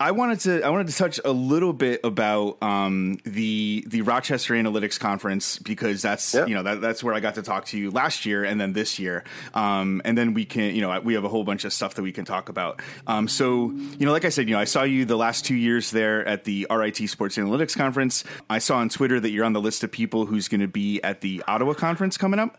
The 0.00 0.08
rails 0.08 0.08
in 0.08 0.08
a 0.08 0.08
hurry. 0.08 0.08
I 0.08 0.10
wanted 0.12 0.40
to 0.40 0.62
I 0.62 0.68
wanted 0.70 0.88
to 0.88 0.96
touch 0.96 1.20
a 1.24 1.32
little 1.32 1.72
bit 1.72 2.00
about 2.04 2.62
um, 2.62 3.18
the 3.24 3.84
the 3.86 4.02
Rochester 4.02 4.54
Analytics 4.54 4.98
Conference 4.98 5.58
because 5.58 6.02
that's 6.02 6.34
you 6.34 6.54
know 6.54 6.62
that, 6.62 6.80
that's 6.80 7.04
where 7.04 7.14
I 7.14 7.20
got 7.20 7.34
to 7.36 7.42
talk 7.42 7.66
to 7.66 7.78
you 7.78 7.90
last 7.90 8.24
year 8.26 8.44
and 8.44 8.60
then 8.60 8.72
this 8.72 8.98
year 8.98 9.24
um, 9.54 10.00
and 10.04 10.16
then 10.16 10.34
we 10.34 10.44
can 10.44 10.74
you 10.74 10.80
know 10.80 11.00
we 11.00 11.14
have 11.14 11.24
a 11.24 11.28
whole 11.28 11.44
bunch 11.44 11.64
of 11.64 11.72
stuff 11.72 11.94
that 11.94 12.02
we 12.02 12.12
can 12.12 12.24
talk 12.24 12.48
about. 12.48 12.80
Um, 13.06 13.28
so 13.28 13.70
you 13.70 14.06
know 14.06 14.12
like 14.12 14.24
I 14.24 14.30
said 14.30 14.48
you 14.48 14.54
know 14.54 14.60
I 14.60 14.64
saw 14.64 14.82
you 14.82 15.04
the 15.04 15.16
last 15.16 15.44
two 15.44 15.54
years 15.54 15.90
there 15.90 16.26
at 16.26 16.44
the 16.44 16.66
RIT 16.70 16.96
Sports 17.08 17.36
Analytics 17.36 17.76
Conference. 17.76 18.24
I 18.48 18.58
saw 18.58 18.78
on 18.78 18.88
Twitter 18.88 19.20
that 19.20 19.30
you're 19.30 19.44
on 19.44 19.52
the 19.52 19.60
list 19.60 19.84
of 19.84 19.92
people 19.92 20.26
who's 20.26 20.48
going 20.48 20.60
to 20.60 20.68
be 20.68 21.02
at 21.02 21.20
the 21.20 21.42
Ottawa 21.46 21.74
conference 21.74 22.16
coming 22.16 22.40
up. 22.40 22.58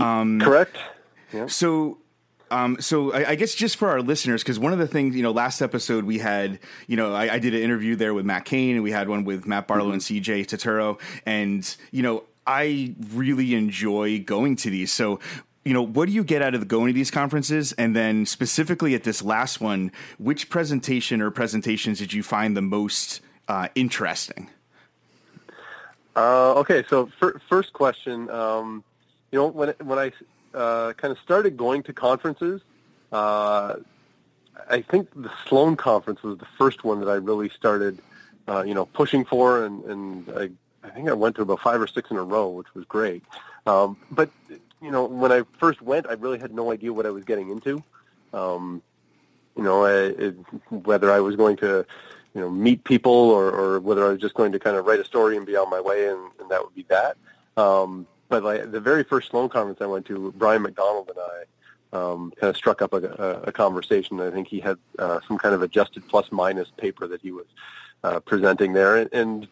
Um, 0.00 0.40
Correct. 0.40 0.76
Yeah. 1.32 1.46
So 1.46 1.98
um, 2.52 2.76
so 2.80 3.12
I, 3.12 3.30
I, 3.30 3.34
guess 3.34 3.54
just 3.54 3.76
for 3.76 3.88
our 3.88 4.02
listeners, 4.02 4.42
because 4.42 4.58
one 4.58 4.74
of 4.74 4.78
the 4.78 4.86
things, 4.86 5.16
you 5.16 5.22
know, 5.22 5.30
last 5.30 5.62
episode 5.62 6.04
we 6.04 6.18
had, 6.18 6.58
you 6.86 6.98
know, 6.98 7.14
I, 7.14 7.34
I 7.34 7.38
did 7.38 7.54
an 7.54 7.62
interview 7.62 7.96
there 7.96 8.12
with 8.12 8.26
Matt 8.26 8.44
Cane, 8.44 8.74
and 8.74 8.82
we 8.84 8.90
had 8.90 9.08
one 9.08 9.24
with 9.24 9.46
Matt 9.46 9.66
Barlowe 9.66 9.84
mm-hmm. 9.84 9.92
and 9.92 10.02
CJ 10.02 10.46
Turturro, 10.46 11.00
and 11.24 11.76
you 11.92 12.02
know, 12.02 12.24
I 12.46 12.94
really 13.14 13.54
enjoy 13.54 14.20
going 14.20 14.56
to 14.56 14.70
these. 14.70 14.92
So 14.92 15.18
you 15.64 15.72
know, 15.72 15.82
what 15.82 16.06
do 16.06 16.12
you 16.12 16.24
get 16.24 16.42
out 16.42 16.54
of 16.54 16.68
going 16.68 16.88
to 16.88 16.92
these 16.92 17.10
conferences? 17.10 17.72
And 17.72 17.94
then 17.94 18.26
specifically 18.26 18.94
at 18.94 19.04
this 19.04 19.22
last 19.22 19.60
one, 19.60 19.92
which 20.18 20.50
presentation 20.50 21.22
or 21.22 21.30
presentations 21.30 22.00
did 22.00 22.12
you 22.12 22.22
find 22.22 22.56
the 22.56 22.62
most 22.62 23.20
uh, 23.48 23.68
interesting? 23.74 24.50
Uh, 26.16 26.54
okay, 26.54 26.84
so 26.88 27.08
for, 27.18 27.40
first 27.48 27.72
question, 27.72 28.28
um, 28.28 28.84
you 29.30 29.38
know, 29.38 29.46
when 29.46 29.72
when 29.82 29.98
I 29.98 30.12
uh, 30.54 30.92
kind 30.94 31.12
of 31.12 31.18
started 31.18 31.56
going 31.56 31.82
to 31.84 31.92
conferences. 31.92 32.60
Uh, 33.10 33.76
I 34.68 34.82
think 34.82 35.08
the 35.14 35.30
Sloan 35.46 35.76
conference 35.76 36.22
was 36.22 36.38
the 36.38 36.46
first 36.58 36.84
one 36.84 37.00
that 37.00 37.08
I 37.08 37.14
really 37.14 37.48
started, 37.48 37.98
uh, 38.48 38.62
you 38.66 38.74
know, 38.74 38.86
pushing 38.86 39.24
for, 39.24 39.64
and, 39.64 39.84
and 39.84 40.30
I, 40.30 40.50
I 40.86 40.90
think 40.90 41.08
I 41.08 41.12
went 41.12 41.36
to 41.36 41.42
about 41.42 41.60
five 41.60 41.80
or 41.80 41.86
six 41.86 42.10
in 42.10 42.16
a 42.16 42.22
row, 42.22 42.48
which 42.48 42.74
was 42.74 42.84
great. 42.84 43.22
Um, 43.66 43.96
but 44.10 44.30
you 44.80 44.90
know, 44.90 45.04
when 45.04 45.30
I 45.30 45.42
first 45.58 45.80
went, 45.80 46.06
I 46.06 46.14
really 46.14 46.38
had 46.38 46.52
no 46.52 46.72
idea 46.72 46.92
what 46.92 47.06
I 47.06 47.10
was 47.10 47.24
getting 47.24 47.50
into. 47.50 47.82
Um, 48.32 48.82
you 49.56 49.62
know, 49.62 49.84
I, 49.84 49.92
it, 49.92 50.36
whether 50.70 51.12
I 51.12 51.20
was 51.20 51.36
going 51.36 51.56
to, 51.58 51.86
you 52.34 52.40
know, 52.40 52.50
meet 52.50 52.82
people 52.84 53.12
or, 53.12 53.50
or 53.50 53.80
whether 53.80 54.04
I 54.04 54.08
was 54.08 54.20
just 54.20 54.34
going 54.34 54.52
to 54.52 54.58
kind 54.58 54.76
of 54.76 54.86
write 54.86 55.00
a 55.00 55.04
story 55.04 55.36
and 55.36 55.46
be 55.46 55.56
on 55.56 55.70
my 55.70 55.80
way, 55.80 56.08
and, 56.08 56.18
and 56.40 56.50
that 56.50 56.62
would 56.64 56.74
be 56.74 56.86
that. 56.88 57.16
Um, 57.56 58.06
but 58.32 58.42
like 58.42 58.70
the 58.70 58.80
very 58.80 59.04
first 59.04 59.28
Sloan 59.28 59.50
conference 59.50 59.82
I 59.82 59.86
went 59.86 60.06
to, 60.06 60.32
Brian 60.38 60.62
Macdonald 60.62 61.10
and 61.10 61.18
I 61.18 61.98
um, 61.98 62.32
kind 62.40 62.48
of 62.48 62.56
struck 62.56 62.80
up 62.80 62.94
a, 62.94 62.96
a, 62.96 63.48
a 63.48 63.52
conversation. 63.52 64.18
I 64.20 64.30
think 64.30 64.48
he 64.48 64.58
had 64.58 64.78
uh, 64.98 65.20
some 65.28 65.36
kind 65.36 65.54
of 65.54 65.60
adjusted 65.60 66.08
plus 66.08 66.32
minus 66.32 66.68
paper 66.78 67.06
that 67.08 67.20
he 67.20 67.30
was 67.30 67.44
uh, 68.02 68.20
presenting 68.20 68.72
there, 68.72 68.96
and, 68.96 69.12
and 69.12 69.48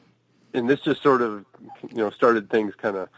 and 0.55 0.69
this 0.69 0.81
just 0.81 1.03
sort 1.03 1.21
of 1.21 1.45
you 1.91 1.99
know 1.99 2.09
started 2.09 2.49
things 2.49 2.75
kind 2.75 2.97
of 2.97 3.09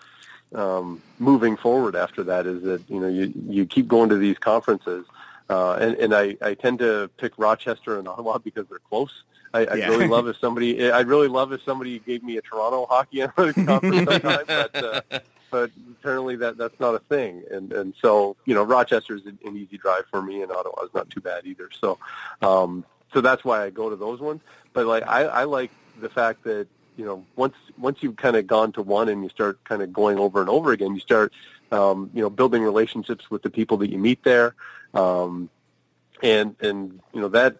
um, 0.53 1.01
moving 1.21 1.57
forward 1.57 1.95
after 1.95 2.25
that. 2.25 2.45
Is 2.45 2.65
that 2.65 2.83
you 2.91 2.99
know 2.99 3.07
you 3.07 3.33
you 3.49 3.65
keep 3.65 3.87
going 3.87 4.09
to 4.09 4.17
these 4.17 4.39
conferences. 4.39 5.07
Uh, 5.49 5.75
and, 5.75 5.97
and 5.97 6.15
I, 6.15 6.37
I 6.41 6.55
tend 6.55 6.79
to 6.79 7.11
pick 7.19 7.33
Rochester 7.37 7.99
and 7.99 8.09
Ottawa 8.09 8.39
because 8.39 8.67
they're 8.69 8.79
close. 8.89 9.23
I, 9.53 9.61
I'd 9.61 9.79
yeah. 9.79 9.89
really 9.89 10.09
love 10.09 10.27
if 10.33 10.39
somebody. 10.39 10.91
I'd 10.91 11.07
really 11.07 11.29
love 11.29 11.53
if 11.53 11.63
somebody 11.63 12.01
gave 12.01 12.25
me 12.25 12.39
a 12.39 12.43
Toronto 12.43 12.87
hockey 12.89 13.19
analytics 13.19 13.67
conference 13.67 14.11
sometime. 14.11 14.45
But 14.47 14.85
uh, 15.13 15.21
but 15.53 15.70
apparently 15.90 16.34
that 16.36 16.57
that's 16.57 16.80
not 16.80 16.94
a 16.96 16.98
thing. 16.98 17.44
And 17.50 17.72
and 17.72 17.94
so 18.00 18.34
you 18.46 18.55
know 18.55 18.64
Rochester's 18.64 19.24
an, 19.26 19.38
an 19.44 19.57
easy 19.57 19.78
drive 19.78 20.05
for 20.11 20.20
me, 20.20 20.42
and 20.42 20.50
Ottawa's 20.50 20.90
not 20.94 21.09
too 21.11 21.20
bad 21.20 21.46
either. 21.46 21.68
So 21.78 21.98
um, 22.40 22.84
so 23.12 23.20
that's 23.20 23.44
why 23.44 23.62
I 23.62 23.70
go 23.70 23.88
to 23.90 23.94
those 23.94 24.18
ones. 24.18 24.40
But 24.72 24.86
like 24.86 25.07
I, 25.07 25.24
I 25.24 25.44
like 25.44 25.70
the 26.00 26.09
fact 26.09 26.42
that 26.44 26.66
you 26.96 27.05
know 27.05 27.24
once 27.36 27.55
once 27.78 28.03
you've 28.03 28.16
kind 28.16 28.34
of 28.34 28.46
gone 28.46 28.72
to 28.72 28.82
one 28.82 29.11
and 29.11 29.22
you 29.22 29.28
start 29.28 29.62
kind 29.62 29.82
of 29.82 29.92
going 29.92 30.18
over 30.18 30.40
and 30.40 30.48
over 30.48 30.72
again, 30.72 30.94
you 30.94 31.00
start 31.00 31.32
um, 31.70 32.11
you 32.14 32.22
know 32.22 32.30
building 32.30 32.62
relationships 32.62 33.30
with 33.30 33.42
the 33.42 33.50
people 33.50 33.76
that 33.76 33.90
you 33.90 33.98
meet 33.98 34.24
there, 34.24 34.55
um, 34.94 35.50
and 36.22 36.57
and 36.61 36.98
you 37.12 37.20
know 37.20 37.28
that 37.28 37.59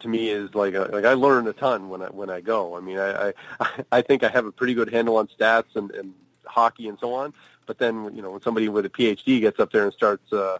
to 0.00 0.08
me 0.08 0.30
is 0.30 0.54
like 0.54 0.72
a, 0.72 0.88
like 0.90 1.04
I 1.04 1.12
learn 1.12 1.46
a 1.46 1.52
ton 1.52 1.90
when 1.90 2.00
I 2.00 2.06
when 2.06 2.30
I 2.30 2.40
go. 2.40 2.78
I 2.78 2.80
mean, 2.80 2.98
I 2.98 3.28
I, 3.60 3.82
I 3.92 4.00
think 4.00 4.24
I 4.24 4.28
have 4.30 4.46
a 4.46 4.52
pretty 4.52 4.72
good 4.72 4.90
handle 4.90 5.18
on 5.18 5.28
stats 5.28 5.76
and, 5.76 5.90
and 5.90 6.14
hockey 6.44 6.88
and 6.88 6.98
so 6.98 7.14
on. 7.14 7.32
But 7.66 7.78
then, 7.78 8.14
you 8.14 8.22
know, 8.22 8.32
when 8.32 8.42
somebody 8.42 8.68
with 8.68 8.86
a 8.86 8.90
PhD 8.90 9.40
gets 9.40 9.60
up 9.60 9.72
there 9.72 9.84
and 9.84 9.92
starts, 9.92 10.32
uh, 10.32 10.58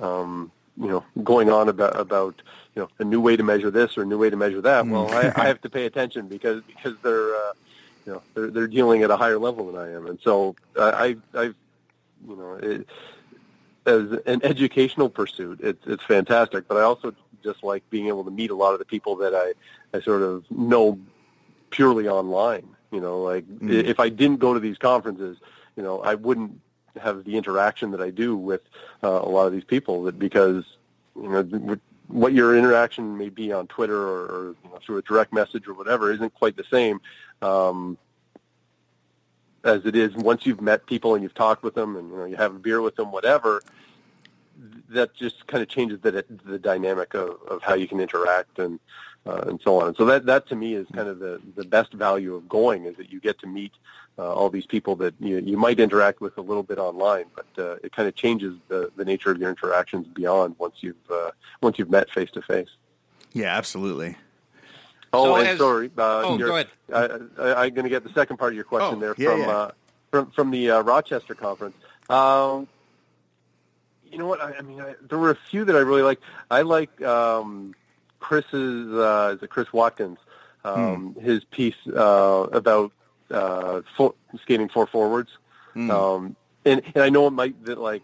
um, 0.00 0.50
you 0.76 0.88
know, 0.88 1.04
going 1.22 1.50
on 1.50 1.68
about 1.68 1.98
about 1.98 2.42
you 2.74 2.82
know 2.82 2.88
a 2.98 3.04
new 3.04 3.20
way 3.20 3.36
to 3.36 3.42
measure 3.42 3.70
this 3.70 3.96
or 3.96 4.02
a 4.02 4.06
new 4.06 4.18
way 4.18 4.30
to 4.30 4.36
measure 4.36 4.60
that, 4.60 4.86
well, 4.86 5.10
I, 5.10 5.32
I 5.36 5.44
have 5.46 5.60
to 5.62 5.70
pay 5.70 5.86
attention 5.86 6.28
because 6.28 6.62
because 6.66 6.94
they're 7.02 7.34
uh, 7.34 7.52
you 8.06 8.12
know 8.12 8.22
they're 8.34 8.50
they're 8.50 8.66
dealing 8.66 9.02
at 9.02 9.10
a 9.10 9.16
higher 9.16 9.38
level 9.38 9.70
than 9.70 9.80
I 9.80 9.92
am, 9.92 10.06
and 10.06 10.18
so 10.20 10.56
uh, 10.76 10.92
I 10.94 11.16
I've 11.34 11.54
you 12.28 12.36
know 12.36 12.54
it, 12.54 12.88
as 13.86 14.18
an 14.26 14.40
educational 14.44 15.08
pursuit, 15.08 15.60
it's 15.62 15.86
it's 15.86 16.04
fantastic. 16.04 16.66
But 16.68 16.78
I 16.78 16.82
also 16.82 17.14
just 17.42 17.62
like 17.62 17.88
being 17.90 18.08
able 18.08 18.24
to 18.24 18.30
meet 18.30 18.50
a 18.50 18.54
lot 18.54 18.72
of 18.72 18.78
the 18.78 18.84
people 18.84 19.16
that 19.16 19.34
I 19.34 19.52
I 19.96 20.00
sort 20.00 20.22
of 20.22 20.44
know 20.50 20.98
purely 21.70 22.08
online. 22.08 22.68
You 22.94 23.00
know, 23.00 23.22
like 23.22 23.44
Mm. 23.58 23.84
if 23.84 23.98
I 23.98 24.08
didn't 24.08 24.38
go 24.38 24.54
to 24.54 24.60
these 24.60 24.78
conferences, 24.78 25.36
you 25.76 25.82
know, 25.82 26.00
I 26.00 26.14
wouldn't 26.14 26.60
have 27.02 27.24
the 27.24 27.36
interaction 27.36 27.90
that 27.90 28.00
I 28.00 28.10
do 28.10 28.36
with 28.36 28.62
uh, 29.02 29.08
a 29.08 29.28
lot 29.28 29.46
of 29.46 29.52
these 29.52 29.64
people. 29.64 30.04
That 30.04 30.18
because 30.18 30.64
you 31.16 31.28
know 31.28 31.76
what 32.08 32.32
your 32.32 32.56
interaction 32.56 33.18
may 33.18 33.30
be 33.30 33.52
on 33.52 33.66
Twitter 33.66 34.00
or, 34.00 34.22
or 34.26 34.56
you 34.62 34.70
know, 34.70 34.78
through 34.84 34.98
a 34.98 35.02
direct 35.02 35.32
message 35.32 35.66
or 35.66 35.74
whatever 35.74 36.12
isn't 36.12 36.34
quite 36.34 36.56
the 36.56 36.64
same. 36.70 37.00
Um, 37.42 37.98
as 39.64 39.86
it 39.86 39.96
is 39.96 40.14
once 40.14 40.44
you've 40.46 40.60
met 40.60 40.86
people 40.86 41.14
and 41.14 41.22
you've 41.22 41.34
talked 41.34 41.62
with 41.62 41.74
them 41.74 41.96
and 41.96 42.10
you 42.10 42.16
know 42.16 42.24
you 42.26 42.36
have 42.36 42.54
a 42.54 42.58
beer 42.58 42.80
with 42.80 42.96
them, 42.96 43.10
whatever. 43.10 43.62
That 44.90 45.14
just 45.14 45.46
kind 45.48 45.62
of 45.62 45.68
changes 45.68 45.98
the 46.00 46.24
the 46.44 46.58
dynamic 46.60 47.14
of, 47.14 47.38
of 47.48 47.62
how 47.62 47.74
you 47.74 47.88
can 47.88 47.98
interact 47.98 48.60
and 48.60 48.78
uh, 49.26 49.44
and 49.46 49.60
so 49.62 49.80
on. 49.80 49.88
And 49.88 49.96
so 49.96 50.04
that 50.06 50.26
that 50.26 50.48
to 50.48 50.56
me 50.56 50.74
is 50.74 50.86
kind 50.94 51.08
of 51.08 51.18
the 51.18 51.40
the 51.56 51.64
best 51.64 51.92
value 51.92 52.34
of 52.34 52.48
going 52.48 52.84
is 52.84 52.96
that 52.96 53.10
you 53.10 53.20
get 53.20 53.38
to 53.40 53.46
meet 53.46 53.72
uh, 54.18 54.32
all 54.32 54.50
these 54.50 54.66
people 54.66 54.94
that 54.96 55.14
you 55.20 55.38
you 55.38 55.56
might 55.56 55.80
interact 55.80 56.20
with 56.20 56.36
a 56.38 56.40
little 56.40 56.62
bit 56.62 56.78
online, 56.78 57.24
but 57.34 57.46
uh, 57.64 57.76
it 57.82 57.92
kind 57.94 58.08
of 58.08 58.14
changes 58.14 58.54
the 58.68 58.90
the 58.96 59.04
nature 59.04 59.30
of 59.30 59.38
your 59.38 59.50
interactions 59.50 60.06
beyond 60.08 60.54
once 60.58 60.76
you've 60.80 61.10
uh, 61.10 61.30
once 61.62 61.78
you've 61.78 61.90
met 61.90 62.10
face 62.10 62.30
to 62.32 62.42
face. 62.42 62.68
Yeah, 63.32 63.56
absolutely. 63.56 64.16
Oh, 65.12 65.24
So 65.24 65.36
and 65.36 65.48
as- 65.48 65.58
sorry. 65.58 65.90
Uh, 65.96 66.22
Oh, 66.24 66.38
go 66.38 66.54
ahead. 66.56 66.68
I, 66.92 67.04
I, 67.42 67.64
I'm 67.64 67.74
going 67.74 67.84
to 67.84 67.88
get 67.90 68.02
the 68.04 68.12
second 68.12 68.36
part 68.36 68.52
of 68.52 68.56
your 68.56 68.64
question 68.64 68.96
Oh, 68.96 69.00
there 69.00 69.14
yeah, 69.16 69.30
from 69.30 69.40
yeah. 69.40 69.48
Uh, 69.48 69.70
from 70.10 70.30
from 70.32 70.50
the 70.50 70.70
uh, 70.70 70.80
Rochester 70.82 71.34
conference. 71.34 71.76
Um, 72.10 72.68
you 74.10 74.18
know 74.18 74.26
what? 74.26 74.40
I, 74.40 74.54
I 74.58 74.62
mean, 74.62 74.80
I, 74.80 74.94
there 75.08 75.18
were 75.18 75.30
a 75.30 75.38
few 75.50 75.64
that 75.64 75.74
I 75.74 75.80
really 75.80 76.02
liked. 76.02 76.22
I 76.50 76.62
like 76.62 77.00
um, 77.02 77.74
Chris's 78.24 78.90
uh, 78.90 79.34
is 79.36 79.42
it 79.42 79.50
Chris 79.50 79.70
Watkins? 79.72 80.18
Um, 80.64 81.14
His 81.20 81.44
piece 81.44 81.76
uh, 81.94 82.46
about 82.52 82.90
uh, 83.30 83.82
four, 83.96 84.14
skating 84.40 84.70
four 84.70 84.86
forwards. 84.86 85.30
Mm. 85.76 85.90
Um, 85.90 86.36
and 86.64 86.80
and 86.94 87.04
I 87.04 87.10
know 87.10 87.26
it 87.26 87.32
might 87.32 87.62
that 87.66 87.78
like 87.78 88.02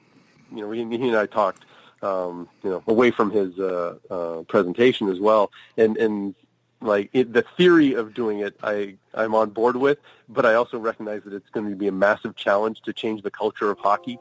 you 0.54 0.60
know 0.60 0.70
he, 0.70 0.80
he 0.80 1.08
and 1.08 1.16
I 1.16 1.24
talked 1.24 1.64
um, 2.02 2.50
you 2.62 2.68
know 2.68 2.82
away 2.86 3.10
from 3.10 3.30
his 3.30 3.58
uh, 3.58 3.96
uh, 4.10 4.42
presentation 4.42 5.08
as 5.08 5.18
well, 5.18 5.50
and 5.78 5.96
and 5.96 6.34
like 6.82 7.08
it, 7.14 7.32
the 7.32 7.44
theory 7.56 7.94
of 7.94 8.12
doing 8.12 8.40
it, 8.40 8.54
I 8.62 8.96
I'm 9.14 9.34
on 9.34 9.50
board 9.50 9.76
with, 9.76 9.98
but 10.28 10.44
I 10.44 10.52
also 10.52 10.78
recognize 10.78 11.22
that 11.24 11.32
it's 11.32 11.48
going 11.48 11.70
to 11.70 11.76
be 11.76 11.88
a 11.88 11.92
massive 11.92 12.36
challenge 12.36 12.82
to 12.82 12.92
change 12.92 13.22
the 13.22 13.30
culture 13.30 13.70
of 13.70 13.78
hockey, 13.78 14.18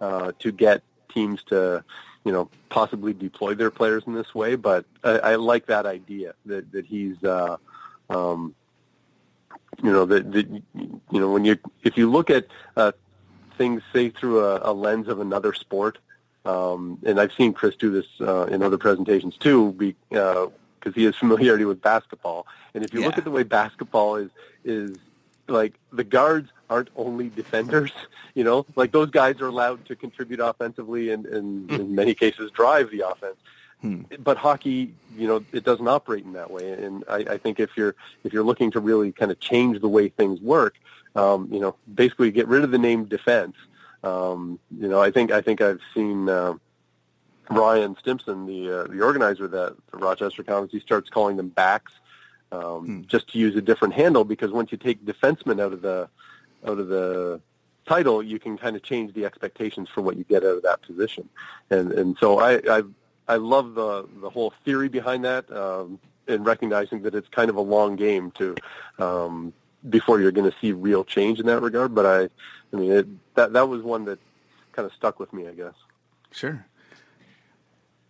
uh, 0.00 0.32
to 0.38 0.50
get 0.50 0.82
teams 1.12 1.42
to 1.44 1.84
you 2.24 2.32
know 2.32 2.48
possibly 2.68 3.12
deploy 3.12 3.54
their 3.54 3.70
players 3.70 4.04
in 4.06 4.14
this 4.14 4.34
way. 4.34 4.54
But 4.54 4.84
I, 5.02 5.18
I 5.18 5.34
like 5.36 5.66
that 5.66 5.86
idea 5.86 6.34
that 6.46 6.70
that 6.72 6.86
he's. 6.86 7.22
Uh, 7.22 7.56
um, 8.10 8.54
you 9.82 9.90
know 9.90 10.04
that, 10.04 10.30
that 10.32 10.48
you 10.48 11.00
know 11.10 11.30
when 11.30 11.44
you 11.44 11.56
if 11.82 11.96
you 11.96 12.10
look 12.10 12.30
at 12.30 12.46
uh, 12.76 12.92
things 13.56 13.82
say 13.92 14.10
through 14.10 14.44
a, 14.44 14.70
a 14.70 14.72
lens 14.72 15.08
of 15.08 15.20
another 15.20 15.54
sport 15.54 15.98
um, 16.44 16.98
and 17.04 17.20
I've 17.20 17.32
seen 17.32 17.52
Chris 17.52 17.76
do 17.76 17.90
this 17.90 18.06
uh, 18.20 18.44
in 18.46 18.62
other 18.62 18.78
presentations 18.78 19.36
too 19.36 19.72
because 19.72 20.94
he 20.94 21.04
has 21.04 21.16
familiarity 21.16 21.64
with 21.64 21.80
basketball 21.80 22.46
and 22.74 22.84
if 22.84 22.92
you 22.92 23.02
look 23.02 23.18
at 23.18 23.24
the 23.24 23.30
way 23.30 23.42
basketball 23.42 24.16
is 24.16 24.30
is 24.64 24.96
like 25.48 25.74
the 25.92 26.04
guards 26.04 26.50
aren't 26.70 26.88
only 26.96 27.28
defenders 27.28 27.90
you 28.34 28.44
know 28.44 28.64
like 28.76 28.92
those 28.92 29.10
guys 29.10 29.40
are 29.40 29.48
allowed 29.48 29.84
to 29.84 29.96
contribute 29.96 30.40
offensively 30.40 31.10
and, 31.10 31.26
and 31.26 31.70
in 31.70 31.94
many 31.94 32.14
cases 32.14 32.50
drive 32.52 32.90
the 32.90 33.00
offense 33.00 33.36
Hmm. 33.82 34.02
but 34.20 34.36
hockey, 34.36 34.94
you 35.16 35.26
know, 35.26 35.44
it 35.52 35.64
doesn't 35.64 35.88
operate 35.88 36.24
in 36.24 36.34
that 36.34 36.52
way. 36.52 36.72
And 36.72 37.02
I, 37.08 37.16
I 37.16 37.36
think 37.36 37.58
if 37.58 37.76
you're 37.76 37.96
if 38.22 38.32
you're 38.32 38.44
looking 38.44 38.70
to 38.70 38.80
really 38.80 39.10
kind 39.10 39.32
of 39.32 39.40
change 39.40 39.80
the 39.80 39.88
way 39.88 40.08
things 40.08 40.40
work, 40.40 40.76
um, 41.16 41.48
you 41.52 41.58
know, 41.58 41.74
basically 41.92 42.30
get 42.30 42.46
rid 42.46 42.62
of 42.62 42.70
the 42.70 42.78
name 42.78 43.06
defense. 43.06 43.56
Um, 44.04 44.60
you 44.78 44.86
know, 44.86 45.02
I 45.02 45.10
think 45.10 45.32
I 45.32 45.40
think 45.40 45.60
I've 45.60 45.80
seen 45.94 46.28
uh, 46.28 46.54
Ryan 47.50 47.96
Stimson, 47.98 48.46
the 48.46 48.70
uh, 48.70 48.84
the 48.84 49.00
organizer 49.02 49.46
of 49.46 49.50
that 49.50 49.74
the 49.90 49.98
Rochester 49.98 50.44
Conference, 50.44 50.70
he 50.70 50.78
starts 50.78 51.10
calling 51.10 51.36
them 51.36 51.48
backs, 51.48 51.92
um, 52.52 52.86
Hmm. 52.86 53.00
just 53.06 53.28
to 53.32 53.38
use 53.38 53.56
a 53.56 53.62
different 53.62 53.94
handle 53.94 54.24
because 54.24 54.50
once 54.52 54.70
you 54.72 54.78
take 54.78 55.04
defenseman 55.04 55.60
out 55.60 55.72
of 55.72 55.82
the 55.82 56.08
out 56.66 56.78
of 56.78 56.88
the 56.88 57.40
title, 57.86 58.22
you 58.22 58.38
can 58.38 58.56
kind 58.56 58.76
of 58.76 58.82
change 58.82 59.12
the 59.14 59.24
expectations 59.24 59.88
for 59.92 60.00
what 60.02 60.16
you 60.16 60.24
get 60.24 60.44
out 60.44 60.56
of 60.58 60.62
that 60.62 60.82
position. 60.82 61.28
And 61.70 61.92
and 61.92 62.16
so 62.20 62.38
I 62.38 62.60
I, 62.78 62.82
I 63.28 63.36
love 63.36 63.74
the 63.74 64.06
the 64.20 64.30
whole 64.30 64.52
theory 64.64 64.88
behind 64.88 65.24
that, 65.24 65.50
um, 65.50 65.98
and 66.28 66.44
recognizing 66.46 67.02
that 67.02 67.14
it's 67.14 67.28
kind 67.28 67.50
of 67.50 67.56
a 67.56 67.60
long 67.60 67.96
game 67.96 68.30
to 68.32 68.54
um, 68.98 69.52
before 69.88 70.20
you're 70.20 70.30
going 70.32 70.48
to 70.50 70.56
see 70.60 70.72
real 70.72 71.04
change 71.04 71.40
in 71.40 71.46
that 71.46 71.60
regard. 71.60 71.94
But 71.94 72.06
I, 72.06 72.28
I 72.72 72.76
mean, 72.80 72.92
it, 72.92 73.34
that 73.34 73.52
that 73.54 73.68
was 73.68 73.82
one 73.82 74.04
that 74.04 74.18
kind 74.72 74.86
of 74.86 74.92
stuck 74.94 75.18
with 75.18 75.32
me, 75.32 75.48
I 75.48 75.52
guess. 75.52 75.74
Sure. 76.30 76.64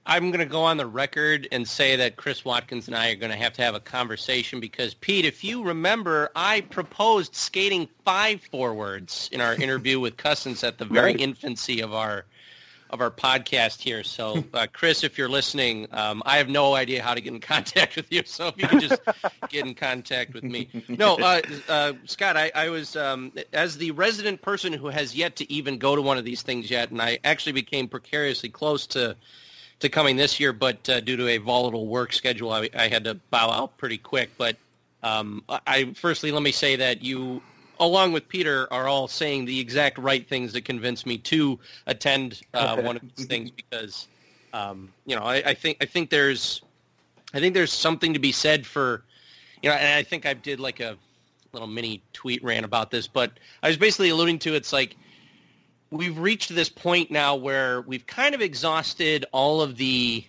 I'm 0.05 0.31
going 0.31 0.41
to 0.41 0.47
go 0.47 0.65
on 0.65 0.79
the 0.79 0.87
record 0.87 1.47
and 1.53 1.67
say 1.67 1.95
that 1.97 2.17
Chris 2.17 2.45
Watkins 2.45 2.89
and 2.89 2.97
I 2.97 3.11
are 3.11 3.15
going 3.15 3.31
to 3.31 3.39
have 3.39 3.53
to 3.55 3.63
have 3.63 3.75
a 3.77 3.81
conversation 3.81 4.59
because, 4.59 4.95
Pete, 4.95 5.25
if 5.25 5.45
you 5.45 5.63
remember, 5.63 6.31
I 6.35 6.63
proposed 6.63 7.37
skating 7.37 7.89
five 8.05 8.41
forwards 8.43 9.29
in 9.33 9.41
our 9.41 9.55
interview 9.55 10.01
with 10.01 10.17
Cousins 10.17 10.65
at 10.65 10.79
the 10.79 10.85
very 10.85 11.13
Right. 11.13 11.21
infancy 11.21 11.81
of 11.81 11.95
our 11.95 12.25
of 12.91 13.01
our 13.01 13.11
podcast 13.11 13.81
here. 13.81 14.05
So, 14.05 14.45
uh, 14.53 14.67
Chris, 14.71 15.03
if 15.03 15.17
you're 15.17 15.29
listening, 15.31 15.87
um, 15.93 16.23
I 16.27 16.37
have 16.37 16.51
no 16.51 16.75
idea 16.75 17.03
how 17.03 17.15
to 17.15 17.23
get 17.23 17.33
in 17.33 17.41
contact 17.41 17.97
with 17.97 18.13
you. 18.13 18.23
So 18.27 18.49
if 18.49 18.59
you 18.59 18.69
could 18.69 18.83
just 18.83 19.01
get 19.49 19.67
in 19.67 19.75
contact 19.75 20.35
with 20.35 20.45
me. 20.45 20.69
No, 20.89 21.17
uh, 21.17 21.41
uh, 21.71 21.93
Scott, 22.05 22.37
I, 22.37 22.53
I 22.55 22.69
was, 22.69 22.95
um, 22.95 23.33
as 23.55 23.79
the 23.79 23.93
resident 23.93 24.43
person 24.43 24.75
who 24.75 24.89
has 24.89 25.17
yet 25.17 25.37
to 25.37 25.51
even 25.51 25.79
go 25.79 25.97
to 25.97 26.03
one 26.03 26.19
of 26.19 26.27
these 26.27 26.43
things 26.43 26.71
yet, 26.71 26.91
and 26.91 27.01
I 27.01 27.19
actually 27.25 27.53
became 27.53 27.89
precariously 27.89 28.51
close 28.51 28.87
to 28.89 29.17
to 29.83 29.89
coming 29.89 30.17
this 30.17 30.41
year, 30.41 30.53
but 30.53 30.89
uh, 30.89 31.01
due 31.01 31.17
to 31.17 31.29
a 31.29 31.39
volatile 31.39 31.87
work 31.87 32.13
schedule, 32.13 32.53
I, 32.53 32.69
I 32.77 32.89
had 32.89 33.05
to 33.05 33.15
bow 33.31 33.51
out 33.51 33.77
pretty 33.77 33.99
quick. 33.99 34.31
But 34.39 34.57
um, 35.03 35.45
I- 35.49 35.93
firstly 35.95 36.33
let 36.33 36.43
me 36.43 36.53
say 36.53 36.77
that 36.77 37.03
you, 37.03 37.43
along 37.79 38.13
with 38.13 38.29
Peter, 38.29 38.73
are 38.73 38.89
all 38.89 39.09
saying 39.09 39.45
the 39.45 39.59
exact 39.61 39.99
right 39.99 40.27
things 40.29 40.53
that 40.55 40.65
convince 40.65 41.05
me 41.05 41.19
to 41.19 41.59
attend 41.87 42.41
uh, 42.55 42.81
one 42.81 42.97
of 42.97 43.03
these 43.17 43.27
things 43.27 43.51
because 43.51 44.09
um, 44.53 44.93
you 45.07 45.17
know 45.17 45.23
I, 45.23 45.37
I 45.47 45.55
think 45.55 45.79
I 45.81 45.87
think 45.87 46.11
there's 46.11 46.63
I 47.35 47.41
think 47.41 47.55
there's 47.55 47.73
something 47.73 48.13
to 48.13 48.19
be 48.19 48.33
said 48.33 48.67
for 48.67 49.03
you 49.63 49.71
know, 49.71 49.77
and 49.77 49.95
I 49.99 50.03
think 50.03 50.27
I 50.27 50.35
did 50.35 50.61
like 50.61 50.81
a 50.81 50.97
little 51.53 51.69
mini 51.69 52.03
tweet 52.13 52.43
rant 52.43 52.65
about 52.65 52.91
this, 52.91 53.07
but 53.07 53.33
I 53.63 53.69
was 53.69 53.77
basically 53.77 54.09
alluding 54.09 54.39
to 54.41 54.55
it's 54.55 54.73
like 54.73 54.97
we've 55.93 56.19
reached 56.19 56.53
this 56.55 56.71
point 56.71 57.11
now 57.11 57.37
where 57.37 57.83
we've 57.83 58.07
kind 58.07 58.35
of 58.35 58.41
exhausted 58.41 59.27
all 59.31 59.61
of 59.61 59.77
the 59.77 60.25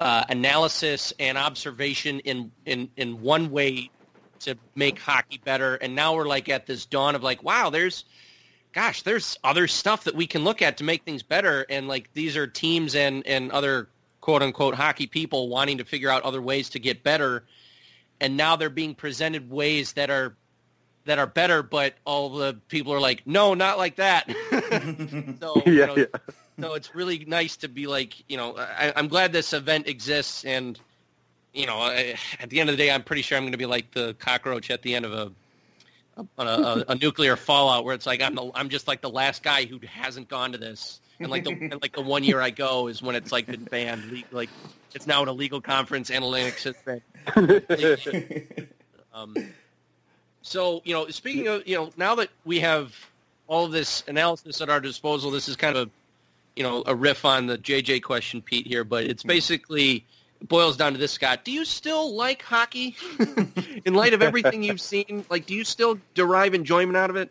uh, 0.00 0.24
analysis 0.28 1.12
and 1.20 1.36
observation 1.36 2.20
in, 2.20 2.50
in, 2.64 2.88
in 2.96 3.20
one 3.20 3.50
way 3.50 3.90
to 4.40 4.56
make 4.74 4.98
hockey 4.98 5.40
better. 5.44 5.74
And 5.74 5.94
now 5.94 6.14
we're 6.14 6.26
like 6.26 6.48
at 6.48 6.66
this 6.66 6.86
dawn 6.86 7.14
of 7.14 7.22
like, 7.22 7.42
wow, 7.42 7.68
there's, 7.68 8.04
gosh, 8.72 9.02
there's 9.02 9.36
other 9.44 9.68
stuff 9.68 10.04
that 10.04 10.14
we 10.14 10.26
can 10.26 10.42
look 10.42 10.62
at 10.62 10.78
to 10.78 10.84
make 10.84 11.04
things 11.04 11.22
better. 11.22 11.66
And 11.68 11.86
like 11.86 12.10
these 12.14 12.36
are 12.36 12.46
teams 12.46 12.94
and, 12.94 13.26
and 13.26 13.52
other 13.52 13.90
quote 14.22 14.42
unquote 14.42 14.74
hockey 14.74 15.06
people 15.06 15.48
wanting 15.48 15.78
to 15.78 15.84
figure 15.84 16.08
out 16.08 16.22
other 16.22 16.40
ways 16.40 16.70
to 16.70 16.78
get 16.78 17.02
better. 17.02 17.44
And 18.20 18.38
now 18.38 18.56
they're 18.56 18.70
being 18.70 18.94
presented 18.94 19.50
ways 19.50 19.92
that 19.94 20.08
are 20.08 20.34
that 21.08 21.18
are 21.18 21.26
better, 21.26 21.62
but 21.62 21.94
all 22.04 22.28
the 22.28 22.58
people 22.68 22.92
are 22.92 23.00
like, 23.00 23.26
no, 23.26 23.54
not 23.54 23.78
like 23.78 23.96
that. 23.96 24.28
so, 25.40 25.62
you 25.64 25.86
know, 25.86 25.96
yeah. 25.96 26.04
so 26.60 26.74
it's 26.74 26.94
really 26.94 27.24
nice 27.24 27.56
to 27.56 27.68
be 27.68 27.86
like, 27.86 28.12
you 28.28 28.36
know, 28.36 28.54
I, 28.58 28.92
I'm 28.94 29.08
glad 29.08 29.32
this 29.32 29.54
event 29.54 29.88
exists, 29.88 30.44
and 30.44 30.78
you 31.54 31.66
know, 31.66 31.78
I, 31.78 32.16
at 32.40 32.50
the 32.50 32.60
end 32.60 32.68
of 32.68 32.76
the 32.76 32.84
day, 32.84 32.90
I'm 32.90 33.02
pretty 33.02 33.22
sure 33.22 33.38
I'm 33.38 33.44
going 33.44 33.52
to 33.52 33.58
be 33.58 33.64
like 33.64 33.90
the 33.92 34.14
cockroach 34.18 34.70
at 34.70 34.82
the 34.82 34.94
end 34.94 35.06
of 35.06 35.14
a 35.14 35.32
a, 36.36 36.44
a, 36.44 36.84
a 36.88 36.94
nuclear 36.96 37.36
fallout, 37.36 37.86
where 37.86 37.94
it's 37.94 38.06
like 38.06 38.20
I'm 38.20 38.34
the, 38.34 38.50
I'm 38.54 38.68
just 38.68 38.86
like 38.86 39.00
the 39.00 39.08
last 39.10 39.42
guy 39.42 39.64
who 39.64 39.80
hasn't 39.88 40.28
gone 40.28 40.52
to 40.52 40.58
this, 40.58 41.00
and 41.20 41.30
like 41.30 41.44
the 41.44 41.52
and 41.72 41.80
like 41.80 41.94
the 41.94 42.02
one 42.02 42.22
year 42.22 42.42
I 42.42 42.50
go 42.50 42.88
is 42.88 43.00
when 43.00 43.16
it's 43.16 43.32
like 43.32 43.46
been 43.46 43.64
banned, 43.64 44.12
Le- 44.12 44.24
like 44.30 44.50
it's 44.94 45.06
now 45.06 45.22
an 45.22 45.30
illegal 45.30 45.62
conference. 45.62 46.10
Analytics 46.10 46.64
has 46.64 46.76
been 46.84 48.68
um, 49.14 49.34
so, 50.42 50.82
you 50.84 50.94
know, 50.94 51.08
speaking 51.08 51.48
of, 51.48 51.66
you 51.66 51.74
know, 51.74 51.90
now 51.96 52.14
that 52.16 52.30
we 52.44 52.60
have 52.60 52.94
all 53.46 53.64
of 53.64 53.72
this 53.72 54.02
analysis 54.06 54.60
at 54.60 54.68
our 54.68 54.80
disposal, 54.80 55.30
this 55.30 55.48
is 55.48 55.56
kind 55.56 55.76
of 55.76 55.88
a, 55.88 55.90
you 56.56 56.62
know, 56.62 56.82
a 56.86 56.94
riff 56.94 57.24
on 57.24 57.46
the 57.46 57.58
JJ 57.58 58.02
question, 58.02 58.42
Pete, 58.42 58.66
here, 58.66 58.84
but 58.84 59.04
it's 59.04 59.22
basically 59.22 60.04
boils 60.46 60.76
down 60.76 60.92
to 60.92 60.98
this, 60.98 61.12
Scott. 61.12 61.44
Do 61.44 61.52
you 61.52 61.64
still 61.64 62.14
like 62.14 62.42
hockey 62.42 62.96
in 63.84 63.94
light 63.94 64.12
of 64.12 64.22
everything 64.22 64.62
you've 64.62 64.80
seen? 64.80 65.24
Like, 65.30 65.46
do 65.46 65.54
you 65.54 65.64
still 65.64 65.98
derive 66.14 66.54
enjoyment 66.54 66.96
out 66.96 67.10
of 67.10 67.16
it? 67.16 67.30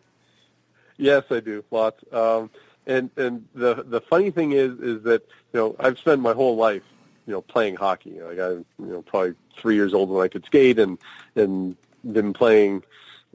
Yes, 0.97 1.24
I 1.30 1.39
do. 1.39 1.64
Lots. 1.72 2.03
Um, 2.12 2.49
and 2.88 3.10
and 3.18 3.45
the 3.53 3.84
the 3.84 4.01
funny 4.01 4.32
thing 4.32 4.53
is 4.53 4.80
is 4.80 5.03
that 5.03 5.22
you 5.53 5.60
know 5.60 5.76
I've 5.80 5.99
spent 5.99 6.22
my 6.22 6.34
whole 6.34 6.55
life 6.55 6.84
you 7.28 7.34
know 7.34 7.41
playing 7.41 7.76
hockey. 7.76 8.20
Like 8.22 8.39
I 8.39 8.49
you 8.49 8.66
know 8.80 9.01
probably 9.03 9.36
three 9.55 9.76
years 9.76 9.93
old 9.93 10.10
when 10.10 10.24
I 10.24 10.28
could 10.28 10.45
skate, 10.45 10.80
and 10.80 10.97
and 11.36 11.76
been 12.14 12.34
playing, 12.34 12.84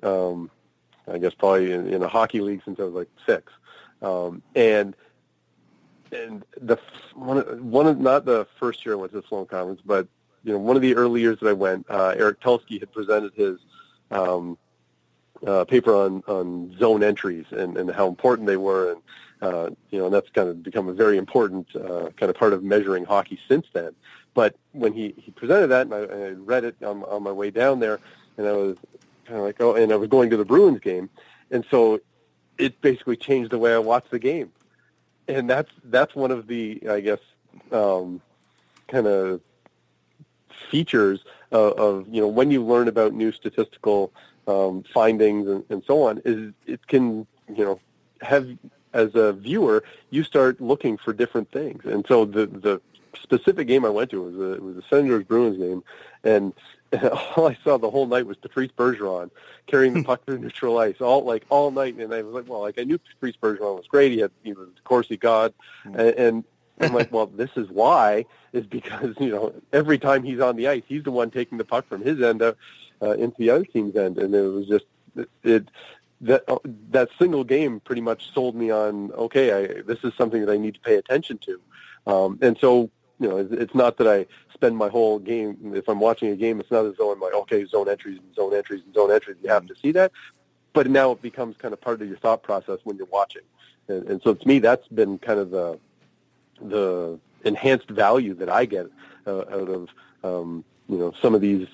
um, 0.03 0.51
I 1.11 1.19
guess 1.19 1.35
probably 1.35 1.73
in, 1.73 1.87
in 1.93 2.03
a 2.03 2.09
hockey 2.09 2.41
league 2.41 2.63
since 2.65 2.79
I 2.81 2.85
was 2.85 2.95
like 2.95 3.09
six, 3.27 3.53
um, 4.01 4.43
and 4.55 4.95
and 6.13 6.45
the 6.61 6.79
one 7.15 7.71
one 7.71 7.87
of 7.87 7.99
not 7.99 8.25
the 8.25 8.47
first 8.59 8.85
year 8.85 8.95
I 8.95 8.99
went 8.99 9.13
to 9.13 9.21
the 9.21 9.27
Sloan 9.27 9.47
Conference, 9.47 9.81
but 9.85 10.07
you 10.45 10.53
know 10.53 10.59
one 10.59 10.77
of 10.77 10.83
the 10.83 10.95
early 10.95 11.21
years 11.21 11.39
that 11.41 11.49
I 11.49 11.53
went, 11.53 11.87
uh, 11.89 12.15
Eric 12.17 12.41
Tulsky 12.41 12.81
had 12.81 12.93
presented 12.93 13.33
his 13.35 13.59
um, 14.11 14.59
uh, 15.47 15.65
paper 15.65 15.95
on 15.95 16.23
on 16.27 16.77
zone 16.79 17.03
entries 17.03 17.47
and, 17.51 17.77
and 17.77 17.91
how 17.91 18.09
important 18.09 18.47
they 18.47 18.57
were, 18.57 18.93
and 18.93 19.03
uh, 19.41 19.71
you 19.91 19.99
know 19.99 20.07
and 20.07 20.15
that's 20.15 20.31
kind 20.31 20.49
of 20.49 20.63
become 20.63 20.89
a 20.89 20.93
very 20.93 21.17
important 21.17 21.67
uh, 21.75 22.11
kind 22.17 22.31
of 22.31 22.37
part 22.37 22.53
of 22.53 22.63
measuring 22.63 23.05
hockey 23.05 23.39
since 23.49 23.67
then. 23.73 23.95
But 24.35 24.57
when 24.73 24.93
he, 24.93 25.15
he 25.19 25.31
presented 25.31 25.69
that, 25.69 25.87
and 25.87 25.95
I, 25.95 25.99
I 25.99 26.31
read 26.31 26.65
it 26.65 26.77
on, 26.83 27.03
on 27.05 27.23
my 27.23 27.33
way 27.33 27.51
down 27.51 27.81
there, 27.81 28.01
and 28.37 28.47
I 28.47 28.53
was 28.53 28.77
kind 29.27 29.39
of 29.39 29.45
like, 29.45 29.61
oh, 29.61 29.75
and 29.75 29.93
I 29.93 29.97
was 29.97 30.09
going 30.09 30.31
to 30.31 30.37
the 30.37 30.45
Bruins 30.45 30.81
game, 30.81 31.11
and 31.51 31.65
so 31.71 32.01
it 32.59 32.81
basically 32.81 33.17
changed 33.17 33.51
the 33.51 33.59
way 33.59 33.75
I 33.75 33.79
watched 33.79 34.11
the 34.11 34.19
game, 34.19 34.53
and 35.29 35.49
that's 35.49 35.71
that's 35.85 36.15
one 36.15 36.31
of 36.31 36.47
the 36.47 36.83
I 36.89 37.01
guess 37.01 37.21
um, 37.71 38.21
kind 38.89 39.07
of 39.07 39.41
features 40.71 41.25
of, 41.51 41.73
of 41.73 42.09
you 42.09 42.21
know 42.21 42.29
when 42.29 42.51
you 42.51 42.65
learn 42.65 42.89
about 42.89 43.13
new 43.13 43.33
statistical 43.33 44.13
um, 44.47 44.85
findings 44.93 45.49
and, 45.49 45.65
and 45.71 45.83
so 45.87 46.03
on 46.03 46.21
is 46.25 46.53
it 46.67 46.87
can 46.87 47.27
you 47.55 47.65
know 47.65 47.81
have 48.21 48.49
as 48.93 49.15
a 49.15 49.33
viewer 49.33 49.83
you 50.11 50.23
start 50.23 50.61
looking 50.61 50.97
for 50.97 51.13
different 51.13 51.51
things, 51.51 51.85
and 51.85 52.05
so 52.07 52.25
the 52.25 52.47
the 52.47 52.81
specific 53.21 53.67
game 53.69 53.85
I 53.85 53.89
went 53.89 54.11
to 54.11 54.23
was 54.23 54.35
a, 54.37 54.53
it 54.55 54.63
was 54.63 54.77
a 54.77 54.83
Senators 54.89 55.25
Bruins 55.25 55.59
game, 55.59 55.83
and 56.25 56.53
all 57.37 57.49
I 57.49 57.57
saw 57.65 57.79
the 57.79 57.91
whole 57.91 58.07
night 58.07 58.27
was 58.27 58.37
Patrice 58.37 58.71
Bergeron 58.77 59.31
carrying 59.67 59.95
the 59.95 60.05
puck 60.05 60.25
through 60.25 60.39
neutral 60.39 60.79
ice 60.79 61.01
all 61.01 61.25
like 61.25 61.45
all 61.49 61.71
night, 61.71 61.95
and 61.97 62.13
I 62.13 62.23
was 62.23 62.35
like, 62.35 62.49
well, 62.49 62.61
like 62.61 62.79
I 62.79 62.85
knew 62.85 62.99
Patrice 62.99 63.37
Bergeron 63.41 63.77
was 63.77 63.87
great. 63.87 64.13
He 64.13 64.19
had 64.19 64.31
he 64.43 64.53
was 64.53 64.69
Corsi 64.85 65.17
God, 65.17 65.55
and, 65.85 65.97
and 65.97 66.45
I'm 66.81 66.93
like, 66.93 67.11
well, 67.13 67.27
this 67.27 67.51
is 67.57 67.69
why 67.71 68.27
is 68.53 68.67
because 68.67 69.15
you 69.21 69.31
know 69.31 69.55
every 69.73 69.99
time 69.99 70.23
he's 70.23 70.41
on 70.41 70.57
the 70.57 70.69
ice, 70.69 70.83
he's 70.87 71.05
the 71.05 71.11
one 71.11 71.31
taking 71.31 71.59
the 71.59 71.65
puck 71.65 71.87
from 71.89 72.03
his 72.03 72.21
end 72.21 72.43
uh, 72.43 72.53
uh, 73.01 73.13
into 73.13 73.37
the 73.39 73.51
other 73.51 73.65
team's 73.65 73.97
end, 73.97 74.19
and 74.19 74.35
it 74.35 74.43
was 74.43 74.67
just 74.67 74.85
it, 75.17 75.29
it 75.43 75.69
that 76.21 76.45
uh, 76.49 76.59
that 76.91 77.09
single 77.19 77.45
game 77.45 77.81
pretty 77.81 78.03
much 78.03 78.33
sold 78.35 78.55
me 78.55 78.71
on 78.71 79.13
okay, 79.13 79.53
I, 79.53 79.83
this 79.83 79.99
is 80.05 80.13
something 80.19 80.45
that 80.45 80.53
I 80.53 80.59
need 80.59 80.75
to 80.75 80.81
pay 80.81 80.97
attention 80.97 81.39
to, 81.39 81.61
um, 82.07 82.39
and 82.43 82.59
so 82.59 82.91
you 83.23 83.29
know, 83.29 83.37
it's 83.39 83.75
not 83.75 83.99
that 83.99 84.09
I 84.09 84.27
spend 84.53 84.77
my 84.77 84.89
whole 84.89 85.21
game. 85.21 85.57
If 85.77 85.89
I'm 85.89 86.01
watching 86.01 86.31
a 86.31 86.37
game, 86.37 86.59
it's 86.59 86.73
not 86.73 86.87
as 86.87 86.95
though 86.99 87.13
I'm 87.13 87.21
like, 87.21 87.35
okay, 87.35 87.65
zone 87.65 87.89
entries 87.89 88.19
and 88.19 88.35
zone 88.35 88.53
entries 88.53 88.83
and 88.85 88.93
zone 88.93 89.13
entries. 89.13 89.37
You 89.43 89.49
have 89.49 89.67
to 89.67 89.77
see 89.77 89.93
that, 89.93 90.11
but 90.73 90.91
now 90.91 91.13
it 91.13 91.23
becomes 91.23 91.57
kind 91.57 91.73
of 91.73 91.81
part 91.81 92.03
of 92.03 92.09
your 92.09 92.19
thought 92.19 92.43
process 92.43 92.81
when 92.83 92.97
you're 92.97 93.07
watching. 93.07 93.43
And, 93.87 94.09
and 94.09 94.23
so 94.23 94.35
to 94.35 94.49
me, 94.49 94.59
that's 94.59 94.89
been 94.89 95.19
kind 95.19 95.39
of 95.39 95.51
the 95.51 95.79
the 96.61 97.21
enhanced 97.45 97.91
value 97.91 98.35
that 98.35 98.49
I 98.49 98.65
get 98.65 98.87
uh, 99.27 99.39
out 99.39 99.69
of 99.69 99.89
um, 100.25 100.65
you 100.89 100.99
know 100.99 101.13
some 101.23 101.37
of 101.37 101.41
these 101.41 101.69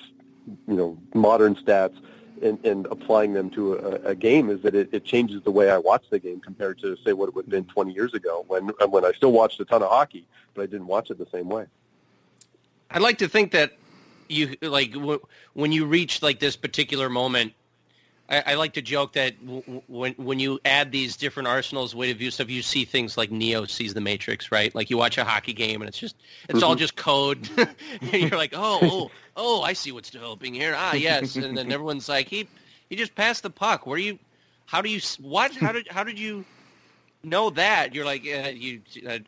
you 0.66 0.74
know 0.74 0.98
modern 1.14 1.54
stats 1.54 1.96
and, 2.42 2.64
and 2.64 2.86
applying 2.86 3.32
them 3.32 3.50
to 3.50 3.74
a, 3.74 4.10
a 4.10 4.14
game 4.14 4.50
is 4.50 4.60
that 4.62 4.74
it, 4.74 4.88
it 4.92 5.04
changes 5.04 5.42
the 5.42 5.50
way 5.50 5.70
I 5.70 5.78
watch 5.78 6.04
the 6.10 6.18
game 6.18 6.40
compared 6.40 6.78
to 6.80 6.96
say 7.04 7.12
what 7.12 7.28
it 7.28 7.34
would 7.34 7.46
have 7.46 7.50
been 7.50 7.64
20 7.64 7.92
years 7.92 8.14
ago 8.14 8.44
when 8.48 8.68
when 8.88 9.04
I 9.04 9.12
still 9.12 9.32
watched 9.32 9.60
a 9.60 9.64
ton 9.64 9.82
of 9.82 9.90
hockey, 9.90 10.26
but 10.54 10.62
I 10.62 10.66
didn't 10.66 10.86
watch 10.86 11.10
it 11.10 11.18
the 11.18 11.28
same 11.32 11.48
way. 11.48 11.66
I'd 12.90 13.02
like 13.02 13.18
to 13.18 13.28
think 13.28 13.52
that 13.52 13.72
you 14.28 14.56
like 14.62 14.92
w- 14.92 15.20
when 15.54 15.72
you 15.72 15.86
reach 15.86 16.22
like 16.22 16.40
this 16.40 16.56
particular 16.56 17.08
moment 17.08 17.52
I, 18.28 18.42
I 18.46 18.54
like 18.54 18.74
to 18.74 18.82
joke 18.82 19.14
that 19.14 19.40
w- 19.44 19.82
when 19.86 20.12
when 20.14 20.38
you 20.38 20.60
add 20.64 20.92
these 20.92 21.16
different 21.16 21.48
arsenals, 21.48 21.94
way 21.94 22.10
of 22.10 22.18
view 22.18 22.30
stuff, 22.30 22.50
you 22.50 22.62
see 22.62 22.84
things 22.84 23.16
like 23.16 23.30
Neo 23.30 23.64
sees 23.64 23.94
the 23.94 24.00
Matrix, 24.00 24.52
right? 24.52 24.74
Like 24.74 24.90
you 24.90 24.96
watch 24.96 25.18
a 25.18 25.24
hockey 25.24 25.52
game 25.52 25.80
and 25.80 25.88
it's 25.88 25.98
just 25.98 26.16
it's 26.48 26.58
mm-hmm. 26.58 26.68
all 26.68 26.74
just 26.74 26.96
code, 26.96 27.48
and 27.56 28.12
you're 28.12 28.38
like, 28.38 28.52
oh, 28.54 28.78
oh, 28.82 29.10
oh, 29.36 29.62
I 29.62 29.72
see 29.72 29.92
what's 29.92 30.10
developing 30.10 30.54
here. 30.54 30.74
Ah, 30.76 30.94
yes, 30.94 31.36
and 31.36 31.56
then 31.56 31.72
everyone's 31.72 32.08
like, 32.08 32.28
he 32.28 32.48
he 32.88 32.96
just 32.96 33.14
passed 33.14 33.42
the 33.42 33.50
puck. 33.50 33.86
Where 33.86 33.98
you? 33.98 34.18
How 34.66 34.82
do 34.82 34.90
you? 34.90 35.00
What? 35.20 35.54
How 35.54 35.72
did 35.72 35.88
how 35.88 36.04
did 36.04 36.18
you? 36.18 36.44
know 37.24 37.50
that 37.50 37.96
you're 37.96 38.04
like 38.04 38.22
uh, 38.22 38.48
you 38.48 38.80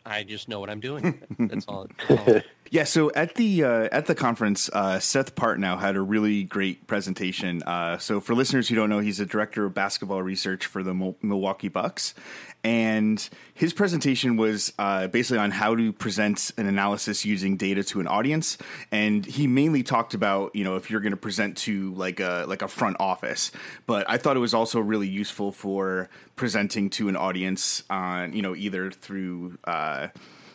I, 0.06 0.22
just 0.22 0.48
know 0.48 0.60
what 0.60 0.70
i'm 0.70 0.78
doing 0.78 1.20
that's 1.40 1.66
all, 1.66 1.88
that's 2.08 2.28
all. 2.28 2.40
Yeah, 2.72 2.84
so 2.84 3.10
at 3.16 3.34
the 3.34 3.64
uh, 3.64 3.88
at 3.90 4.06
the 4.06 4.14
conference, 4.14 4.70
uh, 4.72 5.00
Seth 5.00 5.34
Partnow 5.34 5.80
had 5.80 5.96
a 5.96 6.00
really 6.00 6.44
great 6.44 6.86
presentation. 6.86 7.64
Uh, 7.64 7.98
so 7.98 8.20
for 8.20 8.32
listeners 8.32 8.68
who 8.68 8.76
don't 8.76 8.88
know, 8.88 9.00
he's 9.00 9.18
a 9.18 9.26
director 9.26 9.64
of 9.66 9.74
basketball 9.74 10.22
research 10.22 10.66
for 10.66 10.84
the 10.84 10.94
Milwaukee 11.20 11.66
Bucks, 11.66 12.14
and 12.62 13.28
his 13.54 13.72
presentation 13.72 14.36
was 14.36 14.72
uh, 14.78 15.08
basically 15.08 15.38
on 15.38 15.50
how 15.50 15.74
to 15.74 15.92
present 15.92 16.52
an 16.58 16.66
analysis 16.66 17.24
using 17.24 17.56
data 17.56 17.82
to 17.82 17.98
an 17.98 18.06
audience. 18.06 18.56
And 18.92 19.26
he 19.26 19.48
mainly 19.48 19.82
talked 19.82 20.14
about 20.14 20.54
you 20.54 20.62
know 20.62 20.76
if 20.76 20.92
you're 20.92 21.00
going 21.00 21.10
to 21.10 21.16
present 21.16 21.56
to 21.58 21.92
like 21.94 22.20
a 22.20 22.44
like 22.46 22.62
a 22.62 22.68
front 22.68 22.98
office, 23.00 23.50
but 23.86 24.08
I 24.08 24.16
thought 24.16 24.36
it 24.36 24.40
was 24.40 24.54
also 24.54 24.78
really 24.78 25.08
useful 25.08 25.50
for 25.50 26.08
presenting 26.36 26.88
to 26.90 27.08
an 27.08 27.16
audience 27.16 27.82
on 27.90 28.32
you 28.32 28.42
know 28.42 28.54
either 28.54 28.92
through 28.92 29.58
uh, 29.64 30.06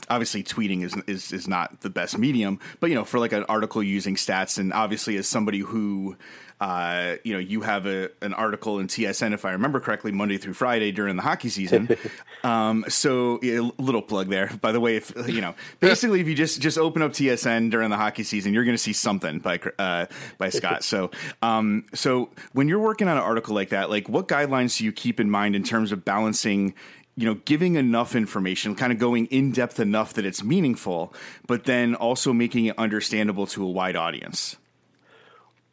obviously 0.10 0.44
tweeting 0.44 0.84
is, 0.84 0.96
is 1.08 1.32
is 1.32 1.48
not 1.48 1.82
the 1.82 1.90
best 1.90 2.18
medium, 2.18 2.60
but 2.80 2.90
you 2.90 2.96
know, 2.96 3.04
for 3.04 3.20
like 3.20 3.34
an 3.34 3.44
article 3.46 3.82
using 3.84 4.16
stats, 4.16 4.58
and 4.58 4.74
obviously 4.74 5.18
as 5.18 5.28
somebody 5.28 5.60
who, 5.60 6.16
uh, 6.60 7.16
you 7.24 7.34
know, 7.34 7.40
you 7.40 7.62
have 7.62 7.86
a 7.86 8.10
an 8.22 8.34
article 8.34 8.80
in 8.80 8.88
TSN, 8.88 9.34
if 9.34 9.46
I 9.46 9.52
remember 9.52 9.80
correctly, 9.80 10.12
Monday 10.12 10.38
through 10.38 10.54
Friday 10.54 10.92
during 10.92 11.16
the 11.16 11.22
hockey 11.22 11.50
season. 11.50 11.90
um, 12.44 12.86
so 12.88 13.40
a 13.44 13.60
little 13.82 14.02
plug 14.02 14.30
there. 14.30 14.50
By 14.62 14.72
the 14.72 14.80
way, 14.80 14.98
if 14.98 15.14
you 15.28 15.42
know, 15.42 15.56
basically, 15.80 16.22
if 16.22 16.28
you 16.28 16.36
just 16.36 16.62
just 16.62 16.78
open 16.78 17.02
up 17.02 17.12
TSN 17.12 17.72
during 17.72 17.90
the 17.90 17.98
hockey 17.98 18.24
season, 18.24 18.54
you're 18.54 18.66
going 18.66 18.78
to 18.78 18.82
see 18.82 18.94
something 18.94 19.40
by 19.40 19.60
uh, 19.80 20.06
by 20.38 20.50
Scott. 20.50 20.84
So, 20.84 21.12
um, 21.42 21.86
so 21.94 22.30
when 22.54 22.68
you're 22.68 22.80
working 22.80 23.08
on 23.08 23.18
an 23.18 23.24
article 23.24 23.56
like 23.56 23.70
that, 23.70 23.90
like 23.90 24.08
what 24.10 24.28
guidelines 24.28 24.78
do 24.78 24.86
you 24.86 24.92
keep 24.92 25.20
in 25.20 25.30
mind 25.30 25.56
in 25.56 25.64
terms 25.64 25.92
of 25.92 26.06
balancing 26.06 26.74
you 27.18 27.26
know, 27.26 27.36
giving 27.46 27.76
enough 27.76 28.16
information, 28.16 28.76
kind 28.76 28.92
of 28.92 29.00
going 29.00 29.28
in 29.28 29.52
depth 29.52 29.80
enough 29.80 30.14
that 30.14 30.26
it's 30.26 30.44
meaningful, 30.44 31.14
but 31.48 31.64
then 31.64 31.96
also 31.96 32.34
making 32.34 32.66
it 32.66 32.78
understandable 32.78 33.48
to 33.48 33.64
a 33.64 33.70
wide 33.70 33.96
audience. 33.96 34.58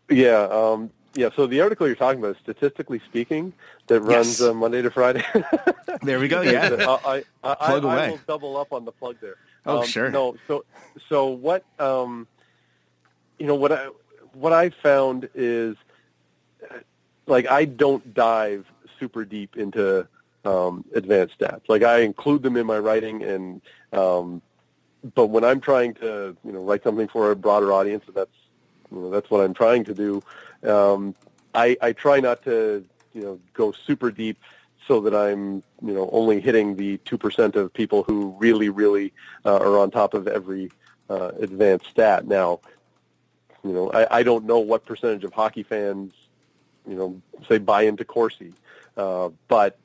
Yeah, 0.08 0.42
um, 0.50 0.90
yeah. 1.14 1.30
So 1.34 1.46
the 1.46 1.60
article 1.60 1.86
you're 1.86 1.96
talking 1.96 2.22
about, 2.22 2.36
statistically 2.42 3.00
speaking, 3.06 3.52
that 3.88 4.00
runs 4.00 4.40
yes. 4.40 4.42
uh, 4.42 4.54
Monday 4.54 4.82
to 4.82 4.90
Friday. 4.90 5.24
there 6.02 6.20
we 6.20 6.28
go. 6.28 6.42
Yeah, 6.42 6.68
uh, 6.68 6.98
I, 7.04 7.24
I, 7.42 7.54
plug 7.54 7.84
I, 7.84 7.92
away. 7.92 8.04
I 8.04 8.10
will 8.10 8.20
double 8.26 8.56
up 8.56 8.72
on 8.72 8.84
the 8.84 8.92
plug 8.92 9.16
there. 9.20 9.36
Oh, 9.66 9.80
um, 9.80 9.86
sure. 9.86 10.10
No, 10.10 10.36
so 10.46 10.64
so 11.08 11.28
what? 11.28 11.64
Um, 11.78 12.28
you 13.38 13.46
know 13.46 13.56
what 13.56 13.72
I 13.72 13.88
what 14.32 14.52
I 14.52 14.70
found 14.70 15.28
is 15.34 15.76
like 17.26 17.50
I 17.50 17.64
don't 17.64 18.14
dive 18.14 18.66
super 19.00 19.24
deep 19.24 19.56
into 19.56 20.06
um, 20.44 20.84
advanced 20.94 21.38
stats. 21.38 21.62
Like 21.68 21.82
I 21.82 22.00
include 22.00 22.42
them 22.42 22.56
in 22.56 22.66
my 22.66 22.78
writing, 22.78 23.22
and 23.22 23.60
um, 23.92 24.42
but 25.14 25.26
when 25.26 25.44
I'm 25.44 25.60
trying 25.60 25.94
to 25.94 26.36
you 26.44 26.52
know 26.52 26.60
write 26.60 26.82
something 26.82 27.08
for 27.08 27.30
a 27.30 27.36
broader 27.36 27.72
audience, 27.72 28.04
and 28.06 28.14
that's 28.14 28.36
you 28.90 29.00
know 29.00 29.10
that's 29.10 29.30
what 29.30 29.44
I'm 29.44 29.54
trying 29.54 29.84
to 29.84 29.94
do. 29.94 30.22
Um, 30.68 31.14
I, 31.54 31.76
I 31.80 31.92
try 31.92 32.20
not 32.20 32.42
to 32.44 32.84
you 33.12 33.22
know 33.22 33.40
go 33.52 33.72
super 33.72 34.10
deep 34.10 34.38
so 34.86 35.00
that 35.00 35.14
I'm 35.14 35.62
you 35.82 35.94
know 35.94 36.08
only 36.12 36.40
hitting 36.40 36.76
the 36.76 36.98
two 36.98 37.18
percent 37.18 37.56
of 37.56 37.72
people 37.72 38.02
who 38.02 38.34
really 38.38 38.68
really 38.68 39.12
uh, 39.44 39.56
are 39.56 39.78
on 39.78 39.90
top 39.90 40.14
of 40.14 40.26
every 40.26 40.70
uh, 41.08 41.32
advanced 41.40 41.86
stat. 41.86 42.26
Now, 42.26 42.60
you 43.64 43.72
know 43.72 43.90
I, 43.90 44.18
I 44.18 44.22
don't 44.22 44.44
know 44.44 44.58
what 44.58 44.84
percentage 44.86 45.24
of 45.24 45.32
hockey 45.32 45.62
fans 45.62 46.12
you 46.88 46.94
know 46.94 47.20
say 47.48 47.58
buy 47.58 47.82
into 47.82 48.04
Corsi, 48.04 48.52
uh, 48.96 49.30
but 49.48 49.78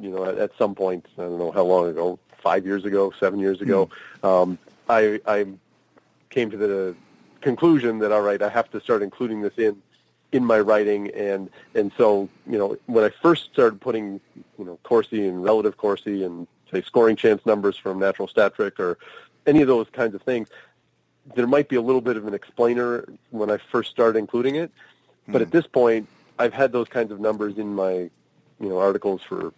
you 0.00 0.10
know, 0.10 0.24
at, 0.24 0.38
at 0.38 0.50
some 0.58 0.74
point, 0.74 1.06
I 1.18 1.22
don't 1.22 1.38
know 1.38 1.50
how 1.50 1.64
long 1.64 1.88
ago, 1.88 2.18
five 2.42 2.64
years 2.64 2.84
ago, 2.84 3.12
seven 3.18 3.38
years 3.40 3.60
ago, 3.60 3.90
mm. 4.22 4.42
um, 4.42 4.58
I, 4.88 5.20
I 5.26 5.46
came 6.30 6.50
to 6.50 6.56
the 6.56 6.94
conclusion 7.40 7.98
that 8.00 8.12
all 8.12 8.22
right, 8.22 8.40
I 8.42 8.48
have 8.48 8.70
to 8.70 8.80
start 8.80 9.02
including 9.02 9.40
this 9.40 9.54
in 9.56 9.80
in 10.32 10.44
my 10.44 10.60
writing, 10.60 11.10
and 11.12 11.50
and 11.74 11.92
so 11.96 12.28
you 12.48 12.58
know, 12.58 12.76
when 12.86 13.04
I 13.04 13.10
first 13.22 13.52
started 13.52 13.80
putting 13.80 14.20
you 14.58 14.64
know 14.64 14.78
Corsi 14.82 15.26
and 15.26 15.42
relative 15.42 15.76
Corsi 15.76 16.24
and 16.24 16.46
say 16.70 16.82
scoring 16.82 17.16
chance 17.16 17.44
numbers 17.46 17.76
from 17.76 17.98
Natural 17.98 18.28
Stat 18.28 18.54
Trick 18.54 18.78
or 18.80 18.98
any 19.46 19.62
of 19.62 19.68
those 19.68 19.88
kinds 19.90 20.14
of 20.14 20.22
things, 20.22 20.48
there 21.34 21.46
might 21.46 21.68
be 21.68 21.76
a 21.76 21.82
little 21.82 22.00
bit 22.00 22.16
of 22.16 22.26
an 22.26 22.34
explainer 22.34 23.04
when 23.30 23.50
I 23.50 23.58
first 23.58 23.90
started 23.90 24.18
including 24.18 24.56
it, 24.56 24.70
but 25.28 25.38
mm. 25.38 25.42
at 25.42 25.50
this 25.50 25.66
point, 25.66 26.08
I've 26.38 26.52
had 26.52 26.72
those 26.72 26.88
kinds 26.88 27.12
of 27.12 27.20
numbers 27.20 27.58
in 27.58 27.74
my 27.74 28.10
you 28.60 28.68
know 28.68 28.78
articles 28.78 29.22
for 29.22 29.52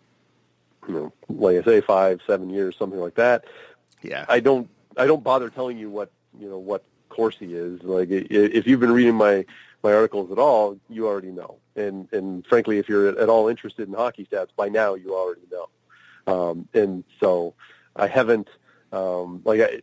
you 0.88 0.94
know, 0.94 1.12
like 1.28 1.58
I 1.58 1.62
say, 1.62 1.80
five, 1.80 2.20
seven 2.26 2.50
years, 2.50 2.76
something 2.76 2.98
like 2.98 3.14
that. 3.16 3.44
Yeah. 4.02 4.24
I 4.28 4.40
don't, 4.40 4.68
I 4.96 5.06
don't 5.06 5.22
bother 5.22 5.50
telling 5.50 5.78
you 5.78 5.90
what, 5.90 6.10
you 6.38 6.48
know, 6.48 6.58
what 6.58 6.84
Corsi 7.08 7.54
is. 7.54 7.82
Like 7.82 8.08
if 8.10 8.66
you've 8.66 8.80
been 8.80 8.92
reading 8.92 9.14
my 9.14 9.44
my 9.82 9.92
articles 9.92 10.32
at 10.32 10.38
all, 10.38 10.78
you 10.88 11.06
already 11.06 11.30
know. 11.30 11.58
And 11.76 12.08
and 12.12 12.46
frankly, 12.46 12.78
if 12.78 12.88
you're 12.88 13.08
at 13.08 13.28
all 13.28 13.48
interested 13.48 13.88
in 13.88 13.94
hockey 13.94 14.26
stats, 14.30 14.48
by 14.56 14.68
now 14.68 14.94
you 14.94 15.14
already 15.14 15.46
know. 15.50 15.68
Um, 16.26 16.68
and 16.74 17.04
so 17.20 17.54
I 17.96 18.06
haven't 18.06 18.48
um, 18.92 19.42
like 19.44 19.60
I, 19.60 19.80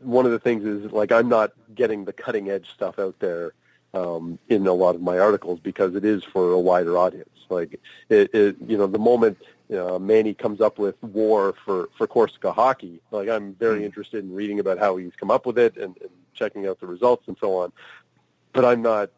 one 0.00 0.26
of 0.26 0.32
the 0.32 0.38
things 0.38 0.64
is 0.64 0.90
like 0.92 1.12
I'm 1.12 1.28
not 1.28 1.52
getting 1.74 2.04
the 2.04 2.12
cutting 2.12 2.50
edge 2.50 2.70
stuff 2.70 2.98
out 2.98 3.18
there 3.18 3.52
um, 3.94 4.38
in 4.48 4.66
a 4.66 4.72
lot 4.72 4.94
of 4.94 5.02
my 5.02 5.18
articles 5.18 5.60
because 5.60 5.94
it 5.94 6.04
is 6.04 6.24
for 6.24 6.52
a 6.52 6.60
wider 6.60 6.96
audience. 6.96 7.39
Like 7.50 7.80
it, 8.08 8.34
it 8.34 8.56
you 8.66 8.76
know, 8.78 8.86
the 8.86 8.98
moment 8.98 9.38
uh, 9.72 9.98
Manny 9.98 10.34
comes 10.34 10.60
up 10.60 10.78
with 10.78 11.00
war 11.02 11.54
for 11.64 11.88
for 11.96 12.06
Corsica 12.06 12.52
hockey, 12.52 13.00
like 13.10 13.28
I'm 13.28 13.54
very 13.54 13.84
interested 13.84 14.24
in 14.24 14.34
reading 14.34 14.60
about 14.60 14.78
how 14.78 14.96
he's 14.96 15.14
come 15.16 15.30
up 15.30 15.46
with 15.46 15.58
it 15.58 15.76
and, 15.76 15.96
and 16.00 16.10
checking 16.34 16.66
out 16.66 16.80
the 16.80 16.86
results 16.86 17.28
and 17.28 17.36
so 17.40 17.56
on. 17.58 17.72
But 18.52 18.64
I'm 18.64 18.82
not, 18.82 19.10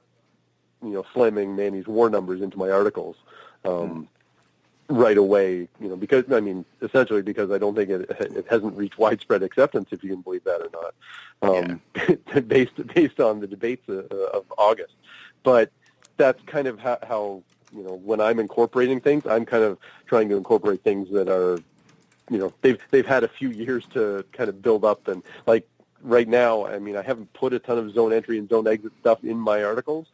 you 0.82 0.90
know, 0.90 1.06
slamming 1.14 1.56
Manny's 1.56 1.86
war 1.86 2.10
numbers 2.10 2.42
into 2.42 2.58
my 2.58 2.70
articles. 2.70 3.16
Um, 3.64 4.08
right 4.88 5.16
away, 5.16 5.68
you 5.80 5.88
know, 5.88 5.96
because 5.96 6.24
I 6.30 6.40
mean, 6.40 6.64
essentially 6.82 7.22
because 7.22 7.50
I 7.50 7.58
don't 7.58 7.74
think 7.74 7.90
it 7.90 8.10
it 8.20 8.46
hasn't 8.48 8.76
reached 8.76 8.98
widespread 8.98 9.42
acceptance, 9.42 9.88
if 9.90 10.02
you 10.04 10.10
can 10.10 10.20
believe 10.20 10.44
that 10.44 10.60
or 10.60 10.70
not, 10.72 10.94
um, 11.42 11.80
based 12.46 12.86
based 12.94 13.20
on 13.20 13.40
the 13.40 13.46
debates 13.46 13.88
uh, 13.88 14.02
of 14.32 14.44
August. 14.58 14.94
But 15.42 15.70
that's 16.16 16.40
kind 16.44 16.66
of 16.66 16.78
how, 16.78 16.98
how 17.02 17.42
you 17.74 17.82
know 17.82 17.94
when 17.94 18.20
I'm 18.20 18.38
incorporating 18.38 19.00
things, 19.00 19.26
I'm 19.26 19.44
kind 19.44 19.64
of 19.64 19.78
trying 20.06 20.28
to 20.28 20.36
incorporate 20.36 20.82
things 20.82 21.10
that 21.10 21.28
are, 21.28 21.58
you 22.30 22.38
know, 22.38 22.52
they've 22.60 22.80
they've 22.90 23.06
had 23.06 23.24
a 23.24 23.28
few 23.28 23.50
years 23.50 23.86
to 23.94 24.24
kind 24.32 24.48
of 24.48 24.62
build 24.62 24.84
up 24.84 25.08
and 25.08 25.22
like 25.46 25.66
right 26.02 26.28
now, 26.28 26.66
I 26.66 26.78
mean, 26.78 26.96
I 26.96 27.02
haven't 27.02 27.32
put 27.32 27.52
a 27.52 27.58
ton 27.58 27.78
of 27.78 27.92
zone 27.92 28.12
entry 28.12 28.38
and 28.38 28.48
zone 28.48 28.66
exit 28.66 28.92
stuff 29.00 29.22
in 29.24 29.38
my 29.38 29.62
articles, 29.62 30.08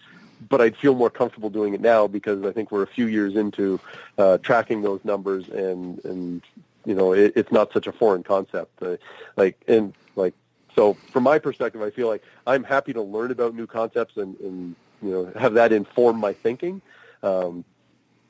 but 0.48 0.60
I'd 0.60 0.76
feel 0.76 0.94
more 0.94 1.10
comfortable 1.10 1.50
doing 1.50 1.74
it 1.74 1.80
now 1.80 2.06
because 2.06 2.44
I 2.44 2.52
think 2.52 2.70
we're 2.70 2.82
a 2.82 2.88
few 2.88 3.06
years 3.06 3.36
into 3.36 3.80
uh, 4.18 4.38
tracking 4.38 4.82
those 4.82 5.00
numbers 5.04 5.48
and 5.48 6.04
and 6.04 6.42
you 6.84 6.94
know 6.94 7.12
it, 7.12 7.32
it's 7.36 7.52
not 7.52 7.72
such 7.72 7.86
a 7.86 7.92
foreign 7.92 8.22
concept. 8.22 8.82
Uh, 8.82 8.96
like 9.36 9.60
and 9.66 9.94
like 10.16 10.34
so 10.74 10.94
from 11.12 11.24
my 11.24 11.38
perspective, 11.38 11.82
I 11.82 11.90
feel 11.90 12.08
like 12.08 12.22
I'm 12.46 12.64
happy 12.64 12.92
to 12.92 13.02
learn 13.02 13.30
about 13.30 13.54
new 13.54 13.66
concepts 13.66 14.16
and, 14.16 14.38
and 14.40 14.76
you 15.02 15.10
know 15.10 15.32
have 15.38 15.54
that 15.54 15.72
inform 15.72 16.18
my 16.18 16.32
thinking. 16.32 16.80
Um, 17.22 17.64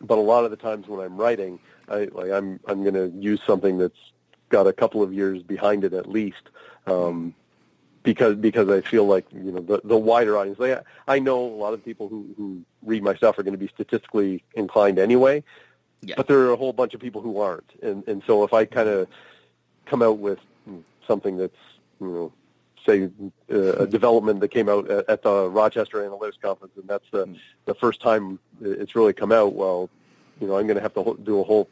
but 0.00 0.18
a 0.18 0.20
lot 0.22 0.44
of 0.44 0.50
the 0.50 0.56
times 0.56 0.86
when 0.88 1.00
I'm 1.00 1.16
writing, 1.16 1.58
I 1.88 2.08
like 2.12 2.30
I'm 2.30 2.60
I'm 2.66 2.82
going 2.82 2.94
to 2.94 3.08
use 3.18 3.40
something 3.46 3.78
that's 3.78 3.98
got 4.48 4.66
a 4.66 4.72
couple 4.72 5.02
of 5.02 5.12
years 5.12 5.42
behind 5.42 5.84
it 5.84 5.92
at 5.92 6.06
least. 6.08 6.42
Um, 6.86 7.34
because 8.02 8.36
because 8.36 8.68
I 8.70 8.80
feel 8.80 9.04
like 9.06 9.26
you 9.32 9.52
know 9.52 9.60
the 9.60 9.80
the 9.84 9.96
wider 9.96 10.38
audience. 10.38 10.58
Like, 10.58 10.82
I 11.06 11.18
know 11.18 11.44
a 11.44 11.58
lot 11.58 11.74
of 11.74 11.84
people 11.84 12.08
who 12.08 12.26
who 12.36 12.62
read 12.82 13.02
my 13.02 13.14
stuff 13.14 13.38
are 13.38 13.42
going 13.42 13.52
to 13.52 13.58
be 13.58 13.68
statistically 13.68 14.42
inclined 14.54 14.98
anyway, 14.98 15.42
Yeah. 16.02 16.14
but 16.16 16.28
there 16.28 16.38
are 16.40 16.52
a 16.52 16.56
whole 16.56 16.72
bunch 16.72 16.94
of 16.94 17.00
people 17.00 17.20
who 17.20 17.40
aren't. 17.40 17.70
And 17.82 18.06
and 18.08 18.22
so 18.26 18.44
if 18.44 18.52
I 18.54 18.64
kind 18.64 18.88
of 18.88 19.08
come 19.86 20.00
out 20.02 20.18
with 20.18 20.38
something 21.06 21.36
that's 21.36 21.56
you 22.00 22.06
know 22.06 22.32
say 22.88 23.10
uh, 23.52 23.72
a 23.84 23.86
development 23.86 24.40
that 24.40 24.48
came 24.48 24.68
out 24.68 24.90
at, 24.90 25.08
at 25.08 25.22
the 25.22 25.48
Rochester 25.48 25.98
Analytics 25.98 26.40
Conference, 26.40 26.72
and 26.76 26.88
that's 26.88 27.08
the 27.10 27.36
the 27.66 27.74
first 27.74 28.00
time 28.00 28.38
it's 28.60 28.96
really 28.96 29.12
come 29.12 29.32
out. 29.32 29.54
Well, 29.54 29.90
you 30.40 30.46
know 30.46 30.56
I'm 30.56 30.66
going 30.66 30.76
to 30.76 30.82
have 30.82 30.94
to 30.94 31.18
do 31.22 31.40
a 31.40 31.44
whole 31.44 31.68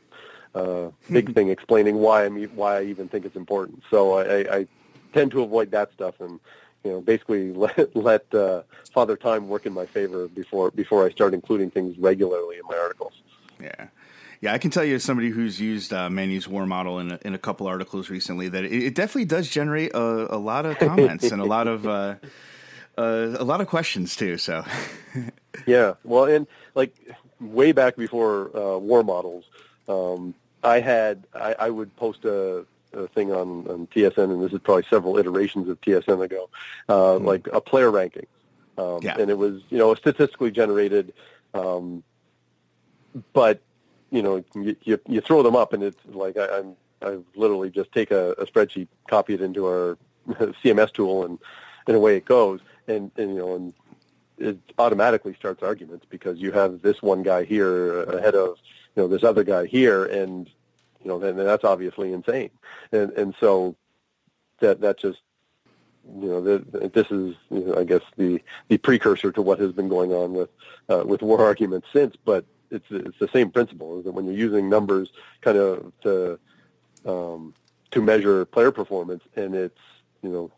uh, 0.55 0.91
big 1.11 1.35
thing 1.37 1.49
explaining 1.49 1.97
why 1.97 2.25
I'm 2.25 2.39
e- 2.39 2.47
why 2.47 2.79
I 2.79 2.83
even 2.85 3.09
think 3.09 3.25
it's 3.25 3.37
important. 3.37 3.83
So 3.91 4.12
I, 4.12 4.23
I, 4.23 4.57
I 4.59 4.67
tend 5.12 5.31
to 5.33 5.43
avoid 5.43 5.71
that 5.71 5.93
stuff 5.93 6.21
and 6.21 6.39
you 6.85 6.91
know 6.93 7.01
basically 7.01 7.53
let 7.64 7.97
let 7.97 8.35
uh, 8.35 8.62
Father 8.93 9.17
Time 9.17 9.49
work 9.49 9.67
in 9.67 9.73
my 9.73 9.87
favor 9.87 10.29
before 10.29 10.71
before 10.71 11.07
I 11.07 11.11
start 11.11 11.35
including 11.35 11.71
things 11.71 11.99
regularly 11.99 12.57
in 12.57 12.67
my 12.69 12.77
articles. 12.77 13.14
Yeah. 13.61 13.87
Yeah, 14.41 14.53
I 14.53 14.59
can 14.59 14.70
tell 14.70 14.84
you 14.84 14.97
as 14.97 15.05
somebody 15.05 15.30
who's 15.30 15.61
used 15.61 15.93
uh, 15.93 16.11
Manny's 16.11 16.47
war 16.47 16.66
model 16.66 16.99
in 16.99 17.12
a, 17.12 17.18
in 17.22 17.34
a 17.34 17.39
couple 17.39 17.66
articles 17.66 18.11
recently 18.11 18.49
that 18.51 18.64
it, 18.64 18.72
it 18.72 18.95
definitely 18.95 19.24
does 19.24 19.49
generate 19.49 19.95
a, 19.95 20.34
a 20.34 20.39
lot 20.39 20.66
of 20.66 20.78
comments 20.78 21.24
and 21.24 21.41
a 21.41 21.45
lot 21.45 21.66
of 21.66 21.87
uh, 21.87 22.16
uh, 22.99 23.37
a 23.39 23.45
lot 23.45 23.61
of 23.61 23.66
questions 23.66 24.14
too. 24.16 24.37
So, 24.39 24.64
Yeah, 25.66 25.95
well, 26.05 26.24
and 26.26 26.47
like 26.74 26.95
way 27.41 27.72
back 27.72 27.97
before 27.97 28.55
uh, 28.57 28.78
war 28.78 29.03
models, 29.03 29.45
um, 29.89 30.34
I 30.62 30.80
had 30.80 31.26
I, 31.34 31.55
I 31.59 31.70
would 31.70 31.95
post 31.97 32.24
a, 32.24 32.66
a 32.93 33.09
thing 33.09 33.32
on, 33.32 33.66
on 33.68 33.87
TSN, 33.89 34.18
and 34.30 34.43
this 34.43 34.53
is 34.53 34.61
probably 34.61 34.84
several 34.91 35.18
iterations 35.18 35.68
of 35.68 35.80
TSN 35.80 36.22
ago, 36.22 36.49
uh, 36.89 37.16
like 37.18 37.49
a 37.53 37.61
player 37.61 37.91
ranking, 37.91 38.26
um, 38.78 39.01
Yeah. 39.03 39.16
and 39.18 39.30
it 39.30 39.39
was 39.39 39.62
you 39.70 39.78
know 39.78 39.95
statistically 39.95 40.51
generated, 40.51 41.14
um, 41.55 42.03
but 43.32 43.61
you 44.17 44.23
know 44.23 44.43
you, 44.55 44.75
you 44.83 44.99
you 45.07 45.21
throw 45.21 45.43
them 45.43 45.55
up, 45.55 45.75
and 45.75 45.83
it's 45.83 46.01
like 46.07 46.39
I, 46.39 46.59
I'm 46.59 46.77
I 47.03 47.19
literally 47.35 47.71
just 47.71 47.93
take 47.93 48.11
a, 48.11 48.33
a 48.33 48.47
spreadsheet, 48.47 48.89
copy 49.09 49.35
it 49.35 49.43
into 49.43 49.67
our 49.67 49.99
CMS 50.29 50.93
tool, 50.93 51.25
and 51.25 51.39
and 51.87 51.97
away 51.97 52.17
it 52.17 52.25
goes, 52.25 52.61
and, 52.89 53.11
and 53.17 53.35
you 53.35 53.39
know 53.39 53.55
and 53.55 53.75
it 54.39 54.59
automatically 54.79 55.35
starts 55.35 55.62
arguments 55.62 56.07
because 56.09 56.39
you 56.39 56.51
have 56.53 56.83
this 56.83 57.03
one 57.03 57.23
guy 57.23 57.45
here 57.45 58.03
ahead 58.05 58.35
of 58.35 58.57
you 58.95 59.03
know 59.03 59.09
this 59.09 59.23
other 59.23 59.45
guy 59.45 59.67
here, 59.67 60.07
and 60.07 60.49
you 61.03 61.09
know 61.09 61.19
then 61.19 61.37
that's 61.37 61.64
obviously 61.64 62.14
insane, 62.14 62.51
and 62.93 63.12
and 63.12 63.35
so 63.39 63.77
that 64.61 64.81
that 64.81 64.99
just 64.99 65.21
you 66.23 66.29
know 66.29 66.41
the, 66.41 66.89
this 66.89 67.11
is 67.11 67.35
you 67.51 67.67
know, 67.67 67.77
I 67.77 67.85
guess 67.85 68.03
the 68.17 68.41
the 68.69 68.79
precursor 68.79 69.31
to 69.33 69.43
what 69.43 69.59
has 69.59 69.73
been 69.73 69.89
going 69.91 70.12
on 70.12 70.33
with 70.33 70.49
uh, 70.89 71.05
with 71.05 71.21
war 71.21 71.45
arguments 71.45 71.89
since, 71.93 72.17
but 72.25 72.47
it's 72.71 72.87
it's 72.91 73.19
the 73.19 73.29
same 73.29 73.51
principle 73.51 73.99
is 73.99 74.05
that 74.05 74.12
when 74.12 74.25
you're 74.27 74.35
using 74.35 74.69
numbers 74.69 75.11
kind 75.41 75.57
of 75.59 75.93
to 76.03 76.39
um, 77.05 77.55
to 77.93 78.03
measure 78.03 78.45
player 78.45 78.71
performance, 78.71 79.23
and 79.37 79.55
it's 79.55 79.79
you 80.23 80.31
know 80.31 80.51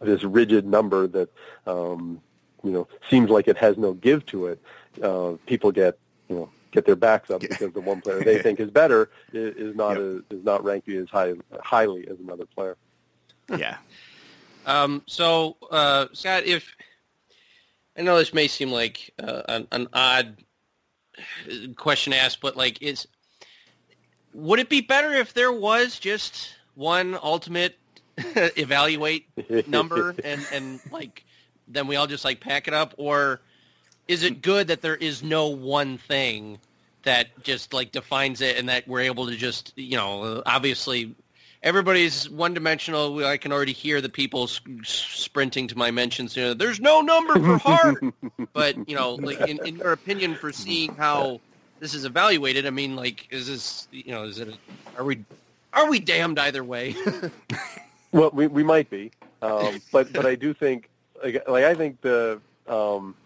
this 0.00 0.22
rigid 0.24 0.66
number 0.66 1.06
that 1.08 1.30
um, 1.66 2.20
you 2.62 2.70
know 2.70 2.86
seems 3.10 3.30
like 3.30 3.48
it 3.48 3.56
has 3.56 3.76
no 3.78 3.94
give 3.94 4.24
to 4.26 4.46
it. 4.46 4.60
Uh, 5.02 5.32
people 5.46 5.72
get 5.72 5.98
you 6.28 6.36
know 6.36 6.50
get 6.72 6.84
their 6.86 6.96
backs 6.96 7.30
up 7.30 7.40
because 7.40 7.72
the 7.72 7.80
one 7.80 8.00
player 8.00 8.22
they 8.24 8.42
think 8.42 8.60
is 8.60 8.70
better 8.70 9.10
is, 9.32 9.54
is 9.56 9.76
not 9.76 9.96
Yep. 9.96 10.24
a, 10.30 10.34
is 10.34 10.44
not 10.44 10.64
ranked 10.64 10.88
as 10.88 11.08
high 11.08 11.32
highly 11.62 12.06
as 12.08 12.18
another 12.20 12.46
player. 12.46 12.76
yeah. 13.56 13.76
Um, 14.66 15.02
so, 15.06 15.58
uh, 15.70 16.06
Scott, 16.14 16.44
if 16.44 16.74
I 17.98 18.00
know 18.02 18.16
this 18.16 18.32
may 18.32 18.48
seem 18.48 18.72
like 18.72 19.10
uh, 19.22 19.42
an, 19.46 19.68
an 19.72 19.88
odd 19.92 20.42
question 21.76 22.12
asked, 22.12 22.40
but 22.40 22.56
like, 22.56 22.80
is 22.82 23.06
would 24.32 24.58
it 24.58 24.68
be 24.68 24.80
better 24.80 25.12
if 25.12 25.32
there 25.32 25.52
was 25.52 25.98
just 25.98 26.54
one 26.74 27.16
ultimate 27.22 27.78
evaluate 28.16 29.26
number 29.68 30.14
and 30.24 30.44
and 30.52 30.80
like 30.90 31.24
then 31.68 31.86
we 31.86 31.96
all 31.96 32.06
just 32.06 32.24
like 32.24 32.40
pack 32.40 32.68
it 32.68 32.74
up, 32.74 32.94
or 32.96 33.40
is 34.08 34.22
it 34.22 34.42
good 34.42 34.68
that 34.68 34.82
there 34.82 34.96
is 34.96 35.22
no 35.22 35.48
one 35.48 35.98
thing 35.98 36.58
that 37.04 37.28
just 37.42 37.72
like 37.72 37.92
defines 37.92 38.40
it 38.40 38.58
and 38.58 38.68
that 38.68 38.86
we're 38.88 39.00
able 39.00 39.26
to 39.26 39.36
just 39.36 39.72
you 39.76 39.96
know 39.96 40.42
obviously 40.46 41.14
everybody's 41.64 42.30
one 42.30 42.54
dimensional. 42.54 43.24
I 43.24 43.36
can 43.36 43.50
already 43.52 43.72
hear 43.72 44.00
the 44.00 44.08
people 44.08 44.44
s- 44.44 44.60
sprinting 44.84 45.66
to 45.68 45.76
my 45.76 45.90
mentions. 45.90 46.36
You 46.36 46.44
know, 46.44 46.54
there's 46.54 46.78
no 46.78 47.00
number 47.00 47.34
for 47.34 47.58
heart, 47.58 48.04
but 48.52 48.76
you 48.86 48.94
know, 48.94 49.14
like 49.14 49.40
in, 49.40 49.58
in 49.64 49.76
your 49.76 49.92
opinion, 49.92 50.36
for 50.36 50.52
seeing 50.52 50.94
how 50.94 51.40
this 51.80 51.94
is 51.94 52.04
evaluated, 52.04 52.66
I 52.66 52.70
mean, 52.70 52.94
like, 52.94 53.26
is 53.32 53.48
this 53.48 53.88
you 53.90 54.12
know, 54.12 54.24
is 54.24 54.38
it 54.38 54.56
are 54.96 55.04
we 55.04 55.24
are 55.72 55.88
we 55.90 55.98
damned 55.98 56.38
either 56.38 56.62
way? 56.62 56.94
Well, 58.12 58.30
we 58.32 58.46
we 58.46 58.62
might 58.62 58.88
be, 58.90 59.10
um, 59.42 59.82
but 59.90 60.12
but 60.12 60.24
I 60.24 60.36
do 60.36 60.54
think 60.54 60.88
like, 61.20 61.48
like 61.48 61.64
I 61.64 61.74
think 61.74 62.00
the 62.00 62.40
um, 62.68 63.16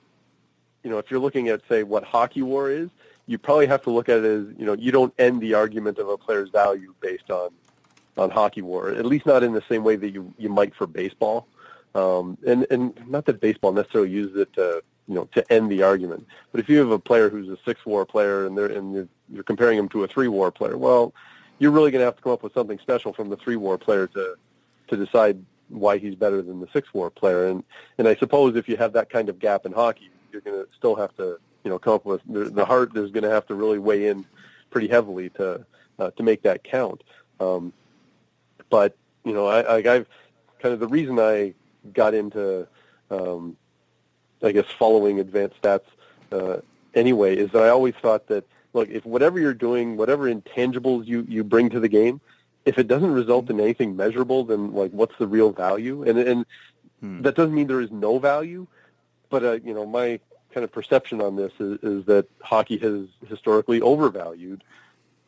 you 0.82 0.89
know 0.89 0.97
if 0.97 1.11
you're 1.11 1.20
looking 1.20 1.49
at 1.49 1.61
say 1.68 1.82
what 1.82 2.05
hockey 2.05 2.41
war 2.41 2.70
is, 2.70 2.89
you 3.26 3.36
probably 3.36 3.66
have 3.66 3.82
to 3.82 3.91
look 3.91 4.09
at 4.09 4.20
it 4.20 4.24
as 4.24 4.47
you 4.59 4.64
know 4.64 4.72
you 4.72 4.91
don't 4.91 5.12
end 5.18 5.43
the 5.43 5.53
argument 5.53 5.99
of 5.99 6.09
a 6.09 6.16
player's 6.16 6.49
value 6.49 6.95
based 7.03 7.30
on 7.30 7.51
on 8.18 8.30
hockey 8.30 8.62
war, 8.62 8.90
at 8.90 9.06
least 9.06 9.26
not 9.26 9.42
in 9.42 9.52
the 9.52 9.62
same 9.68 9.84
way 9.84 9.96
that 9.96 10.10
you 10.10 10.32
you 10.38 10.48
might 10.48 10.74
for 10.74 10.86
baseball. 10.86 11.46
Um, 11.94 12.36
and 12.46 12.66
and 12.70 13.08
not 13.08 13.24
that 13.26 13.40
baseball 13.40 13.72
necessarily 13.72 14.10
uses 14.10 14.36
it 14.36 14.52
to 14.54 14.82
you 15.06 15.14
know 15.14 15.24
to 15.32 15.52
end 15.52 15.70
the 15.70 15.82
argument, 15.82 16.26
but 16.52 16.60
if 16.60 16.68
you 16.68 16.78
have 16.78 16.90
a 16.90 16.98
player 16.98 17.30
who's 17.30 17.48
a 17.48 17.56
six 17.64 17.84
war 17.86 18.04
player 18.04 18.46
and 18.46 18.56
they're 18.58 18.66
and 18.66 18.94
you're, 18.94 19.08
you're 19.30 19.44
comparing 19.44 19.78
him 19.78 19.88
to 19.90 20.04
a 20.04 20.08
three 20.08 20.28
war 20.28 20.50
player, 20.50 20.76
well, 20.76 21.14
you're 21.58 21.70
really 21.70 21.90
going 21.90 22.00
to 22.00 22.06
have 22.06 22.16
to 22.16 22.22
come 22.22 22.32
up 22.32 22.42
with 22.42 22.52
something 22.52 22.78
special 22.78 23.12
from 23.12 23.30
the 23.30 23.36
three 23.36 23.56
war 23.56 23.78
player 23.78 24.06
to 24.08 24.36
to 24.88 24.96
decide 24.96 25.42
why 25.68 25.98
he's 25.98 26.14
better 26.14 26.42
than 26.42 26.60
the 26.60 26.68
six 26.72 26.92
war 26.92 27.10
player. 27.10 27.46
And 27.46 27.62
and 27.98 28.08
I 28.08 28.16
suppose 28.16 28.56
if 28.56 28.68
you 28.68 28.76
have 28.76 28.92
that 28.94 29.10
kind 29.10 29.28
of 29.28 29.38
gap 29.38 29.66
in 29.66 29.72
hockey, 29.72 30.10
you're 30.32 30.42
going 30.42 30.64
to 30.64 30.70
still 30.76 30.96
have 30.96 31.14
to 31.16 31.38
you 31.64 31.70
know 31.70 31.78
come 31.78 31.94
up 31.94 32.04
with 32.04 32.20
the, 32.26 32.64
heart 32.64 32.96
is 32.96 33.10
going 33.10 33.24
to 33.24 33.30
have 33.30 33.46
to 33.46 33.54
really 33.54 33.78
weigh 33.78 34.08
in 34.08 34.24
pretty 34.70 34.88
heavily 34.88 35.30
to 35.30 35.64
uh, 35.98 36.10
to 36.12 36.22
make 36.22 36.42
that 36.42 36.64
count. 36.64 37.02
Um, 37.40 37.72
but 38.70 38.96
you 39.24 39.32
know, 39.32 39.46
I, 39.46 39.60
I, 39.60 39.76
I've 39.76 40.06
kind 40.60 40.72
of 40.72 40.80
the 40.80 40.88
reason 40.88 41.18
I 41.18 41.54
got 41.92 42.14
into, 42.14 42.66
um, 43.10 43.56
I 44.42 44.52
guess, 44.52 44.66
following 44.78 45.20
advanced 45.20 45.60
stats 45.62 45.84
uh, 46.32 46.58
anyway, 46.94 47.36
is 47.36 47.50
that 47.52 47.62
I 47.62 47.68
always 47.68 47.94
thought 48.00 48.26
that 48.28 48.44
look, 48.72 48.88
if 48.90 49.04
whatever 49.04 49.38
you're 49.38 49.54
doing, 49.54 49.96
whatever 49.96 50.32
intangibles 50.32 51.06
you 51.06 51.24
you 51.28 51.44
bring 51.44 51.70
to 51.70 51.80
the 51.80 51.88
game, 51.88 52.20
if 52.64 52.78
it 52.78 52.88
doesn't 52.88 53.12
result 53.12 53.50
in 53.50 53.60
anything 53.60 53.96
measurable, 53.96 54.44
then 54.44 54.72
like 54.72 54.90
what's 54.92 55.16
the 55.18 55.26
real 55.26 55.52
value? 55.52 56.02
And 56.02 56.18
and 56.18 56.46
hmm. 57.00 57.22
that 57.22 57.34
doesn't 57.34 57.54
mean 57.54 57.66
there 57.66 57.80
is 57.80 57.90
no 57.90 58.18
value, 58.18 58.66
but 59.30 59.44
uh, 59.44 59.52
you 59.64 59.74
know 59.74 59.86
my 59.86 60.20
kind 60.52 60.64
of 60.64 60.72
perception 60.72 61.20
on 61.20 61.36
this 61.36 61.52
is, 61.60 61.78
is 61.82 62.04
that 62.06 62.26
hockey 62.40 62.78
has 62.78 63.06
historically 63.28 63.80
overvalued 63.80 64.64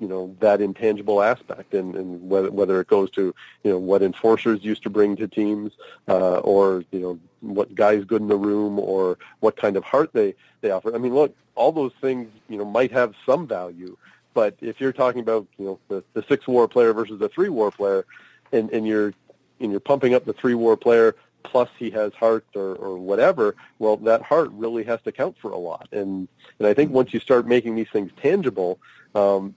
you 0.00 0.08
know 0.08 0.34
that 0.40 0.60
intangible 0.60 1.22
aspect 1.22 1.74
and, 1.74 1.94
and 1.94 2.28
whether 2.28 2.50
whether 2.50 2.80
it 2.80 2.88
goes 2.88 3.10
to 3.10 3.34
you 3.62 3.70
know 3.70 3.78
what 3.78 4.02
enforcers 4.02 4.64
used 4.64 4.82
to 4.82 4.90
bring 4.90 5.14
to 5.16 5.28
teams 5.28 5.72
uh, 6.08 6.38
or 6.38 6.82
you 6.90 6.98
know 6.98 7.18
what 7.40 7.74
guys 7.74 8.04
good 8.04 8.22
in 8.22 8.28
the 8.28 8.36
room 8.36 8.78
or 8.78 9.18
what 9.40 9.56
kind 9.56 9.76
of 9.76 9.84
heart 9.84 10.10
they 10.12 10.34
they 10.62 10.70
offer. 10.70 10.94
I 10.94 10.98
mean, 10.98 11.14
look, 11.14 11.36
all 11.54 11.72
those 11.72 11.92
things 12.00 12.28
you 12.48 12.58
know 12.58 12.64
might 12.64 12.90
have 12.92 13.14
some 13.26 13.46
value, 13.46 13.96
but 14.34 14.56
if 14.60 14.80
you're 14.80 14.92
talking 14.92 15.20
about 15.20 15.46
you 15.58 15.66
know 15.66 15.78
the, 15.88 16.04
the 16.14 16.24
six 16.28 16.48
war 16.48 16.66
player 16.66 16.92
versus 16.92 17.18
the 17.18 17.28
three 17.28 17.50
war 17.50 17.70
player, 17.70 18.06
and 18.52 18.70
and 18.70 18.86
you're 18.86 19.12
and 19.60 19.70
you're 19.70 19.80
pumping 19.80 20.14
up 20.14 20.24
the 20.24 20.32
three 20.32 20.54
war 20.54 20.76
player 20.76 21.14
plus 21.42 21.68
he 21.78 21.90
has 21.90 22.12
heart 22.14 22.44
or, 22.54 22.74
or 22.76 22.98
whatever, 22.98 23.56
well, 23.78 23.96
that 23.96 24.22
heart 24.22 24.50
really 24.52 24.84
has 24.84 25.00
to 25.02 25.12
count 25.12 25.36
for 25.40 25.50
a 25.50 25.56
lot. 25.56 25.88
And 25.92 26.28
and 26.58 26.68
I 26.68 26.74
think 26.74 26.92
once 26.92 27.14
you 27.14 27.20
start 27.20 27.46
making 27.46 27.74
these 27.76 27.88
things 27.92 28.10
tangible, 28.20 28.78
um, 29.14 29.54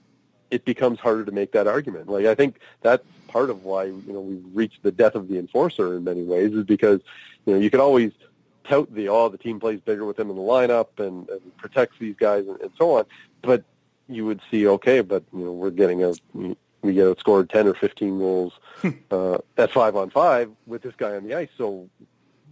it 0.50 0.64
becomes 0.64 0.98
harder 1.00 1.24
to 1.24 1.32
make 1.32 1.52
that 1.52 1.66
argument. 1.66 2.08
Like 2.08 2.26
I 2.26 2.34
think 2.34 2.58
that's 2.82 3.04
part 3.28 3.50
of 3.50 3.64
why 3.64 3.84
you 3.84 4.12
know 4.12 4.20
we've 4.20 4.44
reached 4.52 4.82
the 4.82 4.92
death 4.92 5.14
of 5.14 5.28
the 5.28 5.38
enforcer 5.38 5.96
in 5.96 6.04
many 6.04 6.22
ways 6.22 6.52
is 6.52 6.64
because 6.64 7.00
you 7.46 7.54
know 7.54 7.60
you 7.60 7.70
can 7.70 7.80
always 7.80 8.12
tout 8.64 8.92
the 8.94 9.08
oh 9.08 9.28
the 9.28 9.38
team 9.38 9.60
plays 9.60 9.80
bigger 9.80 10.04
with 10.04 10.18
him 10.18 10.30
in 10.30 10.36
the 10.36 10.42
lineup 10.42 10.98
and, 10.98 11.28
and 11.28 11.56
protects 11.56 11.96
these 11.98 12.16
guys 12.16 12.46
and, 12.46 12.60
and 12.60 12.70
so 12.78 12.98
on, 12.98 13.04
but 13.42 13.64
you 14.08 14.24
would 14.24 14.40
see 14.50 14.66
okay, 14.66 15.00
but 15.00 15.22
you 15.32 15.44
know 15.44 15.52
we're 15.52 15.70
getting 15.70 16.04
a 16.04 16.12
we 16.82 16.92
get 16.92 17.06
outscored 17.06 17.48
ten 17.48 17.66
or 17.66 17.74
fifteen 17.74 18.18
goals 18.18 18.52
uh, 19.10 19.38
at 19.56 19.72
five 19.72 19.96
on 19.96 20.10
five 20.10 20.50
with 20.66 20.82
this 20.82 20.94
guy 20.96 21.16
on 21.16 21.24
the 21.24 21.34
ice. 21.34 21.48
So 21.56 21.88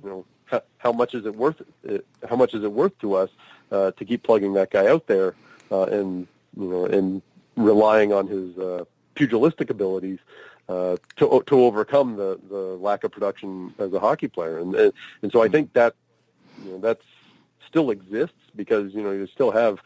you 0.03 0.09
know 0.09 0.25
how, 0.47 0.63
how 0.79 0.93
much 0.93 1.15
is 1.15 1.27
it 1.27 1.37
worth? 1.37 1.61
It, 1.85 2.07
how 2.29 2.37
much 2.37 2.55
is 2.55 2.65
it 2.65 2.73
worth 2.73 2.99
to 3.01 3.15
us 3.15 3.31
uh, 3.71 3.93
to 3.93 4.05
keep 4.05 4.23
plugging 4.23 4.55
that 4.55 4.71
guy 4.71 4.87
out 4.87 5.07
there 5.07 5.35
uh, 5.71 5.85
and 5.85 6.27
you 6.57 6.69
know 6.69 6.87
and 6.87 7.23
relying 7.57 8.13
on 8.13 8.27
his 8.27 8.57
uh, 8.59 8.85
pugilistic 9.15 9.71
abilities 9.71 10.19
uh, 10.69 10.97
to 11.17 11.43
to 11.47 11.65
overcome 11.65 12.17
the, 12.17 12.39
the 12.49 12.57
lack 12.57 13.05
of 13.05 13.13
production 13.13 13.75
as 13.79 13.93
a 13.93 14.01
hockey 14.01 14.29
player, 14.29 14.59
and 14.59 14.75
and, 14.75 14.93
and 15.23 15.33
so 15.33 15.43
I 15.43 15.49
think 15.49 15.73
that 15.73 15.95
you 16.65 16.73
know 16.73 16.79
that 16.79 17.01
still 17.67 17.91
exists 17.91 18.37
because 18.57 18.95
you 18.95 19.03
know 19.03 19.13
you 19.13 19.27
still 19.27 19.51
have. 19.51 19.81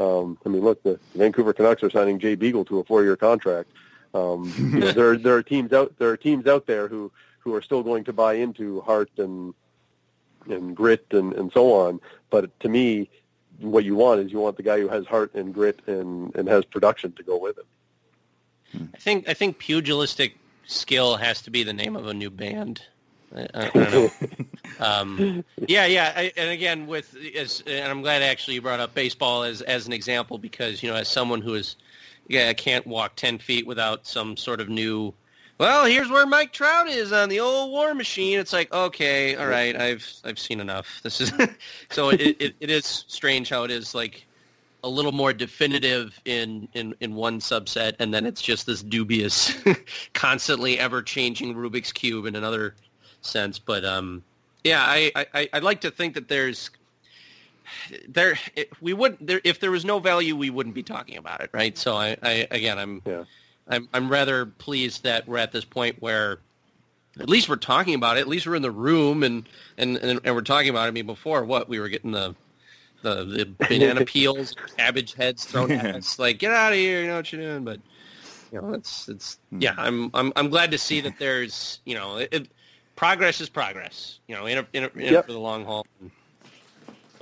Um, 0.00 0.38
I 0.44 0.48
mean, 0.48 0.62
look, 0.62 0.82
the 0.82 0.98
Vancouver 1.14 1.52
Canucks 1.52 1.82
are 1.82 1.90
signing 1.90 2.18
Jay 2.18 2.34
Beagle 2.34 2.64
to 2.64 2.80
a 2.80 2.84
four-year 2.84 3.16
contract. 3.16 3.68
Um, 4.14 4.52
you 4.56 4.80
know, 4.80 4.92
there 5.00 5.16
there 5.16 5.36
are 5.36 5.42
teams 5.42 5.72
out 5.72 5.96
there 5.98 6.08
are 6.08 6.16
teams 6.16 6.46
out 6.46 6.66
there 6.66 6.88
who 6.88 7.12
who 7.40 7.54
are 7.54 7.62
still 7.62 7.82
going 7.82 8.04
to 8.04 8.12
buy 8.12 8.34
into 8.34 8.80
heart 8.80 9.10
and 9.18 9.54
and 10.48 10.74
grit 10.74 11.06
and, 11.10 11.32
and 11.34 11.52
so 11.52 11.72
on. 11.72 12.00
But 12.30 12.58
to 12.60 12.68
me, 12.68 13.10
what 13.58 13.84
you 13.84 13.94
want 13.94 14.20
is 14.20 14.32
you 14.32 14.38
want 14.38 14.56
the 14.56 14.62
guy 14.62 14.80
who 14.80 14.88
has 14.88 15.06
heart 15.06 15.34
and 15.34 15.54
grit 15.54 15.80
and, 15.86 16.34
and 16.34 16.48
has 16.48 16.64
production 16.64 17.12
to 17.12 17.22
go 17.22 17.36
with 17.36 17.58
it. 17.58 17.66
I 18.94 18.98
think 18.98 19.28
I 19.28 19.34
think 19.34 19.58
pugilistic 19.58 20.36
skill 20.66 21.16
has 21.16 21.42
to 21.42 21.50
be 21.50 21.62
the 21.62 21.72
name 21.72 21.96
of 21.96 22.06
a 22.06 22.14
new 22.14 22.30
band. 22.30 22.82
I, 23.34 23.48
I, 23.54 23.68
don't 23.70 23.92
know. 23.92 24.10
um, 24.80 25.44
yeah, 25.68 25.86
yeah, 25.86 26.12
I, 26.14 26.32
and 26.36 26.50
again, 26.50 26.86
with 26.86 27.16
as, 27.36 27.62
and 27.66 27.90
I'm 27.90 28.02
glad 28.02 28.22
actually 28.22 28.54
you 28.54 28.62
brought 28.62 28.80
up 28.80 28.94
baseball 28.94 29.42
as 29.42 29.62
as 29.62 29.86
an 29.86 29.92
example 29.92 30.38
because 30.38 30.82
you 30.82 30.90
know 30.90 30.96
as 30.96 31.08
someone 31.08 31.40
who 31.40 31.54
is 31.54 31.76
yeah 32.28 32.52
can't 32.52 32.86
walk 32.86 33.16
ten 33.16 33.38
feet 33.38 33.66
without 33.66 34.06
some 34.06 34.36
sort 34.36 34.60
of 34.60 34.68
new 34.68 35.14
well, 35.62 35.84
here's 35.84 36.10
where 36.10 36.26
Mike 36.26 36.52
Trout 36.52 36.88
is 36.88 37.12
on 37.12 37.28
the 37.28 37.38
old 37.38 37.70
War 37.70 37.94
Machine. 37.94 38.40
It's 38.40 38.52
like, 38.52 38.72
okay, 38.72 39.36
all 39.36 39.46
right, 39.46 39.76
I've 39.76 40.04
I've 40.24 40.40
seen 40.40 40.58
enough. 40.58 40.98
This 41.04 41.20
is 41.20 41.32
so 41.90 42.08
it, 42.08 42.20
it, 42.20 42.56
it 42.58 42.68
is 42.68 43.04
strange 43.06 43.48
how 43.48 43.62
it 43.62 43.70
is 43.70 43.94
like 43.94 44.26
a 44.82 44.88
little 44.88 45.12
more 45.12 45.32
definitive 45.32 46.20
in, 46.24 46.66
in, 46.74 46.96
in 46.98 47.14
one 47.14 47.38
subset, 47.38 47.94
and 48.00 48.12
then 48.12 48.26
it's 48.26 48.42
just 48.42 48.66
this 48.66 48.82
dubious, 48.82 49.54
constantly 50.14 50.80
ever 50.80 51.00
changing 51.00 51.54
Rubik's 51.54 51.92
cube 51.92 52.26
in 52.26 52.34
another 52.34 52.74
sense. 53.20 53.60
But 53.60 53.84
um, 53.84 54.24
yeah, 54.64 54.82
I, 54.84 55.12
I 55.14 55.48
I'd 55.52 55.62
like 55.62 55.80
to 55.82 55.92
think 55.92 56.14
that 56.14 56.26
there's 56.26 56.70
there 58.08 58.36
we 58.80 58.94
would 58.94 59.16
there 59.20 59.40
if 59.44 59.60
there 59.60 59.70
was 59.70 59.84
no 59.84 60.00
value, 60.00 60.34
we 60.34 60.50
wouldn't 60.50 60.74
be 60.74 60.82
talking 60.82 61.18
about 61.18 61.40
it, 61.40 61.50
right? 61.52 61.78
So 61.78 61.94
I, 61.94 62.16
I 62.20 62.48
again, 62.50 62.80
I'm. 62.80 63.00
Yeah 63.06 63.22
I'm 63.68 63.88
I'm 63.92 64.08
rather 64.08 64.46
pleased 64.46 65.04
that 65.04 65.26
we're 65.26 65.38
at 65.38 65.52
this 65.52 65.64
point 65.64 65.96
where 66.00 66.38
at 67.20 67.28
least 67.28 67.48
we're 67.48 67.56
talking 67.56 67.94
about 67.94 68.16
it. 68.16 68.20
At 68.20 68.28
least 68.28 68.46
we're 68.46 68.54
in 68.54 68.62
the 68.62 68.70
room 68.70 69.22
and 69.22 69.48
and 69.78 69.96
and, 69.96 70.20
and 70.24 70.34
we're 70.34 70.42
talking 70.42 70.70
about 70.70 70.86
it. 70.86 70.88
I 70.88 70.90
mean, 70.92 71.06
before 71.06 71.44
what 71.44 71.68
we 71.68 71.80
were 71.80 71.88
getting 71.88 72.12
the 72.12 72.34
the, 73.02 73.24
the 73.24 73.66
banana 73.68 74.04
peels, 74.06 74.54
cabbage 74.76 75.14
heads 75.14 75.44
thrown 75.44 75.70
at 75.72 75.94
us, 75.94 76.18
like 76.18 76.38
get 76.38 76.52
out 76.52 76.72
of 76.72 76.78
here. 76.78 77.02
You 77.02 77.08
know 77.08 77.16
what 77.16 77.32
you're 77.32 77.42
doing, 77.42 77.64
but 77.64 77.80
you 78.52 78.60
know 78.60 78.72
it's 78.72 79.08
it's 79.08 79.38
hmm. 79.50 79.60
yeah. 79.60 79.74
I'm 79.76 80.10
I'm 80.14 80.32
I'm 80.36 80.48
glad 80.48 80.70
to 80.70 80.78
see 80.78 81.00
that 81.02 81.18
there's 81.18 81.80
you 81.84 81.94
know 81.94 82.18
it, 82.18 82.28
it, 82.32 82.48
progress 82.96 83.40
is 83.40 83.48
progress. 83.48 84.18
You 84.26 84.36
know, 84.36 84.46
in 84.46 84.58
a, 84.58 84.66
in, 84.72 84.84
a, 84.84 84.88
in 84.94 85.12
yep. 85.14 85.26
for 85.26 85.32
the 85.32 85.38
long 85.38 85.64
haul. 85.64 85.86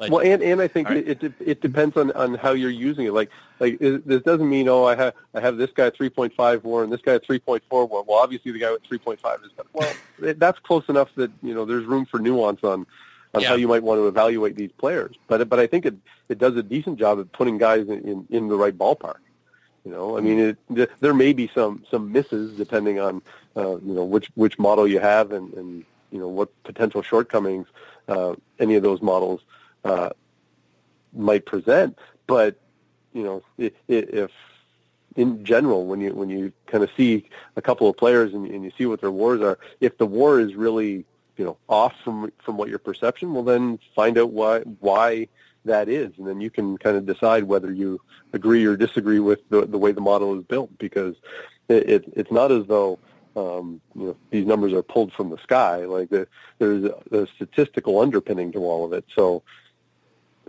But, 0.00 0.10
well, 0.10 0.20
and 0.24 0.42
and 0.42 0.62
I 0.62 0.66
think 0.66 0.88
right. 0.88 1.06
it, 1.06 1.22
it 1.22 1.32
it 1.38 1.60
depends 1.60 1.94
on 1.98 2.10
on 2.12 2.34
how 2.34 2.52
you're 2.52 2.70
using 2.70 3.04
it. 3.04 3.12
Like 3.12 3.28
like 3.58 3.76
it, 3.82 4.08
this 4.08 4.22
doesn't 4.22 4.48
mean 4.48 4.66
oh 4.66 4.84
I 4.84 4.96
have 4.96 5.12
I 5.34 5.40
have 5.40 5.58
this 5.58 5.70
guy 5.72 5.88
at 5.88 5.98
3.5 5.98 6.64
war 6.64 6.82
and 6.82 6.90
this 6.90 7.02
guy 7.02 7.16
at 7.16 7.26
3.4 7.26 7.60
war. 7.70 8.02
Well, 8.02 8.16
obviously 8.18 8.50
the 8.52 8.60
guy 8.60 8.72
with 8.72 8.82
3.5 8.84 9.44
is 9.44 9.52
better. 9.52 9.68
Well, 9.74 9.92
that's 10.38 10.58
close 10.60 10.88
enough 10.88 11.10
that 11.16 11.30
you 11.42 11.52
know 11.52 11.66
there's 11.66 11.84
room 11.84 12.06
for 12.06 12.18
nuance 12.18 12.64
on 12.64 12.86
on 13.34 13.42
yeah. 13.42 13.48
how 13.48 13.54
you 13.56 13.68
might 13.68 13.82
want 13.82 13.98
to 13.98 14.08
evaluate 14.08 14.56
these 14.56 14.72
players. 14.72 15.16
But 15.28 15.46
but 15.50 15.60
I 15.60 15.66
think 15.66 15.84
it 15.84 15.96
it 16.30 16.38
does 16.38 16.56
a 16.56 16.62
decent 16.62 16.98
job 16.98 17.18
of 17.18 17.30
putting 17.32 17.58
guys 17.58 17.86
in 17.86 18.00
in, 18.08 18.26
in 18.30 18.48
the 18.48 18.56
right 18.56 18.76
ballpark. 18.76 19.18
You 19.84 19.90
know, 19.90 20.16
I 20.16 20.20
mean, 20.20 20.56
it, 20.70 20.90
there 21.00 21.14
may 21.14 21.34
be 21.34 21.50
some 21.54 21.84
some 21.90 22.10
misses 22.10 22.56
depending 22.56 23.00
on 23.00 23.20
uh, 23.54 23.76
you 23.76 23.92
know 23.92 24.04
which 24.04 24.30
which 24.34 24.58
model 24.58 24.88
you 24.88 24.98
have 25.00 25.32
and 25.32 25.52
and 25.52 25.84
you 26.10 26.18
know 26.18 26.28
what 26.28 26.50
potential 26.64 27.02
shortcomings 27.02 27.66
uh, 28.08 28.34
any 28.58 28.76
of 28.76 28.82
those 28.82 29.02
models 29.02 29.42
uh, 29.84 30.10
might 31.12 31.46
present. 31.46 31.98
But 32.26 32.58
you 33.12 33.22
know, 33.22 33.42
if, 33.58 33.72
if 33.88 34.30
in 35.16 35.44
general, 35.44 35.86
when 35.86 36.00
you 36.00 36.14
when 36.14 36.30
you 36.30 36.52
kind 36.66 36.84
of 36.84 36.90
see 36.96 37.28
a 37.56 37.62
couple 37.62 37.88
of 37.88 37.96
players 37.96 38.32
and, 38.32 38.46
and 38.46 38.64
you 38.64 38.72
see 38.78 38.86
what 38.86 39.00
their 39.00 39.10
wars 39.10 39.40
are, 39.40 39.58
if 39.80 39.98
the 39.98 40.06
war 40.06 40.40
is 40.40 40.54
really 40.54 41.04
you 41.36 41.44
know 41.44 41.56
off 41.68 41.94
from 42.04 42.32
from 42.44 42.56
what 42.56 42.68
your 42.68 42.78
perception, 42.78 43.34
well 43.34 43.42
then 43.42 43.78
find 43.94 44.18
out 44.18 44.30
why 44.30 44.60
why 44.80 45.28
that 45.64 45.88
is, 45.88 46.12
and 46.16 46.26
then 46.26 46.40
you 46.40 46.50
can 46.50 46.78
kind 46.78 46.96
of 46.96 47.04
decide 47.06 47.44
whether 47.44 47.72
you 47.72 48.00
agree 48.32 48.64
or 48.64 48.76
disagree 48.76 49.20
with 49.20 49.40
the 49.50 49.66
the 49.66 49.78
way 49.78 49.92
the 49.92 50.00
model 50.00 50.38
is 50.38 50.44
built 50.44 50.70
because 50.78 51.16
it, 51.68 51.90
it 51.90 52.12
it's 52.16 52.32
not 52.32 52.52
as 52.52 52.66
though 52.66 52.98
um, 53.36 53.80
you 53.94 54.06
know 54.06 54.16
these 54.30 54.46
numbers 54.46 54.72
are 54.72 54.82
pulled 54.82 55.12
from 55.12 55.30
the 55.30 55.38
sky. 55.38 55.84
Like 55.84 56.10
the, 56.10 56.28
there's 56.58 56.84
a, 56.84 57.22
a 57.22 57.26
statistical 57.34 58.00
underpinning 58.00 58.52
to 58.52 58.58
all 58.60 58.84
of 58.84 58.92
it. 58.92 59.04
So 59.14 59.42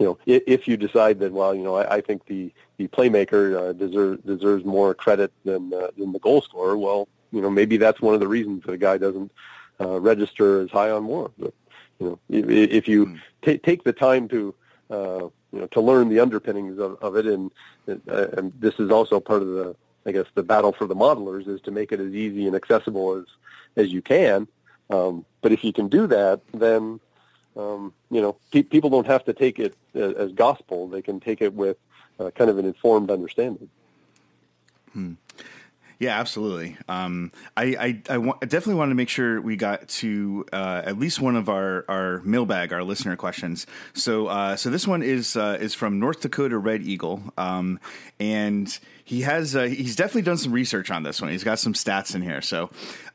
you 0.02 0.08
know, 0.08 0.18
if, 0.26 0.41
if 0.47 0.68
you 0.68 0.78
decide 0.78 1.20
that, 1.20 1.32
well, 1.32 1.54
you 1.54 1.62
know, 1.62 1.76
I, 1.76 1.97
I 1.97 2.02
think 2.02 2.26
the 2.26 2.52
the 2.78 2.88
playmaker 2.88 3.56
uh, 3.56 3.74
deserves 3.74 4.20
deserves 4.24 4.66
more 4.66 4.95
credit 4.95 5.32
than 5.45 5.72
uh, 5.72 5.89
than 5.95 6.12
the 6.12 6.18
goal 6.18 6.41
scorer, 6.41 6.76
well, 6.76 7.08
you 7.32 7.39
know, 7.39 7.52
maybe 7.52 7.78
that's 7.78 8.02
one 8.02 8.16
of 8.16 8.20
the 8.20 8.28
reasons 8.28 8.64
that 8.64 8.72
a 8.72 8.78
guy 8.78 8.97
doesn't 8.97 9.32
uh, 9.80 9.99
register 9.99 10.62
as 10.62 10.72
high 10.72 10.89
on 10.89 11.04
more. 11.04 11.30
But 11.38 11.54
you 11.99 12.08
know, 12.08 12.20
if, 12.30 12.49
if 12.49 12.88
you 12.88 13.06
mm. 13.06 13.20
t- 13.43 13.60
take 13.60 13.84
the 13.84 13.93
time 13.93 14.28
to 14.30 14.56
uh, 14.89 15.30
you 15.54 15.60
know 15.60 15.68
to 15.68 15.82
learn 15.82 16.10
the 16.10 16.20
underpinnings 16.20 16.80
of, 16.80 16.97
of 16.99 17.16
it, 17.16 17.28
and, 17.28 17.52
uh, 17.88 18.28
and 18.38 18.52
this 18.60 18.80
is 18.80 18.89
also 18.89 19.20
part 19.20 19.43
of 19.43 19.49
the 19.49 19.76
I 20.08 20.14
guess 20.14 20.26
the 20.34 20.41
battle 20.41 20.72
for 20.72 20.88
the 20.88 20.95
modelers 20.95 21.47
is 21.47 21.62
to 21.62 21.70
make 21.70 21.91
it 21.91 21.99
as 21.99 22.12
easy 22.16 22.47
and 22.47 22.56
accessible 22.56 23.18
as 23.20 23.26
as 23.78 23.93
you 23.93 24.02
can. 24.02 24.47
Um, 24.89 25.26
but 25.43 25.52
if 25.52 25.64
you 25.64 25.72
can 25.72 25.89
do 25.89 26.08
that, 26.08 26.41
then 26.56 26.99
um, 27.56 27.93
you 28.10 28.22
know, 28.22 28.38
pe- 28.52 28.64
people 28.64 28.89
don't 28.89 29.08
have 29.08 29.26
to 29.26 29.34
take 29.34 29.60
it 29.60 29.76
as, 29.93 30.14
as 30.14 30.32
gospel. 30.32 30.88
They 30.88 31.02
can 31.02 31.20
take 31.20 31.41
it 31.41 31.54
with 31.54 31.78
uh, 32.20 32.32
kind 32.32 32.49
of 32.49 32.58
an 32.58 32.66
informed 32.66 33.12
understanding. 33.12 33.70
Hmm. 34.93 35.14
Yeah, 36.02 36.20
absolutely. 36.20 36.78
Um, 36.89 37.32
I, 37.56 37.91
definitely 37.91 38.74
wanted 38.74 38.89
to 38.89 38.95
make 38.95 39.08
sure 39.08 39.39
we 39.39 39.56
got 39.56 39.88
to 39.88 40.43
uh, 40.52 40.82
at 40.84 40.97
least 40.97 41.22
one 41.22 41.36
of 41.36 41.47
our, 41.47 41.86
our 41.88 42.22
mailbag, 42.24 42.74
our 42.74 42.84
listener 42.84 43.16
questions. 43.16 43.68
So 43.93 44.26
uh, 44.26 44.56
so 44.56 44.72
this 44.72 44.88
one 44.88 45.04
is 45.04 45.38
uh, 45.38 45.60
is 45.62 45.76
from 45.76 45.99
North 45.99 46.22
Dakota 46.22 46.58
Red 46.58 46.82
Eagle, 46.82 47.22
um, 47.38 47.80
and 48.20 48.80
he 49.04 49.22
has 49.22 49.56
uh, 49.56 49.64
he's 49.64 49.95
definitely 49.95 50.24
done 50.24 50.38
some 50.38 50.52
research 50.52 50.91
on 50.91 51.04
this 51.04 51.22
one. 51.22 51.32
He's 51.32 51.43
got 51.43 51.60
some 51.60 51.74
stats 51.74 52.16
in 52.16 52.22
here. 52.22 52.41
So 52.41 52.70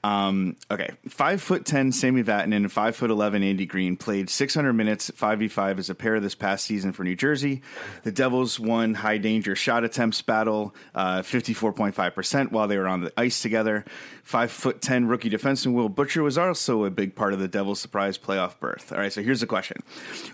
um, 0.04 0.56
okay, 0.70 0.90
five 1.08 1.42
foot 1.42 1.64
ten 1.64 1.90
Sami 1.90 2.22
Vatanen 2.22 2.56
and 2.56 2.72
five 2.72 2.94
foot 2.96 3.10
eleven 3.10 3.42
Andy 3.42 3.66
Greene 3.66 3.96
played 3.96 4.30
600 4.30 4.72
minutes 4.72 5.10
five 5.14 5.38
v 5.40 5.48
five 5.48 5.78
as 5.78 5.90
a 5.90 5.94
pair 5.94 6.20
this 6.20 6.34
past 6.34 6.64
season 6.64 6.92
for 6.92 7.02
New 7.04 7.16
Jersey. 7.16 7.62
The 8.04 8.12
Devils 8.12 8.60
won 8.60 8.94
high 8.94 9.18
danger 9.18 9.56
shot 9.56 9.84
attempts 9.84 10.22
battle, 10.22 10.74
54.5 10.94 12.14
percent 12.14 12.52
while 12.52 12.68
they 12.68 12.78
were 12.78 12.88
on 12.88 13.00
the 13.00 13.12
ice 13.16 13.42
together. 13.42 13.84
Five 14.22 14.50
foot 14.50 14.82
ten 14.82 15.06
rookie 15.06 15.30
defenseman 15.30 15.74
Will 15.74 15.88
Butcher 15.88 16.20
was 16.22 16.36
also 16.36 16.84
a 16.84 16.90
big 16.90 17.14
part 17.14 17.32
of 17.32 17.38
the 17.38 17.46
Devils' 17.46 17.78
surprise 17.78 18.18
playoff 18.18 18.58
berth. 18.58 18.92
All 18.92 18.98
right, 18.98 19.12
so 19.12 19.22
here's 19.22 19.38
the 19.38 19.46
question: 19.46 19.84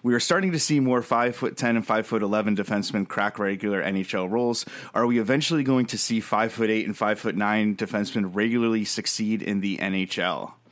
We 0.03 0.14
are 0.14 0.20
starting 0.20 0.53
to 0.53 0.59
see 0.59 0.80
more 0.80 1.03
five 1.03 1.36
foot 1.36 1.59
ten 1.59 1.76
and 1.76 1.86
five 1.86 2.07
foot 2.07 2.22
eleven 2.22 2.57
defensemen 2.57 3.07
crack 3.07 3.38
regular 3.38 3.82
NHL 3.82 4.30
roles. 4.30 4.64
Are 4.94 5.07
we 5.07 5.18
eventually 5.18 5.51
going 5.61 5.84
to 5.86 5.98
see 5.98 6.20
five 6.20 6.53
foot 6.53 6.70
eight 6.70 6.86
and 6.86 6.96
five 6.96 7.18
foot 7.20 7.36
nine 7.36 7.76
defensemen 7.76 8.34
regularly 8.34 8.86
succeed 8.86 9.42
in 9.42 9.61
the 9.61 9.76
NHL? 9.76 10.53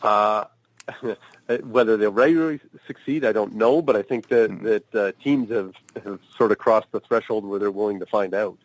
Uh, 0.00 0.44
whether 1.64 1.96
they'll 1.96 2.12
regularly 2.12 2.60
succeed, 2.86 3.24
I 3.24 3.32
don't 3.32 3.54
know, 3.54 3.82
but 3.82 3.96
I 3.96 4.02
think 4.02 4.28
that 4.28 4.50
Hmm. 4.50 4.62
that 4.64 4.94
uh, 4.94 5.12
teams 5.22 5.50
have, 5.50 5.72
have 6.04 6.20
sort 6.36 6.52
of 6.52 6.58
crossed 6.58 6.92
the 6.92 7.00
threshold 7.00 7.44
where 7.44 7.58
they're 7.58 7.70
willing 7.70 7.98
to 7.98 8.06
find 8.06 8.32
out. 8.32 8.56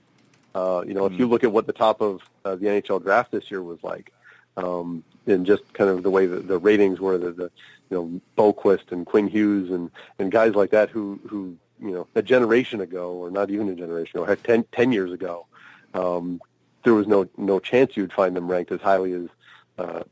Uh, 0.53 0.83
you 0.85 0.93
know, 0.93 1.05
if 1.07 1.13
you 1.17 1.27
look 1.27 1.43
at 1.43 1.51
what 1.51 1.65
the 1.65 1.73
top 1.73 2.01
of 2.01 2.21
uh, 2.45 2.55
the 2.55 2.67
NHL 2.67 3.01
draft 3.01 3.31
this 3.31 3.49
year 3.49 3.63
was 3.63 3.79
like, 3.83 4.13
um, 4.57 5.03
and 5.25 5.45
just 5.45 5.63
kind 5.73 5.89
of 5.89 6.03
the 6.03 6.11
way 6.11 6.27
that 6.27 6.47
the 6.47 6.59
ratings 6.59 6.99
were, 6.99 7.17
the, 7.17 7.31
the 7.31 7.51
you 7.89 7.97
know 7.97 8.21
Boqvist 8.37 8.91
and 8.91 9.05
Quinn 9.05 9.27
Hughes 9.27 9.71
and 9.71 9.89
and 10.19 10.31
guys 10.31 10.53
like 10.53 10.69
that 10.69 10.89
who 10.91 11.19
who 11.27 11.57
you 11.83 11.91
know 11.91 12.07
a 12.15 12.21
generation 12.21 12.81
ago 12.81 13.11
or 13.11 13.29
not 13.29 13.51
even 13.51 13.69
a 13.69 13.75
generation 13.75 14.17
ago, 14.17 14.25
heck, 14.25 14.41
10, 14.43 14.65
10 14.71 14.91
years 14.91 15.11
ago, 15.11 15.45
um, 15.93 16.41
there 16.83 16.93
was 16.93 17.07
no 17.07 17.27
no 17.37 17.59
chance 17.59 17.95
you'd 17.95 18.13
find 18.13 18.35
them 18.35 18.49
ranked 18.49 18.71
as 18.71 18.81
highly 18.81 19.13
as 19.13 19.27
uh, 19.77 20.03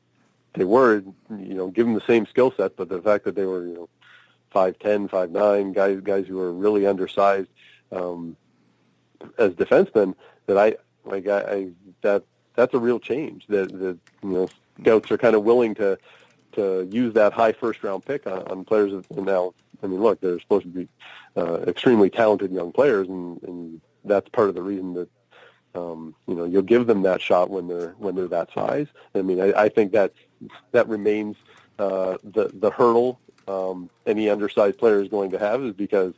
they 0.54 0.66
were. 0.66 1.04
You 1.30 1.54
know, 1.54 1.68
give 1.68 1.86
them 1.86 1.96
the 1.96 2.02
same 2.02 2.26
skill 2.26 2.54
set, 2.56 2.76
but 2.76 2.90
the 2.90 3.02
fact 3.02 3.26
that 3.26 3.36
they 3.36 3.46
were 3.46 3.66
you 3.66 3.74
know 3.74 3.90
five 4.52 4.78
ten, 4.80 5.08
five 5.08 5.32
nine 5.32 5.72
guys 5.72 6.00
guys 6.02 6.28
who 6.28 6.40
are 6.40 6.52
really 6.52 6.86
undersized 6.86 7.50
um, 7.92 8.36
as 9.38 9.52
defensemen, 9.54 10.16
that 10.48 10.58
I 10.58 10.76
like 11.06 11.28
I, 11.28 11.40
I 11.40 11.70
that 12.02 12.24
that's 12.56 12.74
a 12.74 12.80
real 12.80 13.00
change. 13.00 13.46
That 13.48 13.72
that 13.80 13.98
you 14.24 14.30
know 14.30 14.50
scouts 14.82 15.12
are 15.12 15.18
kind 15.18 15.36
of 15.36 15.44
willing 15.44 15.76
to 15.76 15.98
to 16.54 16.88
use 16.92 17.14
that 17.14 17.34
high 17.34 17.54
first 17.54 17.84
round 17.84 18.06
pick 18.06 18.28
on, 18.28 18.44
on 18.48 18.66
players. 18.66 19.06
Now, 19.12 19.54
I 19.84 19.88
mean, 19.88 20.02
look, 20.02 20.22
they're 20.22 20.40
supposed 20.40 20.64
to 20.64 20.70
be 20.70 20.88
uh, 21.36 21.62
extremely 21.62 22.10
talented 22.10 22.52
young 22.52 22.72
players, 22.72 23.08
and, 23.08 23.42
and 23.44 23.82
that's 24.04 24.30
part 24.30 24.50
of 24.50 24.56
the 24.56 24.62
reason 24.62 24.94
that 24.94 25.10
um, 25.74 26.16
you 26.28 26.36
know 26.36 26.44
you'll 26.44 26.62
give 26.62 26.88
them 26.88 27.04
that 27.04 27.22
shot 27.22 27.50
when 27.50 27.68
they're 27.68 27.96
when 27.98 28.16
they're 28.16 28.28
that 28.28 28.54
size. 28.54 28.88
I 29.16 29.22
mean, 29.22 29.42
I, 29.42 29.54
I 29.54 29.70
think 29.70 29.94
that 29.94 30.14
that 30.72 30.88
remains 30.88 31.38
uh, 31.80 32.18
the 32.24 32.52
the 32.54 32.72
hurdle 32.72 33.20
um, 33.48 33.90
any 34.06 34.30
undersized 34.30 34.78
player 34.78 35.02
is 35.02 35.08
going 35.08 35.32
to 35.32 35.40
have 35.40 35.64
is 35.64 35.74
because 35.74 36.14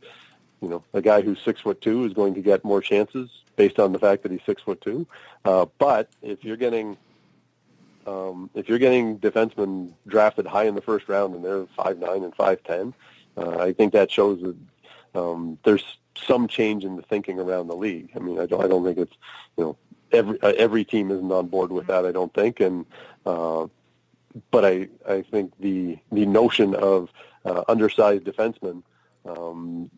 you 0.62 0.70
know 0.70 0.84
a 0.94 1.02
guy 1.02 1.22
who's 1.22 1.40
six 1.40 1.62
foot 1.62 1.82
two 1.82 2.06
is 2.06 2.14
going 2.14 2.34
to 2.36 2.42
get 2.42 2.64
more 2.64 2.82
chances 2.82 3.30
based 3.56 3.80
on 3.80 3.92
the 3.92 4.00
fact 4.00 4.24
that 4.24 4.32
he's 4.32 4.42
six 4.46 4.62
foot 4.62 4.82
two. 4.82 5.08
Uh, 5.46 5.66
but 5.78 6.10
if 6.22 6.44
you're 6.44 6.58
getting 6.58 6.98
um, 8.06 8.50
if 8.54 8.68
you're 8.68 8.80
getting 8.80 9.20
defensemen 9.20 9.92
drafted 10.08 10.46
high 10.46 10.66
in 10.66 10.76
the 10.76 10.82
first 10.82 11.08
round 11.08 11.36
and 11.36 11.44
they're 11.44 11.66
five 11.78 11.98
nine 12.00 12.24
and 12.24 12.36
five 12.36 12.64
ten, 12.64 12.94
uh, 13.38 13.58
I 13.60 13.74
think 13.74 13.94
that 13.94 14.12
shows 14.12 14.42
that 14.42 14.56
um, 15.20 15.58
there's 15.64 15.84
some 16.16 16.48
change 16.48 16.86
in 16.86 16.96
the 16.96 17.02
thinking 17.02 17.40
around 17.40 17.68
the 17.68 17.76
league. 17.76 18.12
I 18.16 18.20
mean, 18.20 18.40
I 18.40 18.46
don't 18.46 18.64
I 18.64 18.68
don't 18.68 18.84
think 18.84 18.98
it's 18.98 19.16
you 19.58 19.64
know 19.64 19.78
every 20.12 20.42
uh, 20.42 20.54
every 20.58 20.84
team 20.86 21.12
isn't 21.12 21.32
on 21.32 21.48
board 21.48 21.72
with 21.72 21.88
that. 21.88 22.06
I 22.06 22.12
don't 22.12 22.34
think, 22.34 22.60
and 22.60 22.86
uh, 23.26 23.68
but 24.52 24.66
I 24.66 24.88
I 25.08 25.22
think 25.22 25.54
the 25.60 25.98
the 26.12 26.26
notion 26.26 26.76
of 26.76 27.10
uh, 27.46 27.64
undersized 27.68 28.24
defensemen 28.24 28.84
um, 29.26 29.90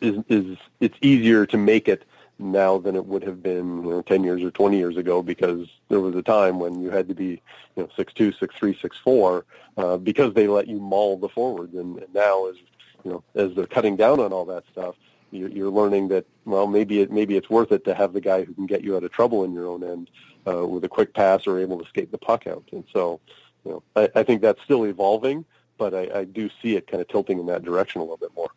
is 0.00 0.22
is 0.28 0.58
it's 0.80 0.96
easier 1.00 1.46
to 1.46 1.56
make 1.56 1.88
it 1.88 2.04
now 2.38 2.78
than 2.78 2.94
it 2.94 3.04
would 3.04 3.22
have 3.22 3.42
been 3.42 3.82
you 3.82 3.90
know 3.90 4.02
10 4.02 4.22
years 4.22 4.42
or 4.42 4.50
20 4.50 4.76
years 4.76 4.96
ago 4.96 5.22
because 5.22 5.66
there 5.88 6.00
was 6.00 6.14
a 6.14 6.22
time 6.22 6.58
when 6.58 6.80
you 6.80 6.90
had 6.90 7.08
to 7.08 7.14
be 7.14 7.42
you 7.76 7.82
know 7.82 7.88
six 7.96 8.12
two 8.12 8.32
six 8.32 8.54
three 8.56 8.78
six 8.80 8.96
four 8.98 9.44
uh, 9.76 9.96
because 9.96 10.34
they 10.34 10.46
let 10.46 10.68
you 10.68 10.78
maul 10.78 11.16
the 11.18 11.28
forwards. 11.28 11.74
And, 11.74 11.98
and 11.98 12.14
now 12.14 12.46
as 12.46 12.56
you 13.04 13.10
know 13.10 13.24
as 13.34 13.54
they're 13.54 13.66
cutting 13.66 13.96
down 13.96 14.20
on 14.20 14.32
all 14.32 14.44
that 14.46 14.64
stuff 14.70 14.94
you're, 15.30 15.50
you're 15.50 15.70
learning 15.70 16.08
that 16.08 16.26
well 16.44 16.66
maybe 16.66 17.00
it 17.00 17.10
maybe 17.10 17.36
it's 17.36 17.50
worth 17.50 17.72
it 17.72 17.84
to 17.84 17.94
have 17.94 18.12
the 18.12 18.20
guy 18.20 18.44
who 18.44 18.54
can 18.54 18.66
get 18.66 18.82
you 18.82 18.96
out 18.96 19.04
of 19.04 19.12
trouble 19.12 19.44
in 19.44 19.52
your 19.52 19.66
own 19.66 19.82
end 19.82 20.10
uh, 20.46 20.66
with 20.66 20.84
a 20.84 20.88
quick 20.88 21.12
pass 21.14 21.46
or 21.46 21.58
able 21.58 21.78
to 21.78 21.84
escape 21.84 22.10
the 22.10 22.18
puck 22.18 22.46
out. 22.46 22.64
And 22.72 22.84
so 22.92 23.20
you 23.64 23.72
know 23.72 23.82
I, 23.96 24.20
I 24.20 24.22
think 24.22 24.42
that's 24.42 24.62
still 24.62 24.84
evolving 24.84 25.44
but 25.76 25.94
I, 25.94 26.20
I 26.20 26.24
do 26.24 26.50
see 26.60 26.76
it 26.76 26.88
kind 26.88 27.00
of 27.00 27.08
tilting 27.08 27.38
in 27.38 27.46
that 27.46 27.64
direction 27.64 28.00
a 28.00 28.04
little 28.04 28.16
bit 28.16 28.34
more 28.34 28.50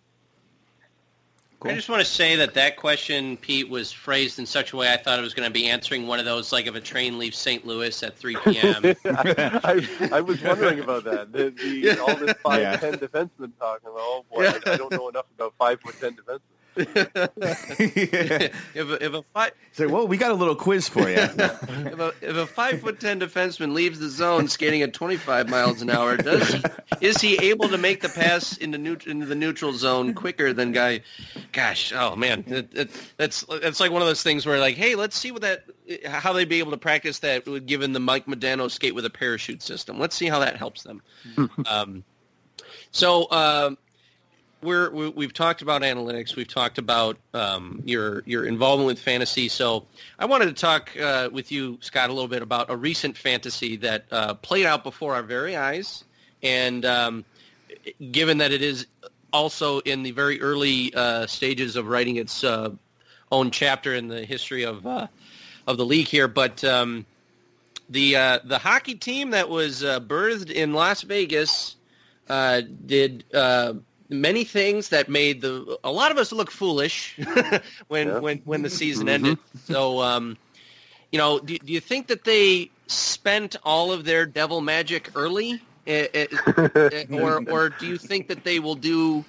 I 1.63 1.75
just 1.75 1.89
want 1.89 1.99
to 2.01 2.05
say 2.05 2.35
that 2.37 2.53
that 2.55 2.75
question, 2.75 3.37
Pete, 3.37 3.69
was 3.69 3.91
phrased 3.91 4.39
in 4.39 4.45
such 4.45 4.73
a 4.73 4.77
way 4.77 4.91
I 4.91 4.97
thought 4.97 5.19
it 5.19 5.21
was 5.21 5.33
going 5.33 5.47
to 5.47 5.53
be 5.53 5.67
answering 5.67 6.07
one 6.07 6.17
of 6.19 6.25
those, 6.25 6.51
like 6.51 6.65
if 6.65 6.75
a 6.75 6.81
train 6.81 7.19
leaves 7.19 7.37
St. 7.37 7.65
Louis 7.67 8.01
at 8.03 8.17
3 8.17 8.35
p.m. 8.45 8.83
I, 9.05 9.87
I 10.11 10.21
was 10.21 10.41
wondering 10.41 10.79
about 10.79 11.03
that. 11.03 11.31
The, 11.31 11.51
the, 11.51 11.99
all 11.99 12.15
this 12.15 12.33
five 12.43 12.61
Yeah. 12.61 12.77
ten 12.77 12.93
defenseman 12.95 13.51
talking 13.59 13.89
about. 13.89 13.99
Oh 13.99 14.25
boy, 14.33 14.47
I, 14.47 14.59
I 14.65 14.77
don't 14.77 14.91
know 14.91 15.09
enough 15.09 15.25
about 15.35 15.53
five 15.59 15.79
foot 15.81 15.95
ten 15.99 16.13
defensemen. 16.15 16.39
If, 16.75 18.49
a, 18.75 19.05
if 19.05 19.13
a 19.13 19.23
five 19.33 19.51
Say, 19.73 19.85
well, 19.85 20.05
we 20.05 20.17
got 20.17 20.31
a 20.31 20.35
little 20.35 20.55
quiz 20.55 20.89
for 20.89 21.09
you. 21.09 21.15
if 21.17 21.39
a, 21.39 22.13
if 22.21 22.35
a 22.35 22.45
five 22.45 22.81
foot 22.81 22.99
ten 22.99 23.21
defenseman 23.21 23.73
leaves 23.73 23.99
the 23.99 24.09
zone 24.09 24.49
skating 24.49 24.81
at 24.81 24.93
25 24.93 25.49
miles 25.49 25.81
an 25.81 25.89
hour, 25.89 26.17
does 26.17 26.53
he, 26.53 26.63
is 26.99 27.21
he 27.21 27.37
able 27.37 27.69
to 27.69 27.77
make 27.77 28.01
the 28.01 28.09
pass 28.09 28.57
into, 28.57 28.77
neut- 28.77 29.07
into 29.07 29.25
the 29.25 29.35
neutral 29.35 29.71
zone 29.71 30.13
quicker 30.13 30.51
than 30.51 30.73
guy? 30.73 31.01
Gosh, 31.53 31.93
oh 31.93 32.17
man, 32.17 32.43
it, 32.47 32.69
it, 32.73 32.91
that's 33.15 33.45
that's 33.61 33.79
like 33.79 33.91
one 33.91 34.01
of 34.01 34.09
those 34.09 34.23
things 34.23 34.45
where 34.45 34.59
like, 34.59 34.75
hey, 34.75 34.95
let's 34.95 35.17
see 35.17 35.31
what 35.31 35.41
that 35.41 35.63
how 36.05 36.33
they'd 36.33 36.49
be 36.49 36.59
able 36.59 36.71
to 36.71 36.77
practice 36.77 37.19
that 37.19 37.65
given 37.65 37.93
the 37.93 37.99
Mike 37.99 38.25
Modano 38.25 38.69
skate 38.69 38.93
with 38.93 39.05
a 39.05 39.09
parachute 39.09 39.61
system. 39.61 39.99
Let's 39.99 40.17
see 40.17 40.27
how 40.27 40.39
that 40.39 40.57
helps 40.57 40.83
them. 40.83 41.01
um, 41.65 42.03
so. 42.91 43.31
Um, 43.31 43.77
we're, 44.63 44.89
we, 44.91 45.09
we've 45.09 45.33
talked 45.33 45.61
about 45.61 45.81
analytics. 45.81 46.35
We've 46.35 46.47
talked 46.47 46.77
about 46.77 47.17
um, 47.33 47.81
your 47.85 48.23
your 48.25 48.45
involvement 48.45 48.87
with 48.87 48.99
fantasy. 48.99 49.47
So 49.49 49.85
I 50.19 50.25
wanted 50.25 50.45
to 50.45 50.53
talk 50.53 50.91
uh, 50.99 51.29
with 51.31 51.51
you, 51.51 51.77
Scott, 51.81 52.09
a 52.09 52.13
little 52.13 52.27
bit 52.27 52.41
about 52.41 52.69
a 52.69 52.75
recent 52.75 53.17
fantasy 53.17 53.75
that 53.77 54.05
uh, 54.11 54.35
played 54.35 54.65
out 54.65 54.83
before 54.83 55.15
our 55.15 55.23
very 55.23 55.55
eyes. 55.55 56.03
And 56.43 56.85
um, 56.85 57.25
given 58.11 58.37
that 58.39 58.51
it 58.51 58.61
is 58.61 58.87
also 59.33 59.79
in 59.79 60.03
the 60.03 60.11
very 60.11 60.41
early 60.41 60.93
uh, 60.93 61.25
stages 61.27 61.75
of 61.75 61.87
writing 61.87 62.17
its 62.17 62.43
uh, 62.43 62.69
own 63.31 63.51
chapter 63.51 63.95
in 63.95 64.07
the 64.07 64.25
history 64.25 64.63
of 64.63 64.85
uh, 64.85 65.07
of 65.67 65.77
the 65.77 65.85
league 65.85 66.07
here, 66.07 66.27
but 66.27 66.63
um, 66.63 67.05
the 67.89 68.15
uh, 68.15 68.39
the 68.43 68.57
hockey 68.57 68.95
team 68.95 69.31
that 69.31 69.49
was 69.49 69.81
birthed 69.83 70.51
in 70.51 70.73
Las 70.73 71.01
Vegas 71.01 71.75
did 72.27 73.23
many 74.11 74.43
things 74.43 74.89
that 74.89 75.09
made 75.09 75.41
the 75.41 75.77
a 75.83 75.91
lot 75.91 76.11
of 76.11 76.17
us 76.17 76.31
look 76.31 76.51
foolish 76.51 77.19
when 77.87 78.07
Yeah. 78.07 78.19
when 78.19 78.39
when 78.45 78.61
the 78.63 78.69
season 78.69 79.07
ended. 79.09 79.39
So, 79.53 80.01
um, 80.01 80.37
you 81.11 81.19
know, 81.19 81.39
do, 81.39 81.57
do 81.57 81.73
you 81.73 81.79
think 81.79 82.07
that 82.07 82.23
they 82.23 82.71
spent 82.87 83.55
all 83.63 83.91
of 83.91 84.05
their 84.05 84.25
devil 84.25 84.61
magic 84.61 85.09
early, 85.15 85.61
Eh, 85.87 86.07
eh, 86.13 86.27
eh, 86.91 87.03
or 87.11 87.41
or 87.47 87.69
do 87.69 87.85
you 87.87 87.97
think 87.97 88.27
that 88.27 88.43
they 88.43 88.59
will 88.59 88.75
do 88.75 89.25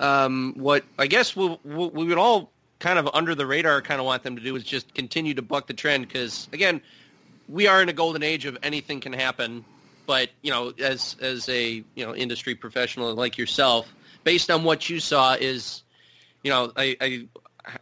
um, 0.00 0.54
what 0.56 0.84
I 0.98 1.06
guess 1.06 1.36
we 1.36 1.58
we 1.64 1.88
we 1.88 2.04
would 2.06 2.18
all 2.18 2.52
kind 2.80 2.98
of 2.98 3.08
under 3.12 3.34
the 3.34 3.46
radar 3.46 3.82
kind 3.82 4.00
of 4.00 4.06
want 4.06 4.22
them 4.22 4.36
to 4.36 4.42
do 4.42 4.56
is 4.56 4.64
just 4.64 4.94
continue 4.94 5.34
to 5.34 5.42
buck 5.42 5.66
the 5.66 5.74
trend 5.74 6.06
because 6.06 6.48
again 6.52 6.80
we 7.48 7.66
are 7.66 7.82
in 7.82 7.88
a 7.88 7.92
golden 7.92 8.22
age 8.22 8.46
of 8.46 8.56
anything 8.62 9.00
can 9.00 9.12
happen 9.12 9.64
but 10.06 10.30
you 10.42 10.50
know 10.50 10.72
as 10.78 11.16
as 11.20 11.48
a 11.48 11.84
you 11.94 12.06
know 12.06 12.14
industry 12.14 12.54
professional 12.54 13.14
like 13.14 13.36
yourself 13.36 13.94
based 14.24 14.50
on 14.50 14.64
what 14.64 14.88
you 14.88 15.00
saw 15.00 15.34
is 15.34 15.82
you 16.42 16.50
know 16.50 16.72
i 16.76 16.96
i, 17.00 17.26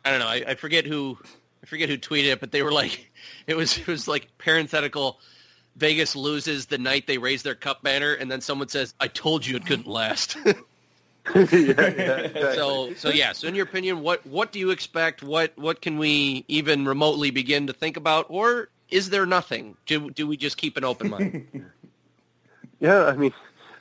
I 0.05 0.11
don't 0.11 0.21
know 0.21 0.27
I, 0.27 0.45
I 0.49 0.55
forget 0.55 0.87
who 0.87 1.19
i 1.63 1.67
forget 1.67 1.89
who 1.89 1.99
tweeted 1.99 2.33
it 2.33 2.41
but 2.41 2.53
they 2.53 2.63
were 2.63 2.73
like 2.73 3.11
it 3.47 3.57
was 3.57 3.79
it 3.79 3.87
was 3.87 4.09
like 4.09 4.29
parenthetical 4.39 5.19
vegas 5.77 6.17
loses 6.17 6.67
the 6.67 6.79
night 6.79 7.07
they 7.07 7.19
raise 7.19 7.43
their 7.43 7.55
cup 7.55 7.83
banner 7.83 8.13
and 8.15 8.31
then 8.31 8.41
someone 8.41 8.69
says 8.69 8.95
i 9.01 9.09
told 9.09 9.47
you 9.47 9.57
it 9.57 9.67
couldn't 9.67 9.87
last 9.87 10.37
yeah, 11.35 11.51
yeah. 11.53 12.53
So, 12.55 12.95
so 12.95 13.11
yeah. 13.11 13.33
So, 13.33 13.49
in 13.49 13.55
your 13.55 13.65
opinion, 13.65 14.01
what 14.01 14.27
what 14.27 14.53
do 14.53 14.59
you 14.59 14.71
expect? 14.71 15.23
What 15.23 15.53
what 15.59 15.83
can 15.83 15.99
we 15.99 16.45
even 16.49 16.87
remotely 16.87 17.31
begin 17.31 17.67
to 17.67 17.73
think 17.73 17.97
about, 17.97 18.27
or 18.29 18.69
is 18.89 19.11
there 19.11 19.27
nothing? 19.27 19.77
Do 19.87 20.11
do 20.11 20.27
we 20.27 20.37
just 20.37 20.57
keep 20.57 20.77
an 20.77 20.85
open 20.85 21.11
mind? 21.11 21.71
Yeah, 22.81 23.07
I 23.07 23.17
mean, 23.17 23.33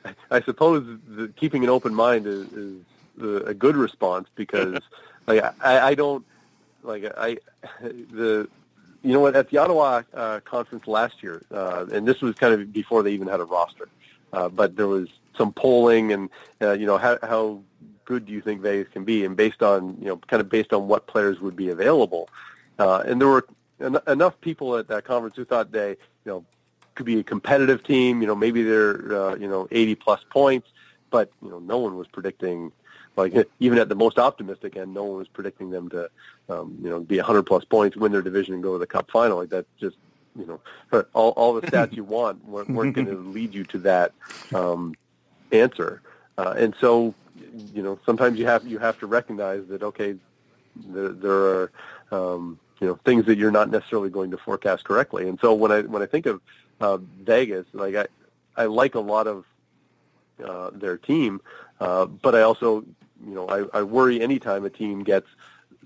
I, 0.30 0.40
suppose 0.42 0.98
the, 1.08 1.28
keeping 1.36 1.64
an 1.64 1.70
open 1.70 1.94
mind 1.94 2.26
is, 2.26 2.52
is 2.52 2.82
the, 3.16 3.44
a 3.44 3.54
good 3.54 3.76
response 3.76 4.28
because, 4.34 4.80
like, 5.26 5.42
I, 5.60 5.88
I 5.88 5.94
don't 5.94 6.24
like 6.82 7.04
I 7.16 7.38
the 7.82 8.48
you 9.02 9.12
know 9.12 9.20
what 9.20 9.36
at 9.36 9.50
the 9.50 9.58
Ottawa 9.58 10.02
uh, 10.14 10.40
conference 10.44 10.86
last 10.86 11.22
year, 11.22 11.42
uh, 11.52 11.86
and 11.92 12.06
this 12.06 12.20
was 12.20 12.34
kind 12.34 12.54
of 12.54 12.72
before 12.72 13.02
they 13.02 13.12
even 13.12 13.28
had 13.28 13.40
a 13.40 13.44
roster, 13.44 13.88
uh, 14.32 14.48
but 14.48 14.76
there 14.76 14.88
was 14.88 15.08
some 15.36 15.52
polling 15.52 16.12
and 16.12 16.30
uh, 16.60 16.72
you 16.72 16.86
know 16.86 16.98
how 16.98 17.18
how 17.22 17.60
good 18.04 18.26
do 18.26 18.32
you 18.32 18.40
think 18.40 18.60
Vegas 18.60 18.90
can 18.92 19.04
be, 19.04 19.24
and 19.24 19.36
based 19.36 19.62
on 19.62 19.96
you 20.00 20.06
know 20.06 20.16
kind 20.16 20.40
of 20.40 20.48
based 20.48 20.72
on 20.72 20.88
what 20.88 21.06
players 21.06 21.40
would 21.40 21.54
be 21.54 21.68
available, 21.68 22.28
uh, 22.78 23.02
and 23.06 23.20
there 23.20 23.28
were 23.28 23.46
en- 23.80 23.98
enough 24.06 24.40
people 24.40 24.76
at 24.76 24.88
that 24.88 25.04
conference 25.04 25.36
who 25.36 25.44
thought 25.44 25.70
they 25.70 25.90
you 25.90 25.96
know 26.26 26.44
could 26.98 27.06
be 27.06 27.20
a 27.20 27.22
competitive 27.22 27.82
team. 27.84 28.20
You 28.20 28.26
know, 28.26 28.34
maybe 28.34 28.62
they're 28.62 29.14
uh, 29.16 29.34
you 29.36 29.48
know 29.48 29.68
80 29.70 29.94
plus 29.94 30.20
points, 30.28 30.68
but 31.10 31.30
you 31.40 31.48
know, 31.48 31.60
no 31.60 31.78
one 31.78 31.96
was 31.96 32.08
predicting. 32.08 32.72
Like 33.16 33.34
even 33.58 33.78
at 33.78 33.88
the 33.88 33.96
most 33.96 34.18
optimistic 34.18 34.76
end, 34.76 34.94
no 34.94 35.02
one 35.02 35.18
was 35.18 35.26
predicting 35.26 35.70
them 35.70 35.88
to, 35.88 36.08
um, 36.48 36.78
you 36.80 36.88
know, 36.88 37.00
be 37.00 37.16
100 37.16 37.42
plus 37.44 37.64
points, 37.64 37.96
win 37.96 38.12
their 38.12 38.22
division, 38.22 38.54
and 38.54 38.62
go 38.62 38.74
to 38.74 38.78
the 38.78 38.86
Cup 38.86 39.10
final. 39.10 39.38
Like 39.38 39.48
that, 39.48 39.66
just 39.80 39.96
you 40.38 40.46
know, 40.46 41.04
all 41.14 41.30
all 41.30 41.54
the 41.54 41.66
stats 41.66 41.96
you 41.96 42.04
want 42.04 42.46
weren't, 42.46 42.70
weren't 42.70 42.94
going 42.94 43.06
to 43.14 43.16
lead 43.16 43.54
you 43.54 43.64
to 43.64 43.78
that 43.78 44.12
um, 44.54 44.94
answer. 45.50 46.00
Uh, 46.36 46.54
and 46.56 46.74
so, 46.80 47.12
you 47.74 47.82
know, 47.82 47.98
sometimes 48.06 48.38
you 48.38 48.46
have 48.46 48.64
you 48.66 48.78
have 48.78 48.98
to 49.00 49.06
recognize 49.06 49.66
that 49.66 49.82
okay, 49.82 50.14
there, 50.86 51.08
there 51.08 51.32
are 51.32 51.72
um, 52.12 52.58
you 52.80 52.86
know 52.86 52.98
things 53.04 53.26
that 53.26 53.38
you're 53.38 53.50
not 53.50 53.70
necessarily 53.70 54.10
going 54.10 54.30
to 54.30 54.38
forecast 54.38 54.84
correctly. 54.84 55.28
And 55.28 55.38
so 55.40 55.54
when 55.54 55.72
I 55.72 55.82
when 55.82 56.02
I 56.02 56.06
think 56.06 56.26
of 56.26 56.40
uh, 56.80 56.98
Vegas. 57.22 57.66
Like 57.72 57.94
I, 57.94 58.06
I 58.56 58.66
like 58.66 58.94
a 58.94 59.00
lot 59.00 59.26
of 59.26 59.44
uh, 60.44 60.70
their 60.72 60.96
team, 60.96 61.40
uh, 61.80 62.06
but 62.06 62.34
I 62.34 62.42
also, 62.42 62.84
you 63.26 63.34
know, 63.34 63.48
I, 63.48 63.78
I 63.78 63.82
worry 63.82 64.20
anytime 64.20 64.64
a 64.64 64.70
team 64.70 65.02
gets 65.02 65.26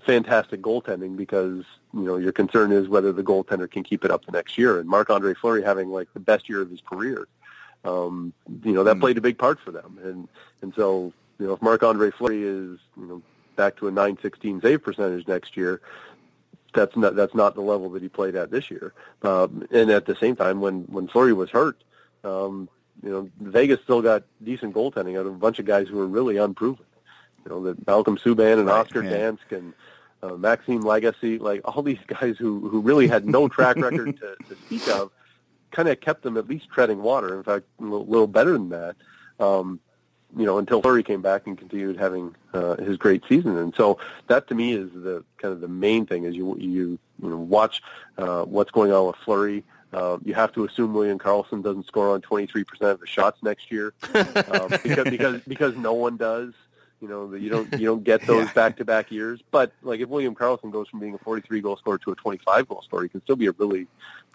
fantastic 0.05 0.61
goaltending 0.61 1.15
because 1.15 1.63
you 1.93 2.01
know 2.01 2.17
your 2.17 2.33
concern 2.33 2.71
is 2.71 2.89
whether 2.89 3.13
the 3.13 3.23
goaltender 3.23 3.69
can 3.69 3.83
keep 3.83 4.03
it 4.03 4.11
up 4.11 4.25
the 4.25 4.31
next 4.31 4.57
year. 4.57 4.79
And 4.79 4.87
Marc 4.87 5.09
Andre 5.09 5.33
Fleury 5.33 5.63
having 5.63 5.89
like 5.89 6.11
the 6.13 6.19
best 6.19 6.49
year 6.49 6.61
of 6.61 6.69
his 6.69 6.81
career, 6.81 7.27
um, 7.85 8.33
you 8.63 8.73
know, 8.73 8.83
that 8.83 8.97
mm. 8.97 9.01
played 9.01 9.17
a 9.17 9.21
big 9.21 9.37
part 9.37 9.59
for 9.59 9.71
them. 9.71 9.99
And 10.03 10.27
and 10.61 10.73
so 10.75 11.13
you 11.39 11.47
know, 11.47 11.53
if 11.53 11.61
Marc 11.61 11.83
Andre 11.83 12.11
Fleury 12.11 12.43
is 12.43 12.79
you 12.97 13.05
know 13.05 13.21
back 13.55 13.77
to 13.77 13.87
a 13.87 13.91
916 13.91 14.61
save 14.61 14.83
percentage 14.83 15.27
next 15.27 15.55
year, 15.55 15.81
that's 16.73 16.95
not 16.95 17.15
that's 17.15 17.35
not 17.35 17.55
the 17.55 17.61
level 17.61 17.89
that 17.91 18.01
he 18.01 18.09
played 18.09 18.35
at 18.35 18.51
this 18.51 18.69
year. 18.69 18.93
Um, 19.21 19.65
and 19.71 19.89
at 19.89 20.05
the 20.05 20.15
same 20.15 20.35
time, 20.35 20.61
when 20.61 20.83
when 20.83 21.07
Fleury 21.07 21.33
was 21.33 21.49
hurt, 21.49 21.83
um, 22.23 22.69
you 23.01 23.09
know 23.09 23.29
Vegas 23.39 23.81
still 23.83 24.01
got 24.01 24.23
decent 24.43 24.73
goaltending 24.73 25.19
out 25.19 25.25
of 25.25 25.33
a 25.33 25.37
bunch 25.37 25.59
of 25.59 25.65
guys 25.65 25.87
who 25.87 25.97
were 25.97 26.07
really 26.07 26.37
unproven. 26.37 26.85
You 27.45 27.51
know, 27.51 27.63
that 27.63 27.85
Malcolm 27.85 28.17
Subban 28.17 28.59
and 28.59 28.67
right, 28.67 28.79
Oscar 28.79 29.03
yeah. 29.03 29.11
Dansk 29.11 29.51
and 29.51 29.73
uh, 30.21 30.35
Maxime 30.35 30.83
Lagacé, 30.83 31.39
like 31.39 31.61
all 31.65 31.83
these 31.83 31.99
guys 32.07 32.37
who 32.37 32.67
who 32.69 32.79
really 32.79 33.07
had 33.07 33.25
no 33.25 33.47
track 33.47 33.75
record 33.77 34.17
to, 34.17 34.35
to 34.49 34.55
speak 34.65 34.87
of, 34.87 35.11
kind 35.71 35.89
of 35.89 35.99
kept 35.99 36.23
them 36.23 36.37
at 36.37 36.47
least 36.47 36.69
treading 36.69 37.01
water. 37.01 37.37
In 37.37 37.43
fact, 37.43 37.65
a 37.79 37.83
little, 37.83 38.05
little 38.05 38.27
better 38.27 38.53
than 38.53 38.69
that. 38.69 38.95
Um, 39.39 39.79
you 40.35 40.45
know, 40.45 40.57
until 40.57 40.81
Fleury 40.81 41.03
came 41.03 41.21
back 41.21 41.47
and 41.47 41.57
continued 41.57 41.97
having 41.97 42.35
uh, 42.53 42.75
his 42.77 42.97
great 42.97 43.23
season. 43.27 43.57
And 43.57 43.73
so 43.75 43.99
that 44.27 44.47
to 44.47 44.55
me 44.55 44.73
is 44.73 44.89
the 44.93 45.23
kind 45.37 45.53
of 45.53 45.61
the 45.61 45.67
main 45.67 46.05
thing 46.05 46.23
is 46.25 46.35
you 46.35 46.55
you 46.57 46.99
you 47.21 47.29
know 47.29 47.37
watch 47.37 47.81
uh, 48.17 48.43
what's 48.43 48.71
going 48.71 48.91
on 48.91 49.07
with 49.07 49.15
Fleury. 49.17 49.63
Uh, 49.91 50.17
you 50.23 50.33
have 50.33 50.51
to 50.53 50.65
assume 50.65 50.93
William 50.93 51.19
Karlsson 51.19 51.63
doesn't 51.63 51.85
score 51.85 52.13
on 52.13 52.21
23% 52.21 52.65
of 52.81 52.99
the 52.99 53.05
shots 53.05 53.43
next 53.43 53.71
year 53.71 53.93
um, 54.15 54.69
because 54.83 55.09
because 55.09 55.41
because 55.47 55.75
no 55.77 55.93
one 55.93 56.17
does. 56.17 56.53
You 56.99 57.09
know, 57.09 57.33
you 57.33 57.49
don't 57.49 57.71
you 57.73 57.85
don't 57.85 58.03
get 58.03 58.21
those 58.27 58.49
back 58.53 58.77
to 58.77 58.85
back 58.85 59.11
years. 59.11 59.41
But 59.51 59.71
like 59.83 59.99
if 59.99 60.09
William 60.09 60.33
Karlsson 60.33 60.71
goes 60.71 60.87
from 60.87 60.99
being 60.99 61.13
a 61.13 61.17
43 61.19 61.61
goal 61.61 61.77
scorer 61.77 61.97
to 61.99 62.11
a 62.11 62.15
25 62.15 62.67
goal 62.67 62.81
scorer, 62.81 63.03
he 63.03 63.09
can 63.09 63.21
still 63.21 63.35
be 63.35 63.47
a 63.47 63.51
really 63.51 63.87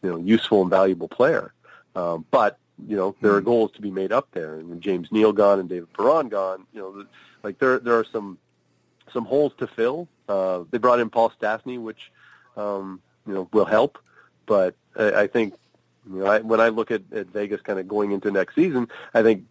you 0.03 0.11
know 0.11 0.19
useful 0.19 0.61
and 0.61 0.71
valuable 0.71 1.09
player. 1.09 1.53
Um, 1.97 2.25
but 2.31 2.59
you 2.87 2.97
know, 2.97 3.15
there 3.21 3.33
are 3.35 3.41
hmm. 3.41 3.47
goals 3.47 3.73
to 3.73 3.83
be 3.83 3.91
made 3.91 4.13
up 4.13 4.29
there. 4.33 4.55
And 4.55 4.69
with 4.69 4.81
James 4.81 5.09
Neal 5.11 5.33
gone 5.33 5.59
and 5.59 5.69
David 5.69 5.93
Perron 5.93 6.29
gone, 6.29 6.67
you 6.73 6.81
know, 6.81 7.05
like 7.43 7.59
there 7.59 7.79
there 7.79 7.99
are 7.99 8.05
some 8.05 8.39
some 9.13 9.25
holes 9.25 9.53
to 9.59 9.67
fill. 9.67 10.09
Uh, 10.29 10.65
they 10.71 10.79
brought 10.79 11.01
in 11.01 11.11
Paul 11.11 11.33
Stastny, 11.41 11.81
which 11.81 12.13
um, 12.57 13.01
you 13.27 13.35
know 13.35 13.49
will 13.53 13.65
help, 13.65 13.99
but 14.47 14.75
I, 14.97 15.23
I 15.23 15.27
think 15.27 15.55
you 16.11 16.21
know 16.21 16.27
I, 16.27 16.41
when 16.41 16.61
I 16.61 16.69
look 16.69 16.91
at, 16.91 17.03
at 17.13 17.29
Vegas 17.29 17.61
kind 17.63 17.79
of 17.79 17.89
going 17.89 18.13
into 18.13 18.31
next 18.31 18.55
season, 18.55 18.89
I 19.15 19.23
think 19.23 19.45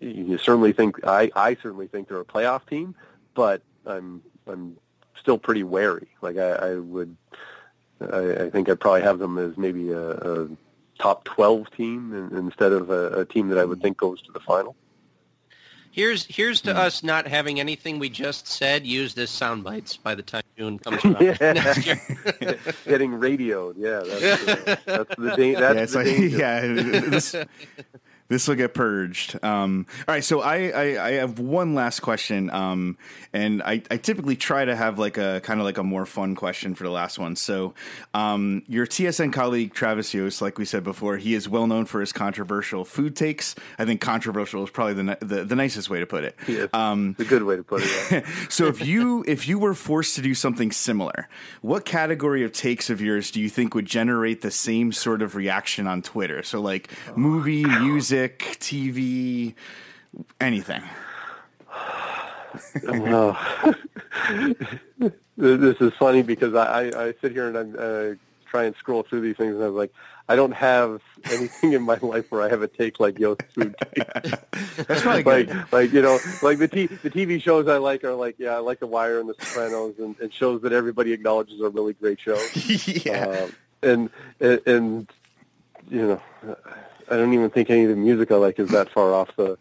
you 0.00 0.36
certainly 0.38 0.72
think 0.72 1.04
I, 1.06 1.30
I 1.34 1.54
certainly 1.54 1.86
think 1.86 2.08
they're 2.08 2.20
a 2.20 2.24
playoff 2.24 2.66
team, 2.68 2.94
but 3.34 3.62
I'm 3.86 4.22
I'm 4.46 4.76
still 5.18 5.38
pretty 5.38 5.62
wary. 5.62 6.08
Like 6.20 6.36
I, 6.36 6.50
I 6.50 6.74
would, 6.74 7.16
I, 8.00 8.44
I 8.44 8.50
think 8.50 8.68
I'd 8.68 8.80
probably 8.80 9.02
have 9.02 9.18
them 9.18 9.38
as 9.38 9.56
maybe 9.56 9.90
a, 9.90 10.10
a 10.10 10.48
top 11.02 11.24
12 11.24 11.70
team 11.72 12.30
instead 12.32 12.72
of 12.72 12.90
a, 12.90 13.20
a, 13.20 13.24
team 13.24 13.48
that 13.48 13.58
I 13.58 13.64
would 13.64 13.82
think 13.82 13.96
goes 13.96 14.22
to 14.22 14.32
the 14.32 14.40
final. 14.40 14.76
Here's 15.90 16.24
here's 16.24 16.62
to 16.62 16.74
us 16.74 17.02
not 17.02 17.26
having 17.26 17.60
anything 17.60 17.98
we 17.98 18.08
just 18.08 18.46
said 18.46 18.86
used 18.86 19.18
as 19.18 19.28
sound 19.28 19.62
bites 19.62 19.94
by 19.94 20.14
the 20.14 20.22
time 20.22 20.42
June 20.56 20.78
comes 20.78 21.04
around 21.04 21.20
next 21.40 21.86
year. 21.86 22.00
Getting 22.86 23.12
radioed, 23.12 23.76
yeah, 23.76 24.02
that's, 24.06 24.48
uh, 24.48 24.76
that's 24.86 25.16
the, 25.16 25.30
da- 25.36 25.54
that's 25.54 25.94
yeah, 25.94 26.02
the 26.02 26.10
like, 26.10 26.16
danger. 26.16 26.38
Yeah, 26.38 26.60
this, 27.10 27.34
this 28.32 28.48
will 28.48 28.54
get 28.54 28.72
purged. 28.72 29.38
Um, 29.44 29.86
all 30.08 30.14
right, 30.14 30.24
so 30.24 30.40
I, 30.40 30.68
I, 30.68 31.06
I, 31.06 31.10
have 31.12 31.38
one 31.38 31.74
last 31.74 32.00
question, 32.00 32.48
um, 32.50 32.96
and 33.34 33.62
I, 33.62 33.82
I, 33.90 33.98
typically 33.98 34.36
try 34.36 34.64
to 34.64 34.74
have 34.74 34.98
like 34.98 35.18
a 35.18 35.42
kind 35.44 35.60
of 35.60 35.66
like 35.66 35.76
a 35.76 35.82
more 35.82 36.06
fun 36.06 36.34
question 36.34 36.74
for 36.74 36.84
the 36.84 36.90
last 36.90 37.18
one. 37.18 37.36
So, 37.36 37.74
um, 38.14 38.62
your 38.68 38.86
TSN 38.86 39.34
colleague 39.34 39.74
Travis 39.74 40.14
Yost, 40.14 40.40
like 40.40 40.58
we 40.58 40.64
said 40.64 40.82
before, 40.82 41.18
he 41.18 41.34
is 41.34 41.46
well 41.46 41.66
known 41.66 41.84
for 41.84 42.00
his 42.00 42.10
controversial 42.10 42.86
food 42.86 43.14
takes. 43.16 43.54
I 43.78 43.84
think 43.84 44.00
controversial 44.00 44.64
is 44.64 44.70
probably 44.70 44.94
the 44.94 45.18
the, 45.20 45.44
the 45.44 45.56
nicest 45.56 45.90
way 45.90 46.00
to 46.00 46.06
put 46.06 46.24
it. 46.24 46.34
Yeah, 46.48 46.66
um, 46.72 47.14
a 47.18 47.24
good 47.24 47.42
way 47.42 47.56
to 47.56 47.62
put 47.62 47.82
it. 47.84 47.90
Yeah. 48.10 48.26
so, 48.48 48.66
if 48.66 48.84
you 48.84 49.24
if 49.28 49.46
you 49.46 49.58
were 49.58 49.74
forced 49.74 50.16
to 50.16 50.22
do 50.22 50.34
something 50.34 50.72
similar, 50.72 51.28
what 51.60 51.84
category 51.84 52.44
of 52.44 52.52
takes 52.52 52.88
of 52.88 53.02
yours 53.02 53.30
do 53.30 53.42
you 53.42 53.50
think 53.50 53.74
would 53.74 53.86
generate 53.86 54.40
the 54.40 54.50
same 54.50 54.90
sort 54.90 55.20
of 55.20 55.36
reaction 55.36 55.86
on 55.86 56.00
Twitter? 56.00 56.42
So, 56.42 56.62
like 56.62 56.90
oh, 57.08 57.16
movie, 57.16 57.64
music 57.64 58.21
music, 58.22 58.56
TV, 58.60 59.54
anything. 60.40 60.82
well, 62.84 63.38
this 65.36 65.80
is 65.80 65.92
funny 65.94 66.22
because 66.22 66.54
I, 66.54 66.64
I 66.64 67.06
I 67.06 67.14
sit 67.20 67.32
here 67.32 67.48
and 67.48 67.76
I 67.76 67.82
uh, 67.82 68.14
try 68.46 68.64
and 68.64 68.76
scroll 68.76 69.02
through 69.02 69.22
these 69.22 69.36
things, 69.36 69.54
and 69.54 69.64
I 69.64 69.68
was 69.68 69.76
like, 69.76 69.92
I 70.28 70.36
don't 70.36 70.52
have 70.52 71.00
anything 71.30 71.72
in 71.72 71.82
my 71.82 71.96
life 71.96 72.30
where 72.30 72.42
I 72.42 72.48
have 72.48 72.62
a 72.62 72.68
take 72.68 73.00
like 73.00 73.18
Yost 73.18 73.42
food. 73.54 73.74
That's 74.86 75.02
probably 75.02 75.24
like, 75.24 75.46
good. 75.48 75.64
Like 75.72 75.92
you 75.92 76.02
know, 76.02 76.18
like 76.42 76.58
the 76.58 76.68
t- 76.68 76.86
the 76.86 77.10
TV 77.10 77.42
shows 77.42 77.66
I 77.68 77.78
like 77.78 78.04
are 78.04 78.14
like 78.14 78.36
yeah, 78.38 78.54
I 78.54 78.58
like 78.58 78.80
The 78.80 78.86
Wire 78.86 79.18
and 79.18 79.28
The 79.28 79.34
Sopranos, 79.40 79.94
and, 79.98 80.18
and 80.20 80.32
shows 80.32 80.62
that 80.62 80.72
everybody 80.72 81.12
acknowledges 81.12 81.60
are 81.60 81.70
really 81.70 81.94
great 81.94 82.20
shows. 82.20 82.76
yeah, 83.04 83.24
um, 83.24 83.52
and, 83.82 84.10
and 84.40 84.60
and 84.66 85.12
you 85.90 86.06
know. 86.06 86.56
I 87.12 87.16
don't 87.16 87.34
even 87.34 87.50
think 87.50 87.68
any 87.68 87.84
of 87.84 87.90
the 87.90 87.96
music 87.96 88.30
I 88.32 88.36
like 88.36 88.58
is 88.58 88.70
that 88.70 88.90
far 88.90 89.12
off 89.12 89.28
the 89.36 89.58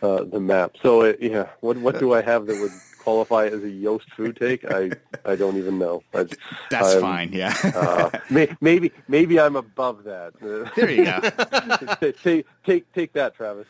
uh, 0.00 0.22
the 0.24 0.38
map. 0.38 0.76
So 0.80 1.02
it, 1.02 1.16
uh, 1.16 1.26
yeah, 1.26 1.48
what 1.60 1.76
what 1.78 1.98
do 1.98 2.14
I 2.14 2.22
have 2.22 2.46
that 2.46 2.60
would 2.60 2.70
qualify 2.98 3.46
as 3.46 3.64
a 3.64 3.68
Yost 3.68 4.08
food 4.12 4.36
take? 4.36 4.64
I 4.70 4.92
I 5.24 5.34
don't 5.34 5.56
even 5.56 5.78
know. 5.78 6.04
I, 6.14 6.26
That's 6.70 6.94
I'm, 6.94 7.00
fine. 7.00 7.32
Yeah. 7.32 7.54
uh, 7.64 8.10
may, 8.30 8.48
maybe 8.60 8.92
maybe 9.08 9.40
I'm 9.40 9.56
above 9.56 10.04
that. 10.04 10.34
There 10.40 10.90
you 10.90 11.04
go. 11.04 12.12
take 12.22 12.46
take 12.64 12.92
take 12.92 13.12
that, 13.14 13.34
Travis. 13.34 13.66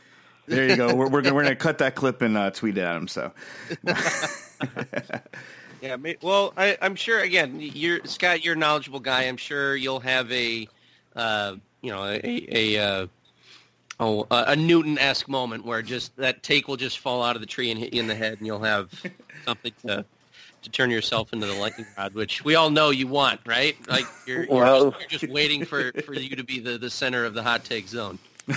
There 0.46 0.68
you 0.68 0.76
go. 0.76 0.94
We're 0.94 1.08
we're 1.08 1.22
gonna, 1.22 1.34
we're 1.34 1.44
gonna 1.44 1.56
cut 1.56 1.78
that 1.78 1.94
clip 1.94 2.20
and 2.20 2.36
uh, 2.36 2.50
tweet 2.50 2.76
it 2.76 2.82
at 2.82 2.94
him. 2.94 3.08
So. 3.08 3.32
yeah. 5.80 5.96
Well, 6.20 6.52
I, 6.58 6.76
am 6.82 6.94
sure. 6.94 7.20
Again, 7.20 7.58
you're 7.58 8.04
Scott. 8.04 8.44
You're 8.44 8.54
a 8.54 8.58
knowledgeable 8.58 9.00
guy. 9.00 9.22
I'm 9.22 9.38
sure 9.38 9.76
you'll 9.76 10.00
have 10.00 10.30
a. 10.30 10.68
Uh, 11.16 11.56
you 11.84 11.90
know 11.90 12.04
a 12.04 12.20
a, 12.24 12.74
a 12.76 13.08
oh 14.00 14.26
a 14.30 14.56
Newton 14.56 14.98
esque 14.98 15.28
moment 15.28 15.64
where 15.64 15.82
just 15.82 16.16
that 16.16 16.42
take 16.42 16.66
will 16.66 16.76
just 16.76 16.98
fall 16.98 17.22
out 17.22 17.36
of 17.36 17.40
the 17.40 17.46
tree 17.46 17.70
and 17.70 17.78
hit 17.78 17.92
you 17.92 18.00
in 18.00 18.06
the 18.06 18.14
head, 18.14 18.38
and 18.38 18.46
you'll 18.46 18.62
have 18.62 18.90
something 19.44 19.72
to 19.86 20.04
to 20.62 20.70
turn 20.70 20.90
yourself 20.90 21.32
into 21.32 21.46
the 21.46 21.52
lightning 21.52 21.86
rod, 21.96 22.14
which 22.14 22.42
we 22.42 22.54
all 22.54 22.70
know 22.70 22.88
you 22.88 23.06
want, 23.06 23.38
right? 23.44 23.76
Like 23.86 24.06
you're, 24.26 24.44
you're, 24.44 24.54
well, 24.54 24.90
just, 24.90 25.00
you're 25.00 25.20
just 25.20 25.32
waiting 25.32 25.64
for, 25.66 25.92
for 26.06 26.14
you 26.14 26.34
to 26.36 26.42
be 26.42 26.58
the, 26.58 26.78
the 26.78 26.88
center 26.88 27.26
of 27.26 27.34
the 27.34 27.42
hot 27.42 27.64
take 27.64 27.86
zone. 27.86 28.18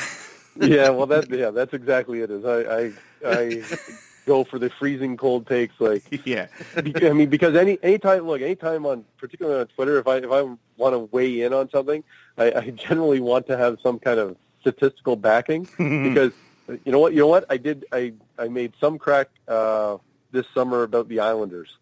yeah, 0.55 0.89
well, 0.89 1.05
that 1.07 1.29
yeah, 1.29 1.51
that's 1.51 1.73
exactly 1.73 2.21
it. 2.21 2.31
Is 2.31 2.45
I 2.45 2.59
I, 2.61 2.91
I 3.25 3.63
go 4.27 4.43
for 4.43 4.59
the 4.59 4.69
freezing 4.69 5.17
cold 5.17 5.47
takes. 5.47 5.73
Like, 5.79 6.03
yeah, 6.25 6.47
I 6.75 6.81
mean, 7.13 7.29
because 7.29 7.55
any 7.55 7.79
anytime, 7.81 8.27
look, 8.27 8.41
anytime 8.41 8.85
on, 8.85 9.05
particularly 9.17 9.61
on 9.61 9.67
Twitter, 9.67 9.97
if 9.97 10.07
I 10.07 10.17
if 10.17 10.31
I 10.31 10.41
want 10.75 10.93
to 10.93 10.99
weigh 10.99 11.41
in 11.41 11.53
on 11.53 11.71
something, 11.71 12.03
I, 12.37 12.51
I 12.51 12.69
generally 12.69 13.21
want 13.21 13.47
to 13.47 13.57
have 13.57 13.79
some 13.81 13.97
kind 13.97 14.19
of 14.19 14.35
statistical 14.61 15.15
backing 15.15 15.63
because 15.77 16.33
you 16.67 16.91
know 16.91 16.99
what, 16.99 17.13
you 17.13 17.19
know 17.21 17.27
what, 17.27 17.45
I 17.49 17.57
did, 17.57 17.85
I 17.91 18.13
I 18.37 18.49
made 18.49 18.73
some 18.79 18.99
crack 18.99 19.29
uh, 19.47 19.97
this 20.31 20.45
summer 20.53 20.83
about 20.83 21.07
the 21.07 21.21
Islanders, 21.21 21.77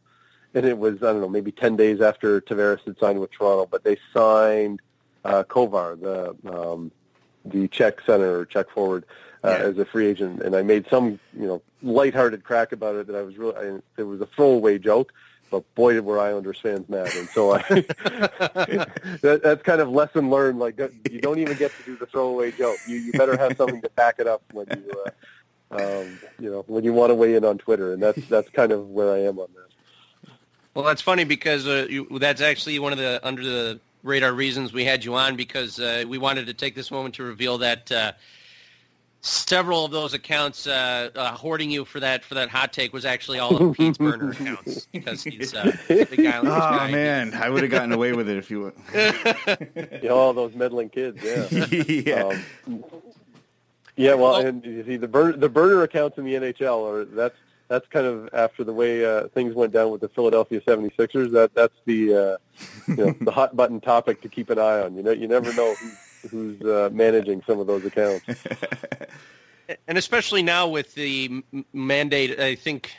and 0.54 0.66
it 0.66 0.78
was 0.78 1.04
I 1.04 1.12
don't 1.12 1.22
know 1.22 1.30
maybe 1.30 1.52
ten 1.52 1.76
days 1.76 2.00
after 2.00 2.40
Tavares 2.40 2.86
had 2.86 2.98
signed 3.00 3.20
with 3.20 3.32
Toronto, 3.32 3.66
but 3.66 3.84
they 3.84 3.98
signed 4.14 4.82
uh, 5.26 5.44
Kovar, 5.44 6.00
the 6.00 6.36
um, 6.50 6.92
the 7.44 7.68
Czech 7.68 8.02
center 8.06 8.40
or 8.40 8.46
Czech 8.46 8.70
forward, 8.70 9.06
uh, 9.46 9.58
Yeah. 9.60 9.66
as 9.66 9.78
a 9.78 9.86
free 9.86 10.08
agent, 10.08 10.42
and 10.42 10.56
I 10.56 10.62
made 10.64 10.88
some 10.90 11.20
you 11.38 11.48
know 11.48 11.62
lighthearted 11.84 12.44
crack 12.44 12.72
about 12.72 12.96
it 12.96 13.08
that 13.08 13.16
I 13.16 13.22
was 13.22 13.38
really 13.38 13.56
I, 13.56 13.80
it 13.98 14.04
was 14.04 14.22
a 14.22 14.26
throwaway 14.26 14.78
joke, 14.80 15.14
but 15.52 15.64
boy 15.76 15.94
did 15.94 16.06
were 16.06 16.20
Islanders 16.20 16.60
fans 16.60 16.90
mad, 16.90 17.14
and 17.16 17.30
so 17.30 17.54
I 17.54 17.60
that, 19.22 19.42
that's 19.44 19.64
kind 19.64 19.82
of 19.82 19.90
lesson 19.90 20.30
learned. 20.30 20.60
Like 20.60 20.80
you 21.10 21.22
don't 21.22 21.40
even 21.40 21.58
get 21.58 21.72
to 21.78 21.84
do 21.84 21.96
the 21.98 22.06
throwaway 22.06 22.52
joke. 22.52 22.78
You 22.88 22.98
you 22.98 23.12
better 23.14 23.38
have 23.38 23.56
something 23.58 23.82
to 23.82 23.90
back 23.92 24.16
it 24.20 24.28
up 24.28 24.42
when 24.52 24.68
you. 24.70 25.04
Uh, 25.06 25.10
um, 25.72 26.20
you 26.40 26.50
know, 26.50 26.64
when 26.68 26.84
you 26.84 26.94
want 26.94 27.10
to 27.10 27.16
weigh 27.16 27.36
in 27.36 27.44
on 27.44 27.58
Twitter, 27.58 27.92
and 27.92 28.02
that's 28.02 28.24
that's 28.28 28.50
kind 28.50 28.72
of 28.72 28.88
where 28.90 29.12
I 29.12 29.20
am 29.22 29.40
on 29.40 29.48
that. 29.56 30.32
Well, 30.76 30.86
that's 30.86 31.02
funny 31.02 31.24
because 31.24 31.68
uh, 31.68 31.88
you, 31.90 32.08
that's 32.20 32.42
actually 32.42 32.78
one 32.80 32.92
of 32.92 32.98
the 33.00 33.20
under 33.24 33.44
the 33.44 33.80
radar 34.04 34.34
reasons 34.34 34.74
we 34.74 34.86
had 34.86 35.04
you 35.04 35.16
on 35.16 35.36
because 35.36 35.80
uh, 35.80 36.04
we 36.08 36.18
wanted 36.18 36.46
to 36.48 36.54
take 36.54 36.76
this 36.76 36.92
moment 36.92 37.16
to 37.16 37.24
reveal 37.24 37.58
that 37.58 37.92
uh, 37.92 38.12
several 39.26 39.86
of 39.86 39.92
those 39.92 40.14
accounts 40.14 40.68
uh, 40.68 41.10
uh, 41.16 41.32
hoarding 41.32 41.72
you 41.72 41.84
for 41.84 42.00
that 42.00 42.24
for 42.24 42.36
that 42.36 42.50
hot 42.50 42.72
take 42.72 42.94
was 42.94 43.06
actually 43.06 43.40
all 43.40 43.56
of 43.58 43.76
Pete's 43.76 43.98
burner 43.98 44.30
accounts 44.40 44.88
because 44.92 45.24
he's 45.24 45.54
uh, 45.54 45.72
a 45.90 46.06
big 46.06 46.26
Islanders 46.26 46.54
Oh 46.56 46.60
guy. 46.60 46.92
man, 46.92 47.34
I 47.34 47.50
would 47.50 47.64
have 47.64 47.72
gotten 47.72 47.92
away 47.92 48.14
with 48.14 48.30
it 48.30 48.38
if 48.38 48.52
you 48.52 48.62
would. 48.62 48.74
You 50.02 50.10
know, 50.10 50.16
all 50.18 50.34
those 50.34 50.54
meddling 50.54 50.90
kids. 50.90 51.18
Yeah. 51.24 51.48
yeah. 51.88 52.24
Um, 52.68 52.84
yeah, 53.98 54.14
well, 54.14 54.34
Well- 54.34 54.46
and 54.46 54.64
you 54.66 54.84
see 54.86 54.98
the 54.98 55.08
burner, 55.08 55.38
the 55.38 55.50
burner 55.50 55.82
accounts 55.84 56.18
in 56.18 56.26
the 56.26 56.34
NHL 56.36 56.88
are 56.92 57.06
that's 57.06 57.36
that's 57.68 57.88
kind 57.88 58.06
of 58.06 58.30
after 58.32 58.64
the 58.64 58.74
way 58.74 59.04
uh, 59.04 59.28
things 59.30 59.56
went 59.56 59.74
down 59.74 59.90
with 59.90 60.02
the 60.02 60.10
Philadelphia 60.10 60.62
76ers. 60.62 61.32
That 61.32 61.54
that's 61.56 61.74
the 61.86 62.14
uh, 62.14 62.38
you 62.88 62.96
know 62.96 63.16
the 63.22 63.32
hot 63.40 63.56
button 63.56 63.82
topic 63.82 64.22
to 64.22 64.30
keep 64.30 64.50
an 64.52 64.60
eye 64.60 64.82
on. 64.82 64.96
You 64.96 65.02
know, 65.04 65.12
you 65.12 65.28
never 65.28 65.52
know 65.54 65.74
who's, 65.74 65.98
who's 66.30 66.62
uh, 66.62 66.90
managing 66.92 67.44
some 67.48 67.60
of 67.60 67.68
those 67.68 67.86
accounts. 67.86 68.26
and 69.88 69.98
especially 69.98 70.44
now 70.44 70.68
with 70.68 70.94
the 70.96 71.44
m- 71.54 71.66
mandate, 71.74 72.40
I 72.40 72.56
think 72.56 72.92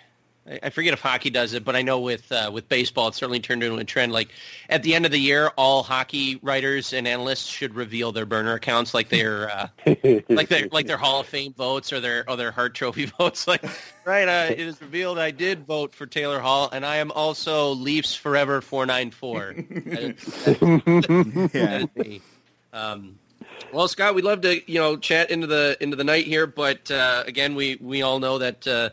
I 0.48 0.60
I 0.62 0.70
forget 0.70 0.92
if 0.92 1.00
hockey 1.00 1.30
does 1.30 1.54
it, 1.54 1.64
but 1.64 1.74
I 1.74 1.82
know 1.82 2.00
with 2.00 2.30
uh, 2.30 2.50
with 2.52 2.68
baseball, 2.68 3.08
it's 3.08 3.16
certainly 3.16 3.40
turned 3.40 3.62
into 3.62 3.76
a 3.76 3.84
trend. 3.84 4.12
Like 4.12 4.28
at 4.68 4.82
the 4.82 4.94
end 4.94 5.04
of 5.04 5.12
the 5.12 5.18
year, 5.18 5.50
all 5.56 5.82
hockey 5.82 6.38
writers 6.42 6.92
and 6.92 7.06
analysts 7.06 7.46
should 7.46 7.74
reveal 7.74 8.12
their 8.12 8.26
burner 8.26 8.54
accounts, 8.54 8.94
like 8.94 9.08
their 9.08 9.50
uh, 9.50 9.68
like 10.28 10.48
their 10.48 10.68
like 10.70 10.86
their 10.86 10.96
Hall 10.96 11.20
of 11.20 11.26
Fame 11.26 11.52
votes 11.52 11.92
or 11.92 12.00
their 12.00 12.24
or 12.28 12.36
their 12.36 12.52
Hart 12.52 12.74
Trophy 12.74 13.06
votes. 13.18 13.48
Like, 13.48 13.64
right? 14.04 14.28
Uh, 14.28 14.52
it 14.52 14.60
is 14.60 14.80
revealed 14.80 15.18
I 15.18 15.30
did 15.30 15.66
vote 15.66 15.94
for 15.94 16.06
Taylor 16.06 16.40
Hall, 16.40 16.68
and 16.72 16.86
I 16.86 16.96
am 16.96 17.10
also 17.12 17.72
Leafs 17.72 18.14
Forever 18.14 18.60
four 18.60 18.86
nine 18.86 19.10
four. 19.10 19.54
Yeah. 21.52 21.86
Um, 22.76 23.18
well, 23.72 23.88
Scott, 23.88 24.14
we'd 24.14 24.24
love 24.24 24.42
to 24.42 24.70
you 24.70 24.78
know 24.78 24.96
chat 24.96 25.30
into 25.30 25.46
the 25.46 25.76
into 25.80 25.96
the 25.96 26.04
night 26.04 26.26
here, 26.26 26.46
but 26.46 26.90
uh, 26.90 27.24
again, 27.26 27.54
we 27.54 27.76
we 27.80 28.02
all 28.02 28.18
know 28.18 28.38
that 28.38 28.66
uh, 28.66 28.90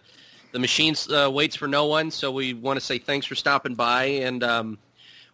the 0.52 0.60
machine 0.60 0.96
uh, 1.14 1.30
waits 1.30 1.56
for 1.56 1.68
no 1.68 1.86
one, 1.86 2.10
so 2.10 2.32
we 2.32 2.54
want 2.54 2.80
to 2.80 2.86
say 2.86 2.98
thanks 2.98 3.26
for 3.26 3.36
stopping 3.36 3.76
by. 3.76 4.06
And 4.06 4.44
um, 4.44 4.78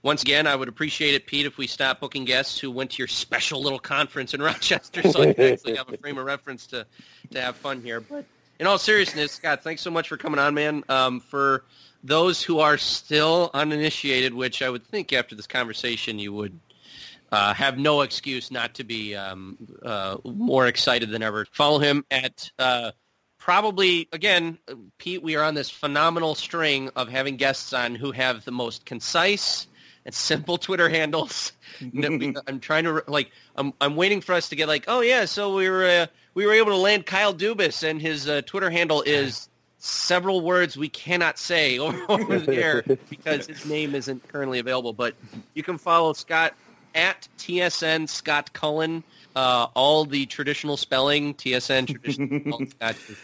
once 0.02 0.24
again, 0.24 0.48
I 0.48 0.56
would 0.56 0.68
appreciate 0.68 1.14
it, 1.14 1.28
Pete, 1.28 1.46
if 1.46 1.58
we 1.58 1.68
stop 1.68 2.00
booking 2.00 2.26
guests 2.26 2.60
who 2.60 2.72
went 2.72 2.92
to 2.92 2.98
your 2.98 3.08
special 3.08 3.62
little 3.62 3.80
conference 3.80 4.34
in 4.34 4.42
Rochester, 4.42 5.04
so 5.04 5.22
I 5.22 5.34
can 5.34 5.54
actually 5.54 5.76
have 5.76 5.92
a 5.94 5.98
frame 5.98 6.18
of 6.18 6.26
reference 6.26 6.66
to 6.68 6.86
to 7.32 7.42
have 7.42 7.56
fun 7.56 7.82
here. 7.82 8.02
But 8.02 8.26
in 8.60 8.66
all 8.66 8.80
seriousness, 8.80 9.34
Scott, 9.34 9.64
thanks 9.64 9.82
so 9.84 9.92
much 9.92 10.10
for 10.10 10.18
coming 10.18 10.40
on, 10.40 10.56
man. 10.56 10.84
Um, 10.90 11.20
for 11.20 11.66
those 12.04 12.42
who 12.42 12.60
are 12.60 12.78
still 12.78 13.52
uninitiated, 13.54 14.34
which 14.34 14.62
I 14.62 14.70
would 14.70 14.86
think 14.86 15.14
after 15.14 15.36
this 15.36 15.48
conversation 15.48 16.18
you 16.18 16.34
would 16.34 16.60
uh, 17.32 17.54
have 17.54 17.78
no 17.78 18.02
excuse 18.02 18.52
not 18.52 18.76
to 18.76 18.84
be 18.84 19.16
um, 19.16 19.58
uh, 19.84 20.18
more 20.24 20.68
excited 20.68 21.10
than 21.10 21.24
ever. 21.24 21.46
Follow 21.52 21.80
him 21.80 22.06
at 22.10 22.50
uh, 22.60 22.92
probably 23.38 24.08
again, 24.12 24.58
Pete. 24.98 25.22
We 25.22 25.36
are 25.36 25.44
on 25.44 25.54
this 25.54 25.70
phenomenal 25.70 26.36
string 26.36 26.90
of 26.96 27.08
having 27.10 27.38
guests 27.38 27.74
on 27.74 27.96
who 27.96 28.12
have 28.12 28.46
the 28.46 28.52
most 28.52 28.86
concise 28.86 29.68
and 30.06 30.14
simple 30.14 30.58
Twitter 30.60 30.90
handles. 30.90 31.52
I'm 32.04 32.60
trying 32.60 32.86
to 32.86 33.04
like. 33.08 33.32
I'm 33.56 33.74
I'm 33.80 33.96
waiting 33.96 34.22
for 34.22 34.34
us 34.34 34.50
to 34.50 34.56
get 34.56 34.68
like, 34.68 34.86
oh 34.88 35.02
yeah, 35.02 35.26
so 35.26 35.56
we 35.56 35.70
were 35.70 35.86
uh, 35.86 36.08
we 36.34 36.46
were 36.46 36.54
able 36.54 36.72
to 36.72 36.78
land 36.78 37.06
Kyle 37.06 37.34
Dubas, 37.34 37.88
and 37.88 38.02
his 38.02 38.28
uh, 38.28 38.42
Twitter 38.46 38.70
handle 38.70 39.02
is 39.02 39.50
several 39.78 40.42
words 40.42 40.76
we 40.76 40.90
cannot 40.90 41.40
say 41.40 41.80
over, 41.80 42.06
over 42.10 42.40
the 42.40 42.56
air 42.56 42.84
because 43.10 43.48
his 43.48 43.66
name 43.66 43.96
isn't 43.96 44.28
currently 44.28 44.60
available. 44.60 44.94
But 44.94 45.16
you 45.54 45.64
can 45.64 45.78
follow 45.78 46.14
Scott 46.14 46.54
at 46.96 47.28
TSN 47.38 48.10
Scott 48.10 48.54
Cullen. 48.54 49.04
Uh, 49.36 49.68
all 49.76 50.06
the 50.06 50.26
traditional 50.26 50.76
spelling, 50.76 51.34
TSN 51.36 51.88
traditional. 51.88 52.66
Scott, 52.70 52.96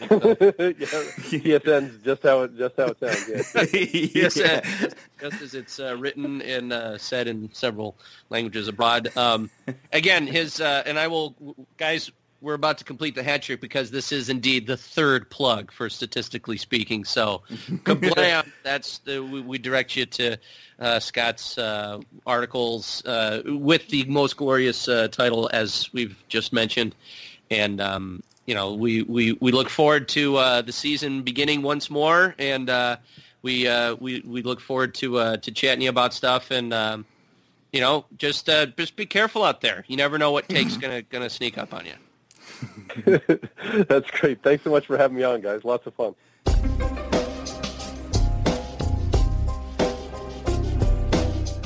yeah, 0.78 1.58
TSN's 1.58 2.04
just 2.04 2.22
how 2.22 2.42
it 2.42 2.56
just 2.56 2.76
how 2.76 2.86
it 2.86 3.00
sounds. 3.00 3.28
Yeah. 3.28 3.62
TSN, 3.64 4.94
just 5.20 5.42
as 5.42 5.54
it's 5.54 5.80
uh, 5.80 5.96
written 5.96 6.40
and 6.42 6.72
uh, 6.72 6.96
said 6.96 7.26
in 7.26 7.52
several 7.52 7.96
languages 8.30 8.68
abroad. 8.68 9.14
Um, 9.16 9.50
again, 9.92 10.26
his 10.26 10.60
uh, 10.60 10.84
and 10.86 10.98
I 10.98 11.08
will, 11.08 11.34
guys. 11.76 12.10
We're 12.46 12.54
about 12.54 12.78
to 12.78 12.84
complete 12.84 13.16
the 13.16 13.24
hat 13.24 13.42
trick 13.42 13.60
because 13.60 13.90
this 13.90 14.12
is 14.12 14.28
indeed 14.28 14.68
the 14.68 14.76
third 14.76 15.28
plug 15.30 15.72
for 15.72 15.90
statistically 15.90 16.56
speaking. 16.58 17.04
So, 17.04 17.42
kablam! 17.50 18.48
That's 18.62 18.98
the, 18.98 19.18
we, 19.18 19.40
we 19.40 19.58
direct 19.58 19.96
you 19.96 20.06
to 20.06 20.36
uh, 20.78 21.00
Scott's 21.00 21.58
uh, 21.58 21.98
articles 22.24 23.04
uh, 23.04 23.42
with 23.46 23.88
the 23.88 24.04
most 24.04 24.36
glorious 24.36 24.86
uh, 24.86 25.08
title, 25.08 25.50
as 25.52 25.92
we've 25.92 26.16
just 26.28 26.52
mentioned, 26.52 26.94
and 27.50 27.80
um, 27.80 28.22
you 28.44 28.54
know 28.54 28.74
we, 28.74 29.02
we, 29.02 29.32
we 29.40 29.50
look 29.50 29.68
forward 29.68 30.06
to 30.10 30.36
uh, 30.36 30.62
the 30.62 30.70
season 30.70 31.22
beginning 31.22 31.62
once 31.62 31.90
more, 31.90 32.36
and 32.38 32.70
uh, 32.70 32.96
we 33.42 33.66
uh, 33.66 33.96
we 33.96 34.20
we 34.20 34.42
look 34.42 34.60
forward 34.60 34.94
to 34.94 35.18
uh, 35.18 35.36
to 35.38 35.50
chatting 35.50 35.82
you 35.82 35.90
about 35.90 36.14
stuff, 36.14 36.52
and 36.52 36.72
um, 36.72 37.06
you 37.72 37.80
know 37.80 38.04
just 38.18 38.48
uh, 38.48 38.66
just 38.66 38.94
be 38.94 39.04
careful 39.04 39.42
out 39.42 39.62
there. 39.62 39.84
You 39.88 39.96
never 39.96 40.16
know 40.16 40.30
what 40.30 40.48
take's 40.48 40.76
gonna 40.82 41.02
gonna 41.02 41.28
sneak 41.28 41.58
up 41.58 41.74
on 41.74 41.86
you. 41.86 41.94
That's 43.88 44.10
great. 44.10 44.42
Thanks 44.42 44.64
so 44.64 44.70
much 44.70 44.86
for 44.86 44.96
having 44.96 45.16
me 45.16 45.22
on, 45.22 45.40
guys. 45.40 45.64
Lots 45.64 45.86
of 45.86 45.94
fun. 45.94 46.14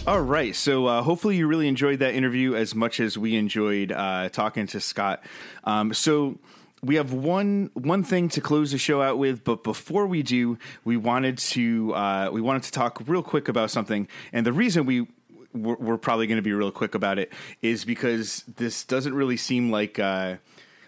All 0.06 0.20
right. 0.22 0.56
So 0.56 0.86
uh, 0.86 1.02
hopefully 1.02 1.36
you 1.36 1.46
really 1.46 1.68
enjoyed 1.68 2.00
that 2.00 2.14
interview 2.14 2.54
as 2.56 2.74
much 2.74 2.98
as 2.98 3.16
we 3.16 3.36
enjoyed 3.36 3.92
uh, 3.92 4.28
talking 4.30 4.66
to 4.68 4.80
Scott. 4.80 5.22
Um, 5.62 5.94
so 5.94 6.38
we 6.82 6.96
have 6.96 7.12
one 7.12 7.70
one 7.74 8.02
thing 8.02 8.28
to 8.30 8.40
close 8.40 8.72
the 8.72 8.78
show 8.78 9.02
out 9.02 9.18
with, 9.18 9.44
but 9.44 9.62
before 9.62 10.06
we 10.06 10.22
do, 10.22 10.58
we 10.84 10.96
wanted 10.96 11.38
to 11.38 11.94
uh, 11.94 12.30
we 12.32 12.40
wanted 12.40 12.62
to 12.64 12.72
talk 12.72 13.02
real 13.06 13.22
quick 13.22 13.48
about 13.48 13.70
something, 13.70 14.08
and 14.32 14.46
the 14.46 14.52
reason 14.52 14.86
we 14.86 15.06
we're, 15.52 15.76
we're 15.76 15.98
probably 15.98 16.26
going 16.26 16.38
to 16.38 16.42
be 16.42 16.52
real 16.52 16.70
quick 16.70 16.94
about 16.94 17.18
it 17.18 17.32
is 17.60 17.84
because 17.84 18.42
this 18.56 18.84
doesn't 18.84 19.14
really 19.14 19.36
seem 19.36 19.70
like. 19.70 19.98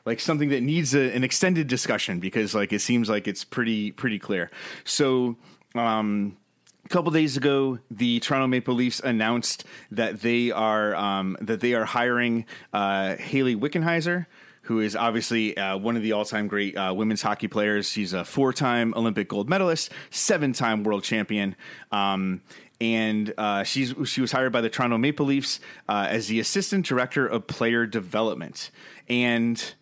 Like 0.04 0.18
something 0.20 0.48
that 0.48 0.62
needs 0.62 0.94
a, 0.94 1.14
an 1.14 1.22
extended 1.22 1.68
discussion 1.68 2.18
because 2.18 2.54
like 2.54 2.72
it 2.72 2.80
seems 2.80 3.08
like 3.08 3.28
it's 3.28 3.44
pretty 3.44 3.92
pretty 3.92 4.18
clear. 4.18 4.50
So 4.84 5.36
um, 5.74 6.36
a 6.84 6.88
couple 6.88 7.12
days 7.12 7.36
ago, 7.36 7.78
the 7.90 8.18
Toronto 8.20 8.48
Maple 8.48 8.74
Leafs 8.74 9.00
announced 9.00 9.64
that 9.90 10.20
they 10.20 10.50
are 10.50 10.94
um, 10.96 11.36
that 11.40 11.60
they 11.60 11.74
are 11.74 11.84
hiring 11.84 12.46
uh, 12.72 13.14
Hayley 13.16 13.54
Wickenheiser, 13.54 14.26
who 14.62 14.80
is 14.80 14.96
obviously 14.96 15.56
uh, 15.56 15.76
one 15.76 15.96
of 15.96 16.02
the 16.02 16.12
all-time 16.12 16.48
great 16.48 16.76
uh, 16.76 16.92
women's 16.94 17.22
hockey 17.22 17.48
players. 17.48 17.88
She's 17.88 18.12
a 18.12 18.24
four-time 18.24 18.94
Olympic 18.96 19.28
gold 19.28 19.48
medalist, 19.48 19.92
seven-time 20.10 20.82
world 20.82 21.04
champion. 21.04 21.54
Um, 21.92 22.42
and 22.80 23.32
uh, 23.38 23.62
she's 23.62 23.94
she 24.06 24.20
was 24.20 24.32
hired 24.32 24.52
by 24.52 24.60
the 24.60 24.68
Toronto 24.68 24.98
Maple 24.98 25.26
Leafs 25.26 25.60
uh, 25.88 26.08
as 26.10 26.26
the 26.26 26.40
assistant 26.40 26.84
director 26.84 27.24
of 27.24 27.46
player 27.46 27.86
development, 27.86 28.72
and 29.08 29.74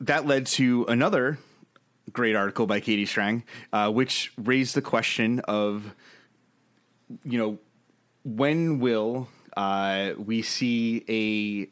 that 0.00 0.26
led 0.26 0.46
to 0.46 0.84
another 0.86 1.38
great 2.12 2.34
article 2.34 2.66
by 2.66 2.80
Katie 2.80 3.06
Strang, 3.06 3.44
uh, 3.72 3.90
which 3.90 4.32
raised 4.36 4.74
the 4.74 4.82
question 4.82 5.40
of, 5.40 5.94
you 7.24 7.38
know, 7.38 7.58
when 8.24 8.80
will 8.80 9.28
uh, 9.56 10.10
we 10.18 10.42
see 10.42 11.04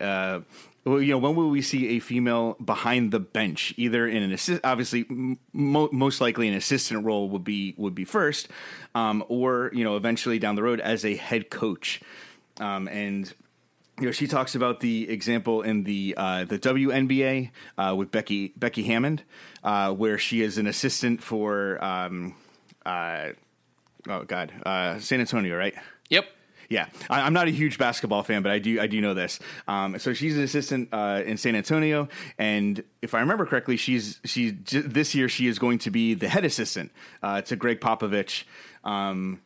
a 0.00 0.04
uh, 0.04 0.40
well, 0.84 1.02
you 1.02 1.12
know, 1.12 1.18
when 1.18 1.34
will 1.34 1.50
we 1.50 1.60
see 1.60 1.96
a 1.96 1.98
female 1.98 2.56
behind 2.64 3.10
the 3.10 3.20
bench? 3.20 3.74
Either 3.76 4.06
in 4.06 4.22
an 4.22 4.32
assist, 4.32 4.60
obviously, 4.64 5.04
mo- 5.52 5.90
most 5.92 6.20
likely 6.20 6.48
an 6.48 6.54
assistant 6.54 7.04
role 7.04 7.28
would 7.28 7.44
be 7.44 7.74
would 7.76 7.94
be 7.94 8.04
first, 8.04 8.48
um, 8.94 9.22
or 9.28 9.70
you 9.74 9.84
know, 9.84 9.96
eventually 9.96 10.38
down 10.38 10.54
the 10.54 10.62
road 10.62 10.80
as 10.80 11.04
a 11.04 11.14
head 11.16 11.50
coach. 11.50 12.00
Um, 12.58 12.88
and 12.88 13.32
you 13.98 14.06
know, 14.06 14.12
she 14.12 14.26
talks 14.26 14.54
about 14.54 14.80
the 14.80 15.08
example 15.10 15.62
in 15.62 15.84
the 15.84 16.14
uh, 16.16 16.44
the 16.44 16.58
WNBA 16.58 17.50
uh, 17.76 17.94
with 17.96 18.10
Becky 18.10 18.52
Becky 18.56 18.84
Hammon, 18.84 19.20
uh, 19.64 19.92
where 19.92 20.18
she 20.18 20.42
is 20.42 20.58
an 20.58 20.66
assistant 20.66 21.22
for 21.22 21.82
um, 21.82 22.34
uh, 22.86 23.30
oh 24.08 24.22
god, 24.24 24.52
uh, 24.64 24.98
San 24.98 25.20
Antonio, 25.20 25.56
right? 25.56 25.74
Yep. 26.10 26.26
Yeah, 26.70 26.88
I, 27.08 27.26
am 27.26 27.32
not 27.32 27.48
a 27.48 27.50
huge 27.50 27.78
basketball 27.78 28.22
fan, 28.22 28.42
but 28.42 28.52
I 28.52 28.58
do 28.58 28.78
I 28.78 28.86
do 28.86 29.00
know 29.00 29.14
this. 29.14 29.40
Um, 29.66 29.98
so 29.98 30.12
she's 30.12 30.36
an 30.36 30.44
assistant 30.44 30.90
uh, 30.92 31.22
in 31.24 31.38
San 31.38 31.56
Antonio, 31.56 32.08
and 32.36 32.84
if 33.00 33.14
I 33.14 33.20
remember 33.20 33.46
correctly, 33.46 33.78
she's 33.78 34.20
she 34.24 34.50
this 34.50 35.14
year 35.14 35.30
she 35.30 35.46
is 35.46 35.58
going 35.58 35.78
to 35.78 35.90
be 35.90 36.12
the 36.12 36.28
head 36.28 36.44
assistant 36.44 36.92
uh, 37.22 37.40
to 37.42 37.56
Gregg 37.56 37.80
Popovich, 37.80 38.44
um, 38.84 39.40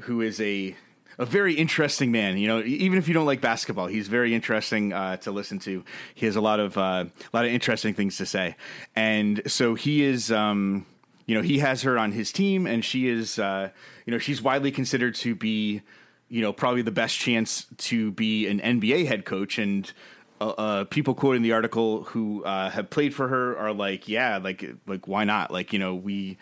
who 0.00 0.22
is 0.22 0.40
a 0.40 0.74
a 1.18 1.26
very 1.26 1.54
interesting 1.54 2.12
man. 2.12 2.38
You 2.38 2.48
know, 2.48 2.62
even 2.62 2.98
if 2.98 3.08
you 3.08 3.14
don't 3.14 3.26
like 3.26 3.40
basketball, 3.40 3.86
he's 3.86 4.08
very 4.08 4.34
interesting 4.34 4.92
uh, 4.92 5.16
to 5.18 5.30
listen 5.30 5.58
to. 5.60 5.84
He 6.14 6.26
has 6.26 6.36
a 6.36 6.40
lot 6.40 6.60
of 6.60 6.76
uh, 6.76 7.04
a 7.06 7.36
lot 7.36 7.44
of 7.44 7.50
interesting 7.50 7.94
things 7.94 8.16
to 8.18 8.26
say, 8.26 8.56
and 8.94 9.42
so 9.46 9.74
he 9.74 10.02
is. 10.02 10.30
Um, 10.30 10.86
you 11.26 11.34
know, 11.34 11.40
he 11.40 11.60
has 11.60 11.80
her 11.82 11.98
on 11.98 12.12
his 12.12 12.32
team, 12.32 12.66
and 12.66 12.84
she 12.84 13.08
is. 13.08 13.38
Uh, 13.38 13.70
you 14.04 14.10
know, 14.10 14.18
she's 14.18 14.42
widely 14.42 14.70
considered 14.70 15.14
to 15.16 15.34
be 15.34 15.80
you 16.28 16.40
know, 16.40 16.52
probably 16.52 16.82
the 16.82 16.90
best 16.90 17.16
chance 17.16 17.66
to 17.76 18.10
be 18.10 18.48
an 18.48 18.60
NBA 18.60 19.06
head 19.06 19.24
coach. 19.24 19.58
And 19.58 19.92
uh, 20.40 20.48
uh, 20.50 20.84
people 20.84 21.14
quoting 21.14 21.42
the 21.42 21.52
article 21.52 22.04
who 22.04 22.42
uh, 22.44 22.70
have 22.70 22.90
played 22.90 23.14
for 23.14 23.28
her 23.28 23.56
are 23.56 23.72
like, 23.72 24.08
yeah, 24.08 24.38
like, 24.38 24.64
like 24.86 25.06
why 25.06 25.24
not? 25.24 25.52
Like, 25.52 25.72
you 25.72 25.78
know, 25.78 25.94
we, 25.94 26.38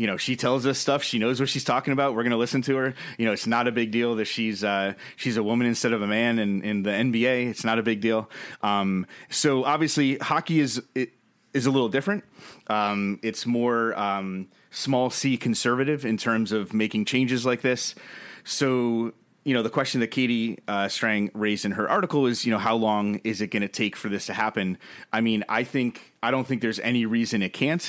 you 0.00 0.06
know, 0.06 0.16
she 0.16 0.34
tells 0.34 0.64
us 0.64 0.78
stuff. 0.78 1.02
She 1.02 1.18
knows 1.18 1.40
what 1.40 1.50
she's 1.50 1.62
talking 1.62 1.92
about. 1.92 2.14
We're 2.14 2.22
going 2.22 2.30
to 2.30 2.38
listen 2.38 2.62
to 2.62 2.76
her. 2.76 2.94
You 3.18 3.26
know, 3.26 3.32
it's 3.32 3.46
not 3.46 3.68
a 3.68 3.70
big 3.70 3.90
deal 3.90 4.14
that 4.14 4.24
she's 4.24 4.64
uh, 4.64 4.94
she's 5.16 5.36
a 5.36 5.42
woman 5.42 5.66
instead 5.66 5.92
of 5.92 6.00
a 6.00 6.06
man 6.06 6.38
in, 6.38 6.62
in 6.62 6.82
the 6.84 6.90
NBA. 6.90 7.50
It's 7.50 7.64
not 7.64 7.78
a 7.78 7.82
big 7.82 8.00
deal. 8.00 8.30
Um, 8.62 9.06
so 9.28 9.62
obviously, 9.64 10.16
hockey 10.16 10.60
is 10.60 10.82
it, 10.94 11.12
is 11.52 11.66
a 11.66 11.70
little 11.70 11.90
different. 11.90 12.24
Um, 12.68 13.20
it's 13.22 13.44
more 13.44 13.94
um, 13.98 14.48
small 14.70 15.10
c 15.10 15.36
conservative 15.36 16.06
in 16.06 16.16
terms 16.16 16.50
of 16.50 16.72
making 16.72 17.04
changes 17.04 17.44
like 17.44 17.60
this. 17.60 17.94
So 18.42 19.12
you 19.50 19.54
know, 19.56 19.64
the 19.64 19.68
question 19.68 19.98
that 19.98 20.12
Katie 20.12 20.60
uh, 20.68 20.86
Strang 20.86 21.28
raised 21.34 21.64
in 21.64 21.72
her 21.72 21.90
article 21.90 22.26
is, 22.26 22.46
you 22.46 22.52
know, 22.52 22.58
how 22.58 22.76
long 22.76 23.20
is 23.24 23.40
it 23.40 23.48
going 23.48 23.62
to 23.62 23.68
take 23.68 23.96
for 23.96 24.08
this 24.08 24.26
to 24.26 24.32
happen? 24.32 24.78
I 25.12 25.22
mean, 25.22 25.42
I 25.48 25.64
think 25.64 26.12
I 26.22 26.30
don't 26.30 26.46
think 26.46 26.62
there's 26.62 26.78
any 26.78 27.04
reason 27.04 27.42
it 27.42 27.52
can't. 27.52 27.82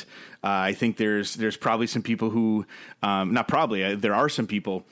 Uh, 0.44 0.48
I 0.48 0.74
think 0.74 0.98
there's 0.98 1.36
there's 1.36 1.58
probably 1.58 1.86
some 1.86 2.02
people 2.02 2.32
who, 2.32 2.66
um, 3.04 3.36
not 3.36 3.48
probably, 3.48 3.84
uh, 3.84 3.96
there 3.96 4.16
are 4.16 4.28
some 4.28 4.48
people 4.48 4.88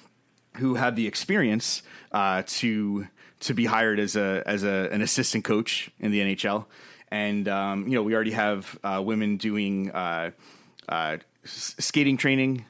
who 0.57 0.75
have 0.75 0.95
the 0.95 1.07
experience 1.07 1.81
uh, 2.11 2.43
to 2.45 3.07
to 3.39 3.55
be 3.55 3.65
hired 3.65 3.99
as 3.99 4.15
a 4.15 4.43
as 4.45 4.63
a, 4.63 4.89
an 4.91 5.01
assistant 5.01 5.43
coach 5.43 5.89
in 5.99 6.11
the 6.11 6.19
NHL, 6.19 6.67
and 7.09 7.47
um, 7.47 7.87
you 7.87 7.95
know, 7.95 8.03
we 8.03 8.13
already 8.13 8.33
have 8.33 8.77
uh, 8.83 9.01
women 9.03 9.37
doing 9.37 9.89
uh, 9.89 10.29
skating 11.45 12.17
training 12.17 12.63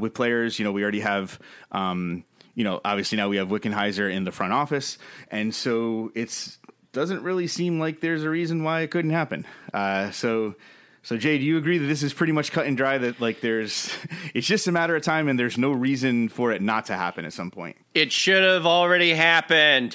with 0.00 0.14
players. 0.14 0.58
You 0.58 0.64
know, 0.64 0.72
we 0.72 0.82
already 0.82 1.00
have. 1.00 1.38
Um, 1.72 2.24
you 2.54 2.64
know, 2.64 2.80
obviously 2.84 3.16
now 3.16 3.28
we 3.28 3.36
have 3.36 3.48
Wickenheiser 3.48 4.12
in 4.12 4.24
the 4.24 4.32
front 4.32 4.52
office, 4.52 4.98
and 5.30 5.54
so 5.54 6.12
it's 6.14 6.58
doesn't 6.94 7.22
really 7.22 7.46
seem 7.46 7.78
like 7.78 8.00
there's 8.00 8.22
a 8.22 8.30
reason 8.30 8.62
why 8.62 8.80
it 8.80 8.90
couldn't 8.90 9.10
happen. 9.10 9.44
Uh, 9.74 10.10
so, 10.12 10.54
so 11.02 11.18
Jay, 11.18 11.36
do 11.36 11.44
you 11.44 11.58
agree 11.58 11.76
that 11.76 11.86
this 11.86 12.02
is 12.02 12.14
pretty 12.14 12.32
much 12.32 12.52
cut 12.52 12.66
and 12.66 12.76
dry? 12.76 12.96
That 12.96 13.20
like 13.20 13.40
there's, 13.40 13.92
it's 14.34 14.46
just 14.46 14.66
a 14.66 14.72
matter 14.72 14.96
of 14.96 15.02
time, 15.02 15.28
and 15.28 15.38
there's 15.38 15.58
no 15.58 15.72
reason 15.72 16.30
for 16.30 16.52
it 16.52 16.62
not 16.62 16.86
to 16.86 16.94
happen 16.94 17.26
at 17.26 17.34
some 17.34 17.50
point. 17.50 17.76
It 17.94 18.12
should 18.12 18.42
have 18.42 18.64
already 18.64 19.10
happened. 19.10 19.94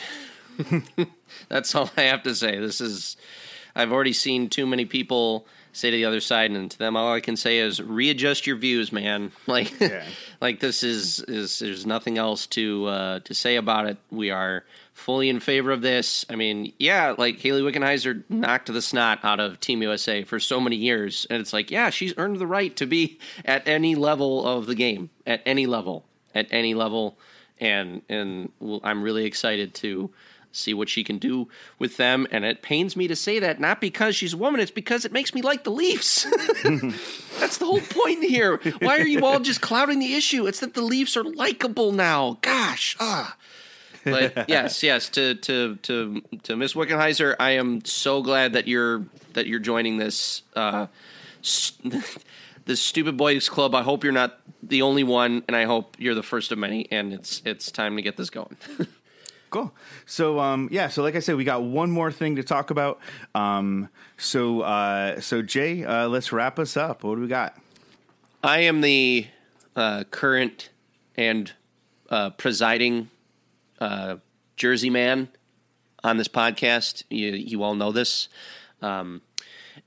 That's 1.50 1.74
all 1.74 1.90
I 1.98 2.04
have 2.04 2.24
to 2.24 2.36
say. 2.36 2.60
This 2.60 2.82
is, 2.82 3.18
I've 3.76 3.92
already 3.92 4.14
seen 4.14 4.50
too 4.50 4.68
many 4.68 4.86
people 4.86 5.48
say 5.72 5.92
to 5.92 5.98
the 5.98 6.06
other 6.06 6.22
side, 6.22 6.52
and 6.52 6.70
to 6.72 6.78
them, 6.78 6.96
all 6.96 7.14
I 7.14 7.20
can 7.20 7.36
say 7.36 7.60
is 7.60 7.82
readjust 7.82 8.48
your 8.48 8.58
views, 8.58 8.92
man. 8.92 9.32
Like, 9.48 9.80
yeah. 9.80 10.04
like 10.42 10.60
this 10.60 10.84
is 10.84 11.22
is 11.22 11.58
there's 11.60 11.86
nothing 11.86 12.18
else 12.20 12.46
to 12.48 12.86
uh, 12.86 13.20
to 13.22 13.34
say 13.34 13.56
about 13.56 13.88
it. 13.88 13.98
We 14.12 14.30
are 14.30 14.64
fully 14.94 15.30
in 15.30 15.40
favor 15.40 15.72
of 15.72 15.82
this. 15.82 16.24
I 16.30 16.36
mean, 16.36 16.74
yeah, 16.78 17.16
like 17.18 17.40
hayley 17.40 17.62
Wickenheiser 17.62 18.24
knocked 18.30 18.72
the 18.72 18.82
snot 18.82 19.20
out 19.24 19.40
of 19.40 19.60
Team 19.60 19.82
USA 19.82 20.24
for 20.24 20.40
so 20.40 20.60
many 20.60 20.76
years, 20.76 21.26
and 21.30 21.42
it's 21.42 21.54
like, 21.54 21.72
yeah, 21.72 21.90
she's 21.90 22.14
earned 22.18 22.38
the 22.38 22.48
right 22.48 22.76
to 22.76 22.86
be 22.86 23.18
at 23.44 23.68
any 23.68 23.96
level 23.96 24.46
of 24.46 24.68
the 24.68 24.76
game, 24.76 25.10
at 25.26 25.42
any 25.46 25.66
level, 25.66 26.06
at 26.36 26.48
any 26.52 26.76
level, 26.76 27.18
and 27.60 28.04
and 28.08 28.52
I'm 28.84 29.02
really 29.02 29.26
excited 29.26 29.74
to 29.76 30.12
see 30.52 30.74
what 30.74 30.90
she 30.90 31.04
can 31.04 31.18
do 31.18 31.48
with 31.78 31.98
them. 31.98 32.28
And 32.32 32.44
it 32.44 32.62
pains 32.62 32.96
me 32.96 33.08
to 33.08 33.16
say 33.16 33.40
that, 33.40 33.60
not 33.60 33.82
because 33.82 34.16
she's 34.16 34.34
a 34.34 34.38
woman, 34.38 34.62
it's 34.62 34.72
because 34.72 35.06
it 35.06 35.12
makes 35.12 35.34
me 35.34 35.42
like 35.42 35.64
the 35.64 35.72
Leafs. 35.72 36.24
That's 37.40 37.58
the 37.58 37.66
whole 37.66 37.82
point 37.82 38.24
here. 38.24 38.58
Why 38.80 38.98
are 38.98 39.08
you 39.08 39.26
all 39.26 39.40
just 39.40 39.62
clouding 39.62 40.00
the 40.00 40.16
issue? 40.16 40.48
It's 40.48 40.60
that 40.60 40.74
the 40.74 40.82
Leafs 40.82 41.16
are 41.16 41.24
likable 41.24 41.92
now. 41.92 42.38
Gosh, 42.42 42.98
ah. 43.00 43.36
But 44.04 44.46
yes, 44.50 44.84
yes, 44.84 45.10
to 45.10 45.36
to 45.36 45.76
to 45.78 46.22
to 46.44 46.56
Miss 46.56 46.74
Wickenheiser, 46.74 47.36
I 47.40 47.52
am 47.52 47.84
so 47.86 48.22
glad 48.22 48.54
that 48.54 48.68
you're 48.68 49.06
that 49.34 49.48
you're 49.48 49.60
joining 49.60 49.98
this 49.98 50.44
uh, 50.56 50.88
st- 51.42 52.04
this 52.66 52.82
stupid 52.82 53.18
boys 53.18 53.50
club. 53.50 53.76
I 53.76 53.84
hope 53.84 54.04
you're 54.04 54.14
not 54.14 54.40
the 54.64 54.82
only 54.82 55.04
one, 55.04 55.44
and 55.48 55.56
I 55.56 55.66
hope 55.66 55.96
you're 56.00 56.16
the 56.16 56.24
first 56.24 56.52
of 56.52 56.58
many. 56.58 56.90
And 56.92 57.14
it's 57.14 57.42
it's 57.46 57.72
time 57.72 57.96
to 57.96 58.02
get 58.02 58.18
this 58.18 58.30
going. 58.30 58.58
Cool. 59.50 59.74
So 60.06 60.40
um, 60.40 60.70
yeah, 60.72 60.90
so 60.90 61.02
like 61.02 61.16
I 61.16 61.20
said, 61.20 61.36
we 61.36 61.44
got 61.44 61.64
one 61.64 61.90
more 61.90 62.12
thing 62.12 62.36
to 62.36 62.44
talk 62.44 62.70
about. 62.70 63.00
Um, 63.34 63.90
so 64.18 64.62
uh, 64.62 65.20
so 65.22 65.42
Jay, 65.42 65.84
uh, 65.84 66.08
let's 66.08 66.32
wrap 66.32 66.60
us 66.60 66.78
up. 66.78 67.04
What 67.04 67.16
do 67.16 67.22
we 67.22 67.28
got? 67.28 67.58
I 68.44 68.60
am 68.60 68.82
the 68.82 69.28
uh, 69.76 70.04
current 70.12 70.70
and 71.16 71.52
uh, 72.10 72.30
presiding 72.32 73.10
uh, 73.80 74.18
Jersey 74.56 74.90
man 74.90 75.30
on 76.04 76.18
this 76.18 76.28
podcast. 76.28 77.04
You, 77.10 77.32
you 77.32 77.64
all 77.64 77.76
know 77.76 77.92
this. 77.92 78.30
Um, 78.82 79.22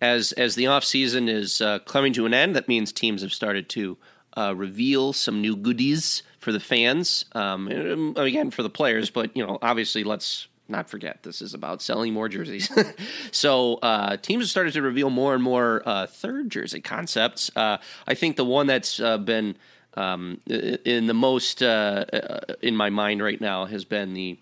as 0.01 0.33
as 0.33 0.57
the 0.57 0.67
off 0.67 0.83
season 0.83 1.29
is 1.29 1.61
uh, 1.61 1.79
coming 1.81 2.13
to 2.15 2.27
an 2.27 2.35
end, 2.35 2.57
that 2.57 2.67
means 2.67 2.93
teams 2.93 3.23
have 3.23 3.33
started 3.33 3.69
to 3.71 3.97
reveal 4.37 5.13
some 5.13 5.41
new 5.41 5.55
goodies 5.55 6.23
for 6.43 6.53
the 6.53 6.61
fans, 6.61 7.25
um, 7.33 8.15
again 8.17 8.51
for 8.51 8.63
the 8.63 8.71
players. 8.71 9.11
But 9.11 9.35
you 9.37 9.47
know, 9.47 9.59
obviously, 9.63 10.05
let's 10.05 10.49
not 10.69 10.91
forget 10.91 11.23
this 11.23 11.41
is 11.41 11.55
about 11.55 11.81
selling 11.81 12.13
more 12.13 12.29
jerseys. 12.29 12.71
so 13.31 13.75
uh, 13.77 14.17
teams 14.17 14.45
have 14.45 14.51
started 14.51 14.75
to 14.75 14.83
reveal 14.83 15.09
more 15.09 15.35
and 15.35 15.43
more 15.43 15.83
uh, 15.87 16.07
third 16.07 16.51
jersey 16.51 16.81
concepts. 16.81 17.51
Uh, 17.55 17.79
I 18.07 18.15
think 18.15 18.37
the 18.37 18.45
one 18.45 18.67
that's 18.67 18.99
uh, 18.99 19.19
been 19.19 19.57
um, 19.95 20.41
in 20.47 21.07
the 21.07 21.15
most 21.15 21.63
uh, 21.63 22.05
uh, 22.13 22.41
in 22.61 22.77
my 22.77 22.91
mind 22.91 23.23
right 23.23 23.41
now 23.41 23.65
has 23.67 23.85
been 23.85 24.13
the. 24.15 24.39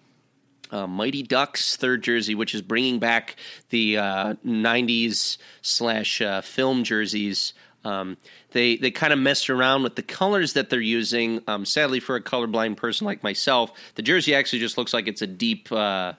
Mighty 0.72 1.24
Ducks 1.24 1.74
third 1.74 2.00
jersey, 2.00 2.36
which 2.36 2.54
is 2.54 2.62
bringing 2.62 3.00
back 3.00 3.34
the 3.70 3.96
'90s 3.96 5.36
slash 5.62 6.22
film 6.44 6.84
jerseys 6.84 7.54
um, 7.84 8.16
they 8.52 8.76
they 8.76 8.90
kind 8.90 9.12
of 9.12 9.18
messed 9.18 9.50
around 9.50 9.82
with 9.82 9.96
the 9.96 10.02
colors 10.02 10.52
that 10.54 10.70
they're 10.70 10.80
using. 10.80 11.42
Um, 11.46 11.64
sadly, 11.64 12.00
for 12.00 12.16
a 12.16 12.22
colorblind 12.22 12.76
person 12.76 13.06
like 13.06 13.22
myself, 13.22 13.72
the 13.94 14.02
jersey 14.02 14.34
actually 14.34 14.58
just 14.58 14.76
looks 14.76 14.92
like 14.92 15.08
it's 15.08 15.22
a 15.22 15.26
deep 15.26 15.70
uh, 15.72 16.14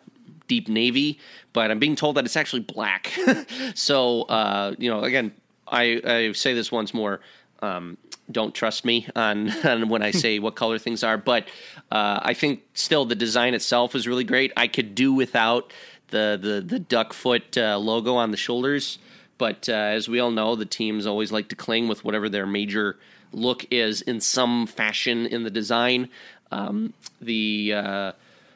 deep 0.48 0.68
navy, 0.68 1.20
but 1.54 1.72
I'm 1.72 1.80
being 1.80 1.96
told 1.96 2.18
that 2.18 2.26
it's 2.26 2.38
actually 2.38 2.62
black. 2.62 3.12
so 3.76 4.24
uh, 4.24 4.76
you 4.78 4.90
know, 4.90 5.02
again, 5.02 5.34
I, 5.68 6.02
I 6.04 6.32
say 6.34 6.54
this 6.54 6.72
once 6.72 6.94
more. 6.94 7.22
Um, 7.62 7.98
don't 8.32 8.56
trust 8.56 8.86
me 8.86 9.08
on, 9.16 9.50
on 9.66 9.90
when 9.90 10.02
I 10.02 10.12
say 10.24 10.40
what 10.40 10.56
color 10.56 10.80
things 10.80 11.04
are, 11.04 11.18
but 11.18 11.48
uh, 11.92 12.20
I 12.22 12.34
think 12.34 12.64
still 12.74 13.06
the 13.06 13.16
design 13.16 13.54
itself 13.54 13.96
is 13.96 14.08
really 14.08 14.24
great. 14.24 14.52
I 14.58 14.68
could 14.68 14.96
do 14.96 15.14
without 15.14 15.74
the 16.08 16.38
the 16.42 16.60
the 16.60 16.80
duck 16.80 17.14
foot 17.14 17.58
uh, 17.58 17.78
logo 17.78 18.16
on 18.16 18.32
the 18.32 18.38
shoulders. 18.38 19.00
But 19.42 19.70
uh, 19.70 19.72
as 19.72 20.08
we 20.08 20.20
all 20.20 20.30
know, 20.30 20.56
the 20.56 20.68
teams 20.68 21.08
always 21.08 21.32
like 21.32 21.48
to 21.48 21.56
cling 21.56 21.88
with 21.88 22.06
whatever 22.06 22.30
their 22.30 22.46
major 22.46 23.00
look 23.34 23.66
is 23.72 24.04
in 24.04 24.22
some 24.22 24.68
fashion 24.68 25.26
in 25.26 25.42
the 25.42 25.50
design. 25.50 26.10
Um, 26.52 26.94
the 27.20 27.74
uh, 27.74 28.12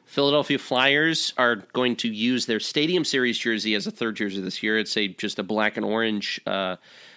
Philadelphia 0.06 0.60
Flyers 0.60 1.34
are 1.40 1.56
going 1.56 1.96
to 1.96 2.08
use 2.08 2.46
their 2.46 2.60
Stadium 2.60 3.04
Series 3.04 3.40
jersey 3.40 3.74
as 3.74 3.88
a 3.88 3.92
third 3.92 4.16
jersey 4.16 4.40
this 4.42 4.62
year. 4.62 4.78
It's 4.78 4.96
a 4.96 5.08
just 5.08 5.40
a 5.40 5.44
black 5.44 5.76
and 5.76 5.84
orange 5.84 6.40
uh, 6.46 6.76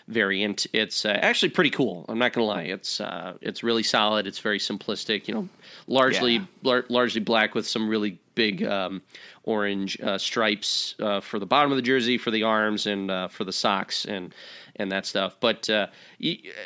variant. 0.08 0.66
It's 0.72 1.04
uh, 1.04 1.10
actually 1.10 1.50
pretty 1.50 1.70
cool. 1.70 2.04
I'm 2.08 2.18
not 2.18 2.32
gonna 2.32 2.46
lie. 2.46 2.62
It's 2.62 3.00
uh, 3.00 3.34
it's 3.40 3.62
really 3.62 3.82
solid. 3.84 4.26
It's 4.26 4.38
very 4.40 4.58
simplistic. 4.58 5.28
You 5.28 5.34
know, 5.34 5.48
largely 5.86 6.34
Yeah. 6.34 6.44
lar- 6.62 6.84
largely 6.88 7.20
black 7.20 7.54
with 7.54 7.66
some 7.66 7.88
really 7.88 8.18
big 8.34 8.64
um, 8.64 9.02
orange 9.44 10.00
uh, 10.00 10.16
stripes 10.18 10.94
uh, 11.00 11.20
for 11.20 11.38
the 11.38 11.46
bottom 11.46 11.70
of 11.72 11.76
the 11.76 11.82
jersey, 11.82 12.18
for 12.18 12.30
the 12.30 12.42
arms, 12.42 12.86
and 12.86 13.10
uh, 13.10 13.28
for 13.28 13.44
the 13.44 13.52
socks 13.52 14.04
and 14.04 14.34
and 14.78 14.92
that 14.92 15.06
stuff. 15.06 15.36
But 15.40 15.68
uh, 15.68 15.88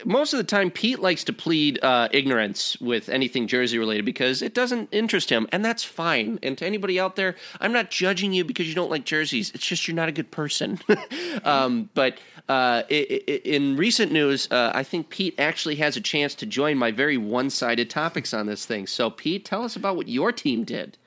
most 0.05 0.33
of 0.33 0.39
the 0.39 0.45
time, 0.45 0.71
Pete 0.71 0.99
likes 0.99 1.25
to 1.25 1.33
plead 1.33 1.83
uh, 1.83 2.09
ignorance 2.13 2.77
with 2.81 3.09
anything 3.09 3.47
jersey 3.47 3.79
related 3.79 4.05
because 4.05 4.43
it 4.43 4.55
doesn't 4.55 4.89
interest 4.93 5.31
him, 5.31 5.47
and 5.53 5.65
that's 5.65 5.83
fine. 5.83 6.39
And 6.43 6.57
to 6.59 6.67
anybody 6.67 7.01
out 7.01 7.17
there, 7.17 7.37
I'm 7.61 7.73
not 7.73 7.91
judging 7.91 8.33
you 8.33 8.45
because 8.45 8.69
you 8.69 8.75
don't 8.75 8.91
like 8.91 9.05
jerseys. 9.05 9.51
It's 9.55 9.67
just 9.67 9.89
you're 9.89 9.95
not 9.95 10.09
a 10.09 10.13
good 10.13 10.31
person. 10.31 10.79
um, 11.45 11.91
but 11.95 12.19
uh, 12.49 12.83
in 12.89 13.77
recent 13.77 14.13
news, 14.13 14.51
uh, 14.51 14.73
I 14.75 14.83
think 14.83 15.09
Pete 15.09 15.35
actually 15.39 15.77
has 15.77 15.97
a 15.97 16.01
chance 16.01 16.35
to 16.37 16.47
join 16.47 16.77
my 16.77 16.91
very 16.91 17.17
one-sided 17.17 17.89
topics 17.89 18.35
on 18.35 18.47
this 18.47 18.67
thing. 18.67 18.87
So, 18.87 19.11
Pete, 19.11 19.45
tell 19.45 19.63
us 19.63 19.77
about 19.77 19.97
what 19.97 20.09
your 20.09 20.33
team 20.33 20.65
did. 20.65 20.99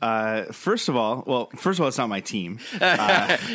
Uh, 0.00 0.44
first 0.52 0.88
of 0.88 0.94
all, 0.94 1.24
well, 1.26 1.50
first 1.56 1.78
of 1.78 1.82
all, 1.82 1.88
it's 1.88 1.98
not 1.98 2.08
my 2.08 2.20
team. 2.20 2.60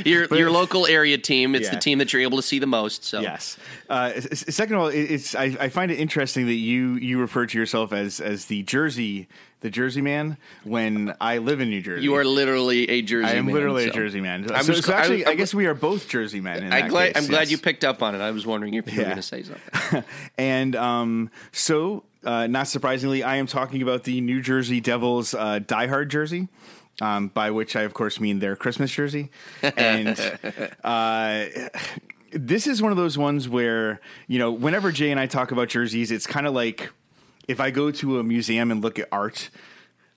Your 0.05 0.25
your 0.35 0.51
local 0.51 0.85
area 0.85 1.17
team. 1.17 1.55
It's 1.55 1.69
the 1.69 1.77
team 1.77 1.99
that 1.99 2.11
you're 2.11 2.21
able 2.21 2.37
to 2.37 2.43
see 2.43 2.59
the 2.59 2.67
most. 2.67 3.05
So 3.05 3.21
Yes. 3.21 3.57
Uh, 3.89 4.19
second 4.19 4.75
of 4.75 4.81
all, 4.81 4.87
it's 4.87 5.35
I, 5.35 5.55
I 5.59 5.69
find 5.69 5.91
it 5.91 5.99
interesting 5.99 6.47
that 6.47 6.53
you 6.53 6.95
you 6.95 7.19
refer 7.19 7.45
to 7.45 7.57
yourself 7.57 7.93
as 7.93 8.19
as 8.19 8.45
the 8.45 8.63
Jersey 8.63 9.27
the 9.61 9.69
Jersey 9.69 10.01
man 10.01 10.35
when 10.65 11.15
I 11.21 11.37
live 11.37 11.61
in 11.61 11.69
New 11.69 11.81
Jersey. 11.81 12.03
you 12.03 12.15
are 12.15 12.25
literally 12.25 12.89
a 12.89 13.01
Jersey. 13.01 13.23
Man. 13.27 13.35
I 13.35 13.37
am 13.37 13.45
man, 13.45 13.55
literally 13.55 13.85
so. 13.85 13.91
a 13.91 13.93
Jersey 13.93 14.19
man. 14.19 14.51
I'm 14.53 14.63
so, 14.65 14.73
just- 14.73 14.87
so 14.87 14.93
actually, 14.93 15.23
I'm- 15.23 15.31
I 15.31 15.35
guess 15.35 15.53
we 15.53 15.65
are 15.67 15.73
both 15.73 16.09
Jersey 16.09 16.41
men. 16.41 16.63
In 16.63 16.73
I 16.73 16.81
that 16.81 16.89
glad, 16.89 17.17
I'm 17.17 17.31
yes. 17.31 17.49
you 17.49 17.57
picked 17.57 17.85
up 17.85 18.03
on 18.03 18.13
it. 18.13 18.19
I 18.19 18.31
was 18.31 18.45
wondering 18.45 18.73
if 18.73 18.91
you 18.91 18.99
were 18.99 19.05
going 19.05 19.15
to 19.15 19.21
say 19.21 19.43
something. 19.43 20.03
and 20.37 20.75
um, 20.75 21.31
so, 21.53 22.03
uh, 22.23 22.47
not 22.47 22.67
surprisingly, 22.67 23.23
I 23.23 23.37
am 23.37 23.47
talking 23.47 23.81
about 23.81 24.03
the 24.03 24.21
New 24.21 24.41
Jersey 24.41 24.79
Devils 24.79 25.33
uh, 25.33 25.59
Die 25.59 25.87
Hard 25.87 26.09
jersey, 26.09 26.47
um, 27.01 27.27
by 27.29 27.51
which 27.51 27.75
I, 27.75 27.81
of 27.81 27.93
course, 27.93 28.19
mean 28.19 28.39
their 28.39 28.55
Christmas 28.55 28.91
jersey. 28.91 29.31
And 29.61 30.19
uh, 30.83 31.45
this 32.31 32.67
is 32.67 32.81
one 32.81 32.91
of 32.91 32.97
those 32.97 33.17
ones 33.17 33.47
where, 33.47 33.99
you 34.27 34.39
know, 34.39 34.51
whenever 34.51 34.91
Jay 34.91 35.11
and 35.11 35.19
I 35.19 35.27
talk 35.27 35.51
about 35.51 35.69
jerseys, 35.69 36.11
it's 36.11 36.27
kind 36.27 36.47
of 36.47 36.53
like 36.53 36.91
if 37.47 37.59
I 37.59 37.71
go 37.71 37.91
to 37.91 38.19
a 38.19 38.23
museum 38.23 38.71
and 38.71 38.81
look 38.81 38.99
at 38.99 39.07
art, 39.11 39.49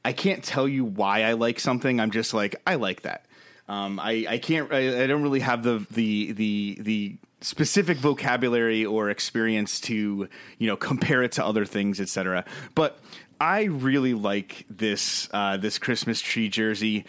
I 0.04 0.12
can't 0.12 0.42
tell 0.42 0.68
you 0.68 0.84
why 0.84 1.24
I 1.24 1.32
like 1.32 1.58
something. 1.58 2.00
I'm 2.00 2.10
just 2.10 2.32
like, 2.32 2.56
I 2.66 2.76
like 2.76 3.02
that. 3.02 3.26
Um, 3.68 3.98
I, 3.98 4.26
I 4.28 4.38
can't. 4.38 4.72
I, 4.72 5.02
I 5.02 5.06
don't 5.08 5.22
really 5.22 5.40
have 5.40 5.64
the 5.64 5.84
the 5.90 6.32
the 6.32 6.78
the 6.80 7.16
specific 7.40 7.98
vocabulary 7.98 8.84
or 8.84 9.10
experience 9.10 9.80
to 9.80 10.28
you 10.58 10.66
know 10.66 10.76
compare 10.76 11.22
it 11.22 11.32
to 11.32 11.44
other 11.44 11.64
things, 11.64 12.00
etc. 12.00 12.44
But 12.74 12.98
I 13.40 13.64
really 13.64 14.14
like 14.14 14.66
this 14.70 15.28
uh, 15.32 15.56
this 15.56 15.78
Christmas 15.78 16.20
tree 16.20 16.48
jersey. 16.48 17.04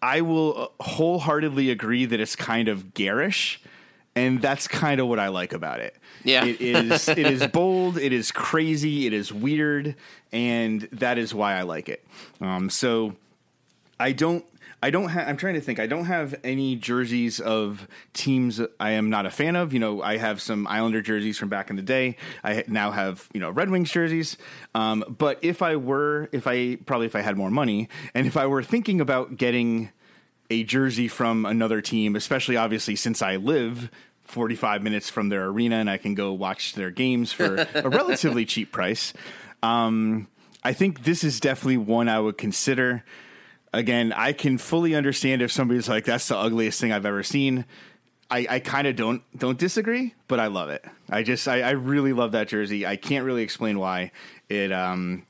I 0.00 0.20
will 0.20 0.72
wholeheartedly 0.80 1.70
agree 1.70 2.06
that 2.06 2.20
it's 2.20 2.36
kind 2.36 2.68
of 2.68 2.94
garish, 2.94 3.60
and 4.14 4.40
that's 4.40 4.68
kind 4.68 5.00
of 5.00 5.08
what 5.08 5.18
I 5.18 5.28
like 5.28 5.52
about 5.52 5.80
it. 5.80 5.96
Yeah. 6.22 6.44
it 6.44 6.60
is. 6.60 7.08
It 7.08 7.18
is 7.18 7.46
bold. 7.52 7.98
It 7.98 8.12
is 8.12 8.30
crazy. 8.30 9.06
It 9.06 9.12
is 9.12 9.32
weird, 9.32 9.96
and 10.30 10.82
that 10.92 11.18
is 11.18 11.34
why 11.34 11.54
I 11.54 11.62
like 11.62 11.88
it. 11.88 12.06
Um, 12.40 12.70
so 12.70 13.16
I 13.98 14.12
don't. 14.12 14.44
I 14.82 14.90
don't 14.90 15.08
have. 15.08 15.28
I'm 15.28 15.36
trying 15.36 15.54
to 15.54 15.60
think. 15.60 15.80
I 15.80 15.86
don't 15.86 16.04
have 16.04 16.34
any 16.44 16.76
jerseys 16.76 17.40
of 17.40 17.88
teams 18.12 18.60
I 18.78 18.92
am 18.92 19.10
not 19.10 19.26
a 19.26 19.30
fan 19.30 19.56
of. 19.56 19.72
You 19.72 19.80
know, 19.80 20.02
I 20.02 20.18
have 20.18 20.40
some 20.40 20.66
Islander 20.66 21.02
jerseys 21.02 21.36
from 21.36 21.48
back 21.48 21.70
in 21.70 21.76
the 21.76 21.82
day. 21.82 22.16
I 22.44 22.64
now 22.68 22.92
have 22.92 23.28
you 23.32 23.40
know 23.40 23.50
Red 23.50 23.70
Wings 23.70 23.90
jerseys. 23.90 24.36
Um, 24.74 25.04
but 25.08 25.38
if 25.42 25.62
I 25.62 25.76
were, 25.76 26.28
if 26.32 26.46
I 26.46 26.76
probably 26.76 27.06
if 27.06 27.16
I 27.16 27.22
had 27.22 27.36
more 27.36 27.50
money, 27.50 27.88
and 28.14 28.26
if 28.26 28.36
I 28.36 28.46
were 28.46 28.62
thinking 28.62 29.00
about 29.00 29.36
getting 29.36 29.90
a 30.50 30.62
jersey 30.62 31.08
from 31.08 31.44
another 31.44 31.80
team, 31.80 32.14
especially 32.14 32.56
obviously 32.56 32.96
since 32.96 33.20
I 33.20 33.36
live 33.36 33.90
45 34.22 34.82
minutes 34.82 35.10
from 35.10 35.28
their 35.28 35.46
arena 35.46 35.76
and 35.76 35.90
I 35.90 35.96
can 35.96 36.14
go 36.14 36.32
watch 36.32 36.74
their 36.74 36.90
games 36.90 37.32
for 37.32 37.66
a 37.74 37.88
relatively 37.88 38.44
cheap 38.44 38.70
price. 38.70 39.12
Um, 39.62 40.28
I 40.62 40.72
think 40.72 41.04
this 41.04 41.24
is 41.24 41.40
definitely 41.40 41.78
one 41.78 42.08
I 42.08 42.20
would 42.20 42.38
consider. 42.38 43.04
Again, 43.72 44.12
I 44.12 44.32
can 44.32 44.58
fully 44.58 44.94
understand 44.94 45.42
if 45.42 45.52
somebody's 45.52 45.88
like, 45.88 46.04
"That's 46.04 46.28
the 46.28 46.36
ugliest 46.36 46.80
thing 46.80 46.92
I've 46.92 47.06
ever 47.06 47.22
seen." 47.22 47.64
I, 48.30 48.46
I 48.48 48.58
kind 48.60 48.86
of 48.86 48.96
don't 48.96 49.22
don't 49.36 49.58
disagree, 49.58 50.14
but 50.26 50.38
I 50.38 50.48
love 50.48 50.70
it. 50.70 50.84
I 51.08 51.22
just 51.22 51.48
I, 51.48 51.62
I 51.62 51.70
really 51.70 52.12
love 52.12 52.32
that 52.32 52.48
jersey. 52.48 52.86
I 52.86 52.96
can't 52.96 53.24
really 53.24 53.42
explain 53.42 53.78
why. 53.78 54.12
It 54.48 54.72
um 54.72 55.24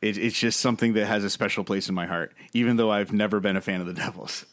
it, 0.00 0.16
it's 0.16 0.38
just 0.38 0.60
something 0.60 0.94
that 0.94 1.06
has 1.06 1.24
a 1.24 1.30
special 1.30 1.64
place 1.64 1.88
in 1.88 1.94
my 1.94 2.06
heart, 2.06 2.32
even 2.52 2.76
though 2.76 2.90
I've 2.90 3.12
never 3.12 3.40
been 3.40 3.56
a 3.56 3.60
fan 3.60 3.80
of 3.80 3.86
the 3.86 3.92
Devils. 3.94 4.46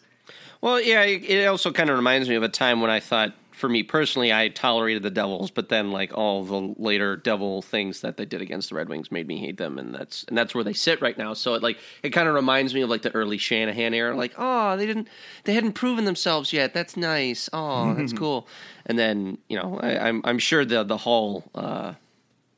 Well, 0.62 0.82
yeah, 0.82 1.04
it 1.04 1.24
it 1.24 1.46
also 1.48 1.72
kind 1.72 1.90
of 1.90 1.96
reminds 1.96 2.28
me 2.28 2.36
of 2.36 2.44
a 2.44 2.50
time 2.50 2.82
when 2.82 2.90
I 2.90 3.00
thought, 3.00 3.34
for 3.66 3.70
me 3.70 3.82
personally, 3.82 4.32
I 4.32 4.50
tolerated 4.50 5.02
the 5.02 5.10
Devils, 5.10 5.50
but 5.50 5.70
then 5.70 5.90
like 5.90 6.16
all 6.16 6.44
the 6.44 6.76
later 6.78 7.18
Devil 7.18 7.64
things 7.64 8.02
that 8.02 8.16
they 8.16 8.24
did 8.24 8.40
against 8.40 8.70
the 8.70 8.76
Red 8.76 8.90
Wings 8.90 9.12
made 9.12 9.28
me 9.28 9.40
hate 9.40 9.58
them, 9.58 9.80
and 9.80 9.92
that's 9.92 10.24
and 10.26 10.38
that's 10.38 10.54
where 10.54 10.64
they 10.64 10.74
sit 10.74 11.02
right 11.02 11.18
now. 11.18 11.34
So 11.34 11.56
it 11.56 11.64
like 11.64 11.80
it 12.04 12.12
kind 12.12 12.30
of 12.30 12.36
reminds 12.36 12.76
me 12.76 12.82
of 12.82 12.92
like 12.92 13.02
the 13.02 13.10
early 13.16 13.40
Shanahan 13.40 13.96
era, 13.96 14.16
like 14.16 14.34
oh 14.38 14.78
they 14.78 14.86
didn't 14.86 15.08
they 15.46 15.56
hadn't 15.56 15.74
proven 15.74 16.06
themselves 16.06 16.54
yet. 16.54 16.76
That's 16.76 16.96
nice. 16.96 17.50
Oh, 17.54 17.96
that's 17.96 18.14
cool. 18.14 18.48
And 18.86 19.00
then 19.00 19.40
you 19.50 19.58
know 19.58 19.80
I, 19.82 19.98
I'm 19.98 20.22
I'm 20.26 20.38
sure 20.38 20.64
the 20.64 20.84
the 20.84 20.98
whole. 20.98 21.50
Uh, 21.56 21.94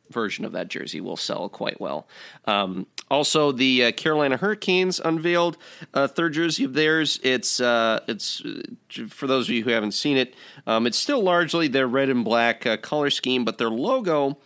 version 0.10 0.46
of 0.46 0.54
that 0.54 0.70
jersey 0.70 1.02
will 1.02 1.18
sell 1.18 1.50
quite 1.50 1.82
well. 1.82 2.08
Um, 2.46 2.88
also, 3.10 3.54
the 3.54 3.86
uh, 3.86 3.92
Carolina 3.94 4.36
Hurricanes 4.36 5.00
unveiled 5.00 5.58
a 5.94 6.08
third 6.08 6.34
jersey 6.34 6.66
of 6.66 6.74
theirs. 6.74 7.20
It's 7.24 7.62
uh, 7.62 8.02
it's 8.08 8.44
uh, 8.44 9.08
for 9.08 9.28
those 9.28 9.48
of 9.48 9.56
you 9.56 9.64
who 9.64 9.70
haven't 9.70 9.94
seen 9.94 10.18
it. 10.18 10.36
Um, 10.66 10.86
it's 10.86 10.98
still 10.98 11.24
largely 11.24 11.70
their 11.70 11.88
red 11.88 12.10
and 12.10 12.26
black 12.26 12.66
uh, 12.66 12.76
color 12.76 13.10
scheme, 13.10 13.46
but 13.46 13.58
their 13.58 13.70
logo 13.70 14.38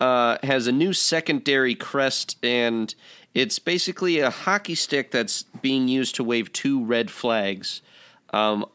uh, 0.00 0.38
has 0.42 0.66
a 0.66 0.72
new 0.72 0.92
secondary 0.92 1.76
crest, 1.76 2.36
and 2.42 2.92
it's 3.32 3.60
basically 3.60 4.18
a 4.18 4.30
hockey 4.30 4.74
stick 4.74 5.12
that's 5.12 5.44
being 5.62 5.86
used 5.86 6.16
to 6.16 6.24
wave 6.24 6.52
two 6.52 6.84
red 6.84 7.12
flags. 7.12 7.80
Um, 8.32 8.66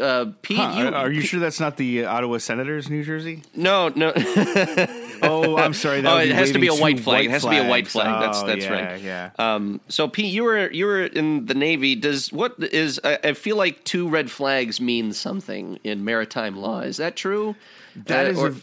uh, 0.00 0.26
Pete, 0.42 0.56
Huh, 0.58 0.74
you, 0.78 0.86
are, 0.88 1.10
you 1.10 1.20
sure 1.20 1.40
that's 1.40 1.60
not 1.60 1.76
the 1.76 2.04
Ottawa 2.04 2.38
Senators 2.38 2.88
New 2.90 3.02
Jersey? 3.04 3.42
No, 3.54 3.88
no. 3.94 4.12
Oh, 5.20 5.56
I'm 5.56 5.74
sorry. 5.74 6.00
That 6.02 6.12
Oh, 6.14 6.18
it 6.18 6.30
has 6.30 6.52
to 6.52 6.60
be 6.60 6.68
a 6.68 6.74
white 6.74 7.00
flag. 7.00 7.24
It 7.24 7.30
has 7.32 7.42
to 7.42 7.50
be 7.50 7.56
a 7.58 7.68
white 7.68 7.88
flags. 7.88 8.08
flag. 8.08 8.20
That's- 8.20 8.42
Oh, 8.42 8.46
that's 8.46 8.64
yeah, 8.64 8.72
right. 8.92 9.00
Yeah. 9.00 9.30
Um, 9.36 9.80
so 9.88 10.06
Pete, 10.06 10.32
you 10.32 10.44
were 10.44 10.70
you 10.70 10.86
were 10.86 11.02
in 11.04 11.46
the 11.46 11.54
Navy. 11.54 11.96
Does 11.96 12.32
what 12.32 12.54
is? 12.60 13.00
I, 13.02 13.18
I 13.24 13.32
feel 13.32 13.56
like 13.56 13.82
two 13.82 14.08
red 14.08 14.30
flags 14.30 14.80
mean 14.80 15.12
something 15.12 15.80
in 15.82 16.04
maritime 16.04 16.56
law. 16.56 16.80
Is 16.82 16.98
that 16.98 17.16
true? 17.16 17.56
That 18.06 18.26
Uh, 18.26 18.30
is 18.30 18.38
or- 18.38 18.46
a, 18.48 18.54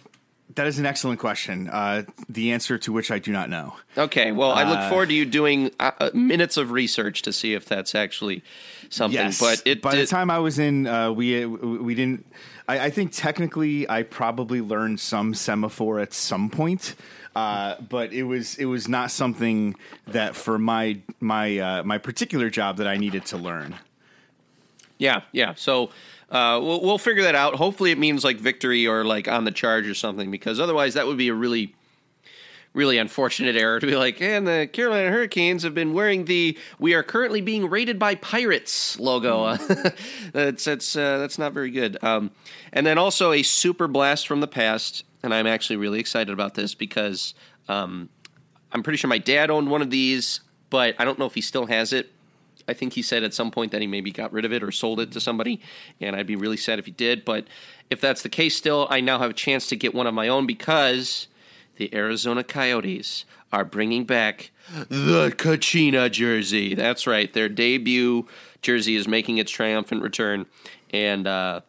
that 0.53 0.67
is 0.67 0.77
an 0.79 0.85
excellent 0.85 1.19
question. 1.19 1.67
Uh, 1.67 2.03
the 2.29 2.51
answer 2.51 2.77
to 2.77 2.93
which 2.93 3.11
I 3.11 3.19
do 3.19 3.31
not 3.31 3.49
know. 3.49 3.75
okay. 3.97 4.31
Well, 4.31 4.51
I 4.51 4.63
look 4.63 4.89
forward 4.89 5.09
to 5.09 5.15
you 5.15 5.25
doing 5.25 5.71
uh, 5.79 5.91
uh, 5.99 6.09
minutes 6.13 6.57
of 6.57 6.71
research 6.71 7.23
to 7.23 7.33
see 7.33 7.53
if 7.53 7.65
that's 7.65 7.95
actually 7.95 8.43
something. 8.89 9.19
Yes, 9.19 9.39
But 9.39 9.63
it 9.65 9.81
by 9.81 9.91
did, 9.91 10.01
the 10.01 10.07
time 10.07 10.29
I 10.29 10.39
was 10.39 10.59
in, 10.59 10.87
uh, 10.87 11.11
we 11.11 11.45
we 11.45 11.95
didn't. 11.95 12.25
I, 12.67 12.85
I 12.85 12.89
think 12.89 13.11
technically, 13.11 13.89
I 13.89 14.03
probably 14.03 14.61
learned 14.61 14.99
some 14.99 15.33
semaphore 15.33 15.99
at 15.99 16.13
some 16.13 16.49
point, 16.49 16.95
uh, 17.35 17.75
but 17.81 18.13
it 18.13 18.23
was 18.23 18.55
it 18.55 18.65
was 18.65 18.87
not 18.87 19.11
something 19.11 19.75
that 20.07 20.35
for 20.35 20.57
my 20.57 20.99
my 21.19 21.57
uh, 21.57 21.83
my 21.83 21.97
particular 21.97 22.49
job 22.49 22.77
that 22.77 22.87
I 22.87 22.97
needed 22.97 23.25
to 23.27 23.37
learn. 23.37 23.75
Yeah, 24.97 25.21
yeah. 25.33 25.53
So 25.55 25.89
uh, 26.29 26.59
we'll, 26.61 26.81
we'll 26.81 26.97
figure 26.97 27.23
that 27.23 27.35
out. 27.35 27.55
Hopefully, 27.55 27.91
it 27.91 27.97
means 27.97 28.23
like 28.23 28.37
victory 28.37 28.87
or 28.87 29.03
like 29.03 29.27
on 29.27 29.45
the 29.45 29.51
charge 29.51 29.87
or 29.87 29.93
something, 29.93 30.31
because 30.31 30.59
otherwise, 30.59 30.95
that 30.95 31.05
would 31.05 31.17
be 31.17 31.27
a 31.27 31.33
really, 31.33 31.75
really 32.73 32.97
unfortunate 32.97 33.55
error 33.55 33.79
to 33.79 33.85
be 33.85 33.95
like, 33.95 34.21
and 34.21 34.47
the 34.47 34.67
Carolina 34.71 35.11
Hurricanes 35.11 35.63
have 35.63 35.75
been 35.75 35.93
wearing 35.93 36.25
the 36.25 36.57
"We 36.79 36.93
are 36.95 37.03
currently 37.03 37.41
being 37.41 37.69
raided 37.69 37.99
by 37.99 38.15
pirates" 38.15 38.99
logo. 38.99 39.55
that's 40.33 40.65
that's 40.65 40.95
uh, 40.95 41.19
that's 41.19 41.37
not 41.37 41.53
very 41.53 41.69
good. 41.69 42.03
Um, 42.03 42.31
and 42.73 42.85
then 42.85 42.97
also 42.97 43.31
a 43.31 43.43
super 43.43 43.87
blast 43.87 44.27
from 44.27 44.41
the 44.41 44.47
past, 44.47 45.03
and 45.21 45.33
I'm 45.33 45.47
actually 45.47 45.77
really 45.77 45.99
excited 45.99 46.33
about 46.33 46.55
this 46.55 46.73
because 46.73 47.35
um, 47.67 48.09
I'm 48.71 48.81
pretty 48.81 48.97
sure 48.97 49.09
my 49.09 49.19
dad 49.19 49.51
owned 49.51 49.69
one 49.69 49.83
of 49.83 49.91
these, 49.91 50.41
but 50.71 50.95
I 50.97 51.05
don't 51.05 51.19
know 51.19 51.25
if 51.25 51.35
he 51.35 51.41
still 51.41 51.67
has 51.67 51.93
it. 51.93 52.11
I 52.67 52.73
think 52.73 52.93
he 52.93 53.01
said 53.01 53.23
at 53.23 53.33
some 53.33 53.51
point 53.51 53.71
that 53.71 53.81
he 53.81 53.87
maybe 53.87 54.11
got 54.11 54.33
rid 54.33 54.45
of 54.45 54.53
it 54.53 54.63
or 54.63 54.71
sold 54.71 54.99
it 54.99 55.11
to 55.11 55.21
somebody, 55.21 55.61
and 56.01 56.15
I'd 56.15 56.27
be 56.27 56.35
really 56.35 56.57
sad 56.57 56.79
if 56.79 56.85
he 56.85 56.91
did. 56.91 57.25
But 57.25 57.47
if 57.89 58.01
that's 58.01 58.23
the 58.23 58.29
case, 58.29 58.55
still, 58.55 58.87
I 58.89 59.01
now 59.01 59.19
have 59.19 59.31
a 59.31 59.33
chance 59.33 59.67
to 59.67 59.75
get 59.75 59.93
one 59.93 60.07
of 60.07 60.13
my 60.13 60.27
own 60.27 60.45
because 60.45 61.27
the 61.77 61.93
Arizona 61.93 62.43
Coyotes 62.43 63.25
are 63.51 63.65
bringing 63.65 64.05
back 64.05 64.51
the 64.89 65.33
Kachina 65.37 66.11
jersey. 66.11 66.73
That's 66.73 67.05
right, 67.05 67.31
their 67.31 67.49
debut 67.49 68.27
jersey 68.61 68.95
is 68.95 69.07
making 69.07 69.37
its 69.37 69.51
triumphant 69.51 70.01
return, 70.01 70.45
and 70.91 71.27
uh, 71.27 71.61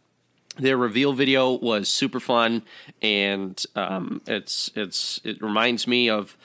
their 0.57 0.77
reveal 0.77 1.13
video 1.13 1.53
was 1.53 1.89
super 1.89 2.21
fun, 2.21 2.63
and 3.03 3.63
um, 3.75 4.23
it's 4.27 4.71
it's 4.75 5.21
it 5.25 5.41
reminds 5.43 5.87
me 5.87 6.09
of 6.09 6.37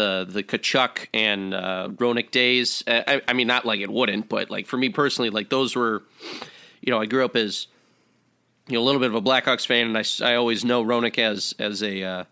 the 0.00 0.26
the 0.28 0.42
Tkachuk 0.42 1.08
and 1.12 1.52
uh, 1.52 1.88
days. 2.30 2.82
I, 2.86 3.20
I 3.28 3.32
mean, 3.34 3.46
not 3.46 3.66
like 3.66 3.80
it 3.80 3.90
wouldn't, 3.90 4.28
but 4.28 4.50
like 4.50 4.66
for 4.66 4.78
me 4.78 4.88
personally, 4.88 5.30
like 5.30 5.50
those 5.50 5.76
were, 5.76 6.02
you 6.80 6.90
know, 6.90 7.00
I 7.00 7.06
grew 7.06 7.24
up 7.24 7.36
as 7.36 7.66
you 8.66 8.74
know 8.74 8.80
a 8.80 8.84
little 8.84 9.00
bit 9.00 9.10
of 9.10 9.14
a 9.14 9.22
Blackhawks 9.22 9.66
fan, 9.66 9.86
and 9.86 9.98
I, 9.98 10.32
I 10.32 10.36
always 10.36 10.64
know 10.64 10.82
Roenick 10.82 11.18
as 11.18 11.54
as 11.58 11.82
a 11.82 12.02
uh, 12.02 12.24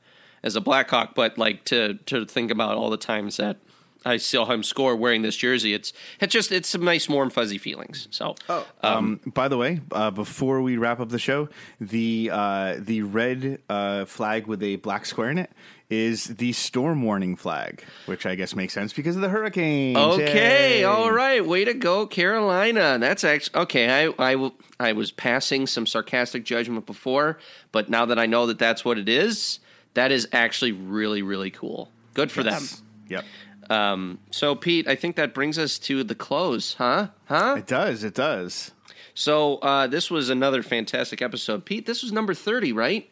as 0.43 0.57
a 0.57 0.61
Blackhawk, 0.61 1.15
but 1.15 1.37
like 1.37 1.65
to 1.67 1.95
to 2.07 2.25
think 2.25 2.51
about 2.51 2.77
all 2.77 2.89
the 2.89 2.97
times 2.97 3.37
that 3.37 3.59
I 4.05 4.17
saw 4.17 4.47
him 4.47 4.63
score 4.63 4.95
wearing 4.97 5.23
this 5.23 5.37
jersey, 5.37 5.75
it's 5.75 5.93
it's 6.21 6.33
just 6.33 6.53
it's 6.53 6.69
some 6.69 6.85
nice 6.85 7.09
warm 7.09 7.31
fuzzy 7.31 7.59
feelings. 7.59 8.09
So 8.11 8.37
Um, 8.83 9.21
by 9.27 9.49
the 9.49 9.57
way, 9.57 9.81
uh, 9.93 10.11
before 10.11 10.63
we 10.63 10.77
wrap 10.77 11.01
up 11.01 11.09
the 11.09 11.19
show, 11.19 11.49
the 11.81 12.31
uh, 12.33 12.77
the 12.79 13.03
red 13.03 13.61
uh, 13.69 14.05
flag 14.05 14.47
with 14.47 14.63
a 14.63 14.77
black 14.77 15.05
square 15.05 15.31
in 15.31 15.39
it 15.39 15.51
is 15.91 16.25
the 16.25 16.53
storm 16.53 17.03
warning 17.03 17.35
flag, 17.35 17.83
which 18.07 18.27
I 18.27 18.35
guess 18.35 18.55
makes 18.55 18.75
sense 18.75 18.93
because 18.93 19.17
of 19.17 19.23
the 19.23 19.29
hurricane. 19.31 19.97
Okay, 19.97 20.85
all 20.85 21.11
right, 21.11 21.45
way 21.45 21.65
to 21.65 21.75
go, 21.75 22.07
Carolina. 22.07 22.99
That's 22.99 23.25
actually 23.25 23.61
okay. 23.63 24.13
I 24.19 24.51
I 24.79 24.93
was 24.93 25.11
passing 25.11 25.67
some 25.67 25.87
sarcastic 25.87 26.45
judgment 26.45 26.87
before, 26.87 27.39
but 27.73 27.89
now 27.89 28.07
that 28.07 28.19
I 28.19 28.27
know 28.27 28.47
that 28.47 28.59
that's 28.59 28.85
what 28.85 28.99
it 28.99 29.09
is, 29.09 29.61
that 29.95 30.13
is 30.13 30.29
actually 30.33 30.73
really 30.73 31.23
really 31.23 31.51
cool. 31.51 31.91
Good 32.15 32.31
for 32.31 32.43
them. 32.43 32.63
Yep, 33.09 33.25
Um, 33.71 34.19
so 34.31 34.55
Pete, 34.55 34.89
I 34.89 34.95
think 34.95 35.17
that 35.17 35.35
brings 35.35 35.59
us 35.59 35.79
to 35.81 36.03
the 36.03 36.15
close, 36.15 36.75
huh? 36.75 37.09
Huh? 37.27 37.57
it 37.59 37.67
does. 37.67 38.03
It 38.05 38.15
does. 38.15 38.73
So 39.15 39.57
uh, 39.59 39.87
this 39.89 40.11
was 40.11 40.31
another 40.31 40.63
fantastic 40.63 41.21
episode, 41.21 41.65
Pete. 41.65 41.87
This 41.87 42.03
was 42.03 42.13
number 42.13 42.35
thirty, 42.35 42.73
right? 42.73 43.11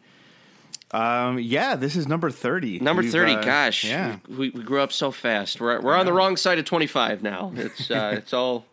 Um, 0.93 1.39
yeah, 1.39 1.75
this 1.75 1.97
is 1.97 2.07
number 2.07 2.31
thirty. 2.31 2.79
Number 2.79 3.03
We've, 3.03 3.11
thirty. 3.11 3.33
uh, 3.33 3.43
Gosh, 3.43 3.85
yeah. 3.85 4.19
we, 4.29 4.51
we 4.51 4.63
grew 4.63 4.81
up 4.81 4.93
so 4.93 5.11
fast. 5.11 5.61
We're 5.61 5.81
we're 5.81 5.97
on 5.97 6.07
the 6.07 6.13
wrong 6.13 6.37
side 6.37 6.59
of 6.59 6.65
twenty 6.65 6.87
five 6.87 7.23
now. 7.23 7.53
It's 7.57 7.91
uh, 7.91 8.13
it's 8.17 8.33
all 8.33 8.67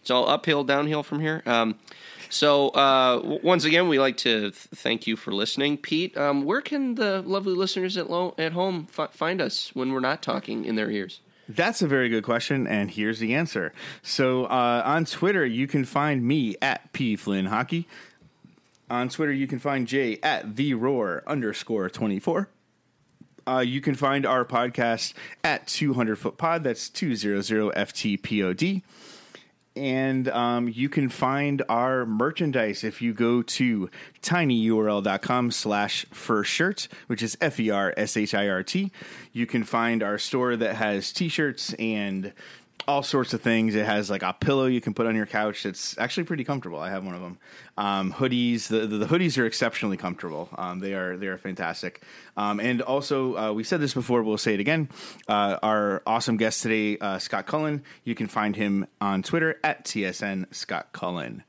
it's 0.00 0.10
all 0.10 0.28
uphill, 0.28 0.64
downhill 0.64 1.02
from 1.02 1.20
here. 1.20 1.42
Um, 1.46 1.76
so 2.32 2.70
uh, 2.70 3.38
once 3.42 3.64
again, 3.64 3.88
we 3.88 3.98
like 3.98 4.16
to 4.18 4.40
th- 4.40 4.54
thank 4.54 5.06
you 5.06 5.16
for 5.16 5.32
listening, 5.32 5.76
Pete. 5.76 6.16
Um, 6.16 6.44
where 6.44 6.62
can 6.62 6.94
the 6.94 7.20
lovely 7.20 7.52
listeners 7.52 7.98
at 7.98 8.08
lo- 8.08 8.34
at 8.38 8.52
home 8.52 8.86
fi- 8.86 9.08
find 9.08 9.42
us 9.42 9.70
when 9.74 9.92
we're 9.92 10.00
not 10.00 10.22
talking 10.22 10.64
in 10.64 10.74
their 10.74 10.90
ears? 10.90 11.20
That's 11.48 11.82
a 11.82 11.86
very 11.86 12.08
good 12.08 12.24
question, 12.24 12.66
and 12.66 12.90
here's 12.90 13.18
the 13.18 13.34
answer. 13.34 13.74
So 14.00 14.44
uh, 14.46 14.82
on 14.84 15.04
Twitter, 15.04 15.44
you 15.44 15.66
can 15.66 15.84
find 15.84 16.24
me 16.24 16.56
at 16.62 16.90
P 16.94 17.16
Flynn 17.16 17.46
Hockey. 17.46 17.86
On 18.88 19.10
Twitter, 19.10 19.32
you 19.32 19.46
can 19.46 19.58
find 19.58 19.86
Jay 19.86 20.18
at 20.22 20.56
the 20.56 20.72
Roar 20.72 21.22
underscore 21.26 21.90
twenty 21.90 22.18
four. 22.18 22.48
Uh, 23.46 23.58
you 23.58 23.80
can 23.80 23.94
find 23.94 24.24
our 24.24 24.44
podcast 24.44 25.14
at 25.42 25.66
200 25.66 26.16
Foot 26.16 26.38
Pod. 26.38 26.62
That's 26.62 26.88
200 26.88 27.74
FTPOD. 27.74 28.82
And 29.74 30.28
um, 30.28 30.68
you 30.68 30.88
can 30.88 31.08
find 31.08 31.62
our 31.68 32.04
merchandise 32.04 32.84
if 32.84 33.00
you 33.00 33.14
go 33.14 33.42
to 33.42 33.88
tinyurl.com 34.20 35.50
slash 35.50 36.06
shirt, 36.44 36.88
which 37.06 37.22
is 37.22 37.38
F 37.40 37.58
E 37.58 37.70
R 37.70 37.94
S 37.96 38.16
H 38.16 38.34
I 38.34 38.48
R 38.48 38.62
T. 38.62 38.90
You 39.32 39.46
can 39.46 39.64
find 39.64 40.02
our 40.02 40.18
store 40.18 40.56
that 40.56 40.76
has 40.76 41.12
t 41.12 41.28
shirts 41.28 41.72
and 41.74 42.32
all 42.86 43.02
sorts 43.02 43.34
of 43.34 43.40
things. 43.40 43.74
It 43.74 43.86
has 43.86 44.10
like 44.10 44.22
a 44.22 44.32
pillow 44.32 44.66
you 44.66 44.80
can 44.80 44.94
put 44.94 45.06
on 45.06 45.14
your 45.14 45.26
couch. 45.26 45.64
It's 45.66 45.96
actually 45.98 46.24
pretty 46.24 46.44
comfortable. 46.44 46.78
I 46.78 46.90
have 46.90 47.04
one 47.04 47.14
of 47.14 47.20
them. 47.20 47.38
Um, 47.76 48.12
hoodies. 48.12 48.68
The, 48.68 48.86
the, 48.86 48.98
the 48.98 49.06
hoodies 49.06 49.38
are 49.38 49.46
exceptionally 49.46 49.96
comfortable. 49.96 50.48
Um, 50.56 50.80
they 50.80 50.94
are 50.94 51.16
they 51.16 51.26
are 51.26 51.38
fantastic. 51.38 52.02
Um, 52.36 52.60
and 52.60 52.82
also, 52.82 53.36
uh, 53.36 53.52
we 53.52 53.64
said 53.64 53.80
this 53.80 53.94
before. 53.94 54.22
We'll 54.22 54.38
say 54.38 54.54
it 54.54 54.60
again. 54.60 54.88
Uh, 55.28 55.58
our 55.62 56.02
awesome 56.06 56.36
guest 56.36 56.62
today, 56.62 56.98
uh, 56.98 57.18
Scott 57.18 57.46
Cullen. 57.46 57.82
You 58.04 58.14
can 58.14 58.28
find 58.28 58.56
him 58.56 58.86
on 59.00 59.22
Twitter 59.22 59.58
at 59.62 59.84
TSN 59.84 60.54
Scott 60.54 60.88
Cullen. 60.92 61.44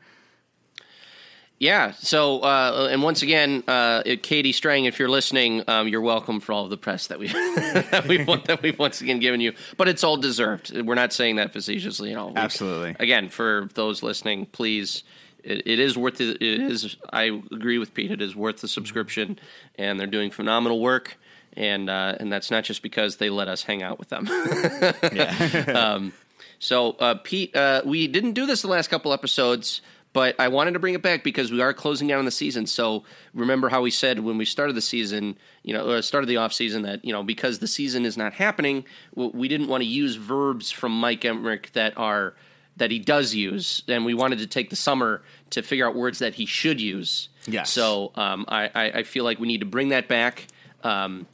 Yeah. 1.64 1.94
So, 1.94 2.42
uh, 2.42 2.90
and 2.92 3.02
once 3.02 3.22
again, 3.22 3.64
uh, 3.70 4.04
Katie 4.22 4.52
Strang, 4.52 4.84
if 4.84 5.00
you're 5.00 5.08
listening, 5.10 5.64
um, 5.70 5.88
you're 5.88 6.02
welcome 6.02 6.42
for 6.42 6.52
all 6.52 6.66
of 6.66 6.70
the 6.70 6.76
press 6.78 7.08
that 7.08 7.20
we 7.20 7.28
that 7.32 8.06
we 8.06 8.18
that 8.18 8.62
we've 8.62 8.78
once 8.78 9.00
again 9.00 9.20
given 9.20 9.40
you. 9.40 9.54
But 9.78 9.88
it's 9.88 10.04
all 10.04 10.18
deserved. 10.18 10.78
We're 10.78 10.96
not 10.96 11.14
saying 11.14 11.38
that 11.38 11.54
facetiously. 11.54 12.10
You 12.10 12.16
know, 12.16 12.28
We- 12.28 12.36
Absolutely. 12.36 12.98
Again, 13.00 13.30
for 13.30 13.70
those 13.76 14.04
listening, 14.04 14.46
please. 14.48 15.04
It, 15.42 15.66
it 15.66 15.80
is 15.80 15.98
worth 15.98 16.20
it. 16.20 16.42
It 16.42 16.60
is. 16.60 16.98
I 17.12 17.24
agree 17.52 17.78
with 17.78 17.94
Pete. 17.94 18.12
It 18.12 18.22
is 18.22 18.36
worth 18.36 18.60
the 18.60 18.68
subscription, 18.68 19.40
and 19.78 19.98
they're 19.98 20.08
doing 20.08 20.32
phenomenal 20.32 20.82
work. 20.82 21.18
And 21.56 21.90
uh, 21.90 22.16
and 22.20 22.30
that's 22.30 22.52
not 22.52 22.66
just 22.66 22.82
because 22.82 23.18
they 23.18 23.30
let 23.30 23.48
us 23.48 23.64
hang 23.64 23.82
out 23.84 24.00
with 24.00 24.10
them. 24.10 24.28
Um, 25.76 26.12
so, 26.60 26.92
uh, 26.92 27.16
Pete, 27.16 27.56
uh, 27.56 27.82
we 27.86 28.08
didn't 28.08 28.34
do 28.34 28.46
this 28.46 28.62
the 28.62 28.70
last 28.70 28.90
couple 28.90 29.12
episodes, 29.12 29.82
but 30.14 30.40
I 30.40 30.48
wanted 30.48 30.74
to 30.74 30.80
bring 30.80 30.94
it 30.94 31.02
back 31.02 31.24
because 31.24 31.52
we 31.52 31.60
are 31.62 31.74
closing 31.74 32.08
down 32.08 32.20
on 32.20 32.26
the 32.26 32.32
season. 32.32 32.68
So, 32.68 33.04
remember 33.34 33.70
how 33.70 33.82
we 33.82 33.92
said 33.92 34.20
when 34.20 34.38
we 34.38 34.46
started 34.46 34.76
the 34.76 34.82
season, 34.82 35.38
you 35.64 35.74
know, 35.74 35.90
uh, 35.90 36.02
started 36.02 36.28
the 36.28 36.38
off 36.38 36.54
season 36.54 36.84
that 36.84 37.04
you 37.04 37.12
know 37.12 37.24
because 37.24 37.60
the 37.60 37.68
season 37.68 38.06
is 38.06 38.16
not 38.16 38.34
happening, 38.34 38.86
we 39.16 39.48
didn't 39.48 39.68
want 39.68 39.82
to 39.82 39.88
use 39.88 40.16
verbs 40.16 40.72
from 40.72 40.98
Mike 40.98 41.22
Emrick 41.22 41.72
that 41.72 41.98
are 41.98 42.36
that 42.78 42.92
he 42.92 43.00
does 43.00 43.34
use, 43.36 43.84
and 43.88 44.06
we 44.06 44.14
wanted 44.14 44.40
to 44.40 44.48
take 44.48 44.70
the 44.70 44.76
summer 44.76 45.22
to 45.52 45.62
figure 45.62 45.88
out 45.88 45.96
words 45.96 46.20
that 46.20 46.36
he 46.36 46.46
should 46.46 46.80
use. 46.80 47.30
Yes. 47.46 47.70
So, 47.70 48.12
um, 48.16 48.46
I, 48.48 48.70
I, 48.74 48.84
I 48.92 49.04
feel 49.04 49.24
like 49.24 49.40
we 49.40 49.48
need 49.48 49.60
to 49.60 49.66
bring 49.66 49.90
that 49.90 50.08
back. 50.08 50.48
Um, 50.84 51.28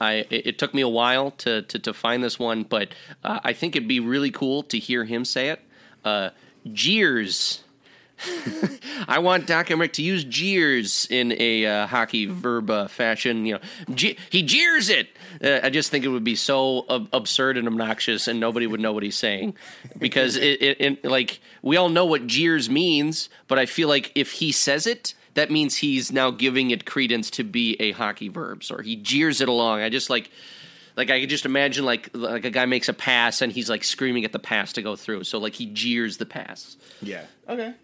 I 0.00 0.26
it, 0.30 0.46
it 0.46 0.58
took 0.58 0.74
me 0.74 0.82
a 0.82 0.88
while 0.88 1.32
to 1.32 1.62
to, 1.62 1.78
to 1.78 1.92
find 1.92 2.22
this 2.22 2.38
one, 2.38 2.62
but 2.62 2.88
uh, 3.24 3.40
I 3.42 3.52
think 3.52 3.76
it'd 3.76 3.88
be 3.88 4.00
really 4.00 4.30
cool 4.30 4.62
to 4.64 4.78
hear 4.78 5.04
him 5.04 5.24
say 5.24 5.48
it. 5.50 5.60
Uh, 6.04 6.30
jeers. 6.72 7.62
I 9.08 9.18
want 9.18 9.46
Doc 9.46 9.66
Emrick 9.68 9.92
to 9.94 10.02
use 10.02 10.24
jeers 10.24 11.06
in 11.10 11.32
a 11.38 11.66
uh, 11.66 11.86
hockey 11.86 12.26
verb 12.26 12.70
uh, 12.70 12.88
fashion. 12.88 13.44
You 13.46 13.54
know, 13.54 13.60
Je- 13.94 14.16
he 14.30 14.42
jeers 14.42 14.88
it. 14.88 15.08
Uh, 15.42 15.60
I 15.62 15.70
just 15.70 15.90
think 15.90 16.04
it 16.04 16.08
would 16.08 16.24
be 16.24 16.34
so 16.34 16.86
ab- 16.88 17.08
absurd 17.12 17.56
and 17.56 17.66
obnoxious, 17.68 18.26
and 18.28 18.40
nobody 18.40 18.66
would 18.66 18.80
know 18.80 18.92
what 18.92 19.02
he's 19.02 19.16
saying 19.16 19.54
because 19.98 20.36
it, 20.36 20.62
it, 20.62 20.80
it 20.80 21.04
like 21.04 21.40
we 21.62 21.76
all 21.76 21.88
know 21.88 22.06
what 22.06 22.26
jeers 22.26 22.70
means, 22.70 23.28
but 23.48 23.58
I 23.58 23.66
feel 23.66 23.88
like 23.88 24.12
if 24.14 24.32
he 24.32 24.50
says 24.52 24.86
it, 24.86 25.14
that 25.34 25.50
means 25.50 25.76
he's 25.76 26.10
now 26.10 26.30
giving 26.30 26.70
it 26.70 26.86
credence 26.86 27.30
to 27.32 27.44
be 27.44 27.76
a 27.80 27.92
hockey 27.92 28.28
verb, 28.28 28.62
or 28.70 28.82
he 28.82 28.96
jeers 28.96 29.40
it 29.40 29.48
along. 29.48 29.80
I 29.82 29.90
just 29.90 30.08
like 30.08 30.30
like 30.96 31.10
I 31.10 31.20
could 31.20 31.28
just 31.28 31.44
imagine 31.44 31.84
like 31.84 32.08
like 32.14 32.46
a 32.46 32.50
guy 32.50 32.64
makes 32.64 32.88
a 32.88 32.94
pass 32.94 33.42
and 33.42 33.52
he's 33.52 33.68
like 33.68 33.84
screaming 33.84 34.24
at 34.24 34.32
the 34.32 34.38
pass 34.38 34.72
to 34.74 34.82
go 34.82 34.96
through. 34.96 35.24
So 35.24 35.38
like 35.38 35.52
he 35.54 35.66
jeers 35.66 36.16
the 36.16 36.24
pass. 36.26 36.78
Yeah. 37.02 37.26
Okay. 37.48 37.74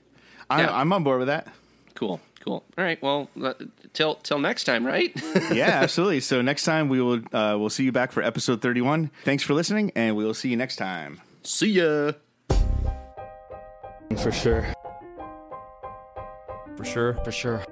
I, 0.52 0.60
Yeah. 0.62 0.74
I'm 0.76 0.92
on 0.92 1.02
board 1.04 1.18
with 1.20 1.28
that. 1.28 1.48
Cool, 1.94 2.20
cool. 2.40 2.64
All 2.76 2.84
right. 2.84 3.00
Well, 3.02 3.28
uh, 3.42 3.54
till 3.92 4.16
till 4.16 4.38
next 4.38 4.64
time, 4.64 4.84
right? 4.86 5.12
yeah, 5.52 5.80
absolutely. 5.82 6.20
So 6.20 6.42
next 6.42 6.64
time 6.64 6.88
we 6.88 7.00
will 7.00 7.20
uh, 7.32 7.56
we'll 7.58 7.70
see 7.70 7.84
you 7.84 7.92
back 7.92 8.12
for 8.12 8.22
episode 8.22 8.60
31. 8.62 9.10
Thanks 9.24 9.42
for 9.42 9.54
listening, 9.54 9.92
and 9.94 10.16
we 10.16 10.24
will 10.24 10.34
see 10.34 10.48
you 10.48 10.56
next 10.56 10.76
time. 10.76 11.20
See 11.42 11.70
ya. 11.72 12.12
For 14.18 14.32
sure. 14.32 14.66
For 16.76 16.84
sure. 16.84 17.14
For 17.24 17.32
sure. 17.32 17.64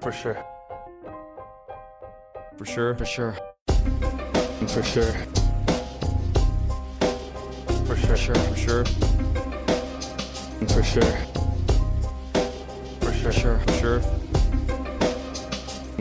For 0.00 0.12
sure. 0.12 0.44
For 2.56 2.64
sure. 2.66 2.94
For 2.96 3.04
sure. 3.06 3.34
For 4.68 4.82
sure. 4.82 5.12
For 7.86 7.96
For 7.96 7.96
sure. 7.96 8.16
sure. 8.16 8.34
For 8.34 8.56
sure. 8.56 9.13
For 10.68 10.82
sure. 10.82 11.02
For 13.00 13.12
For 13.12 13.32
sure. 13.32 13.32
sure. 13.32 13.58
For 13.60 13.72
sure. 13.72 14.00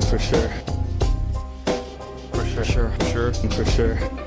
For 0.01 0.19
sure. 0.19 0.49
For 2.31 2.45
For 2.45 2.63
sure. 2.63 2.63
sure. 2.63 2.89
For 2.91 3.05
sure. 3.05 3.33
For 3.33 3.65
sure. 3.65 4.22